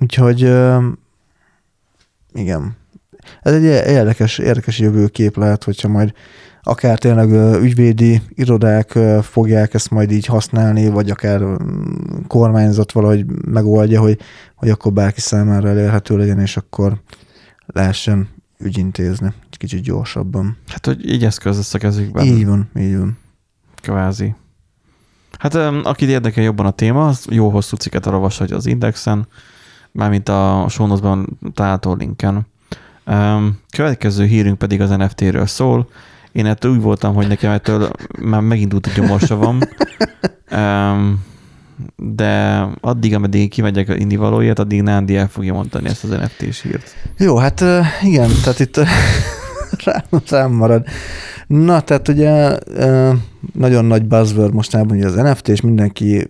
Úgyhogy 0.00 0.40
igen. 2.32 2.76
Ez 3.42 3.52
egy 3.52 3.62
érdekes, 3.64 4.38
érdekes 4.38 4.78
jövőkép 4.78 5.36
lehet, 5.36 5.64
hogyha 5.64 5.88
majd 5.88 6.12
akár 6.62 6.98
tényleg 6.98 7.30
ügyvédi 7.62 8.22
irodák 8.34 8.98
fogják 9.22 9.74
ezt 9.74 9.90
majd 9.90 10.10
így 10.10 10.26
használni, 10.26 10.88
vagy 10.88 11.10
akár 11.10 11.42
kormányzat 12.26 12.92
valahogy 12.92 13.24
megoldja, 13.46 14.00
hogy, 14.00 14.18
hogy 14.54 14.70
akkor 14.70 14.92
bárki 14.92 15.20
számára 15.20 15.68
elérhető 15.68 16.16
legyen, 16.16 16.40
és 16.40 16.56
akkor 16.56 17.00
lehessen 17.66 18.28
ügyintézni 18.58 19.32
kicsit 19.58 19.82
gyorsabban. 19.82 20.56
Hát, 20.68 20.86
hogy 20.86 21.10
így 21.10 21.24
eszköz 21.24 21.56
lesz 21.56 21.74
a 21.74 21.78
kezükben. 21.78 22.24
Így 22.24 22.46
van, 22.46 22.70
így 22.78 22.96
van. 22.96 23.18
Kvázi. 23.82 24.34
Hát 25.38 25.54
akit 25.84 26.08
érdekel 26.08 26.44
jobban 26.44 26.66
a 26.66 26.70
téma, 26.70 27.06
az 27.06 27.26
jó 27.30 27.48
hosszú 27.48 27.76
cikket 27.76 28.06
olvashatja 28.06 28.56
az 28.56 28.66
Indexen, 28.66 29.26
mármint 29.92 30.28
a 30.28 30.66
sónozban 30.68 31.38
található 31.54 31.94
linken. 31.94 32.46
Következő 33.70 34.24
hírünk 34.24 34.58
pedig 34.58 34.80
az 34.80 34.90
NFT-ről 34.90 35.46
szól. 35.46 35.88
Én 36.32 36.46
ettől 36.46 36.72
úgy 36.72 36.80
voltam, 36.80 37.14
hogy 37.14 37.26
nekem 37.28 37.52
ettől 37.52 37.90
már 38.18 38.40
megindult 38.40 38.86
a 38.86 38.90
gyomorsavam, 38.94 39.58
de 41.96 42.62
addig, 42.80 43.14
ameddig 43.14 43.50
kimegyek 43.50 43.88
indivalóért, 43.98 44.58
addig 44.58 44.82
Nándi 44.82 45.16
el 45.16 45.28
fogja 45.28 45.52
mondani 45.52 45.88
ezt 45.88 46.04
az 46.04 46.10
NFT-s 46.10 46.62
hírt. 46.62 46.94
Jó, 47.18 47.36
hát 47.36 47.64
igen, 48.02 48.30
tehát 48.42 48.58
itt 48.58 48.80
rám, 49.84 50.22
rám 50.30 50.52
marad. 50.52 50.86
Na, 51.46 51.80
tehát 51.80 52.08
ugye 52.08 52.58
nagyon 53.52 53.84
nagy 53.84 54.04
buzzword 54.04 54.54
mostanában 54.54 54.96
ugye 54.96 55.06
az 55.06 55.14
NFT, 55.14 55.48
és 55.48 55.60
mindenki 55.60 56.26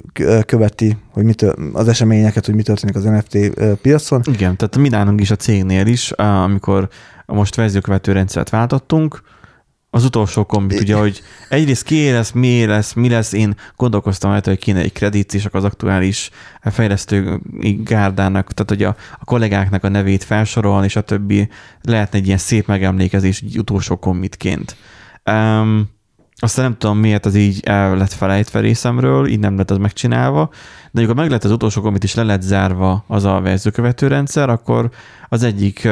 követi 0.47 0.97
hogy 1.13 1.25
mi 1.25 1.35
tör, 1.35 1.55
az 1.73 1.89
eseményeket, 1.89 2.47
hogy 2.47 2.55
mi 2.55 2.63
történik 2.63 2.97
az 2.97 3.05
NFT 3.05 3.39
piacon. 3.83 4.21
Igen, 4.25 4.57
tehát 4.57 4.77
mi 4.77 4.89
nálunk 4.89 5.21
is 5.21 5.31
a 5.31 5.37
cégnél 5.37 5.87
is, 5.87 6.11
amikor 6.11 6.89
most 7.27 7.55
verziókövető 7.55 8.13
rendszert 8.13 8.51
váltottunk, 8.51 9.21
az 9.99 10.05
utolsó 10.05 10.45
kombit, 10.45 10.81
ugye, 10.81 10.95
hogy 10.95 11.23
egyrészt 11.49 11.85
ki 11.85 12.11
lesz, 12.11 12.31
mi 12.31 12.67
lesz, 12.67 12.93
mi 12.93 13.09
lesz, 13.09 13.33
én 13.33 13.55
gondolkoztam 13.77 14.31
rajta, 14.31 14.51
hogy 14.51 14.59
kéne 14.59 14.81
egy 14.81 14.93
kredit, 14.93 15.35
és 15.35 15.45
akkor 15.45 15.59
az 15.59 15.65
aktuális 15.65 16.31
fejlesztő 16.63 17.41
gárdának, 17.85 18.53
tehát 18.53 18.69
hogy 18.71 18.83
a, 18.83 18.97
a 19.19 19.25
kollégáknak 19.25 19.85
a 19.85 19.89
nevét 19.89 20.25
felsorolni, 20.25 20.87
és 20.87 20.97
a 20.97 21.01
többi 21.01 21.49
lehetne 21.83 22.19
egy 22.19 22.27
ilyen 22.27 22.39
szép 22.39 22.67
megemlékezés 22.67 23.41
egy 23.41 23.59
utolsó 23.59 23.97
kommitként. 23.97 24.77
Um, 25.31 25.91
aztán 26.41 26.65
nem 26.65 26.77
tudom, 26.79 26.99
miért 26.99 27.27
az 27.27 27.35
így 27.35 27.61
el 27.65 27.97
lett 27.97 28.13
felejtve 28.13 28.61
részemről, 28.61 29.27
így 29.27 29.39
nem 29.39 29.57
lett 29.57 29.71
az 29.71 29.77
megcsinálva, 29.77 30.51
de 30.91 31.01
amikor 31.01 31.15
meg 31.15 31.31
lett 31.31 31.45
az 31.45 31.51
utolsó 31.51 31.81
kommit 31.81 32.05
is 32.05 32.15
le 32.15 32.23
lett 32.23 32.43
zárva 32.43 33.05
az 33.07 33.25
a 33.25 33.41
verziókövető 33.41 34.07
rendszer, 34.07 34.49
akkor 34.49 34.91
az 35.29 35.43
egyik 35.43 35.89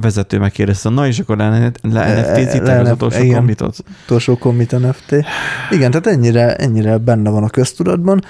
vezető 0.00 0.38
megkérdezte, 0.38 0.88
na 0.88 1.06
és 1.06 1.18
akkor 1.18 1.36
le, 1.36 1.72
le 1.82 2.20
NFT-zitek 2.20 2.80
az 2.80 2.90
utolsó 2.90 3.22
igen. 3.22 3.36
kommitot? 3.36 3.76
Utolsó 4.04 4.36
commit 4.36 4.78
NFT. 4.78 5.24
Igen, 5.70 5.90
tehát 5.90 6.06
ennyire, 6.06 6.56
ennyire 6.56 6.96
benne 6.98 7.30
van 7.30 7.42
a 7.42 7.48
köztudatban. 7.48 8.20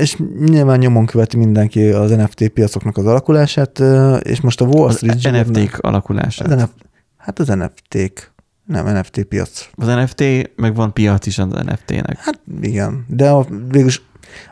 És 0.00 0.16
nyilván 0.44 0.78
nyomon 0.78 1.06
követi 1.06 1.36
mindenki 1.36 1.82
az 1.88 2.10
NFT 2.10 2.48
piacoknak 2.48 2.96
az 2.96 3.06
alakulását, 3.06 3.82
és 4.22 4.40
most 4.40 4.60
a 4.60 4.64
Wall 4.64 4.88
Az 4.88 4.96
Street 4.96 5.22
Journal- 5.22 5.46
NFT-k 5.46 5.78
alakulását. 5.78 6.52
Az 6.52 6.68
hát 7.16 7.38
az 7.38 7.46
NFT-k, 7.46 8.32
nem 8.64 8.86
NFT 8.96 9.22
piac. 9.24 9.68
Az 9.76 9.86
NFT, 9.86 10.22
meg 10.56 10.74
van 10.74 10.92
piac 10.92 11.26
is 11.26 11.38
az 11.38 11.46
NFT-nek. 11.52 12.16
Hát 12.18 12.40
igen, 12.60 13.04
de 13.08 13.30
a, 13.30 13.46
végülis 13.68 14.02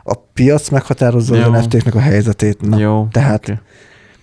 a 0.03 0.15
piac 0.33 0.69
meghatározza 0.69 1.35
Jó. 1.35 1.41
az 1.53 1.63
NFT-knek 1.65 1.95
a 1.95 1.99
helyzetét. 1.99 2.61
Na, 2.61 2.77
Jó. 2.79 3.07
tehát- 3.11 3.35
oké. 3.49 3.59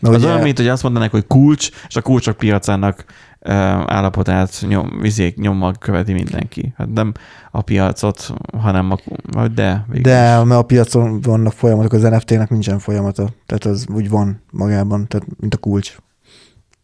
Mert 0.00 0.14
Az 0.14 0.20
ugye- 0.22 0.30
olyan, 0.32 0.42
mint 0.42 0.56
hogy 0.56 0.68
azt 0.68 0.82
mondanak, 0.82 1.10
hogy 1.10 1.26
kulcs, 1.26 1.70
és 1.88 1.96
a 1.96 2.02
kulcsok 2.02 2.36
piacának 2.36 3.04
ö, 3.40 3.52
állapotát 3.86 4.64
nyom, 4.68 4.98
vizék, 5.00 5.36
nyommal 5.36 5.74
követi 5.78 6.12
mindenki. 6.12 6.72
Hát 6.76 6.92
nem 6.92 7.12
a 7.50 7.62
piacot, 7.62 8.32
hanem 8.58 8.90
a, 8.90 8.96
vagy 9.32 9.52
de. 9.54 9.84
végül 9.88 10.02
De 10.12 10.38
is. 10.40 10.48
mert 10.48 10.60
a 10.60 10.64
piacon 10.64 11.20
vannak 11.20 11.52
folyamatok, 11.52 11.92
az 11.92 12.02
NFT-nek 12.02 12.50
nincsen 12.50 12.78
folyamata. 12.78 13.28
Tehát 13.46 13.64
az 13.64 13.86
úgy 13.94 14.08
van 14.08 14.42
magában, 14.50 15.06
tehát 15.06 15.26
mint 15.40 15.54
a 15.54 15.58
kulcs. 15.58 15.96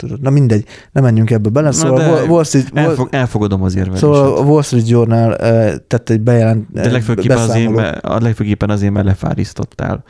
Tudod, 0.04 0.20
na 0.22 0.30
mindegy, 0.30 0.64
nem 0.92 1.02
menjünk 1.04 1.30
ebbe 1.30 1.48
bele. 1.48 1.66
Na 1.66 1.72
Szóval 1.72 1.98
de 1.98 2.22
Wall- 2.24 2.44
Street, 2.44 2.70
Elfog, 2.74 3.08
elfogadom 3.10 3.62
az 3.62 3.76
érvelést. 3.76 4.02
szóval 4.02 4.36
a 4.36 4.40
Wall 4.40 4.62
Street 4.62 4.88
Journal 4.88 5.30
uh, 5.30 5.74
tett 5.86 6.10
egy 6.10 6.20
bejelent, 6.20 6.66
de 6.72 6.90
legfőképpen 6.90 7.36
azért, 7.36 7.48
beszámoló. 7.48 7.76
mert, 7.80 8.04
a 8.04 8.20
legfőképpen 8.20 8.70
azért, 8.70 8.92
mert 8.92 9.06
lefárisztottál. 9.06 10.04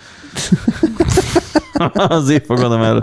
azért 1.95 2.47
fogadom 2.47 2.83
el. 2.83 3.03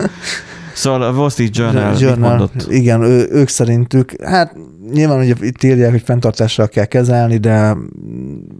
Szóval 0.74 1.02
a 1.02 1.10
Wall 1.12 1.30
Street 1.30 1.56
Journal, 1.56 1.94
Journal. 1.98 2.28
mondott? 2.28 2.66
Igen, 2.72 3.02
ő, 3.02 3.28
ők 3.30 3.48
szerintük, 3.48 4.22
hát 4.24 4.56
nyilván 4.92 5.18
ugye 5.18 5.34
itt 5.40 5.62
írják, 5.62 5.90
hogy 5.90 6.02
fenntartással 6.02 6.68
kell 6.68 6.84
kezelni, 6.84 7.36
de 7.36 7.76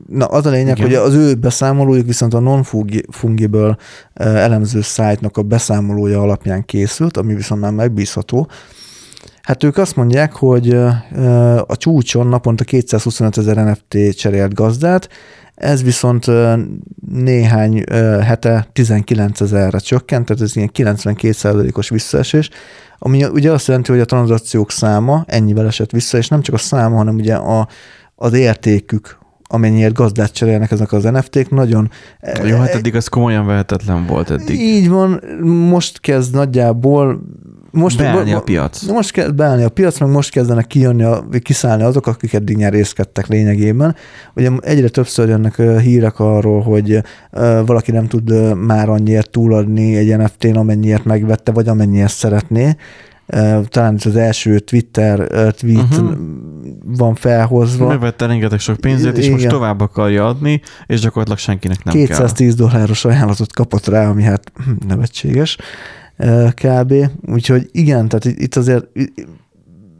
na 0.06 0.26
az 0.26 0.46
a 0.46 0.50
lényeg, 0.50 0.78
Igen. 0.78 0.88
hogy 0.88 0.94
az 0.94 1.14
ő 1.14 1.34
beszámolójuk 1.34 2.06
viszont 2.06 2.34
a 2.34 2.38
non-fungible 2.40 3.76
eh, 4.12 4.42
elemző 4.44 4.80
szájtnak 4.80 5.36
a 5.36 5.42
beszámolója 5.42 6.20
alapján 6.20 6.64
készült, 6.64 7.16
ami 7.16 7.34
viszont 7.34 7.60
már 7.60 7.72
megbízható. 7.72 8.48
Hát 9.42 9.62
ők 9.62 9.76
azt 9.76 9.96
mondják, 9.96 10.32
hogy 10.32 10.72
eh, 10.72 11.56
a 11.66 11.76
csúcson 11.76 12.26
naponta 12.26 12.64
225 12.64 13.38
ezer 13.38 13.56
NFT 13.56 14.16
cserélt 14.16 14.54
gazdát, 14.54 15.08
ez 15.54 15.82
viszont 15.82 16.26
néhány 17.12 17.84
hete 18.22 18.68
19 18.72 19.40
ezerre 19.40 19.78
csökkent, 19.78 20.26
tehát 20.26 20.42
ez 20.42 20.56
ilyen 20.56 20.70
92%-os 20.74 21.88
visszaesés, 21.88 22.50
ami 23.04 23.24
ugye 23.24 23.52
azt 23.52 23.66
jelenti, 23.66 23.90
hogy 23.90 24.00
a 24.00 24.04
tranzakciók 24.04 24.70
száma 24.70 25.24
ennyivel 25.26 25.66
esett 25.66 25.90
vissza, 25.90 26.18
és 26.18 26.28
nem 26.28 26.42
csak 26.42 26.54
a 26.54 26.58
száma, 26.58 26.96
hanem 26.96 27.14
ugye 27.14 27.34
a, 27.34 27.68
az 28.14 28.32
értékük, 28.32 29.18
amennyiért 29.42 29.94
gazdát 29.94 30.32
cserélnek 30.32 30.70
ezek 30.70 30.92
az 30.92 31.02
NFT-k, 31.02 31.50
nagyon... 31.50 31.90
Jó, 32.44 32.56
hát 32.56 32.74
eddig 32.74 32.96
az 32.96 33.08
komolyan 33.08 33.46
vehetetlen 33.46 34.06
volt 34.06 34.30
eddig. 34.30 34.60
Így 34.60 34.88
van, 34.88 35.20
most 35.68 36.00
kezd 36.00 36.34
nagyjából... 36.34 37.22
Most, 37.72 37.98
Beállni 37.98 38.32
a 38.32 38.40
piac. 38.40 38.82
Most 38.82 39.10
kezd 39.10 39.34
beállni 39.34 39.62
a 39.62 39.68
piac, 39.68 40.00
meg 40.00 40.10
most 40.10 40.30
kezdenek 40.30 40.66
kijönni, 40.66 41.02
a, 41.02 41.24
kiszállni 41.42 41.82
azok, 41.82 42.06
akik 42.06 42.32
eddig 42.32 42.56
nyerészkedtek 42.56 43.26
lényegében. 43.26 43.96
Ugye 44.34 44.50
egyre 44.60 44.88
többször 44.88 45.28
jönnek 45.28 45.56
hírek 45.56 46.18
arról, 46.18 46.62
hogy 46.62 47.02
valaki 47.66 47.90
nem 47.90 48.06
tud 48.06 48.56
már 48.56 48.88
annyiért 48.88 49.30
túladni 49.30 49.96
egy 49.96 50.16
NFT-n, 50.16 50.56
amennyiért 50.56 51.04
megvette, 51.04 51.52
vagy 51.52 51.68
amennyiért 51.68 52.12
szeretné. 52.12 52.76
Talán 53.68 53.94
ez 53.94 54.06
az 54.06 54.16
első 54.16 54.58
Twitter 54.58 55.26
tweet 55.52 55.92
uh-huh. 55.92 56.16
van 56.84 57.14
felhozva. 57.14 57.86
Megvette 57.86 58.26
rengeteg 58.26 58.58
sok 58.58 58.76
pénzét, 58.76 59.18
és 59.18 59.28
most 59.28 59.38
Igen. 59.38 59.52
tovább 59.52 59.80
akarja 59.80 60.26
adni, 60.26 60.60
és 60.86 61.00
gyakorlatilag 61.00 61.38
senkinek 61.38 61.84
nem 61.84 61.94
kell. 61.94 62.04
210 62.04 62.54
dolláros 62.54 63.04
ajánlatot 63.04 63.52
kapott 63.52 63.86
rá, 63.86 64.08
ami 64.08 64.22
hát 64.22 64.52
hm, 64.64 64.86
nevetséges 64.88 65.58
kb. 66.54 66.94
Úgyhogy 67.26 67.68
igen, 67.72 68.08
tehát 68.08 68.24
itt- 68.38 68.56
azért 68.56 68.84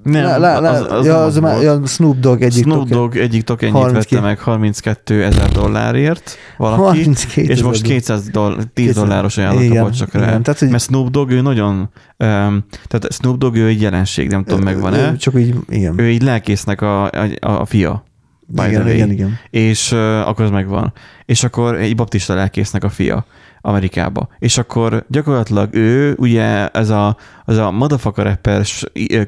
Nem, 0.03 0.25
lá, 0.25 0.37
lá, 0.37 0.59
lá, 0.59 0.71
az, 0.71 0.93
az, 0.93 1.07
ja, 1.07 1.17
az, 1.25 1.37
az 1.37 1.43
már- 1.43 1.53
volt. 1.53 1.65
ja, 1.65 1.87
Snoop 1.87 2.19
Dogg 2.19 2.43
egyik 2.43 2.63
Snoop 2.63 2.79
token- 2.79 2.97
Dogg 2.99 3.17
egyik 3.17 3.43
tokenjét 3.43 3.77
32 3.77 4.17
vette 4.17 4.27
meg 4.27 4.39
32 4.39 5.25
ezer 5.25 5.49
dollárért 5.51 6.37
valaki, 6.57 6.83
32 6.83 7.49
és 7.51 7.63
most 7.63 7.83
ezer 7.85 7.97
200 7.97 8.29
doll- 8.29 8.55
10 8.57 8.67
200 8.75 8.95
dolláros 8.95 9.39
ajánlat 9.39 9.63
igen, 9.63 9.77
kapott 9.77 9.93
csak 9.93 10.13
rá. 10.13 10.27
igen, 10.27 10.43
tehát, 10.43 10.61
hogy- 10.61 10.71
Mert 10.71 10.83
Snoop 10.83 11.11
Dogg 11.11 11.31
ő 11.31 11.41
nagyon, 11.41 11.75
um, 11.79 12.65
tehát 12.87 13.07
Snoop 13.13 13.39
Dogg 13.39 13.55
ő 13.55 13.67
egy 13.67 13.81
jelenség, 13.81 14.29
nem 14.29 14.45
tudom, 14.45 14.63
megvan-e. 14.65 15.11
Ő 15.11 15.17
Csak 15.17 15.35
így, 15.39 15.55
igen. 15.69 16.01
Ő 16.01 16.11
így 16.11 16.23
lelkésznek 16.23 16.81
a, 16.81 17.05
a, 17.11 17.29
a 17.41 17.65
fia. 17.65 18.05
By 18.47 18.63
igen, 18.67 18.89
igen, 18.89 19.11
igen. 19.11 19.39
és 19.51 19.93
uh, 19.93 20.29
akkor 20.29 20.45
az 20.45 20.51
megvan. 20.51 20.93
És 21.25 21.45
akkor 21.45 21.75
egy 21.75 21.97
baptista 21.97 22.35
lelkésznek 22.35 22.85
a 22.85 22.89
fia 22.89 23.25
Amerikába. 23.63 24.29
És 24.39 24.59
akkor 24.59 25.05
gyakorlatilag 25.09 25.75
ő, 25.75 26.15
ugye 26.19 26.69
ez 26.69 26.91
a, 26.91 27.17
az 27.45 27.57
a 27.57 27.71
motherfucker 27.71 28.25
rappers 28.25 28.85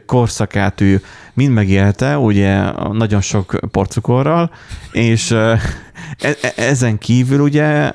korszakát 0.06 0.81
ő 0.81 1.02
mind 1.35 1.52
megélte, 1.52 2.19
ugye 2.19 2.62
nagyon 2.93 3.20
sok 3.20 3.59
porcukorral, 3.70 4.51
és 4.93 5.31
e- 5.31 5.59
e- 6.20 6.52
ezen 6.56 6.98
kívül 6.98 7.40
ugye 7.40 7.93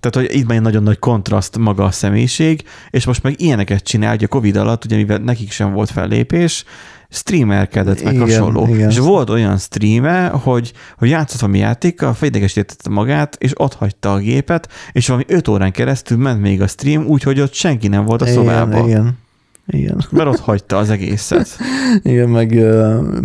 tehát, 0.00 0.28
hogy 0.28 0.38
itt 0.38 0.46
már 0.46 0.60
nagyon 0.60 0.82
nagy 0.82 0.98
kontraszt 0.98 1.58
maga 1.58 1.84
a 1.84 1.90
személyiség, 1.90 2.64
és 2.90 3.06
most 3.06 3.22
meg 3.22 3.40
ilyeneket 3.40 3.82
csinál, 3.82 4.10
hogy 4.10 4.24
a 4.24 4.28
Covid 4.28 4.56
alatt, 4.56 4.84
ugye 4.84 4.96
mivel 4.96 5.18
nekik 5.18 5.50
sem 5.50 5.72
volt 5.72 5.90
fellépés, 5.90 6.64
streamerkedett, 7.10 8.02
meg 8.02 8.14
Igen, 8.14 8.26
hasonló. 8.26 8.66
igen. 8.66 8.90
És 8.90 8.98
volt 8.98 9.30
olyan 9.30 9.58
streame, 9.58 10.28
hogy, 10.28 10.72
hogy 10.98 11.08
játszott 11.08 11.40
valami 11.40 11.58
játékkal, 11.58 12.14
felidegesítette 12.14 12.90
magát, 12.90 13.36
és 13.38 13.52
ott 13.60 13.74
hagyta 13.74 14.12
a 14.12 14.18
gépet, 14.18 14.68
és 14.92 15.06
valami 15.06 15.24
5 15.28 15.48
órán 15.48 15.72
keresztül 15.72 16.18
ment 16.18 16.40
még 16.40 16.62
a 16.62 16.66
stream, 16.66 17.06
úgyhogy 17.06 17.40
ott 17.40 17.52
senki 17.52 17.88
nem 17.88 18.04
volt 18.04 18.22
a 18.22 18.26
szobában. 18.26 18.72
Igen, 18.72 18.88
igen. 18.88 19.18
Igen, 19.70 20.04
Mert 20.10 20.28
ott 20.28 20.38
hagyta 20.38 20.76
az 20.76 20.90
egészet. 20.90 21.48
igen, 22.02 22.28
meg 22.28 22.54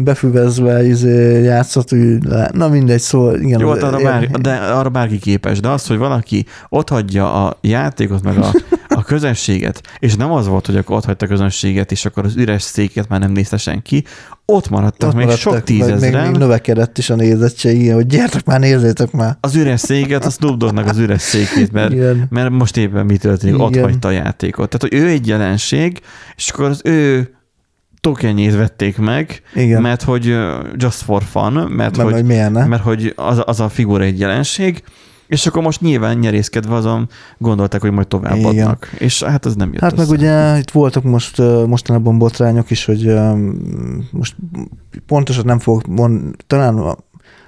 befüvezve 0.04 0.86
izé, 0.86 1.44
játszott, 1.44 1.94
úgy, 1.94 2.18
na 2.52 2.68
mindegy, 2.68 3.00
szóval 3.00 3.40
igen. 3.40 3.60
Jó, 3.60 3.70
hát 3.70 3.84
arra, 3.84 4.04
bár, 4.04 4.30
de 4.30 4.54
arra 4.56 4.90
bárki 4.90 5.20
képes, 5.20 5.60
de 5.60 5.70
az, 5.70 5.88
hogy 5.88 5.98
valaki 5.98 6.46
ott 6.70 6.90
hagyja 6.90 7.46
a 7.46 7.58
játékot, 7.62 8.24
meg 8.24 8.38
a, 8.38 8.52
a 8.96 9.04
közönséget, 9.04 9.82
és 10.00 10.16
nem 10.16 10.32
az 10.32 10.48
volt, 10.48 10.66
hogy 10.66 10.78
akkor 10.78 10.96
ott 10.96 11.06
hagyta 11.06 11.26
a 11.26 11.30
közönséget, 11.30 11.92
és 11.92 12.06
akkor 12.06 12.26
az 12.26 12.36
üres 12.36 12.62
széket 12.62 13.08
már 13.10 13.20
nem 13.20 13.32
nézte 13.32 13.58
senki, 13.58 14.04
ott 14.46 14.70
maradtak 14.70 15.10
Ott 15.10 15.16
még 15.16 15.26
maradtak, 15.26 15.42
sok 15.42 15.54
meg 15.54 15.64
Még, 15.70 15.80
tízezren, 15.80 16.28
még 16.28 16.40
növekedett 16.40 16.98
is 16.98 17.10
a 17.10 17.16
nézettség, 17.16 17.82
igen, 17.82 17.96
hogy 17.96 18.06
gyertek 18.06 18.46
már, 18.46 18.60
nézzétek 18.60 19.12
már. 19.12 19.38
az 19.40 19.56
üres 19.56 19.80
széket, 19.80 20.26
a 20.26 20.30
Snoop 20.30 20.58
Doggnak 20.58 20.88
az 20.88 20.98
üres 20.98 21.22
székét, 21.22 21.72
mert, 21.72 21.92
Igen. 21.92 22.28
mert 22.30 22.50
most 22.50 22.78
éppen 22.78 23.06
mi 23.06 23.18
történik, 23.18 23.60
ott 23.60 23.80
hagyta 23.80 24.08
a 24.08 24.12
játékot. 24.12 24.70
Tehát, 24.70 24.82
hogy 24.82 25.02
ő 25.02 25.08
egy 25.12 25.28
jelenség, 25.28 26.00
és 26.36 26.50
akkor 26.50 26.66
az 26.66 26.82
ő 26.84 27.30
tokenjét 28.02 28.56
vették 28.56 28.98
meg, 28.98 29.42
Igen. 29.56 29.82
mert 29.82 30.04
hogy 30.04 30.38
just 30.76 31.02
for 31.02 31.24
fun, 31.24 31.54
mert, 31.54 31.76
Mert 31.76 31.96
hogy, 31.96 32.14
hogy 32.14 32.26
miért 32.26 32.68
mert 32.68 32.84
hogy 32.84 33.14
az, 33.16 33.42
az 33.46 33.60
a 33.60 33.70
figura 33.70 34.04
egy 34.04 34.20
jelenség, 34.20 34.84
és 35.34 35.46
akkor 35.48 35.62
most 35.62 35.82
nyilván 35.82 36.18
nyerészkedve 36.18 36.76
azon 36.76 37.10
gondolták, 37.38 37.82
hogy 37.82 37.92
majd 37.92 38.08
továbbadnak. 38.08 38.88
Igen. 38.94 39.08
És 39.08 39.24
hát 39.24 39.46
az 39.46 39.56
nem 39.56 39.72
jött 39.72 39.82
Hát 39.82 39.96
meg 39.96 40.06
össze. 40.06 40.14
ugye 40.14 40.58
itt 40.58 40.72
voltak 40.72 41.04
most 41.04 41.38
mostanában 41.68 42.18
botrányok 42.18 42.72
is, 42.72 42.86
hogy 42.86 43.14
most 44.12 44.36
pontosan 45.06 45.46
nem 45.46 45.60
fogok 45.60 45.88
mondani, 45.88 46.32
talán 46.48 46.78
a, 46.78 46.98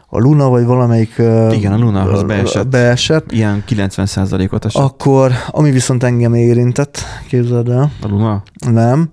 Luna 0.10 0.50
vagy 0.50 0.66
valamelyik 0.66 1.14
Igen, 1.52 1.72
a 1.72 1.78
Luna, 1.78 2.02
az 2.02 2.22
ö, 2.22 2.26
beesett. 2.26 2.68
beesett. 2.68 3.32
Ilyen 3.32 3.64
90%-ot 3.70 4.66
esett. 4.66 4.82
Akkor, 4.84 5.32
ami 5.48 5.72
viszont 5.72 6.04
engem 6.04 6.34
érintett, 6.34 7.00
képzeld 7.28 7.70
el, 7.70 7.92
a 8.02 8.08
Luna? 8.08 8.44
nem. 8.72 9.12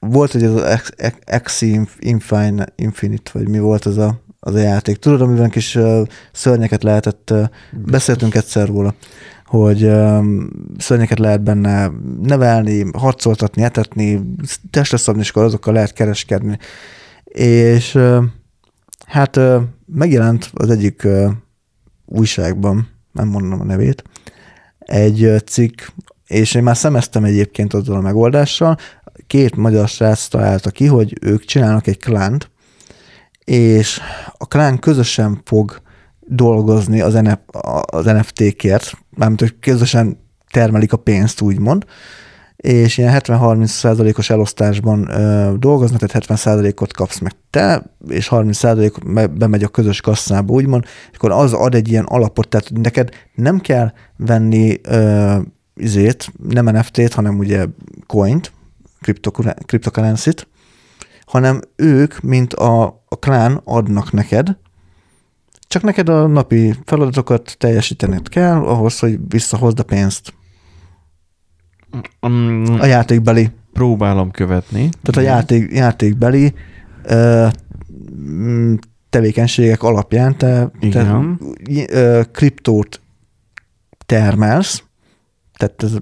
Volt, 0.00 0.34
ez 0.34 0.42
az 0.54 0.80
Axie 1.26 1.86
Infine, 1.98 2.66
Infinite, 2.76 3.30
vagy 3.34 3.48
mi 3.48 3.58
volt 3.58 3.86
ez 3.86 3.96
a, 3.96 4.23
az 4.46 4.54
a 4.54 4.58
játék. 4.58 4.96
Tudod, 4.96 5.20
amiben 5.20 5.50
kis 5.50 5.78
szörnyeket 6.32 6.82
lehetett, 6.82 7.34
beszéltünk 7.72 8.34
egyszer 8.34 8.66
róla, 8.66 8.94
hogy 9.46 9.90
szörnyeket 10.78 11.18
lehet 11.18 11.42
benne 11.42 11.90
nevelni, 12.22 12.84
harcoltatni, 12.98 13.62
etetni, 13.62 14.22
testre 14.70 14.96
szabni, 14.96 15.20
és 15.20 15.30
akkor 15.30 15.42
azokkal 15.42 15.72
lehet 15.72 15.92
kereskedni. 15.92 16.58
És 17.24 17.98
hát 19.06 19.40
megjelent 19.86 20.50
az 20.52 20.70
egyik 20.70 21.06
újságban, 22.06 22.88
nem 23.12 23.28
mondom 23.28 23.60
a 23.60 23.64
nevét, 23.64 24.04
egy 24.78 25.42
cikk, 25.46 25.80
és 26.26 26.54
én 26.54 26.62
már 26.62 26.76
szemeztem 26.76 27.24
egyébként 27.24 27.74
azzal 27.74 27.96
a 27.96 28.00
megoldással, 28.00 28.76
két 29.26 29.56
magyar 29.56 29.88
srác 29.88 30.26
találta 30.26 30.70
ki, 30.70 30.86
hogy 30.86 31.18
ők 31.20 31.44
csinálnak 31.44 31.86
egy 31.86 31.98
klánt, 31.98 32.50
és 33.44 34.00
a 34.36 34.46
klán 34.46 34.78
közösen 34.78 35.40
fog 35.44 35.82
dolgozni 36.20 37.00
az, 37.00 37.14
NF, 37.14 37.38
az 37.84 38.04
NFT-kért, 38.04 38.92
mármint, 39.10 39.40
hogy 39.40 39.58
közösen 39.60 40.18
termelik 40.50 40.92
a 40.92 40.96
pénzt, 40.96 41.40
úgymond, 41.40 41.84
és 42.56 42.98
ilyen 42.98 43.20
70-30 43.20 43.66
százalékos 43.66 44.30
elosztásban 44.30 45.10
ö, 45.10 45.52
dolgoznak, 45.58 45.98
tehát 45.98 46.14
70 46.14 46.36
százalékot 46.36 46.92
kapsz 46.92 47.18
meg 47.18 47.32
te, 47.50 47.96
és 48.08 48.28
30 48.28 48.56
százalék 48.56 49.14
bemegy 49.38 49.62
a 49.62 49.68
közös 49.68 50.00
kasszába, 50.00 50.52
úgymond, 50.52 50.84
és 50.84 51.16
akkor 51.16 51.30
az 51.30 51.52
ad 51.52 51.74
egy 51.74 51.88
ilyen 51.88 52.04
alapot, 52.04 52.48
tehát 52.48 52.70
neked 52.74 53.08
nem 53.34 53.60
kell 53.60 53.92
venni 54.16 54.80
ö, 54.82 55.36
izét, 55.74 56.32
nem 56.48 56.64
NFT-t, 56.64 57.14
hanem 57.14 57.38
ugye 57.38 57.66
coint, 58.06 58.52
cryptocurrency-t, 59.66 60.46
hanem 61.26 61.60
ők, 61.76 62.20
mint 62.20 62.52
a, 62.52 62.84
a 63.08 63.16
klán 63.18 63.60
adnak 63.64 64.12
neked, 64.12 64.56
csak 65.68 65.82
neked 65.82 66.08
a 66.08 66.26
napi 66.26 66.74
feladatokat 66.84 67.56
teljesítened 67.58 68.28
kell 68.28 68.56
ahhoz, 68.56 68.98
hogy 68.98 69.18
visszahozd 69.28 69.78
a 69.78 69.82
pénzt. 69.82 70.34
Um, 72.20 72.64
A 72.80 72.86
játékbeli. 72.86 73.50
próbálom 73.72 74.30
követni. 74.30 74.88
Tehát 75.02 75.16
a 75.16 75.32
játék, 75.34 75.72
játékbeli 75.72 76.54
ö, 77.02 77.46
mm, 78.16 78.74
tevékenységek 79.10 79.82
alapján 79.82 80.38
te, 80.38 80.70
te 80.80 80.86
Igen. 80.86 81.40
ö, 81.90 82.20
kriptót 82.32 83.00
termelsz, 84.06 84.82
tehát 85.56 85.82
ez 85.82 85.92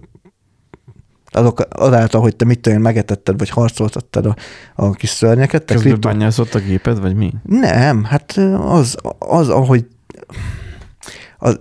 azok, 1.32 1.60
azáltal, 1.70 2.20
hogy 2.20 2.36
te 2.36 2.44
mit 2.44 2.60
tudom, 2.60 2.80
megetetted, 2.80 3.38
vagy 3.38 3.48
harcoltattad 3.48 4.26
a, 4.26 4.36
a 4.74 4.90
kis 4.90 5.10
szörnyeket, 5.10 5.64
te 5.64 5.74
Közben 5.74 5.92
kriptó... 5.92 6.08
bányászott 6.08 6.54
a 6.54 6.58
géped, 6.58 7.00
vagy 7.00 7.14
mi? 7.14 7.32
Nem, 7.42 8.04
hát 8.04 8.40
az, 8.58 8.96
az 9.18 9.48
ahogy 9.48 9.86
az, 11.38 11.58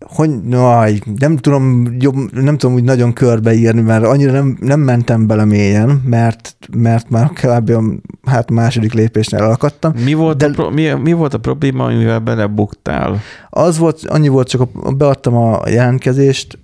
hogy, 0.00 0.30
aj, 0.52 1.00
nem 1.16 1.36
tudom, 1.36 1.96
jobb, 1.98 2.14
nem 2.32 2.58
tudom 2.58 2.74
úgy 2.74 2.84
nagyon 2.84 3.12
körbeírni, 3.12 3.80
mert 3.80 4.04
annyira 4.04 4.32
nem, 4.32 4.56
nem 4.60 4.80
mentem 4.80 5.26
bele 5.26 5.44
mélyen, 5.44 6.02
mert, 6.04 6.56
mert 6.76 7.10
már 7.10 7.30
kb. 7.30 7.70
a 7.70 7.82
hát 8.30 8.50
második 8.50 8.92
lépésnél 8.92 9.40
elakadtam. 9.40 9.92
Mi 10.04 10.14
volt, 10.14 10.36
De- 10.36 10.46
a, 10.46 10.50
pro, 10.50 10.70
mi, 10.70 10.88
mi 10.88 11.12
volt 11.12 11.34
a 11.34 11.38
probléma, 11.38 11.84
amivel 11.84 12.18
belebuktál? 12.18 13.20
Az 13.50 13.78
volt, 13.78 14.00
annyi 14.06 14.28
volt, 14.28 14.48
csak 14.48 14.60
a- 14.60 14.92
beadtam 14.92 15.36
a 15.36 15.68
jelentkezést, 15.68 16.58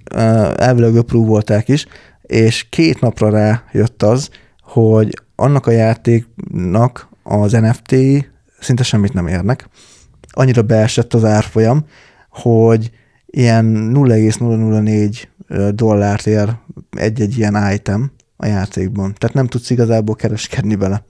elvileg 0.57 0.97
approve 0.97 1.63
is, 1.67 1.87
és 2.27 2.67
két 2.71 3.01
napra 3.01 3.31
rá 3.31 3.65
jött 3.73 4.03
az, 4.03 4.31
hogy 4.61 5.21
annak 5.35 5.67
a 5.67 5.71
játéknak 5.71 7.09
az 7.23 7.53
NFT-i 7.53 8.27
szinte 8.61 8.83
semmit 8.83 9.13
nem 9.13 9.27
érnek. 9.27 9.69
Annyira 10.31 10.63
beesett 10.63 11.15
az 11.15 11.25
árfolyam, 11.25 11.87
hogy 12.31 12.91
ilyen 13.27 13.65
0,004 13.65 15.29
dollárt 15.71 16.27
ér 16.27 16.57
egy-egy 16.91 17.39
ilyen 17.39 17.73
item 17.73 18.11
a 18.37 18.47
játékban. 18.47 19.15
Tehát 19.19 19.37
nem 19.37 19.47
tudsz 19.47 19.71
igazából 19.71 20.15
kereskedni 20.15 20.77
vele. 20.77 21.05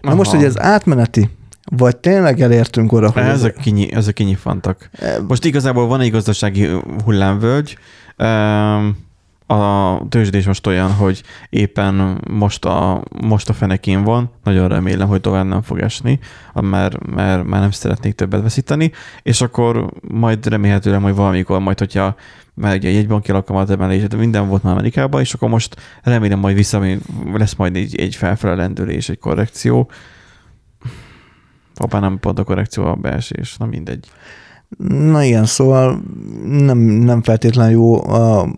Na 0.00 0.14
most, 0.14 0.28
Aha. 0.28 0.38
hogy 0.38 0.46
ez 0.46 0.58
átmeneti, 0.60 1.30
vagy 1.70 1.96
tényleg 1.96 2.40
elértünk 2.40 2.92
oda, 2.92 3.10
hogy 3.10 3.22
Ezek, 3.22 3.56
kinyi, 3.56 3.92
ezek 3.92 4.14
kinyifantak. 4.14 4.88
ez, 4.92 5.20
Most 5.28 5.44
igazából 5.44 5.86
van 5.86 6.00
egy 6.00 6.10
gazdasági 6.10 6.68
hullámvölgy, 7.04 7.76
a 9.46 10.02
tőzsdés 10.08 10.46
most 10.46 10.66
olyan, 10.66 10.92
hogy 10.92 11.22
éppen 11.50 12.20
most 12.30 12.64
a, 12.64 13.02
most 13.22 13.48
a 13.48 13.52
fenekén 13.52 14.02
van, 14.02 14.30
nagyon 14.44 14.68
remélem, 14.68 15.08
hogy 15.08 15.20
tovább 15.20 15.46
nem 15.46 15.62
fog 15.62 15.78
esni, 15.78 16.18
mert, 16.54 17.06
mert 17.06 17.44
már 17.44 17.60
nem 17.60 17.70
szeretnék 17.70 18.14
többet 18.14 18.42
veszíteni, 18.42 18.92
és 19.22 19.40
akkor 19.40 19.90
majd 20.08 20.46
remélhetőleg 20.46 21.00
majd 21.00 21.16
valamikor, 21.16 21.60
majd 21.60 21.78
hogyha 21.78 22.16
mert 22.54 22.76
ugye 22.76 22.88
egy 22.88 23.06
banki 23.06 23.30
alkalmat 23.30 23.70
emelés, 23.70 24.02
de 24.02 24.16
minden 24.16 24.48
volt 24.48 24.62
már 24.62 24.72
Amerikában, 24.72 25.20
és 25.20 25.34
akkor 25.34 25.48
most 25.48 25.76
remélem 26.02 26.38
majd 26.38 26.56
vissza, 26.56 26.84
lesz 27.32 27.54
majd 27.54 27.76
egy, 27.76 27.98
egy 28.00 28.14
felfele 28.14 28.54
lendülés, 28.54 29.08
egy 29.08 29.18
korrekció. 29.18 29.90
Abban 31.74 32.00
nem 32.00 32.18
pont 32.18 32.38
a 32.38 32.44
korrekció, 32.44 32.84
a 32.84 32.94
beesés, 32.94 33.56
na 33.56 33.66
mindegy. 33.66 34.10
Na 34.88 35.22
igen, 35.22 35.44
szóval 35.44 36.02
nem, 36.44 36.78
nem 36.78 37.22
feltétlenül 37.22 37.72
jó 37.72 38.10
a, 38.10 38.48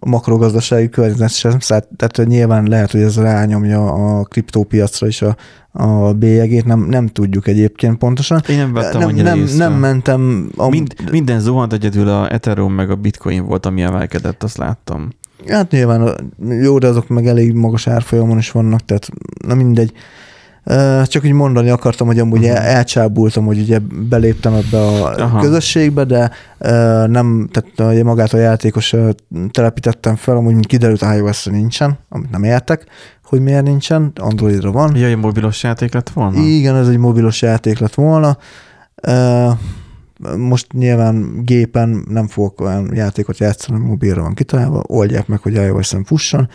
makrogazdasági 0.00 0.88
környezet 0.88 1.30
sem, 1.30 1.58
tehát 1.96 2.20
nyilván 2.24 2.66
lehet, 2.66 2.90
hogy 2.90 3.00
ez 3.00 3.16
rányomja 3.16 3.92
a 3.92 4.24
kriptópiacra 4.24 5.06
is 5.06 5.22
a, 5.22 5.36
a 5.72 6.12
bélyegét, 6.12 6.64
nem, 6.64 6.80
nem 6.80 7.06
tudjuk 7.06 7.46
egyébként 7.46 7.98
pontosan. 7.98 8.42
Én 8.48 8.56
nem 8.56 8.72
vettem 8.72 9.00
nem, 9.00 9.14
nem, 9.14 9.48
nem 9.56 9.72
mentem, 9.72 10.50
a, 10.56 10.68
Mind, 10.68 10.94
minden 11.10 11.40
zuhant 11.40 11.72
egyedül 11.72 12.08
a 12.08 12.32
Ethereum 12.32 12.72
meg 12.72 12.90
a 12.90 12.96
Bitcoin 12.96 13.46
volt, 13.46 13.66
ami 13.66 13.82
emelkedett, 13.82 14.42
azt 14.42 14.56
láttam. 14.56 15.08
hát 15.46 15.70
nyilván 15.70 16.32
jó, 16.62 16.78
de 16.78 16.86
azok 16.86 17.08
meg 17.08 17.26
elég 17.26 17.52
magas 17.52 17.86
árfolyamon 17.86 18.38
is 18.38 18.50
vannak, 18.50 18.84
tehát 18.84 19.08
na 19.46 19.54
mindegy. 19.54 19.92
Csak 21.04 21.24
úgy 21.24 21.32
mondani 21.32 21.70
akartam, 21.70 22.06
hogy 22.06 22.18
amúgy 22.18 22.44
uh-huh. 22.44 22.66
elcsábultam, 22.66 23.44
hogy 23.44 23.60
ugye 23.60 23.78
beléptem 24.08 24.54
ebbe 24.54 24.78
a 24.78 25.14
Aha. 25.14 25.40
Közösségbe, 25.40 26.04
de 26.04 26.30
nem, 27.06 27.48
tehát 27.52 27.92
ugye 27.92 28.04
magát 28.04 28.32
a 28.32 28.38
játékos 28.38 28.94
telepítettem 29.50 30.16
fel, 30.16 30.36
amúgy 30.36 30.52
mint 30.52 30.66
kiderült 30.66 31.04
ios 31.16 31.44
nincsen, 31.44 31.98
amit 32.08 32.30
nem 32.30 32.44
értek, 32.44 32.86
hogy 33.24 33.40
miért 33.40 33.62
nincsen, 33.62 34.12
Androidra 34.16 34.72
van. 34.72 34.96
Jaj, 34.96 35.14
mobilos 35.14 35.62
játék 35.62 35.94
lett 35.94 36.08
volna? 36.08 36.40
Igen, 36.40 36.76
ez 36.76 36.88
egy 36.88 36.98
mobilos 36.98 37.42
játék 37.42 37.78
lett 37.78 37.94
volna. 37.94 38.36
Most 40.36 40.72
nyilván 40.72 41.42
gépen 41.44 42.04
nem 42.08 42.26
fogok 42.26 42.60
olyan 42.60 42.90
játékot 42.94 43.38
játszani, 43.38 43.78
mobilra 43.78 44.22
van 44.22 44.34
kitalálva, 44.34 44.82
oldják 44.86 45.26
meg, 45.26 45.40
hogy 45.40 45.54
iOS-en 45.54 46.04
fusson. 46.04 46.48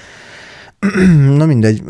Na 1.37 1.45
mindegy. 1.45 1.83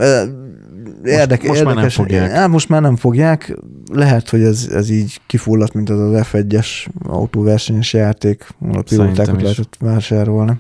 Érdek, 1.06 1.44
most 1.44 1.64
már 1.64 1.64
nem 1.64 1.84
érdekes. 1.84 1.96
fogják. 1.96 2.32
Hát 2.32 2.50
most 2.50 2.70
már 2.70 2.82
nem 2.82 2.96
fogják. 2.96 3.56
Lehet, 3.94 4.30
hogy 4.30 4.42
ez, 4.44 4.70
ez 4.72 4.90
így 4.90 5.22
kifulladt, 5.28 5.74
mint 5.74 5.90
az 5.90 6.00
az 6.00 6.28
F1-es 6.32 6.68
autóversenyes 7.08 7.94
játék, 7.94 8.48
ahol 8.62 8.78
a 8.78 8.82
pilótákat 8.82 9.42
lehetett 9.42 9.76
vásárolni. 9.80 10.60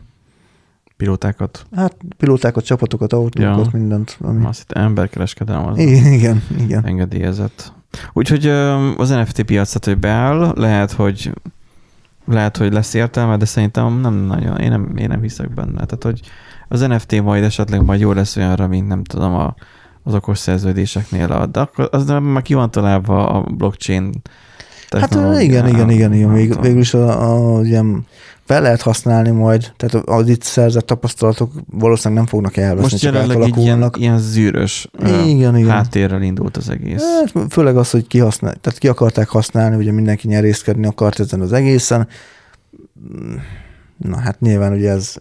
Pilótákat. 0.97 1.65
Hát 1.75 1.95
pilótákat, 2.17 2.63
csapatokat, 2.65 3.13
autókat, 3.13 3.65
Ja. 3.65 3.79
mindent. 3.79 4.17
Ami... 4.21 4.45
Azt 4.45 4.57
hittem 4.57 4.83
emberkereskedelem 4.83 5.65
az 5.65 5.77
Igen, 5.77 6.11
igen, 6.11 6.43
igen. 6.59 6.85
engedélyezett. 6.85 7.73
Úgyhogy 8.13 8.47
az 8.97 9.09
NFT 9.09 9.43
piac, 9.43 9.67
tehát, 9.67 9.85
hogy 9.85 9.97
beáll, 9.97 10.53
lehet, 10.55 10.91
hogy 10.91 11.31
lehet, 12.25 12.57
hogy 12.57 12.73
lesz 12.73 12.93
értelme, 12.93 13.37
de 13.37 13.45
szerintem 13.45 13.99
nem 13.99 14.13
nagyon, 14.13 14.57
én 14.57 14.69
nem, 14.69 14.93
én 14.97 15.07
nem 15.07 15.21
hiszek 15.21 15.53
benne. 15.53 15.85
Tehát, 15.85 16.03
hogy 16.03 16.19
az 16.67 16.79
NFT 16.81 17.21
majd 17.21 17.43
esetleg 17.43 17.85
majd 17.85 17.99
jó 17.99 18.11
lesz 18.11 18.37
olyanra, 18.37 18.67
mint 18.67 18.87
nem 18.87 19.03
tudom, 19.03 19.33
a, 19.33 19.55
az 20.05 20.13
okos 20.13 20.37
szerződéseknél, 20.37 21.31
a, 21.31 21.45
de 21.45 21.59
akkor 21.59 21.89
az 21.91 22.05
nem, 22.05 22.23
már 22.23 22.41
ki 22.41 22.53
van 22.53 22.71
találva 22.71 23.29
a 23.29 23.41
blockchain 23.41 24.21
Hát 24.89 25.13
igen, 25.41 25.67
igen, 25.67 25.89
igen, 25.89 26.13
igen. 26.13 26.33
Vég, 26.33 26.61
végül 26.61 26.79
is 26.79 26.93
a, 26.93 27.55
a, 27.57 27.63
ilyen 27.63 28.05
fel 28.45 28.61
lehet 28.61 28.81
használni 28.81 29.29
majd, 29.29 29.71
tehát 29.77 30.07
az 30.07 30.29
itt 30.29 30.41
szerzett 30.41 30.85
tapasztalatok 30.85 31.51
valószínűleg 31.71 32.23
nem 32.23 32.31
fognak 32.31 32.57
elveszni, 32.57 32.81
Most 32.81 33.03
csak 33.03 33.13
jelenleg 33.13 33.57
ilyen, 33.57 33.91
ilyen 33.97 34.17
zűrös 34.17 34.89
Igen, 35.25 35.57
igen. 35.57 35.69
háttérrel 35.69 36.21
indult 36.21 36.57
az 36.57 36.69
egész. 36.69 37.03
Hát, 37.03 37.33
főleg 37.49 37.77
az, 37.77 37.89
hogy 37.89 38.07
kihasznál, 38.07 38.55
tehát 38.61 38.79
ki 38.79 38.87
akarták 38.87 39.27
használni, 39.27 39.75
ugye 39.75 39.91
mindenki 39.91 40.27
nyerészkedni 40.27 40.85
akart 40.85 41.19
ezen 41.19 41.41
az 41.41 41.53
egészen. 41.53 42.07
Na 43.97 44.19
hát 44.19 44.39
nyilván 44.39 44.73
ugye 44.73 44.89
ez 44.89 45.15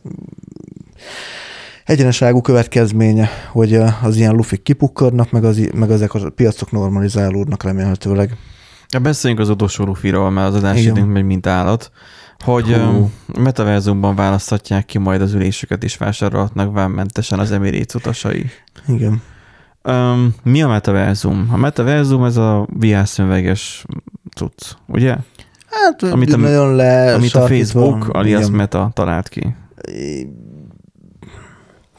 egyeneságú 1.85 2.41
következménye, 2.41 3.29
hogy 3.53 3.75
az 4.03 4.17
ilyen 4.17 4.35
lufik 4.35 4.63
kipukkadnak, 4.63 5.31
meg, 5.31 5.45
az, 5.45 5.69
meg 5.75 5.91
ezek 5.91 6.15
a 6.15 6.31
piacok 6.31 6.71
normalizálódnak 6.71 7.63
remélhetőleg. 7.63 8.37
Ja, 8.93 8.99
beszéljünk 9.01 9.43
az 9.43 9.49
utolsó 9.49 9.85
lufiról, 9.85 10.31
mert 10.31 10.49
az 10.49 10.55
adás 10.55 10.85
időnk 10.85 11.13
megy 11.13 11.25
mint 11.25 11.47
állat, 11.47 11.91
hogy 12.45 12.73
Hú. 12.73 13.11
Metaverzumban 13.39 14.15
választhatják 14.15 14.85
ki 14.85 14.99
majd 14.99 15.21
az 15.21 15.33
ülésüket 15.33 15.85
és 15.85 15.97
vásárolhatnak 15.97 16.73
vámmentesen 16.73 17.39
az 17.39 17.53
Emirates 17.53 17.95
utasai. 17.95 18.51
Igen. 18.89 19.23
Um, 19.89 20.35
mi 20.43 20.63
a 20.63 20.69
metaverzum? 20.69 21.49
A 21.53 21.57
metaverzum 21.57 22.25
ez 22.25 22.37
a 22.37 22.67
VR 22.71 23.09
szöveges 23.09 23.85
cucc, 24.37 24.71
ugye? 24.87 25.17
Hát 25.71 26.03
Amit 26.03 26.13
amit 26.13 26.33
a- 26.33 26.37
nagyon 26.37 26.75
le 26.75 27.15
Amit 27.15 27.35
a 27.35 27.47
Facebook 27.47 28.09
alias 28.09 28.41
igen. 28.41 28.53
Meta 28.53 28.91
talált 28.95 29.29
ki. 29.29 29.55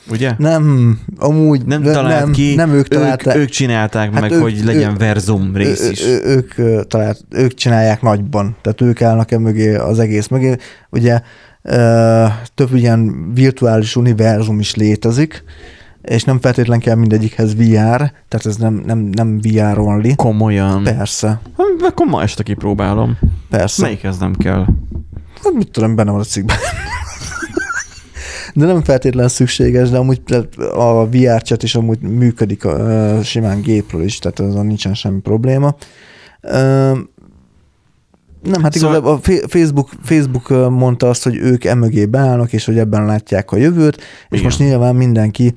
Ugye? 0.09 0.33
Nem, 0.37 0.97
amúgy 1.17 1.65
Nem 1.65 1.81
talált 1.83 2.23
nem, 2.23 2.31
ki, 2.31 2.55
nem 2.55 2.69
ők 2.69 2.75
ők, 2.75 2.87
találták. 2.87 3.35
ők 3.35 3.49
csinálták 3.49 4.11
Hát 4.11 4.21
meg, 4.21 4.31
ők- 4.31 4.41
hogy 4.41 4.61
legyen 4.65 4.91
ők- 4.91 4.99
verzum 4.99 5.55
rész 5.55 5.81
Ő- 5.81 5.91
is. 5.91 6.03
Ő, 6.05 6.21
ők, 6.23 6.57
ö, 6.57 6.81
talált, 6.83 7.21
ők 7.29 7.53
csinálják 7.53 8.01
nagyban, 8.01 8.55
tehát 8.61 8.81
ők 8.81 9.01
állnak 9.01 9.31
e 9.31 9.37
mögé 9.39 9.75
az 9.75 9.99
egész 9.99 10.27
mögé. 10.27 10.55
Ugye 10.89 11.21
több 12.55 12.73
ilyen 12.75 13.31
virtuális 13.33 13.95
univerzum 13.95 14.59
is 14.59 14.75
létezik, 14.75 15.43
és 16.01 16.23
nem 16.23 16.39
feltétlen 16.39 16.79
kell 16.79 16.95
mindegyikhez 16.95 17.55
VR, 17.55 17.97
tehát 18.27 18.45
ez 18.45 18.55
nem, 18.55 18.83
nem, 18.85 18.97
nem 18.99 19.39
VR 19.41 19.77
only. 19.79 20.13
Komolyan. 20.15 20.83
Persze, 20.83 21.41
Akkor 21.81 22.05
ma 22.07 22.21
este 22.21 22.43
kipróbálom. 22.43 23.17
persze. 23.49 23.81
Melyikhez 23.81 24.17
nem 24.17 24.33
kell? 24.35 24.65
Hát 25.43 25.53
mit 25.53 25.71
tudom, 25.71 25.95
benne 25.95 26.11
van 26.11 26.19
a 26.19 26.23
cikkben. 26.23 26.57
De 28.57 28.65
nem 28.65 28.83
feltétlenül 28.83 29.29
szükséges, 29.29 29.89
de 29.89 29.97
amúgy 29.97 30.21
a 30.73 31.09
VR 31.09 31.41
chat 31.41 31.63
is 31.63 31.75
amúgy 31.75 32.01
működik 32.01 32.65
a, 32.65 33.23
simán 33.23 33.61
gépről 33.61 34.03
is, 34.03 34.19
tehát 34.19 34.39
azon 34.39 34.65
nincsen 34.65 34.93
semmi 34.93 35.19
probléma. 35.19 35.75
Nem, 36.41 37.07
hát 38.61 38.73
szóval... 38.73 38.97
igazából 38.97 39.13
a 39.13 39.19
Facebook, 39.47 39.89
Facebook 40.03 40.69
mondta 40.69 41.09
azt, 41.09 41.23
hogy 41.23 41.35
ők 41.35 41.63
emögé 41.63 42.05
beállnak, 42.05 42.53
és 42.53 42.65
hogy 42.65 42.77
ebben 42.77 43.05
látják 43.05 43.51
a 43.51 43.57
jövőt, 43.57 43.95
és 43.95 44.03
Igen. 44.29 44.43
most 44.43 44.59
nyilván 44.59 44.95
mindenki 44.95 45.53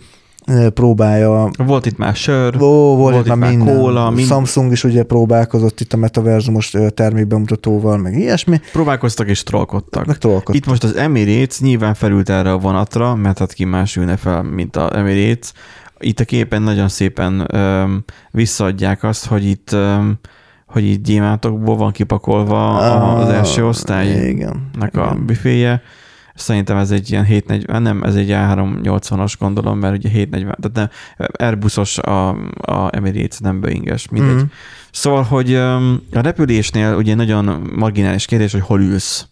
próbálja. 0.74 1.50
Volt 1.56 1.86
itt 1.86 1.96
már 1.96 2.14
sör, 2.14 2.54
Ó, 2.54 2.96
volt, 2.96 3.12
volt 3.12 3.26
itt 3.26 3.34
már 3.34 3.50
minden. 3.50 3.76
Kóla, 3.76 4.10
mind... 4.10 4.26
Samsung 4.26 4.72
is 4.72 4.84
ugye 4.84 5.02
próbálkozott 5.02 5.80
itt 5.80 5.92
a 5.92 5.96
metaverzumos 5.96 6.74
termékbemutatóval, 6.94 7.96
meg 7.96 8.18
ilyesmi. 8.18 8.60
Próbálkoztak 8.72 9.28
és 9.28 9.42
trollkodtak. 9.42 10.06
Meg 10.06 10.18
trollkodtak. 10.18 10.54
Itt 10.54 10.66
most 10.66 10.84
az 10.84 10.96
Emirates 10.96 11.60
nyilván 11.60 11.94
felült 11.94 12.28
erre 12.28 12.52
a 12.52 12.58
vonatra, 12.58 13.14
mert 13.14 13.38
hát 13.38 13.52
ki 13.52 13.64
más 13.64 13.96
ülne 13.96 14.16
fel, 14.16 14.42
mint 14.42 14.76
a 14.76 14.96
Emirates. 14.96 15.52
Itt 15.98 16.20
a 16.20 16.24
képen 16.24 16.62
nagyon 16.62 16.88
szépen 16.88 17.46
öm, 17.54 18.04
visszaadják 18.30 19.02
azt, 19.02 19.26
hogy 19.26 19.44
itt 19.44 19.72
öm, 19.72 20.18
hogy 20.66 20.84
itt 20.84 21.04
gyémántokból 21.04 21.76
van 21.76 21.92
kipakolva 21.92 22.76
az 23.16 23.28
első 23.28 23.66
osztálynak 23.66 24.96
a 24.96 25.16
büféje. 25.26 25.82
Szerintem 26.38 26.76
ez 26.76 26.90
egy 26.90 27.10
ilyen 27.10 27.24
740, 27.24 27.82
nem, 27.82 28.02
ez 28.02 28.14
egy 28.14 28.28
A380-as 28.30 29.34
gondolom, 29.38 29.78
mert 29.78 29.96
ugye 29.96 30.08
740, 30.08 30.56
tehát 30.60 30.90
nem, 31.16 31.28
Airbusos 31.32 31.98
a, 31.98 32.28
a 32.60 32.88
Emirates, 32.90 33.38
nem 33.38 33.60
Boeinges, 33.60 34.08
mindegy. 34.08 34.34
Mm. 34.34 34.46
Szóval, 34.90 35.22
hogy 35.22 35.54
a 35.54 35.98
repülésnél 36.10 36.94
ugye 36.94 37.14
nagyon 37.14 37.70
marginális 37.76 38.24
kérdés, 38.24 38.52
hogy 38.52 38.60
hol 38.60 38.80
ülsz. 38.80 39.26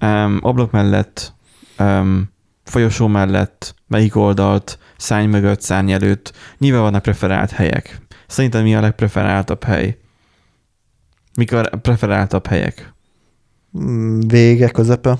Um, 0.00 0.38
ablak 0.42 0.70
mellett, 0.70 1.32
um, 1.78 2.30
folyosó 2.64 3.06
mellett, 3.06 3.74
melyik 3.88 4.16
oldalt, 4.16 4.78
szárny 4.96 5.28
mögött, 5.28 5.60
szárny 5.60 5.90
előtt. 5.90 6.32
Nyilván 6.58 6.82
vannak 6.82 7.02
preferált 7.02 7.50
helyek. 7.50 8.00
Szerintem 8.26 8.62
mi 8.62 8.74
a 8.74 8.80
legpreferáltabb 8.80 9.64
hely? 9.64 9.98
Mik 11.36 11.52
a 11.52 11.62
preferáltabb 11.82 12.46
helyek? 12.46 12.94
Vége, 14.26 14.68
közepe. 14.68 15.18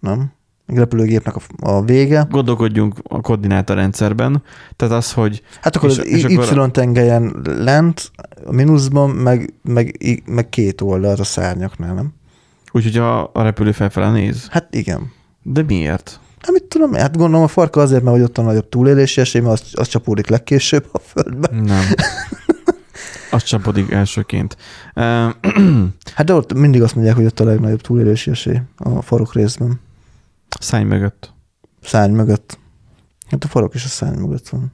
Nem? 0.00 0.32
Egy 0.66 0.76
repülőgépnek 0.76 1.36
a, 1.36 1.40
a 1.60 1.82
vége. 1.82 2.26
Gondolkodjunk 2.30 2.94
a 3.02 3.20
koordinátorrendszerben. 3.20 4.42
Tehát 4.76 4.94
az, 4.94 5.12
hogy... 5.12 5.42
Hát 5.60 5.76
akkor 5.76 5.90
és, 5.90 5.98
az 5.98 6.06
és 6.06 6.24
Y-tengelyen 6.24 7.26
akkor... 7.26 7.54
lent, 7.54 8.10
a 8.44 8.52
mínuszban, 8.52 9.10
meg, 9.10 9.54
meg, 9.62 9.96
meg 10.26 10.48
két 10.48 10.80
oldalt 10.80 11.20
a 11.20 11.24
szárnyaknál, 11.24 11.94
nem? 11.94 12.14
Úgyhogy 12.72 12.96
a, 12.96 13.30
a 13.32 13.42
repülő 13.42 13.72
felfele 13.72 14.10
néz? 14.10 14.48
Hát 14.50 14.74
igen. 14.74 15.12
De 15.42 15.62
miért? 15.62 16.20
Hát 16.40 16.52
mit 16.52 16.64
tudom, 16.64 16.92
hát 16.92 17.16
gondolom 17.16 17.44
a 17.44 17.48
farka 17.48 17.80
azért, 17.80 18.02
mert 18.02 18.16
hogy 18.16 18.24
ott 18.24 18.38
a 18.38 18.42
nagyobb 18.42 18.68
túlélési 18.68 19.20
esély, 19.20 19.40
mert 19.40 19.60
az, 19.60 19.70
az 19.72 19.88
csapódik 19.88 20.28
legkésőbb 20.28 20.88
a 20.92 20.98
földbe. 20.98 21.48
Nem. 21.50 21.82
Az 23.30 23.42
csapodik 23.42 23.90
elsőként. 23.90 24.56
hát 26.14 26.24
de 26.24 26.34
ott 26.34 26.54
mindig 26.54 26.82
azt 26.82 26.94
mondják, 26.94 27.16
hogy 27.16 27.24
ott 27.24 27.40
a 27.40 27.44
legnagyobb 27.44 27.80
túlélési 27.80 28.30
esély 28.30 28.60
a 28.76 29.02
farok 29.02 29.34
részben. 29.34 29.80
Szány 30.60 30.86
mögött. 30.86 31.32
Szány 31.82 32.10
mögött. 32.10 32.58
Hát 33.30 33.44
a 33.44 33.48
farok 33.48 33.74
is 33.74 33.84
a 33.84 33.88
szány 33.88 34.18
mögött 34.18 34.48
van. 34.48 34.72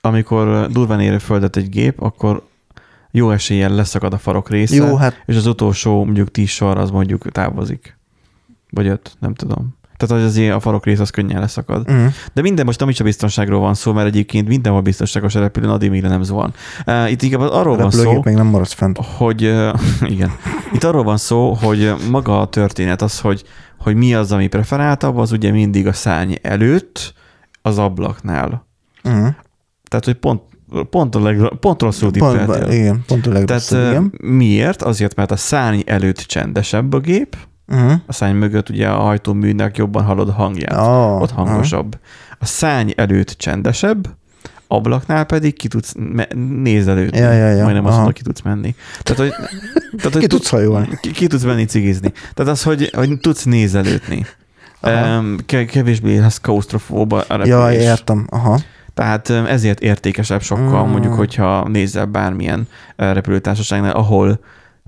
Amikor 0.00 0.68
durván 0.70 1.00
ér 1.00 1.20
földet 1.20 1.56
egy 1.56 1.68
gép, 1.68 2.00
akkor 2.00 2.46
jó 3.10 3.30
eséllyel 3.30 3.70
leszakad 3.70 4.12
a 4.12 4.18
farok 4.18 4.50
része, 4.50 4.74
jó, 4.74 4.96
hát... 4.96 5.22
és 5.26 5.36
az 5.36 5.46
utolsó 5.46 6.04
mondjuk 6.04 6.30
tíz 6.30 6.48
sor 6.48 6.78
az 6.78 6.90
mondjuk 6.90 7.32
távozik. 7.32 7.98
Vagy 8.70 8.86
öt, 8.86 9.16
nem 9.18 9.34
tudom. 9.34 9.76
Tehát 9.96 10.24
az 10.24 10.30
azért 10.30 10.54
a 10.54 10.60
farok 10.60 10.84
rész 10.84 10.98
az 10.98 11.10
könnyen 11.10 11.40
leszakad. 11.40 11.90
Uh-huh. 11.90 12.12
De 12.32 12.42
minden 12.42 12.64
most 12.64 12.80
nem 12.80 12.88
is 12.88 13.00
a 13.00 13.04
biztonságról 13.04 13.60
van 13.60 13.74
szó, 13.74 13.92
mert 13.92 14.06
egyébként 14.06 14.48
mindenhol 14.48 14.80
biztonságos 14.80 15.34
a 15.34 15.40
repülőn, 15.40 15.70
addig 15.70 15.90
még 15.90 16.02
nem 16.02 16.22
van. 16.22 16.54
Uh, 16.86 17.10
itt 17.10 17.22
inkább 17.22 17.40
arról 17.40 17.74
a 17.74 17.76
van 17.76 17.90
szó, 17.90 18.22
még 18.24 18.34
nem 18.34 18.46
maradsz 18.46 18.72
fent. 18.72 18.98
hogy 19.16 19.44
uh, 19.44 19.80
igen. 20.14 20.30
Itt 20.72 20.84
arról 20.84 21.02
van 21.02 21.16
szó, 21.16 21.52
hogy 21.52 21.94
maga 22.10 22.40
a 22.40 22.48
történet 22.48 23.02
az, 23.02 23.20
hogy, 23.20 23.44
hogy 23.78 23.96
mi 23.96 24.14
az, 24.14 24.32
ami 24.32 24.46
preferáltabb, 24.46 25.16
az 25.16 25.32
ugye 25.32 25.50
mindig 25.50 25.86
a 25.86 25.92
szárny 25.92 26.34
előtt, 26.42 27.14
az 27.62 27.78
ablaknál. 27.78 28.66
Uh-huh. 29.04 29.28
Tehát, 29.88 30.04
hogy 30.04 30.14
pont 30.14 30.42
Pont, 30.90 31.14
a 31.14 31.20
leg, 31.20 31.52
pont 31.60 31.82
rosszul 31.82 32.10
pont, 32.18 32.72
Igen, 32.72 33.04
pont 33.06 33.26
a 33.26 33.32
legrosszabb, 33.32 33.78
Tehát, 33.78 33.90
igen. 33.92 34.12
Miért? 34.20 34.82
Azért, 34.82 35.14
mert 35.14 35.30
a 35.30 35.36
szárny 35.36 35.80
előtt 35.86 36.18
csendesebb 36.18 36.92
a 36.92 36.98
gép, 36.98 37.36
Uh-huh. 37.72 37.92
A 38.06 38.12
szárny 38.12 38.36
mögött 38.36 38.68
ugye 38.68 38.88
a 38.88 38.98
hajtóműnek 38.98 39.76
jobban 39.76 40.04
hallod 40.04 40.28
a 40.28 40.32
hangját. 40.32 40.86
Oh, 40.86 41.20
Ott 41.20 41.30
hangosabb. 41.30 41.86
Uh-huh. 41.86 42.00
A 42.38 42.44
szárny 42.46 42.90
előtt 42.96 43.30
csendesebb, 43.30 44.08
ablaknál 44.68 45.24
pedig 45.24 45.56
ki 45.56 45.68
tudsz 45.68 45.94
me- 45.98 46.34
nézelődni. 46.62 47.18
Ja, 47.18 47.32
ja, 47.32 47.48
ja. 47.48 47.62
Majdnem 47.62 47.84
azt 47.84 47.94
mondom, 47.94 48.12
ki 48.12 48.22
tudsz 48.22 48.40
menni. 48.40 48.74
Tehát, 49.02 49.22
hogy, 49.22 49.48
tehát, 49.96 50.12
hogy 50.12 50.22
ki 50.22 50.26
tudsz 50.26 50.48
hajolni. 50.48 50.88
Ki, 51.00 51.10
ki 51.10 51.26
tudsz 51.26 51.42
menni 51.42 51.64
cigizni. 51.64 52.12
Tehát 52.34 52.52
az, 52.52 52.62
hogy, 52.62 52.90
hogy 52.94 53.18
tudsz 53.20 53.44
nézelődni. 53.44 54.26
Um, 54.82 55.36
kevésbé 55.46 56.18
lesz 56.18 56.40
kausztrofóba 56.40 57.16
a 57.16 57.36
repülés. 57.36 57.48
Ja, 57.48 57.72
értem. 57.72 58.26
Aha. 58.30 58.58
Tehát 58.94 59.30
ezért 59.30 59.80
értékesebb 59.80 60.42
sokkal, 60.42 60.86
mm. 60.86 60.90
mondjuk, 60.90 61.14
hogyha 61.14 61.68
nézel 61.68 62.06
bármilyen 62.06 62.68
repülőtársaságnál, 62.96 63.92
ahol 63.92 64.40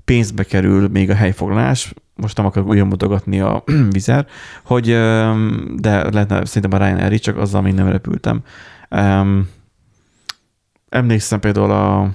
pénzbe 0.05 0.43
kerül 0.43 0.87
még 0.87 1.09
a 1.09 1.15
helyfoglalás, 1.15 1.93
most 2.15 2.37
nem 2.37 2.45
akarok 2.45 2.69
ugyan 2.69 2.87
mutogatni 2.87 3.39
a 3.39 3.63
vizer, 3.91 4.25
hogy 4.63 4.85
de 5.75 6.09
lehetne 6.11 6.45
szerintem 6.45 6.81
a 6.81 6.85
Ryanair 6.85 7.19
csak 7.19 7.37
azzal 7.37 7.61
még 7.61 7.73
nem 7.73 7.89
repültem. 7.89 8.41
Um, 8.89 9.49
emlékszem 10.91 11.39
például 11.39 11.71
a 11.71 12.09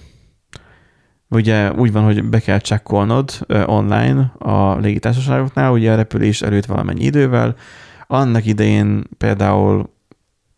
ugye 1.28 1.73
úgy 1.73 1.93
van, 1.93 2.05
hogy 2.05 2.24
be 2.24 2.40
kell 2.40 2.59
csekkolnod 2.59 3.47
online 3.66 4.32
a 4.39 4.77
légitársaságoknál, 4.77 5.73
ugye 5.73 5.93
a 5.93 5.97
repülés 5.97 6.43
előtt 6.43 6.65
valamennyi 6.65 7.05
idővel. 7.05 7.55
Annak 8.07 8.47
idején 8.47 9.05
például 9.19 9.90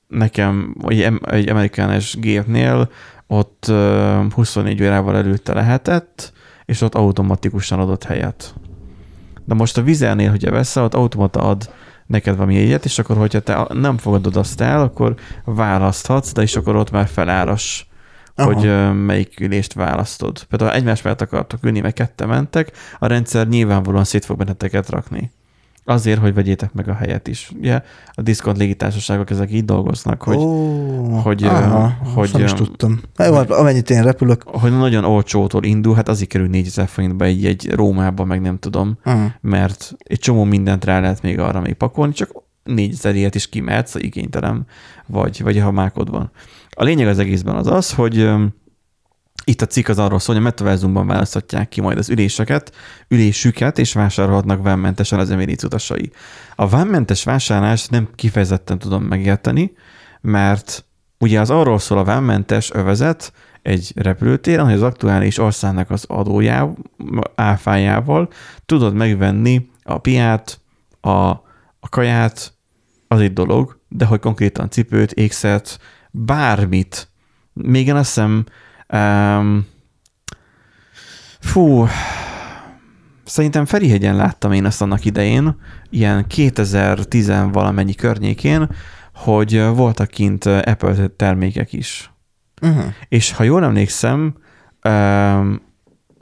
nekem 0.09 0.75
egy, 0.87 1.13
egy 1.23 1.49
amerikánes 1.49 2.17
gépnél 2.17 2.91
ott 3.27 3.73
24 4.35 4.83
órával 4.83 5.17
előtte 5.17 5.55
lehetett, 5.55 6.33
és 6.65 6.81
ott 6.81 6.95
automatikusan 6.95 7.81
adott 7.81 8.05
helyet. 8.05 8.55
De 9.45 9.55
most 9.55 9.79
a 9.79 9.83
vizelnél, 9.83 10.31
hogyha 10.31 10.51
veszel, 10.51 10.85
ott 10.85 10.95
automata 10.95 11.41
ad 11.41 11.71
neked 12.07 12.37
valami 12.37 12.57
egyet, 12.57 12.85
és 12.85 12.99
akkor, 12.99 13.17
hogyha 13.17 13.41
te 13.41 13.67
nem 13.73 13.97
fogadod 13.97 14.37
azt 14.37 14.61
el, 14.61 14.81
akkor 14.81 15.15
választhatsz, 15.45 16.33
de 16.33 16.43
is 16.43 16.57
akkor 16.57 16.77
ott 16.77 16.91
már 16.91 17.07
feláras, 17.07 17.88
Aha. 18.39 18.53
hogy 18.53 18.95
melyik 19.05 19.41
ülést 19.41 19.73
választod. 19.73 20.45
Például 20.45 20.73
egymás 20.73 21.03
mellett 21.03 21.21
akartok 21.21 21.65
ülni, 21.65 21.81
meg 21.81 21.93
kette 21.93 22.27
mentek, 22.27 22.73
a 22.99 23.07
rendszer 23.07 23.49
nyilvánvalóan 23.49 24.05
szét 24.05 24.25
fog 24.25 24.37
benneteket 24.37 24.89
rakni. 24.89 25.33
Azért, 25.85 26.21
hogy 26.21 26.35
vegyétek 26.35 26.73
meg 26.73 26.89
a 26.89 26.95
helyet 26.95 27.29
is. 27.29 27.51
Ugye 27.59 27.83
a 28.13 28.23
diszkont 28.23 28.59
légitársaságok 28.59 29.31
ezek 29.31 29.53
így 29.53 29.65
dolgoznak, 29.65 30.23
hogy, 30.23 30.37
oh, 30.37 31.23
hogy, 31.23 31.45
aha, 31.45 31.97
hogy 32.15 32.31
nem 32.33 32.45
is 32.45 32.53
tudtam. 32.53 33.01
Hogy, 33.17 33.47
amennyit 33.49 33.91
én 33.91 34.03
repülök. 34.03 34.43
Hogy 34.43 34.79
nagyon 34.79 35.05
olcsótól 35.05 35.65
indul, 35.65 35.95
hát 35.95 36.09
azért 36.09 36.29
kerül 36.29 36.49
4000 36.49 36.89
forintba 36.89 37.25
egy, 37.25 37.45
egy 37.45 37.71
Rómába, 37.71 38.25
meg 38.25 38.41
nem 38.41 38.59
tudom, 38.59 38.99
uh-huh. 39.05 39.23
mert 39.41 39.95
egy 39.99 40.19
csomó 40.19 40.45
mindent 40.45 40.85
rá 40.85 41.01
lehet 41.01 41.23
még 41.23 41.39
arra 41.39 41.61
még 41.61 41.75
pakolni, 41.75 42.13
csak 42.13 42.31
4000 42.65 43.15
ilyet 43.15 43.35
is 43.35 43.49
kimehetsz, 43.49 43.95
igénytelen 43.95 44.67
vagy, 45.07 45.43
vagy 45.43 45.59
ha 45.59 45.71
mákod 45.71 46.11
van. 46.11 46.31
A 46.81 46.85
lényeg 46.85 47.09
az 47.09 47.19
egészben 47.19 47.55
az 47.55 47.67
az, 47.67 47.93
hogy 47.93 48.31
itt 49.45 49.63
a 49.63 49.67
cikk 49.67 49.89
az 49.89 49.99
arról 49.99 50.19
szól, 50.19 50.35
hogy 50.35 50.45
a 50.45 50.49
metaverzumban 50.49 51.07
választhatják 51.07 51.69
ki 51.69 51.81
majd 51.81 51.99
az 51.99 52.09
üléseket, 52.09 52.75
ülésüket, 53.09 53.79
és 53.79 53.93
vásárolhatnak 53.93 54.63
vámmentesen 54.63 55.19
az 55.19 55.31
Emirates 55.31 55.63
utasai. 55.63 56.11
A 56.55 56.69
vámmentes 56.69 57.25
vásárlást 57.25 57.91
nem 57.91 58.09
kifejezetten 58.15 58.79
tudom 58.79 59.03
megérteni, 59.03 59.73
mert 60.21 60.85
ugye 61.19 61.41
az 61.41 61.51
arról 61.51 61.79
szól 61.79 61.99
a 61.99 62.05
vámmentes 62.05 62.71
övezet 62.73 63.33
egy 63.63 63.93
repülőtéren, 63.97 64.65
hogy 64.65 64.75
az 64.75 64.83
aktuális 64.83 65.39
országnak 65.39 65.91
az 65.91 66.05
adójával, 66.09 66.77
áfájával 67.35 68.29
tudod 68.67 68.95
megvenni 68.95 69.71
a 69.83 69.99
piát, 69.99 70.61
a, 71.01 71.11
a 71.81 71.89
kaját, 71.91 72.53
az 73.09 73.21
egy 73.21 73.33
dolog, 73.33 73.81
de 73.89 74.05
hogy 74.05 74.21
konkrétan 74.21 74.71
cipőt, 74.71 75.13
ékszert, 75.13 75.79
bármit, 76.25 77.09
még 77.53 77.87
én 77.87 77.95
azt 77.95 78.15
hiszem 78.15 78.45
Um, 78.95 79.67
fú, 81.41 81.87
szerintem 83.25 83.65
Ferihegyen 83.65 84.17
láttam 84.17 84.53
én 84.53 84.65
ezt 84.65 84.83
annak 84.83 85.05
idején, 85.05 85.61
ilyen 85.91 86.27
2010 86.27 87.33
valamennyi 87.53 87.95
környékén, 87.95 88.71
hogy 89.15 89.63
voltak 89.63 90.09
kint 90.09 90.47
Apple 90.47 91.07
termékek 91.17 91.73
is. 91.73 92.13
Uh-huh. 92.63 92.85
És 93.09 93.33
ha 93.33 93.43
jól 93.43 93.65
emlékszem, 93.65 94.35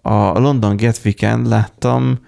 a 0.03 0.39
London 0.39 0.77
Gatwick-en 0.77 1.43
láttam 1.43 2.19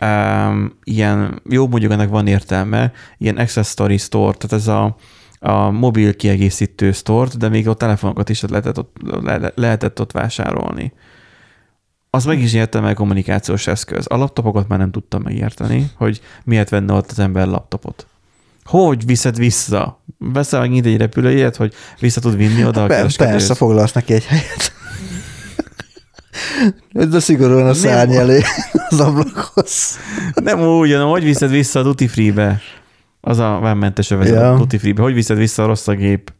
um, 0.00 0.78
ilyen, 0.84 1.42
jó 1.48 1.68
mondjuk 1.68 1.92
ennek 1.92 2.08
van 2.08 2.26
értelme, 2.26 2.92
ilyen 3.18 3.36
accessory 3.36 3.96
store, 3.96 4.36
tehát 4.36 4.52
ez 4.52 4.66
a, 4.68 4.96
a 5.44 5.70
mobil 5.70 6.16
kiegészítő 6.16 6.92
store 6.92 7.30
de 7.38 7.48
még 7.48 7.68
a 7.68 7.74
telefonokat 7.74 8.28
is 8.28 8.40
lehetett 8.40 8.78
ott, 8.78 8.96
le, 9.22 9.52
lehetett 9.54 10.00
ott 10.00 10.12
vásárolni. 10.12 10.92
Az 12.10 12.24
meg 12.24 12.40
is 12.40 12.52
értem 12.52 12.84
el 12.84 12.94
kommunikációs 12.94 13.66
eszköz. 13.66 14.04
A 14.08 14.16
laptopokat 14.16 14.68
már 14.68 14.78
nem 14.78 14.90
tudtam 14.90 15.22
megérteni, 15.22 15.90
hogy 15.96 16.20
miért 16.44 16.68
venne 16.68 16.92
ott 16.92 17.10
az 17.10 17.18
ember 17.18 17.46
laptopot. 17.46 18.06
Hogy 18.64 19.06
viszed 19.06 19.36
vissza? 19.36 20.02
Veszel 20.18 20.60
megint 20.60 20.86
egy 20.86 20.96
repülőjét, 20.96 21.56
hogy 21.56 21.74
vissza 22.00 22.20
tud 22.20 22.36
vinni 22.36 22.64
oda 22.64 22.82
a 22.82 22.86
Be, 22.86 23.06
Persze, 23.16 23.54
foglalsz 23.54 23.92
neki 23.92 24.12
egy 24.12 24.24
helyet. 24.24 24.72
De 27.10 27.20
szigorúan 27.20 27.66
a 27.66 27.74
szárny 27.74 28.14
elé 28.14 28.42
az 28.88 29.00
ablakhoz. 29.00 29.98
Nem 30.34 30.60
úgy, 30.60 30.92
hanem 30.92 31.08
hogy 31.08 31.24
viszed 31.24 31.50
vissza 31.50 31.78
a 31.78 31.82
duty 31.82 32.06
free-be? 32.06 32.60
Az 33.26 33.38
a 33.38 33.58
vámmentes 33.62 34.10
övezet 34.10 34.34
ja. 34.34 34.52
a 34.52 34.56
duty 34.56 34.78
free-be. 34.78 35.02
Hogy 35.02 35.14
viszed 35.14 35.36
vissza 35.36 35.62
a 35.62 35.66
rossz 35.66 35.88
a 35.88 35.94
gép? 35.94 36.32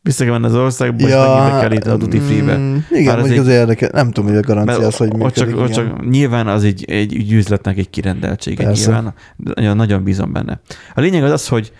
Vissza 0.00 0.24
kell 0.24 0.32
menni 0.32 0.46
az 0.46 0.54
országba, 0.54 1.08
ja, 1.08 1.24
és 1.24 1.42
megint 1.42 1.60
kell 1.60 1.72
itt 1.72 1.86
a 1.86 1.96
duty 1.96 2.18
free-be. 2.18 2.56
Mm, 2.56 2.76
igen, 2.90 3.18
mondjuk 3.18 3.40
az 3.40 3.48
érdekel. 3.48 3.88
Nem 3.92 4.10
tudom, 4.10 4.30
hogy 4.30 4.38
a 4.38 4.40
garancia 4.40 4.86
az, 4.86 4.96
hogy 4.96 5.10
ott 5.18 5.34
csak, 5.34 5.56
ott 5.56 5.70
csak 5.70 6.08
nyilván 6.08 6.46
az 6.46 6.64
egy, 6.64 6.84
egy, 6.84 7.14
egy 7.14 7.32
üzletnek 7.32 7.78
egy 7.78 7.90
kirendeltsége. 7.90 8.64
Persze. 8.64 8.90
Nyilván 8.90 9.14
nagyon, 9.36 9.76
nagyon 9.76 10.04
bízom 10.04 10.32
benne. 10.32 10.60
A 10.94 11.00
lényeg 11.00 11.24
az 11.24 11.30
az, 11.30 11.48
hogy 11.48 11.72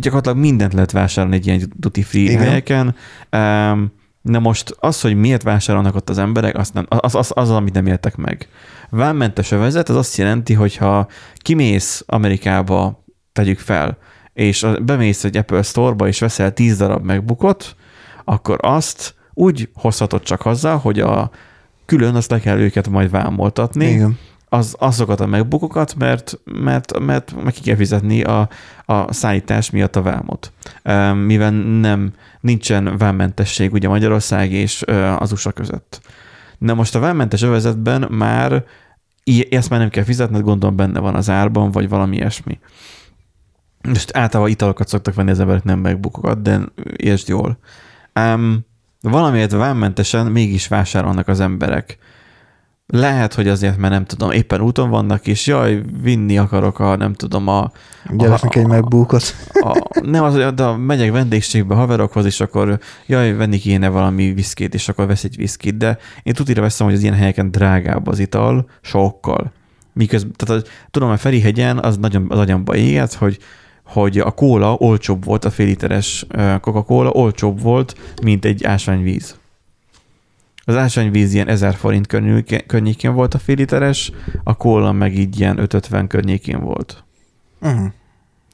gyakorlatilag 0.00 0.38
mindent 0.38 0.72
lehet 0.72 0.92
vásárolni 0.92 1.36
egy 1.36 1.46
ilyen 1.46 1.72
duty 1.76 2.02
free 2.02 2.22
igen. 2.22 2.38
helyeken. 2.38 2.94
Um, 3.32 3.92
Na 4.22 4.38
most 4.38 4.76
az, 4.78 5.00
hogy 5.00 5.16
miért 5.16 5.42
vásárolnak 5.42 5.94
ott 5.94 6.10
az 6.10 6.18
emberek, 6.18 6.56
azt 6.58 6.74
nem, 6.74 6.86
az, 6.88 7.14
az, 7.14 7.30
az, 7.34 7.50
amit 7.50 7.74
nem 7.74 7.86
értek 7.86 8.16
meg. 8.16 8.48
Vámmentes 8.90 9.50
övezet, 9.50 9.88
az 9.88 9.96
azt 9.96 10.16
jelenti, 10.16 10.54
hogy 10.54 10.76
ha 10.76 11.08
kimész 11.36 12.04
Amerikába, 12.06 13.04
tegyük 13.36 13.58
fel, 13.58 13.98
és 14.32 14.66
bemész 14.82 15.24
egy 15.24 15.36
Apple 15.36 15.62
Store-ba, 15.62 16.08
és 16.08 16.20
veszel 16.20 16.52
10 16.52 16.76
darab 16.76 17.04
megbukott, 17.04 17.76
akkor 18.24 18.58
azt 18.60 19.14
úgy 19.34 19.68
hozhatod 19.74 20.22
csak 20.22 20.42
hozzá, 20.42 20.74
hogy 20.74 21.00
a 21.00 21.30
külön 21.86 22.14
azt 22.14 22.30
le 22.30 22.40
kell 22.40 22.58
őket 22.58 22.88
majd 22.88 23.10
vámoltatni, 23.10 23.86
Igen. 23.86 24.18
Az, 24.48 24.74
azokat 24.78 25.20
a 25.20 25.26
megbukokat, 25.26 25.94
mert, 25.98 26.38
mert, 26.44 26.98
mert 26.98 27.42
meg 27.44 27.52
ki 27.52 27.60
kell 27.60 27.76
fizetni 27.76 28.22
a, 28.22 28.48
a 28.84 29.12
szállítás 29.12 29.70
miatt 29.70 29.96
a 29.96 30.02
vámot. 30.02 30.52
Mivel 31.26 31.50
nem 31.80 32.12
nincsen 32.40 32.96
vámmentesség 32.98 33.72
ugye 33.72 33.88
Magyarország 33.88 34.52
és 34.52 34.82
az 35.18 35.32
USA 35.32 35.52
között. 35.52 36.00
Na 36.58 36.74
most 36.74 36.94
a 36.94 36.98
vámmentes 36.98 37.42
övezetben 37.42 38.06
már 38.10 38.64
ezt 39.50 39.70
már 39.70 39.80
nem 39.80 39.88
kell 39.88 40.04
fizetned, 40.04 40.42
gondolom 40.42 40.76
benne 40.76 41.00
van 41.00 41.14
az 41.14 41.30
árban, 41.30 41.70
vagy 41.70 41.88
valami 41.88 42.16
ilyesmi. 42.16 42.58
Most 43.86 44.16
általában 44.16 44.52
italokat 44.52 44.88
szoktak 44.88 45.14
venni 45.14 45.30
az 45.30 45.40
emberek, 45.40 45.64
nem 45.64 45.78
megbukokat, 45.78 46.42
de 46.42 46.60
értsd 46.96 47.28
jól. 47.28 47.58
Um, 48.20 48.66
valamiért 49.00 49.52
vámmentesen 49.52 50.26
mégis 50.26 50.68
vásárolnak 50.68 51.28
az 51.28 51.40
emberek. 51.40 51.98
Lehet, 52.88 53.34
hogy 53.34 53.48
azért, 53.48 53.76
mert 53.76 53.92
nem 53.92 54.04
tudom, 54.04 54.30
éppen 54.30 54.60
úton 54.60 54.90
vannak, 54.90 55.26
és 55.26 55.46
jaj, 55.46 55.82
vinni 56.02 56.38
akarok 56.38 56.78
a, 56.78 56.96
nem 56.96 57.12
tudom, 57.12 57.48
a... 57.48 57.70
Gyereknek 58.10 58.54
egy 58.54 58.66
megbúkot. 58.66 59.34
A, 59.52 60.00
nem 60.02 60.24
az, 60.24 60.54
de 60.54 60.70
megyek 60.70 61.12
vendégségbe 61.12 61.74
haverokhoz, 61.74 62.24
és 62.24 62.40
akkor 62.40 62.78
jaj, 63.06 63.32
venni 63.32 63.58
kéne 63.58 63.88
valami 63.88 64.32
viszkét, 64.32 64.74
és 64.74 64.88
akkor 64.88 65.06
vesz 65.06 65.24
egy 65.24 65.36
viszkit, 65.36 65.76
de 65.76 65.98
én 66.22 66.34
tudira 66.34 66.60
veszem, 66.60 66.86
hogy 66.86 66.94
az 66.94 67.02
ilyen 67.02 67.14
helyeken 67.14 67.50
drágább 67.50 68.06
az 68.06 68.18
ital, 68.18 68.68
sokkal. 68.80 69.52
Miközben, 69.92 70.32
tehát 70.36 70.68
tudom, 70.90 71.10
a 71.10 71.16
Ferihegyen 71.16 71.78
az 71.78 71.96
nagyon, 71.96 72.26
az 72.28 72.38
agyamba 72.38 72.76
éget, 72.76 73.14
hogy 73.14 73.38
hogy 73.86 74.18
a 74.18 74.30
kóla 74.30 74.74
olcsóbb 74.74 75.24
volt, 75.24 75.44
a 75.44 75.50
fél 75.50 75.66
literes 75.66 76.26
Coca-Cola 76.60 77.10
olcsóbb 77.10 77.60
volt, 77.60 77.94
mint 78.22 78.44
egy 78.44 78.64
ásványvíz. 78.64 79.36
Az 80.64 80.76
ásványvíz 80.76 81.34
ilyen 81.34 81.48
1000 81.48 81.74
forint 81.74 82.06
környékén 82.66 83.14
volt 83.14 83.34
a 83.34 83.38
fél 83.38 83.56
literes, 83.56 84.12
a 84.44 84.56
kóla 84.56 84.92
meg 84.92 85.18
így 85.18 85.40
ilyen 85.40 85.58
550 85.58 86.06
környékén 86.06 86.60
volt. 86.60 87.04
Uh-huh. 87.60 87.86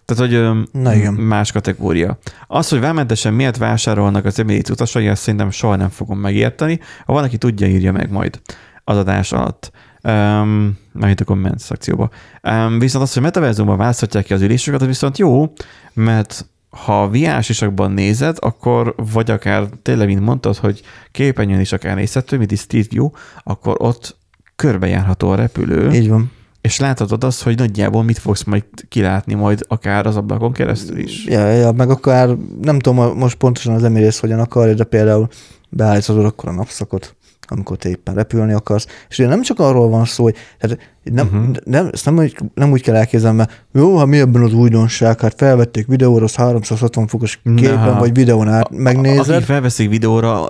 Tehát, 0.05 0.33
hogy 0.33 0.69
Na 0.73 0.95
igen. 0.95 1.15
más 1.15 1.53
kategória. 1.53 2.19
Az, 2.47 2.69
hogy 2.69 2.81
vámmentesen 2.81 3.35
miért 3.35 3.57
vásárolnak 3.57 4.25
az 4.25 4.39
Emirates 4.39 4.71
utasai, 4.71 5.09
azt 5.09 5.23
szerintem 5.23 5.51
soha 5.51 5.77
nem 5.77 5.89
fogom 5.89 6.19
megérteni. 6.19 6.81
Ha 7.07 7.13
van, 7.13 7.25
aki 7.25 7.39
tudja, 7.39 7.67
írja 7.67 7.93
meg 7.93 8.11
majd 8.11 8.41
az 8.85 8.97
adás 8.97 9.33
alatt. 9.33 9.71
Um, 10.05 10.79
majd 10.93 11.21
a 11.21 11.25
komment 11.25 11.59
szekcióba. 11.59 12.11
Um, 12.43 12.79
viszont 12.79 13.05
az, 13.05 13.13
hogy 13.13 13.23
metaverzumban 13.23 13.77
választhatják 13.77 14.25
ki 14.25 14.33
az 14.33 14.41
üléseket, 14.41 14.81
az 14.81 14.87
viszont 14.87 15.19
jó, 15.19 15.53
mert 15.93 16.47
ha 16.71 17.09
VR 17.09 17.43
sisakban 17.43 17.93
nézed, 17.93 18.37
akkor 18.41 18.95
vagy 19.13 19.31
akár 19.31 19.69
tényleg, 19.83 20.07
mint 20.07 20.21
mondtad, 20.21 20.57
hogy 20.57 20.83
képernyőn 21.11 21.61
is 21.61 21.73
akár 21.73 21.97
nézhető, 21.97 22.39
mint 22.39 22.53
is 22.53 22.61
Street 22.61 22.91
View, 22.91 23.11
akkor 23.43 23.75
ott 23.79 24.17
körbejárható 24.57 25.31
a 25.31 25.35
repülő. 25.35 25.91
Így 25.91 26.09
van. 26.09 26.31
És 26.61 26.79
láthatod 26.79 27.25
azt, 27.25 27.43
hogy 27.43 27.57
nagyjából 27.57 28.03
mit 28.03 28.19
fogsz 28.19 28.43
majd 28.43 28.65
kilátni 28.89 29.35
majd 29.35 29.65
akár 29.69 30.07
az 30.07 30.17
ablakon 30.17 30.53
keresztül 30.53 30.99
is. 30.99 31.25
Ja, 31.27 31.47
ja 31.47 31.73
meg 31.73 31.91
akár, 31.91 32.37
nem 32.61 32.79
tudom 32.79 33.19
most 33.19 33.37
pontosan 33.37 33.75
az 33.75 33.85
Emirates 33.85 34.21
hogyan 34.21 34.39
akarja, 34.39 34.75
de 34.75 34.85
például 34.85 35.29
beállíthatod 35.69 36.25
akkor 36.25 36.49
a 36.49 36.53
napszakot 36.53 37.17
amikor 37.53 37.77
te 37.77 37.89
éppen 37.89 38.15
repülni 38.15 38.53
akarsz. 38.53 38.87
És 39.09 39.19
ugye 39.19 39.29
nem 39.29 39.43
csak 39.43 39.59
arról 39.59 39.89
van 39.89 40.05
szó, 40.05 40.23
hogy 40.23 40.37
tehát 40.59 40.79
nem, 41.03 41.27
uh-huh. 41.27 41.57
nem, 41.65 41.89
ezt 41.93 42.05
nem, 42.05 42.31
nem 42.55 42.71
úgy 42.71 42.83
kell 42.83 42.95
elképzelni, 42.95 43.37
mert 43.37 43.65
jó, 43.73 43.97
ha 43.97 44.07
mi 44.07 44.19
ebben 44.19 44.43
az 44.43 44.55
újdonság, 44.55 45.21
hát 45.21 45.35
felvették 45.37 45.87
videóra, 45.87 46.25
az 46.25 46.35
360 46.35 47.07
fokos 47.07 47.41
képen, 47.57 47.79
Na, 47.79 47.99
vagy 47.99 48.15
videón 48.15 48.49
át 48.49 48.71
megnézed. 48.71 49.35
Aki 49.35 49.45
felveszik 49.45 49.89
videóra, 49.89 50.47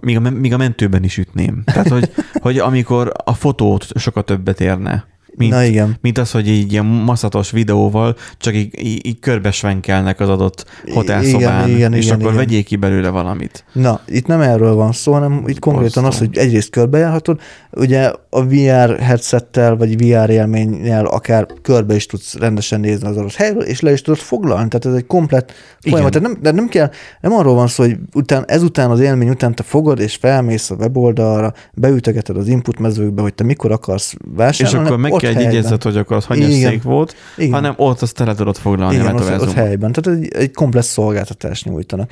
még 0.00 0.16
a, 0.16 0.20
még 0.30 0.52
a 0.52 0.56
mentőben 0.56 1.04
is 1.04 1.18
ütném. 1.18 1.62
Tehát, 1.64 1.88
hogy, 1.88 2.10
hogy 2.32 2.58
amikor 2.58 3.12
a 3.24 3.34
fotót 3.34 3.86
sokat 3.94 4.24
többet 4.24 4.60
érne 4.60 5.12
mint, 5.36 5.52
Na 5.52 5.62
igen. 5.62 5.96
mint 6.00 6.18
az, 6.18 6.30
hogy 6.30 6.48
így 6.48 6.72
ilyen 6.72 6.84
maszatos 6.84 7.50
videóval 7.50 8.16
csak 8.38 8.54
így, 8.54 8.84
így, 8.84 9.06
így 9.06 9.18
körbesvenkelnek 9.18 10.20
az 10.20 10.28
adott 10.28 10.64
hotelszobán, 10.92 11.66
igen, 11.66 11.76
igen, 11.76 11.92
és 11.92 12.04
igen, 12.04 12.14
akkor 12.14 12.32
igen. 12.32 12.44
vegyék 12.44 12.64
ki 12.64 12.76
belőle 12.76 13.08
valamit. 13.08 13.64
Na, 13.72 14.00
itt 14.06 14.26
nem 14.26 14.40
erről 14.40 14.74
van 14.74 14.92
szó, 14.92 15.12
hanem 15.12 15.44
itt 15.46 15.58
konkrétan 15.58 16.02
Borztom. 16.02 16.04
az, 16.04 16.18
hogy 16.18 16.38
egyrészt 16.38 16.70
körbejárhatod, 16.70 17.40
ugye 17.70 18.12
a 18.30 18.44
VR 18.44 18.98
headsettel, 18.98 19.76
vagy 19.76 19.96
VR 19.96 20.30
élménnyel 20.30 21.06
akár 21.06 21.46
körbe 21.62 21.94
is 21.94 22.06
tudsz 22.06 22.34
rendesen 22.34 22.80
nézni 22.80 23.08
az 23.08 23.16
adott 23.16 23.34
helyről, 23.34 23.62
és 23.62 23.80
le 23.80 23.92
is 23.92 24.02
tudod 24.02 24.20
foglalni, 24.20 24.68
tehát 24.68 24.86
ez 24.86 24.94
egy 24.94 25.06
komplet 25.06 25.52
folyamat. 25.80 26.12
Tehát 26.12 26.28
nem, 26.28 26.38
de 26.42 26.50
nem 26.50 26.68
kell, 26.68 26.90
nem 27.20 27.32
arról 27.32 27.54
van 27.54 27.66
szó, 27.66 27.82
hogy 27.82 27.96
után, 28.14 28.44
ezután 28.46 28.90
az 28.90 29.00
élmény 29.00 29.28
után 29.28 29.54
te 29.54 29.62
fogod, 29.62 29.98
és 29.98 30.16
felmész 30.16 30.70
a 30.70 30.74
weboldalra, 30.74 31.52
beütögeted 31.74 32.36
az 32.36 32.48
input 32.48 32.78
mezőkbe, 32.78 33.22
hogy 33.22 33.34
te 33.34 33.44
mikor 33.44 33.72
akarsz 33.72 34.14
vásárolni. 34.34 34.84
És 34.84 34.86
akkor 34.86 35.00
meg 35.00 35.12
kell 35.32 35.42
jegyezned, 35.42 35.82
hogy 35.82 35.96
akkor 35.96 36.16
az 36.16 36.24
hanyas 36.24 36.52
szék 36.52 36.82
volt, 36.82 37.16
Igen. 37.36 37.52
hanem 37.52 37.74
ott 37.76 38.02
azt 38.02 38.14
tele 38.14 38.34
tudod 38.34 38.56
foglalni 38.56 38.94
Igen, 38.94 39.16
a 39.16 39.22
ott, 39.22 39.40
ott 39.40 39.52
helyben. 39.52 39.92
Tehát 39.92 40.20
egy, 40.20 40.28
egy 40.32 40.52
komplex 40.52 40.86
szolgáltatást 40.86 41.64
nyújtanak. 41.64 42.10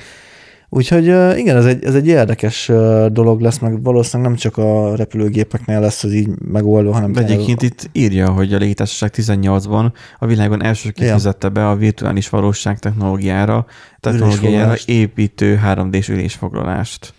Úgyhogy 0.75 1.05
igen, 1.37 1.57
ez 1.57 1.65
egy, 1.65 1.83
ez 1.83 1.95
egy 1.95 2.07
érdekes 2.07 2.71
dolog 3.07 3.41
lesz, 3.41 3.59
meg 3.59 3.83
valószínűleg 3.83 4.31
nem 4.31 4.39
csak 4.39 4.57
a 4.57 4.95
repülőgépeknél 4.95 5.79
lesz 5.79 6.03
ez 6.03 6.13
így 6.13 6.29
megoldva, 6.51 6.93
hanem... 6.93 7.11
Egyébként 7.15 7.61
itt 7.61 7.89
írja, 7.91 8.29
hogy 8.29 8.53
a 8.53 8.57
légitársaság 8.57 9.13
18-ban 9.15 9.91
a 10.19 10.25
világon 10.25 10.63
elsőként 10.63 11.23
ja. 11.23 11.49
be 11.49 11.69
a 11.69 11.75
virtuális 11.75 12.29
valóság 12.29 12.79
technológiára, 12.79 13.65
technológiára 13.99 14.75
építő 14.85 15.61
3D-s 15.65 16.09
ülésfoglalást. 16.09 17.13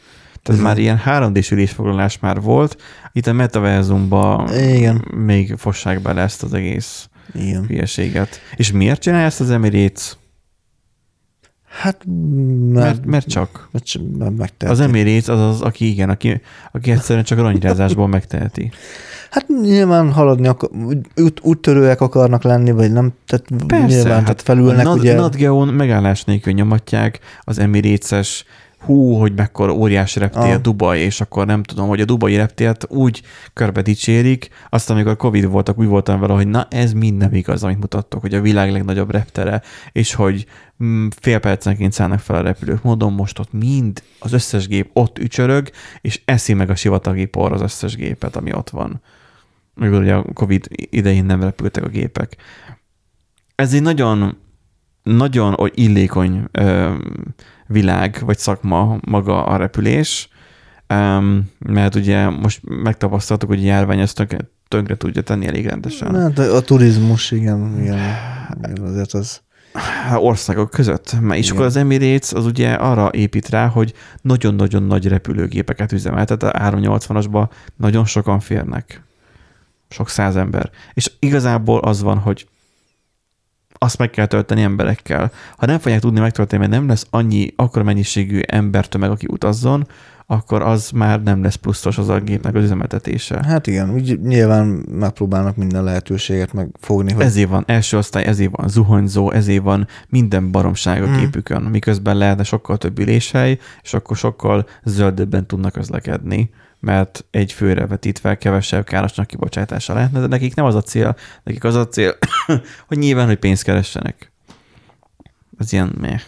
Tehát 0.45 0.61
uh-huh. 0.61 0.63
már 0.63 0.79
ilyen 0.79 1.01
3D-s 1.07 1.51
ülésfoglalás 1.51 2.19
már 2.19 2.41
volt, 2.41 2.83
itt 3.13 3.27
a 3.27 3.33
metaverzumban 3.33 4.55
Igen. 4.55 5.05
még 5.17 5.55
fossák 5.57 6.01
bele 6.01 6.21
ezt 6.21 6.43
az 6.43 6.55
egész 6.55 7.09
Igen. 7.35 7.67
hülyeséget. 7.67 8.41
És 8.57 8.73
miért 8.73 9.01
csinálja 9.01 9.27
ezt 9.27 9.41
az 9.41 9.51
Emirates? 9.51 10.17
Hát, 11.81 12.05
mert, 12.07 12.73
mert, 12.73 13.05
mert 13.05 13.29
csak. 13.29 13.69
Mert 14.19 14.37
megteheti. 14.37 14.67
Az 14.67 14.81
Emirates 14.81 15.29
az 15.29 15.41
az, 15.41 15.61
aki 15.61 15.89
igen, 15.89 16.11
aki, 16.11 16.41
aki 16.73 16.91
egyszerűen 16.91 17.25
csak 17.25 17.39
ronyrázásból 17.39 18.09
megteheti. 18.09 18.71
Hát 19.31 19.47
nyilván 19.63 20.13
haladni, 20.13 20.47
akar, 20.47 20.71
út, 21.17 21.41
úttörőek 21.43 22.01
akarnak 22.01 22.43
lenni, 22.43 22.71
vagy 22.71 22.93
nem, 22.93 23.13
tehát 23.27 23.67
Persze, 23.67 23.87
nyilván 23.87 24.25
hát 24.25 24.43
felülnek. 24.43 24.87
A 24.87 24.93
ugye... 24.93 25.15
Nadgeon 25.15 25.69
megállás 25.69 26.25
nélkül 26.25 26.53
nyomatják 26.53 27.19
az 27.41 27.59
Emirates-es 27.59 28.45
hú, 28.85 29.15
hogy 29.15 29.35
mekkora 29.35 29.73
óriási 29.73 30.19
reptér 30.19 30.55
ah. 30.55 30.61
Dubaj, 30.61 30.99
és 30.99 31.21
akkor 31.21 31.47
nem 31.47 31.63
tudom, 31.63 31.89
hogy 31.89 32.01
a 32.01 32.05
dubai 32.05 32.37
reptért 32.37 32.87
úgy 32.89 33.23
körbe 33.53 33.83
dicsérik, 33.83 34.49
azt 34.71 34.91
amikor 34.91 35.17
Covid 35.17 35.47
voltak, 35.47 35.79
úgy 35.79 35.87
voltam 35.87 36.21
vele, 36.21 36.33
hogy 36.35 36.49
na 36.49 36.67
ez 36.71 36.93
mind 36.93 37.17
nem 37.17 37.35
igaz, 37.35 37.65
amit 37.65 37.79
mutattok, 37.79 38.21
hogy 38.21 38.35
a 38.35 38.41
világ 38.41 38.71
legnagyobb 38.73 39.11
reptere, 39.11 39.63
és 39.93 40.15
hogy 40.15 40.47
mm, 40.85 41.07
fél 41.21 41.39
percenként 41.39 41.93
szállnak 41.93 42.19
fel 42.19 42.37
a 42.37 42.43
repülők. 42.43 42.83
Mondom, 42.83 43.15
most 43.15 43.39
ott 43.39 43.53
mind, 43.53 44.03
az 44.19 44.33
összes 44.33 44.69
gép 44.69 44.91
ott 44.93 45.19
ücsörög, 45.19 45.71
és 46.01 46.23
eszi 46.25 46.53
meg 46.53 46.71
a 46.71 46.75
sivatagi 46.75 47.25
por 47.25 47.53
az 47.53 47.61
összes 47.61 47.97
gépet, 47.97 48.37
ami 48.37 48.55
ott 48.55 48.71
van. 48.71 49.01
amikor 49.77 50.01
ugye 50.01 50.15
a 50.15 50.25
Covid 50.33 50.67
idején 50.77 51.25
nem 51.25 51.43
repültek 51.43 51.85
a 51.85 51.89
gépek. 51.89 52.37
Ez 53.55 53.75
egy 53.75 53.83
nagyon, 53.83 54.37
nagyon 55.05 55.71
illékony 55.75 56.45
ö, 56.53 56.95
világ, 57.67 58.23
vagy 58.25 58.39
szakma 58.39 58.99
maga 59.07 59.45
a 59.47 59.57
repülés, 59.57 60.29
um, 60.89 61.51
mert 61.59 61.95
ugye 61.95 62.29
most 62.29 62.61
megtapasztaltuk, 62.83 63.49
hogy 63.49 63.59
a 63.59 63.67
járvány 63.67 64.01
ezt 64.01 64.17
tönkre, 64.17 64.39
tönkre 64.69 64.97
tudja 64.97 65.23
tenni 65.23 65.47
elég 65.47 65.67
rendesen. 65.67 66.15
Hát 66.15 66.39
a 66.39 66.61
turizmus, 66.61 67.31
igen, 67.31 67.79
igen, 67.81 67.99
igen 68.63 68.85
azért 68.85 69.13
az... 69.13 69.43
Országok 70.17 70.71
között. 70.71 71.17
És 71.31 71.45
igen. 71.45 71.53
akkor 71.53 71.65
az 71.65 71.77
Emirates 71.77 72.33
az 72.33 72.47
ugye 72.47 72.73
arra 72.73 73.11
épít 73.13 73.49
rá, 73.49 73.67
hogy 73.67 73.93
nagyon-nagyon 74.23 74.83
nagy 74.83 75.09
repülőgépeket 75.09 75.93
üzemeltet. 75.93 76.43
A 76.43 76.51
380-asba 76.51 77.49
nagyon 77.77 78.05
sokan 78.05 78.41
férnek. 78.41 79.03
Sok 79.89 80.09
száz 80.09 80.37
ember. 80.37 80.71
És 80.93 81.13
igazából 81.19 81.79
az 81.79 82.03
van, 82.03 82.19
hogy 82.19 82.47
azt 83.79 83.99
meg 83.99 84.11
kell 84.11 84.27
tölteni 84.27 84.63
emberekkel. 84.63 85.31
Ha 85.57 85.67
nem 85.67 85.79
fogják 85.79 86.01
tudni 86.01 86.21
megtölteni, 86.21 86.61
mert 86.61 86.81
nem 86.81 86.89
lesz 86.89 87.07
annyi, 87.11 87.53
akkor 87.57 87.83
mennyiségű 87.83 88.41
embertömeg, 88.47 89.11
aki 89.11 89.27
utazzon, 89.31 89.87
akkor 90.27 90.63
az 90.63 90.91
már 90.91 91.23
nem 91.23 91.43
lesz 91.43 91.55
pluszos 91.55 91.99
az 91.99 92.09
a 92.09 92.21
gépnek 92.21 92.55
az 92.55 92.63
üzemeltetése. 92.63 93.45
Hát 93.45 93.67
igen, 93.67 93.95
úgy 93.95 94.21
nyilván 94.21 94.67
megpróbálnak 94.91 95.57
minden 95.57 95.85
lehetőséget 95.85 96.53
megfogni. 96.53 97.13
Hogy... 97.13 97.25
Ezért 97.25 97.49
van 97.49 97.65
első 97.67 97.97
osztály, 97.97 98.25
ezért 98.25 98.57
van 98.57 98.69
zuhanyzó, 98.69 99.31
ezért 99.31 99.63
van 99.63 99.87
minden 100.09 100.51
baromság 100.51 101.03
a 101.03 101.07
mm. 101.07 101.19
képükön, 101.19 101.63
miközben 101.63 102.17
lehetne 102.17 102.43
sokkal 102.43 102.77
több 102.77 102.99
üléshely, 102.99 103.59
és 103.83 103.95
akkor 103.95 104.17
sokkal 104.17 104.67
zöldebben 104.85 105.47
tudnak 105.47 105.73
közlekedni 105.73 106.51
mert 106.85 107.25
egy 107.31 107.53
főre 107.53 107.87
vetítve 107.87 108.39
kevesebb 108.39 108.85
károsnak 108.85 109.27
kibocsátása 109.27 109.95
lehetne, 109.95 110.21
de 110.21 110.27
nekik 110.27 110.55
nem 110.55 110.65
az 110.65 110.75
a 110.75 110.83
cél, 110.83 111.17
nekik 111.43 111.65
az 111.65 111.75
a 111.75 111.89
cél, 111.89 112.17
hogy 112.89 112.99
nyilván, 112.99 113.27
hogy 113.27 113.39
pénzt 113.39 113.63
keressenek. 113.63 114.33
Ez 115.59 115.73
ilyen 115.73 115.95
meh. 116.01 116.21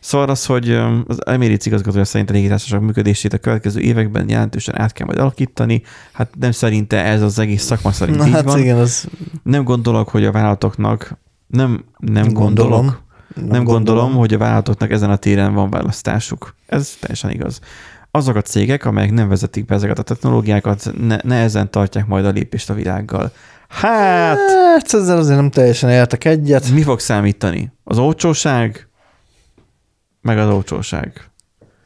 Szóval 0.00 0.28
az, 0.28 0.46
hogy 0.46 0.70
az 1.06 1.26
Emirates 1.26 1.66
igazgatója 1.66 2.04
szerint 2.04 2.30
a 2.30 2.32
légitársaság 2.32 2.80
működését 2.80 3.32
a 3.32 3.38
következő 3.38 3.80
években 3.80 4.28
jelentősen 4.28 4.78
át 4.78 4.92
kell 4.92 5.06
majd 5.06 5.18
alakítani. 5.18 5.82
Hát 6.12 6.28
nem 6.38 6.50
szerinte 6.50 7.04
ez 7.04 7.22
az 7.22 7.38
egész 7.38 7.62
szakma 7.62 7.92
szerint 7.92 8.18
Na, 8.18 8.26
így 8.26 8.32
hát 8.32 8.44
van. 8.44 8.58
Igen, 8.58 8.78
az... 8.78 9.08
Nem 9.42 9.64
gondolok, 9.64 10.08
hogy 10.08 10.24
a 10.24 10.32
vállalatoknak 10.32 11.18
nem, 11.46 11.84
nem 11.98 12.32
gondolom. 12.32 12.70
gondolok, 12.70 13.02
nem, 13.34 13.46
nem 13.46 13.64
gondolom, 13.64 13.84
gondolom, 13.84 14.12
hogy 14.12 14.34
a 14.34 14.38
vállalatoknak 14.38 14.90
ezen 14.90 15.10
a 15.10 15.16
téren 15.16 15.54
van 15.54 15.70
választásuk. 15.70 16.54
Ez 16.66 16.96
teljesen 17.00 17.30
igaz 17.30 17.60
azok 18.16 18.36
a 18.36 18.42
cégek, 18.42 18.84
amelyek 18.84 19.10
nem 19.10 19.28
vezetik 19.28 19.64
be 19.64 19.74
ezeket 19.74 19.98
a 19.98 20.02
technológiákat, 20.02 20.92
ne, 21.00 21.16
nehezen 21.22 21.70
tartják 21.70 22.06
majd 22.06 22.24
a 22.24 22.30
lépést 22.30 22.70
a 22.70 22.74
világgal. 22.74 23.32
Hát... 23.68 24.38
Hát 24.76 24.92
ezzel 24.92 25.16
azért 25.16 25.36
nem 25.36 25.50
teljesen 25.50 25.90
értek 25.90 26.24
egyet. 26.24 26.70
Mi 26.70 26.82
fog 26.82 27.00
számítani? 27.00 27.72
Az 27.84 27.98
olcsóság, 27.98 28.88
meg 30.20 30.38
az 30.38 30.48
olcsóság. 30.48 31.30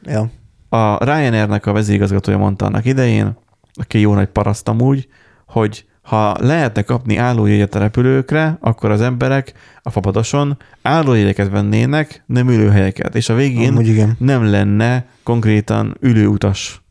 Ja. 0.02 0.30
A 0.68 1.04
Ryanairnek 1.04 1.66
a 1.66 1.72
vezérigazgatója 1.72 2.38
mondta 2.38 2.64
annak 2.64 2.84
idején, 2.84 3.38
aki 3.74 4.00
jó 4.00 4.14
nagy 4.14 4.28
paraszt 4.28 4.68
amúgy, 4.68 5.08
hogy 5.46 5.84
ha 6.02 6.36
lehetne 6.40 6.82
kapni 6.82 7.16
állójegyet 7.16 7.74
a 7.74 7.78
repülőkre, 7.78 8.56
akkor 8.60 8.90
az 8.90 9.00
emberek 9.00 9.52
a 9.82 9.90
fapadoson 9.90 10.56
állójegyeket 10.82 11.50
vennének, 11.50 12.22
nem 12.26 12.48
ülőhelyeket, 12.48 13.14
és 13.14 13.28
a 13.28 13.34
végén 13.34 13.80
igen. 13.80 14.16
nem 14.18 14.50
lenne 14.50 15.06
konkrétan 15.22 15.96
ülőutas, 16.00 16.82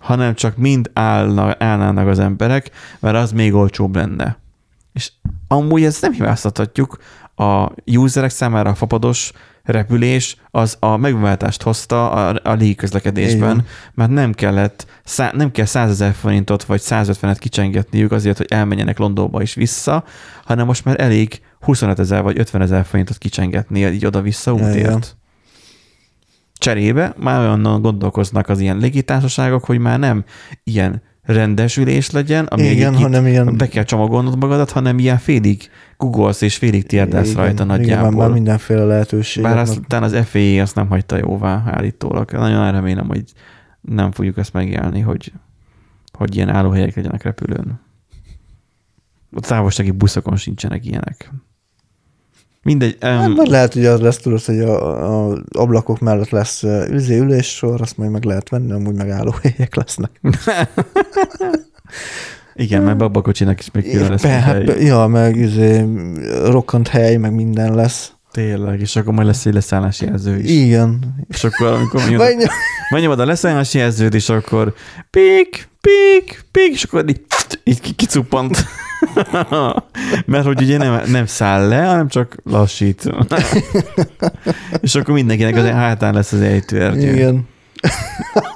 hanem 0.00 0.34
csak 0.34 0.56
mind 0.56 0.90
állna, 0.92 1.56
állnának 1.58 2.08
az 2.08 2.18
emberek, 2.18 2.70
mert 3.00 3.16
az 3.16 3.32
még 3.32 3.54
olcsóbb 3.54 3.96
lenne. 3.96 4.38
És 4.92 5.12
amúgy 5.48 5.84
ezt 5.84 6.02
nem 6.02 6.12
hibáztathatjuk, 6.12 6.98
a 7.36 7.70
userek 7.86 8.30
számára 8.30 8.70
a 8.70 8.74
fapados 8.74 9.32
repülés 9.66 10.36
az 10.50 10.76
a 10.80 10.96
megváltást 10.96 11.62
hozta 11.62 12.10
a, 12.10 12.40
a 12.42 12.52
légiközlekedésben, 12.52 13.64
mert 13.94 14.10
nem 14.10 14.32
kellett, 14.32 14.86
szá, 15.04 15.30
nem 15.34 15.50
kell 15.50 15.64
100 15.64 15.90
ezer 15.90 16.12
forintot 16.12 16.64
vagy 16.64 16.80
150-et 16.84 17.36
kicsengetniük 17.38 18.12
azért, 18.12 18.36
hogy 18.36 18.46
elmenjenek 18.50 18.98
Londonba 18.98 19.42
is 19.42 19.54
vissza, 19.54 20.04
hanem 20.44 20.66
most 20.66 20.84
már 20.84 21.00
elég 21.00 21.40
25 21.60 21.98
ezer 21.98 22.22
vagy 22.22 22.38
50 22.38 22.60
ezer 22.60 22.84
forintot 22.84 23.18
kicsengetni 23.18 23.86
így 23.86 24.06
oda-vissza 24.06 24.52
útért. 24.52 25.16
Cserébe 26.58 27.14
már 27.16 27.40
olyan 27.40 27.82
gondolkoznak 27.82 28.48
az 28.48 28.60
ilyen 28.60 28.76
légitársaságok, 28.76 29.64
hogy 29.64 29.78
már 29.78 29.98
nem 29.98 30.24
ilyen 30.64 31.02
rendesülés 31.26 32.10
legyen, 32.10 32.44
ami 32.44 32.62
Igen, 32.62 32.94
hanem 32.94 33.26
ilyen... 33.26 33.56
be 33.56 33.68
kell 33.68 33.82
csomagolnod 33.82 34.38
magadat, 34.38 34.70
hanem 34.70 34.98
ilyen 34.98 35.18
félig 35.18 35.70
googolsz 35.96 36.40
és 36.40 36.56
félig 36.56 36.86
térdelsz 36.86 37.34
rajta 37.34 37.64
nagyjából. 37.64 38.06
Igen, 38.08 38.18
már 38.18 38.30
mindenféle 38.30 38.84
lehetőség. 38.84 39.42
Bár 39.42 39.58
azt, 39.58 39.80
talán 39.86 40.04
az 40.04 40.26
FAA 40.26 40.62
azt 40.62 40.74
nem 40.74 40.88
hagyta 40.88 41.16
jóvá 41.16 41.62
állítólag. 41.66 42.32
Nagyon 42.32 42.72
remélem, 42.72 43.06
hogy 43.06 43.24
nem 43.80 44.12
fogjuk 44.12 44.36
ezt 44.38 44.52
megélni, 44.52 45.00
hogy, 45.00 45.32
hogy 46.12 46.36
ilyen 46.36 46.48
állóhelyek 46.48 46.96
legyenek 46.96 47.22
repülőn. 47.22 47.80
A 49.32 49.40
távolsági 49.40 49.90
buszokon 49.90 50.36
sincsenek 50.36 50.86
ilyenek. 50.86 51.32
Mindegy. 52.66 52.96
Um, 53.02 53.36
hát, 53.36 53.48
lehet, 53.48 53.72
hogy 53.72 53.84
az 53.84 54.00
lesz 54.00 54.16
tudod, 54.16 54.44
hogy 54.44 54.60
a, 54.60 55.30
a 55.30 55.38
ablakok 55.50 55.98
mellett 55.98 56.30
lesz 56.30 56.62
üzé 56.90 57.18
üléssor, 57.18 57.80
azt 57.80 57.96
majd 57.96 58.10
meg 58.10 58.24
lehet 58.24 58.48
venni, 58.48 58.72
amúgy 58.72 58.94
meg 58.94 59.10
állóhelyek 59.10 59.74
lesznek. 59.74 60.10
Igen, 62.54 62.82
mert 62.82 63.00
abba 63.00 63.18
a 63.18 63.22
kocsinak 63.22 63.58
is 63.58 63.70
még 63.70 63.90
külön 63.90 64.10
lesz. 64.10 64.22
Hát. 64.22 64.80
Ja, 64.80 65.06
meg 65.06 65.36
izé, 65.36 65.84
rokkant 66.44 66.88
hely, 66.88 67.16
meg 67.16 67.34
minden 67.34 67.74
lesz. 67.74 68.12
Tényleg, 68.36 68.80
és 68.80 68.96
akkor 68.96 69.12
majd 69.12 69.26
lesz 69.26 69.46
egy 69.46 69.54
leszállási 69.54 70.04
jelző 70.04 70.38
is. 70.38 70.50
Igen. 70.50 71.14
És 71.28 71.44
akkor, 71.44 71.66
amikor 71.66 72.02
megnyomod 72.90 73.20
a 73.20 73.24
leszállási 73.24 73.78
jelzőt, 73.78 74.14
és 74.14 74.28
akkor 74.28 74.74
pik, 75.10 75.68
pik, 75.80 76.44
pik, 76.50 76.72
és 76.72 76.82
akkor 76.82 77.08
így, 77.08 77.20
így 77.64 77.94
kicuppant. 77.94 78.64
Mert 80.26 80.44
hogy 80.44 80.62
ugye 80.62 80.78
nem, 80.78 81.10
nem 81.10 81.26
száll 81.26 81.68
le, 81.68 81.84
hanem 81.84 82.08
csak 82.08 82.36
lassít. 82.44 83.10
és 84.80 84.94
akkor 84.94 85.14
mindenkinek 85.14 85.56
az 85.56 85.64
hátán 85.64 86.14
lesz 86.14 86.32
az 86.32 86.40
ejtőernyő. 86.40 87.12
Igen. 87.12 87.48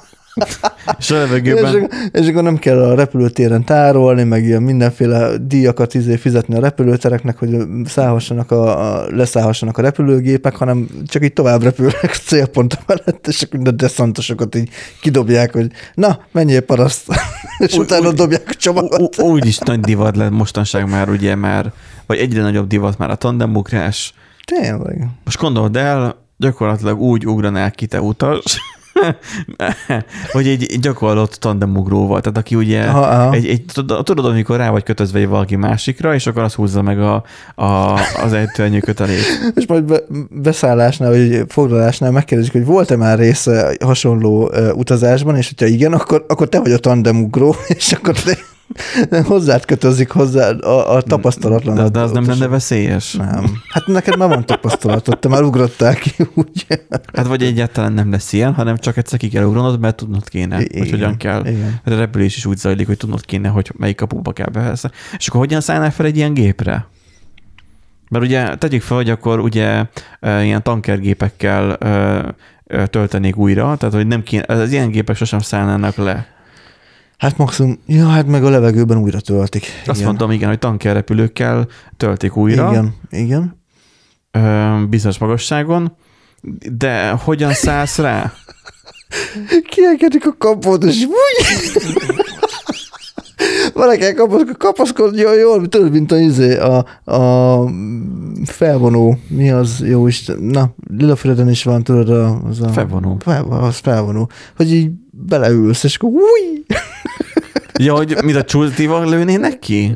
és 0.99 1.11
a 1.11 1.15
levegőben... 1.15 1.89
És, 2.11 2.21
és 2.21 2.27
akkor 2.27 2.43
nem 2.43 2.57
kell 2.57 2.83
a 2.83 2.95
repülőtéren 2.95 3.63
tárolni, 3.63 4.23
meg 4.23 4.43
ilyen 4.43 4.63
mindenféle 4.63 5.37
díjakat 5.37 5.93
izé 5.93 6.15
fizetni 6.15 6.55
a 6.55 6.59
repülőtereknek, 6.59 7.37
hogy 7.37 7.57
szállhassanak 7.85 8.51
a, 8.51 8.93
a, 8.95 9.05
leszállhassanak 9.09 9.77
a 9.77 9.81
repülőgépek, 9.81 10.55
hanem 10.55 10.87
csak 11.07 11.23
így 11.23 11.33
tovább 11.33 11.63
repülnek 11.63 12.19
célpont 12.25 12.79
mellett, 12.87 13.27
és 13.27 13.41
akkor 13.41 13.55
minden 13.55 13.77
deszantosokat 13.77 14.55
így 14.55 14.69
kidobják, 15.01 15.53
hogy 15.53 15.71
na, 15.93 16.19
menjél 16.31 16.61
paraszt, 16.61 17.05
és 17.57 17.73
úgy, 17.73 17.79
utána 17.79 18.07
úgy, 18.07 18.15
dobják 18.15 18.43
a 18.49 18.53
csomagot. 18.53 19.19
Úgy 19.19 19.45
is 19.45 19.57
nagy 19.57 19.79
divat 19.79 20.15
lett 20.15 20.31
mostanság 20.31 20.89
már, 20.89 21.09
ugye 21.09 21.35
már, 21.35 21.71
vagy 22.05 22.17
egyre 22.17 22.41
nagyobb 22.41 22.67
divat 22.67 22.97
már 22.97 23.09
a 23.09 23.15
tandemugrás. 23.15 24.13
Tényleg. 24.45 25.07
Most 25.23 25.39
gondold 25.39 25.75
el, 25.75 26.15
gyakorlatilag 26.37 26.99
úgy 26.99 27.27
ugranál 27.27 27.71
ki 27.71 27.85
te 27.85 28.01
utas, 28.01 28.59
hogy 30.31 30.47
egy 30.47 30.79
gyakorlott 30.79 31.33
tandemugróval, 31.33 32.21
tehát 32.21 32.37
aki 32.37 32.55
ugye, 32.55 32.81
aha, 32.81 33.01
aha. 33.01 33.33
Egy, 33.33 33.47
egy, 33.47 33.63
tudod, 34.03 34.25
amikor 34.25 34.57
rá 34.57 34.69
vagy 34.69 34.83
kötözve 34.83 35.27
valaki 35.27 35.55
másikra, 35.55 36.13
és 36.13 36.27
akkor 36.27 36.43
azt 36.43 36.55
húzza 36.55 36.81
meg 36.81 36.99
a, 36.99 37.23
a, 37.55 37.99
az 38.23 38.33
ejtőernyő 38.33 38.79
kötelét. 38.79 39.23
és 39.55 39.67
majd 39.67 39.83
be, 39.83 39.99
beszállásnál, 40.29 41.09
vagy 41.09 41.43
foglalásnál 41.47 42.11
megkérdezik, 42.11 42.51
hogy 42.51 42.65
volt-e 42.65 42.95
már 42.95 43.19
része 43.19 43.75
hasonló 43.83 44.47
uh, 44.47 44.77
utazásban, 44.77 45.37
és 45.37 45.47
hogyha 45.47 45.73
igen, 45.73 45.93
akkor, 45.93 46.25
akkor 46.27 46.49
te 46.49 46.59
vagy 46.59 46.71
a 46.71 46.77
tandemugró, 46.77 47.55
és 47.77 47.91
akkor 47.91 48.19
te 48.19 48.37
Hozzád 49.23 49.65
kötözik 49.65 50.09
hozzá 50.09 50.49
a, 50.49 50.95
a 50.95 51.01
tapasztalatlan. 51.01 51.75
De, 51.75 51.89
de 51.89 51.99
az 51.99 52.11
nem 52.11 52.25
lenne 52.25 52.47
veszélyes? 52.47 53.13
Nem. 53.13 53.61
Hát 53.69 53.87
neked 53.87 54.17
már 54.17 54.29
van 54.29 54.45
tapasztalatod, 54.45 55.19
te 55.19 55.27
már 55.27 55.43
ugrottál 55.43 55.95
ki, 55.95 56.11
úgy. 56.33 56.65
Hát 57.13 57.27
vagy 57.27 57.43
egyáltalán 57.43 57.93
nem 57.93 58.11
lesz 58.11 58.33
ilyen, 58.33 58.53
hanem 58.53 58.77
csak 58.77 58.97
egyszer 58.97 59.19
ki 59.19 59.27
kell 59.27 59.43
ugronod, 59.43 59.79
mert 59.79 59.95
tudnod 59.95 60.29
kéne, 60.29 60.61
igen, 60.61 60.79
hogy 60.81 60.89
hogyan 60.89 61.17
kell. 61.17 61.45
Igen. 61.45 61.79
Hát 61.85 61.93
a 61.93 61.97
repülés 61.97 62.37
is 62.37 62.45
úgy 62.45 62.57
zajlik, 62.57 62.87
hogy 62.87 62.97
tudnod 62.97 63.25
kéne, 63.25 63.47
hogy 63.47 63.71
melyik 63.77 63.95
kapuba 63.95 64.31
kell 64.31 64.49
behelyezni. 64.49 64.89
És 65.17 65.27
akkor 65.27 65.39
hogyan 65.39 65.61
szállnál 65.61 65.91
fel 65.91 66.05
egy 66.05 66.17
ilyen 66.17 66.33
gépre? 66.33 66.87
Mert 68.09 68.25
ugye 68.25 68.55
tegyük 68.55 68.81
fel, 68.81 68.97
hogy 68.97 69.09
akkor 69.09 69.39
ugye 69.39 69.85
ilyen 70.21 70.63
tankergépekkel 70.63 71.77
töltenék 72.89 73.37
újra, 73.37 73.75
tehát 73.77 73.95
hogy 73.95 74.07
nem 74.07 74.23
kéne, 74.23 74.43
az 74.47 74.71
ilyen 74.71 74.89
gépek 74.89 75.15
sosem 75.15 75.39
szállnának 75.39 75.95
le. 75.95 76.27
Hát 77.21 77.37
maximum, 77.37 77.79
ja, 77.85 78.07
hát 78.07 78.27
meg 78.27 78.43
a 78.43 78.49
levegőben 78.49 78.97
újra 78.97 79.19
töltik. 79.19 79.65
Azt 79.85 79.95
igen. 79.95 80.05
mondtam, 80.05 80.31
igen, 80.31 80.49
hogy 80.49 80.59
tankerrepülőkkel 80.59 81.67
töltik 81.97 82.35
újra. 82.35 82.69
Igen, 82.69 82.95
igen. 83.09 83.61
Ö, 84.31 84.39
bizonyos 84.89 85.17
magasságon, 85.17 85.95
de 86.71 87.09
hogyan 87.09 87.53
szállsz 87.53 87.97
rá? 87.97 88.33
Kiengedik 89.69 90.27
a 90.27 90.35
kapot, 90.37 90.83
és 90.83 91.03
úgy... 91.03 91.45
Valaki 93.73 94.13
kapaszkod, 94.13 94.57
kapaszkodjon 94.57 95.33
jól, 95.33 95.67
tudod, 95.67 95.91
mint 95.91 96.11
a, 96.11 96.17
izé, 96.17 96.57
a, 96.57 96.85
a 97.11 97.69
felvonó, 98.45 99.17
mi 99.27 99.51
az, 99.51 99.83
jó 99.85 100.07
Isten, 100.07 100.37
na, 100.37 100.73
Lilafreden 100.97 101.49
is 101.49 101.63
van, 101.63 101.83
tudod, 101.83 102.09
az 102.49 102.61
a... 102.61 102.67
Felvonó. 102.67 103.17
Fel, 103.19 103.43
az 103.43 103.77
felvonó. 103.77 104.29
Hogy 104.55 104.73
így 104.73 104.91
beleülsz, 105.11 105.83
és 105.83 105.95
akkor 105.95 106.09
új! 106.09 106.65
Ja, 107.83 107.93
hogy 107.95 108.15
mint 108.23 108.37
a 108.37 108.43
csultival 108.43 109.09
lőnének 109.09 109.59
ki? 109.59 109.95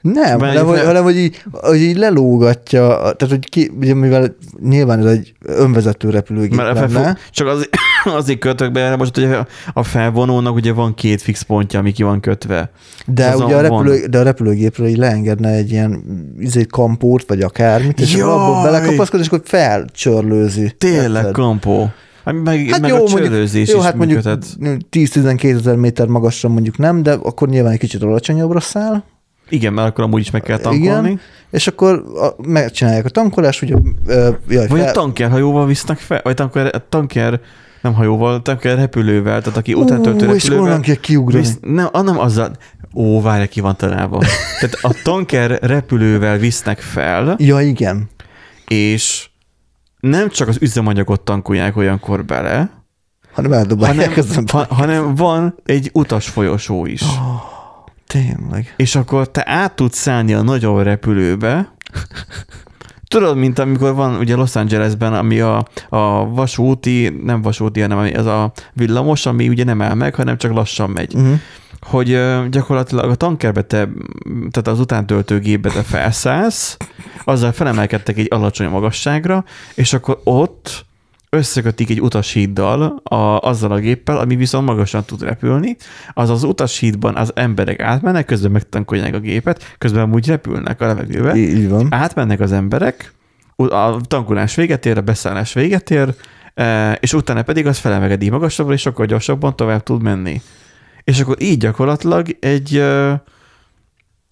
Nem, 0.00 0.38
Mert 0.38 0.40
hanem, 0.40 0.66
hogy, 0.66 0.76
fel- 0.76 0.86
hanem 0.86 1.02
hogy, 1.02 1.16
így, 1.16 1.42
hogy 1.52 1.80
így 1.80 1.96
lelógatja, 1.96 2.86
tehát 2.98 3.28
hogy 3.28 3.48
ki, 3.48 3.70
ugye 3.80 3.94
mivel 3.94 4.36
nyilván 4.62 4.98
ez 4.98 5.04
egy 5.04 5.32
önvezető 5.44 6.10
repülőgép 6.10 6.54
Mert 6.56 6.74
lenne. 6.74 6.88
felfog, 6.88 7.16
csak 7.30 7.46
az, 7.46 7.68
azért 8.18 8.38
kötök 8.38 8.72
be 8.72 8.80
erre 8.80 8.96
most, 8.96 9.14
hogy 9.14 9.24
a- 9.24 9.46
a 9.72 9.82
felvonónak 9.82 10.54
ugye 10.54 10.72
van 10.72 10.94
két 10.94 11.22
fix 11.22 11.42
pontja, 11.42 11.78
ami 11.78 11.92
ki 11.92 12.02
van 12.02 12.20
kötve. 12.20 12.70
De 13.06 13.26
Azon 13.28 13.46
ugye 13.46 13.56
a, 13.56 13.68
van. 13.68 13.82
repülő, 13.84 14.06
de 14.06 14.18
a 14.18 14.22
repülőgépről 14.22 14.86
így 14.86 14.96
leengedne 14.96 15.48
egy 15.48 15.70
ilyen 15.70 16.02
izé 16.38 16.64
kampót, 16.64 17.24
vagy 17.28 17.40
akármit, 17.40 18.00
és 18.00 18.14
akkor 18.14 18.32
abból 18.32 18.54
Jaj! 18.54 18.64
belekapaszkod, 18.64 19.20
és 19.20 19.26
akkor 19.26 19.40
felcsörlőzi. 19.44 20.74
Tényleg 20.78 21.16
Érted? 21.22 21.32
kampó. 21.32 21.90
Hát 22.24 22.34
meg, 22.42 22.66
Hát 22.70 22.80
meg 22.80 22.90
jó, 22.90 22.96
a 22.96 22.98
mondjuk, 22.98 23.20
csörlőzés 23.20 23.68
jó, 23.68 23.78
is 23.78 23.84
hát 23.84 23.96
mondjuk 23.96 24.24
működhet. 24.24 24.56
10-12 24.90 25.58
ezer 25.58 25.76
méter 25.76 26.06
magasra 26.06 26.48
mondjuk 26.48 26.78
nem, 26.78 27.02
de 27.02 27.12
akkor 27.12 27.48
nyilván 27.48 27.72
egy 27.72 27.78
kicsit 27.78 28.02
alacsonyabbra 28.02 28.60
száll. 28.60 29.02
Igen, 29.48 29.72
mert 29.72 29.88
akkor 29.88 30.04
amúgy 30.04 30.20
is 30.20 30.30
meg 30.30 30.42
kell 30.42 30.58
tankolni. 30.58 31.06
Igen, 31.08 31.20
és 31.50 31.66
akkor 31.66 32.04
a, 32.16 32.42
megcsinálják 32.48 33.04
a 33.04 33.08
tankolást, 33.08 33.62
ugye, 33.62 33.74
ö, 34.06 34.30
jaj, 34.48 34.66
Vagy 34.66 34.80
fel, 34.80 34.88
a 34.88 34.92
tankerhajóval 34.92 35.66
visznek 35.66 35.98
fel, 35.98 36.20
vagy 36.24 36.34
tanker, 36.34 36.66
a 36.74 36.88
tanker 36.88 37.40
nem 37.82 37.94
hajóval, 37.94 38.42
tanker 38.42 38.76
repülővel, 38.78 39.42
tehát 39.42 39.58
aki 39.58 39.74
után 39.74 40.02
töltő 40.02 40.26
Ú, 40.28 40.32
és 40.32 40.42
repülővel. 40.42 40.70
onnan 40.70 40.80
kell 40.80 40.94
kiugrani. 40.94 41.44
Visz, 41.44 41.58
nem, 41.60 41.88
ah, 41.92 42.04
nem 42.04 42.18
azzal, 42.18 42.50
ó, 42.94 43.20
várj, 43.22 43.46
ki 43.46 43.60
van 43.60 43.76
találva. 43.76 44.18
Tehát 44.60 44.78
a 44.82 44.94
tanker 45.02 45.58
repülővel 45.62 46.38
visznek 46.38 46.80
fel, 46.80 47.34
Ja, 47.38 47.60
igen. 47.60 48.08
és 48.68 49.28
nem 50.04 50.28
csak 50.28 50.48
az 50.48 50.56
üzemanyagot 50.60 51.20
tankolják 51.20 51.76
olyankor 51.76 52.24
bele, 52.24 52.82
Hanem 53.32 53.52
eldobálják 53.52 54.14
hanem, 54.14 54.44
az 54.44 54.50
ha, 54.50 54.74
hanem 54.74 55.14
van 55.14 55.54
egy 55.64 55.90
utas 55.92 56.28
folyosó 56.28 56.86
is. 56.86 57.02
Tényleg. 58.06 58.74
És 58.76 58.94
akkor 58.94 59.30
te 59.30 59.42
át 59.46 59.72
tudsz 59.72 59.98
szállni 59.98 60.34
a 60.34 60.42
nagyobb 60.42 60.82
repülőbe, 60.82 61.72
Tudod, 63.08 63.36
mint 63.36 63.58
amikor 63.58 63.94
van 63.94 64.16
ugye 64.16 64.36
Los 64.36 64.56
Angelesben, 64.56 65.14
ami 65.14 65.40
a, 65.40 65.66
a 65.88 66.28
vasúti, 66.28 67.08
nem 67.22 67.42
vasúti, 67.42 67.80
hanem 67.80 67.98
ez 67.98 68.26
a 68.26 68.52
villamos, 68.72 69.26
ami 69.26 69.48
ugye 69.48 69.64
nem 69.64 69.82
áll 69.82 69.94
meg, 69.94 70.14
hanem 70.14 70.36
csak 70.36 70.52
lassan 70.52 70.90
megy. 70.90 71.14
Uh-huh. 71.14 71.40
Hogy 71.84 72.20
gyakorlatilag 72.50 73.10
a 73.10 73.14
tankerbe 73.14 73.62
te, 73.62 73.88
tehát 74.50 74.68
az 74.68 74.80
utántöltőgépbe 74.80 75.70
te 75.70 75.82
felszállsz, 75.82 76.76
azzal 77.24 77.52
felemelkedtek 77.52 78.18
egy 78.18 78.26
alacsony 78.30 78.68
magasságra, 78.68 79.44
és 79.74 79.92
akkor 79.92 80.20
ott 80.24 80.84
összekötik 81.34 81.90
egy 81.90 82.00
utashíddal 82.00 83.00
a, 83.02 83.40
azzal 83.40 83.72
a 83.72 83.78
géppel, 83.78 84.18
ami 84.18 84.36
viszont 84.36 84.66
magasan 84.66 85.04
tud 85.04 85.22
repülni. 85.22 85.76
Az 86.12 86.30
az 86.30 86.42
utashídban 86.42 87.16
az 87.16 87.32
emberek 87.34 87.80
átmennek, 87.80 88.24
közben 88.24 88.50
megtankolják 88.50 89.14
a 89.14 89.18
gépet, 89.18 89.74
közben 89.78 90.14
úgy 90.14 90.28
repülnek 90.28 90.80
a 90.80 90.86
levegőbe. 90.86 91.34
Így 91.34 91.56
így 91.56 91.68
van. 91.68 91.86
Átmennek 91.90 92.40
az 92.40 92.52
emberek, 92.52 93.12
a 93.56 94.00
tankolás 94.00 94.54
véget 94.54 94.86
ér, 94.86 94.98
a 94.98 95.00
beszállás 95.00 95.52
véget 95.52 95.90
ér, 95.90 96.14
e, 96.54 96.92
és 96.92 97.12
utána 97.12 97.42
pedig 97.42 97.66
az 97.66 97.78
felemelkedik 97.78 98.30
magasabbra, 98.30 98.72
és 98.72 98.86
akkor 98.86 99.06
gyorsabban 99.06 99.56
tovább 99.56 99.82
tud 99.82 100.02
menni. 100.02 100.40
És 101.04 101.20
akkor 101.20 101.42
így 101.42 101.58
gyakorlatilag 101.58 102.36
egy, 102.40 102.72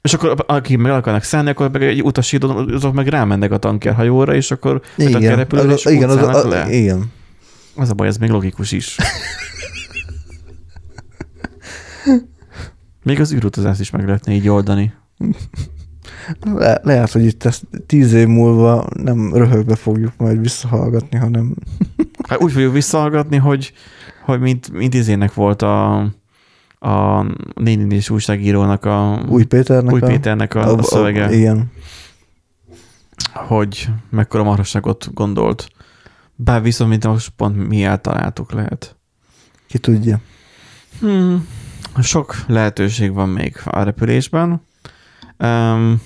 és 0.02 0.14
akkor 0.14 0.44
akik 0.46 0.78
meg 0.78 0.92
akarnak 0.92 1.22
szállni, 1.22 1.50
akkor 1.50 1.70
meg 1.70 1.82
egy 1.82 2.02
utasítódon, 2.02 2.74
azok 2.74 2.94
meg 2.94 3.06
rámennek 3.06 3.50
a 3.52 3.58
tankerhajóra, 3.58 4.34
és 4.34 4.50
akkor 4.50 4.80
a 4.84 4.88
Igen, 4.96 5.12
tankerrepülőre, 5.12 5.72
és 5.72 5.84
igen, 5.84 6.10
az, 6.10 6.44
a, 6.44 6.48
le. 6.48 6.70
igen. 6.70 7.12
Az 7.74 7.90
a 7.90 7.94
baj, 7.94 8.06
ez 8.06 8.16
még 8.16 8.30
logikus 8.30 8.72
is. 8.72 8.96
Még 13.04 13.20
az 13.20 13.32
űrutazást 13.32 13.80
is 13.80 13.90
meg 13.90 14.06
lehetne 14.06 14.32
így 14.32 14.48
oldani. 14.48 14.92
Le, 16.40 16.80
lehet, 16.82 17.12
hogy 17.12 17.24
itt 17.24 17.44
ezt 17.44 17.62
tíz 17.86 18.12
év 18.12 18.26
múlva 18.26 18.86
nem 19.02 19.34
röhögve 19.34 19.76
fogjuk 19.76 20.12
majd 20.16 20.40
visszahallgatni, 20.40 21.18
hanem 21.18 21.54
Hát 22.28 22.42
úgy 22.42 22.52
fogjuk 22.52 22.72
visszahallgatni, 22.72 23.36
hogy, 23.36 23.72
hogy 24.24 24.40
mint, 24.40 24.72
mint 24.72 24.94
izének 24.94 25.34
volt 25.34 25.62
a, 25.62 26.06
a 26.82 27.26
néni 27.54 27.94
és 27.94 28.10
újságírónak 28.10 28.84
a 28.84 29.24
Új 29.28 29.44
Péternek 29.44 29.92
Új 29.92 30.00
a, 30.00 30.06
Péternek 30.06 30.54
a, 30.54 30.76
a 30.76 30.82
szövege, 30.82 31.24
A, 31.24 31.30
igen. 31.30 31.70
hogy 33.32 33.88
mekkora 34.10 34.42
marhasságot 34.42 35.14
gondolt. 35.14 35.68
Bár 36.34 36.62
viszont, 36.62 36.90
mint 36.90 37.06
most 37.06 37.28
pont 37.28 37.68
mi 37.68 37.84
eltaláltuk 37.84 38.52
lehet. 38.52 38.96
Ki 39.66 39.78
tudja. 39.78 40.20
Hmm, 41.00 41.46
sok 42.00 42.34
lehetőség 42.46 43.12
van 43.12 43.28
még 43.28 43.56
a 43.64 43.82
repülésben. 43.82 44.62
Um, 45.38 46.00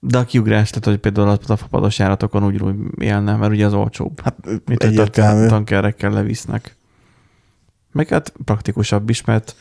de 0.00 0.18
a 0.18 0.24
kiugrás, 0.24 0.68
tehát 0.68 0.84
hogy 0.84 0.96
például 0.98 1.28
a 1.28 1.36
tafapados 1.36 1.98
járatokon 1.98 2.44
úgy 2.44 2.74
élne, 2.98 3.36
mert 3.36 3.52
ugye 3.52 3.66
az 3.66 3.74
olcsóbb. 3.74 4.20
Hát 4.20 4.36
egy 4.66 4.82
egyértelmű. 4.82 5.46
tankerekkel 5.46 6.10
levisznek. 6.10 6.76
Meg 7.92 8.08
hát 8.08 8.32
praktikusabb 8.44 9.08
is, 9.10 9.24
mert 9.24 9.56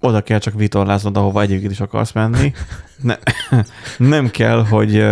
oda 0.00 0.22
kell 0.22 0.38
csak 0.38 0.54
vitorláznod, 0.54 1.16
ahova 1.16 1.40
egyébként 1.40 1.70
is 1.70 1.80
akarsz 1.80 2.12
menni. 2.12 2.52
Ne, 3.02 3.16
nem 3.98 4.30
kell, 4.30 4.64
hogy, 4.64 5.04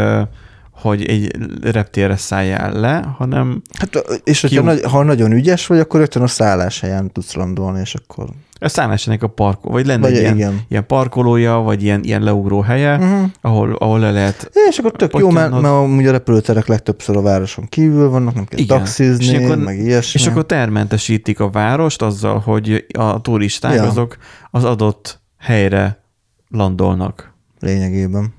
hogy 0.80 1.04
egy 1.04 1.36
reptérre 1.62 2.16
szálljál 2.16 2.72
le, 2.72 3.14
hanem 3.18 3.62
Hát, 3.78 4.20
és 4.24 4.40
Kiug- 4.40 4.64
nagy, 4.64 4.82
ha 4.82 5.02
nagyon 5.02 5.32
ügyes 5.32 5.66
vagy, 5.66 5.78
akkor 5.78 6.00
rögtön 6.00 6.22
a 6.22 6.26
szálláshelyen 6.26 7.12
tudsz 7.12 7.34
landolni, 7.34 7.80
és 7.80 7.94
akkor... 7.94 8.28
a 8.60 8.68
szállásának 8.68 9.22
a 9.22 9.26
parkol, 9.26 9.72
vagy 9.72 9.86
lenne 9.86 10.00
Vagy 10.00 10.12
egy 10.12 10.20
ilyen, 10.20 10.34
igen. 10.36 10.60
ilyen 10.68 10.86
parkolója, 10.86 11.54
vagy 11.56 11.82
ilyen, 11.82 12.02
ilyen 12.04 12.22
leugró 12.22 12.60
helye, 12.60 12.96
Uh-huh. 12.96 13.30
ahol, 13.40 13.72
ahol 13.74 13.98
le 13.98 14.10
lehet 14.10 14.50
És 14.70 14.78
akkor 14.78 14.92
tök 14.92 15.16
jó, 15.18 15.30
mert, 15.30 15.50
mert 15.50 15.64
amúgy 15.64 16.06
a 16.06 16.10
repülőterek 16.10 16.66
legtöbbször 16.66 17.16
a 17.16 17.20
városon 17.22 17.66
kívül 17.68 18.08
vannak, 18.10 18.34
nem 18.34 18.44
kell 18.44 18.58
Igen. 18.58 18.76
taxizni, 18.78 19.24
És 19.24 19.32
akkor- 19.44 19.56
meg 19.64 19.78
ilyesmi. 19.78 20.20
És 20.20 20.26
akkor 20.26 20.46
termentesítik 20.46 21.40
a 21.40 21.50
várost 21.50 22.02
azzal, 22.02 22.38
hogy 22.38 22.86
a 22.98 23.20
turisták 23.20 23.74
Ja. 23.74 23.82
azok 23.86 24.16
az 24.50 24.64
adott 24.64 25.20
helyre 25.38 26.02
landolnak. 26.48 27.32
Lényegében. 27.60 28.34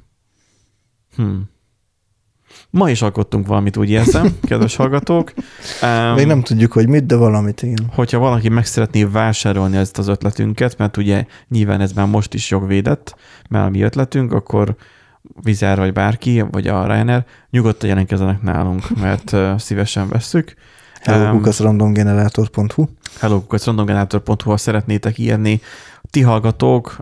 Hm. 1.15 1.23
Ma 2.71 2.89
is 2.89 3.01
alkottunk 3.01 3.47
valamit, 3.47 3.77
úgy 3.77 3.89
érzem, 3.89 4.37
kedves 4.49 4.75
hallgatók. 4.75 5.33
Um, 5.81 6.13
Még 6.13 6.25
nem 6.25 6.41
tudjuk, 6.41 6.71
hogy 6.71 6.87
mit, 6.87 7.05
de 7.05 7.15
valamit, 7.15 7.61
igen. 7.61 7.89
Hogyha 7.93 8.19
valaki 8.19 8.49
meg 8.49 8.65
szeretné 8.65 9.03
vásárolni 9.03 9.77
ezt 9.77 9.97
az 9.97 10.07
ötletünket, 10.07 10.77
mert 10.77 10.97
ugye 10.97 11.25
nyilván 11.47 11.81
ez 11.81 11.93
már 11.93 12.07
most 12.07 12.33
is 12.33 12.49
jogvédett, 12.49 13.15
mert 13.49 13.65
a 13.65 13.69
mi 13.69 13.81
ötletünk, 13.81 14.33
akkor 14.33 14.75
Vizár 15.43 15.77
vagy 15.77 15.93
bárki, 15.93 16.41
vagy 16.51 16.67
a 16.67 16.85
Ryanair, 16.85 17.23
nyugodtan 17.49 17.89
jelentkezzenek 17.89 18.41
nálunk, 18.41 18.89
mert 19.01 19.35
szívesen 19.59 20.09
vesszük. 20.09 20.53
Hello, 21.01 21.25
Em, 21.25 21.35
um, 21.35 21.51
randomgenerator.hu 21.59 22.85
hello.randomgenerator.hu, 23.19 24.49
ha 24.49 24.57
szeretnétek 24.57 25.17
írni, 25.17 25.61
ti 26.09 26.21
hallgatók, 26.21 26.97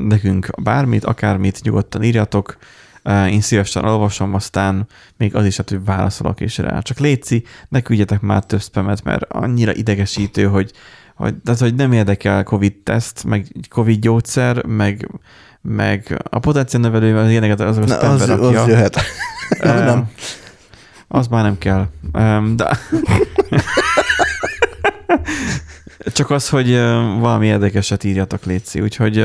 nekünk 0.00 0.48
bármit, 0.62 1.04
akármit, 1.04 1.62
nyugodtan 1.62 2.02
írjatok, 2.02 2.56
én 3.28 3.40
szívesen 3.40 3.84
olvasom, 3.84 4.34
aztán 4.34 4.86
még 5.16 5.34
az 5.34 5.44
is, 5.44 5.56
hát, 5.56 5.70
hogy 5.70 5.84
válaszolok 5.84 6.40
is 6.40 6.58
rá. 6.58 6.80
Csak 6.80 6.98
létszi, 6.98 7.44
ne 7.68 7.80
küldjetek 7.80 8.20
már 8.20 8.44
több 8.44 8.62
spamet, 8.62 9.04
mert 9.04 9.22
annyira 9.22 9.74
idegesítő, 9.74 10.44
hogy, 10.44 10.72
hogy, 11.14 11.34
tehát, 11.36 11.60
hogy 11.60 11.74
nem 11.74 11.92
érdekel 11.92 12.42
COVID-teszt, 12.42 13.24
meg 13.24 13.46
COVID 13.70 14.00
gyógyszer, 14.00 14.64
meg, 14.64 15.08
meg 15.62 16.22
a 16.30 16.38
potenciál 16.38 16.82
növelő, 16.82 17.18
az 17.18 17.30
ilyeneket 17.30 17.60
azok 17.60 17.82
a 17.82 17.86
Na, 17.86 17.94
spambe 17.94 18.22
az, 18.22 18.28
rakja. 18.28 18.62
az 18.62 18.68
jöhet. 18.68 19.00
Ö, 19.60 19.84
nem. 19.84 20.10
Az 21.08 21.26
már 21.26 21.42
nem 21.42 21.58
kell. 21.58 21.88
De... 22.54 22.78
Csak 26.12 26.30
az, 26.30 26.48
hogy 26.48 26.72
valami 27.20 27.46
érdekeset 27.46 28.04
írjatok, 28.04 28.44
Léci. 28.44 28.80
Úgyhogy, 28.80 29.16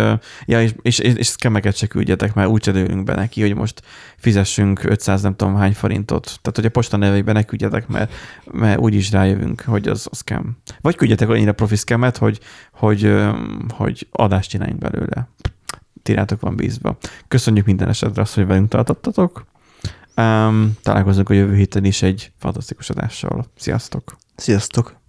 ja, 0.45 0.61
és, 0.61 0.73
és, 0.81 0.99
és 0.99 1.27
szkemeket 1.27 1.75
se 1.75 1.87
küldjetek, 1.87 2.33
mert 2.33 2.49
úgy 2.49 2.71
dőlünk 2.71 3.03
be 3.03 3.15
neki, 3.15 3.41
hogy 3.41 3.55
most 3.55 3.81
fizessünk 4.17 4.83
500 4.83 5.21
nem 5.21 5.35
tudom 5.35 5.55
hány 5.55 5.73
forintot. 5.73 6.23
Tehát, 6.25 6.55
hogy 6.55 6.65
a 6.65 6.69
posta 6.69 6.97
neveiben 6.97 7.33
ne 7.35 7.43
küldjetek, 7.43 7.87
mert, 7.87 8.13
mert 8.51 8.79
úgy 8.79 8.93
is 8.93 9.11
rájövünk, 9.11 9.61
hogy 9.61 9.87
az, 9.87 10.07
az 10.11 10.17
scam. 10.17 10.57
Vagy 10.81 10.95
küldjetek 10.95 11.29
annyira 11.29 11.53
profi 11.53 11.75
scamet, 11.75 12.17
hogy, 12.17 12.39
hogy, 12.71 13.13
hogy 13.69 14.07
adást 14.11 14.49
csináljunk 14.49 14.79
belőle. 14.79 15.29
Tirátok 16.03 16.41
van 16.41 16.55
bízva. 16.55 16.97
Köszönjük 17.27 17.65
minden 17.65 17.89
esetre 17.89 18.21
azt, 18.21 18.35
hogy 18.35 18.47
velünk 18.47 18.69
tartottatok. 18.69 19.45
Um, 20.15 20.77
találkozunk 20.81 21.29
a 21.29 21.33
jövő 21.33 21.55
héten 21.55 21.85
is 21.85 22.01
egy 22.01 22.31
fantasztikus 22.37 22.89
adással. 22.89 23.45
Sziasztok! 23.55 24.17
Sziasztok! 24.35 25.00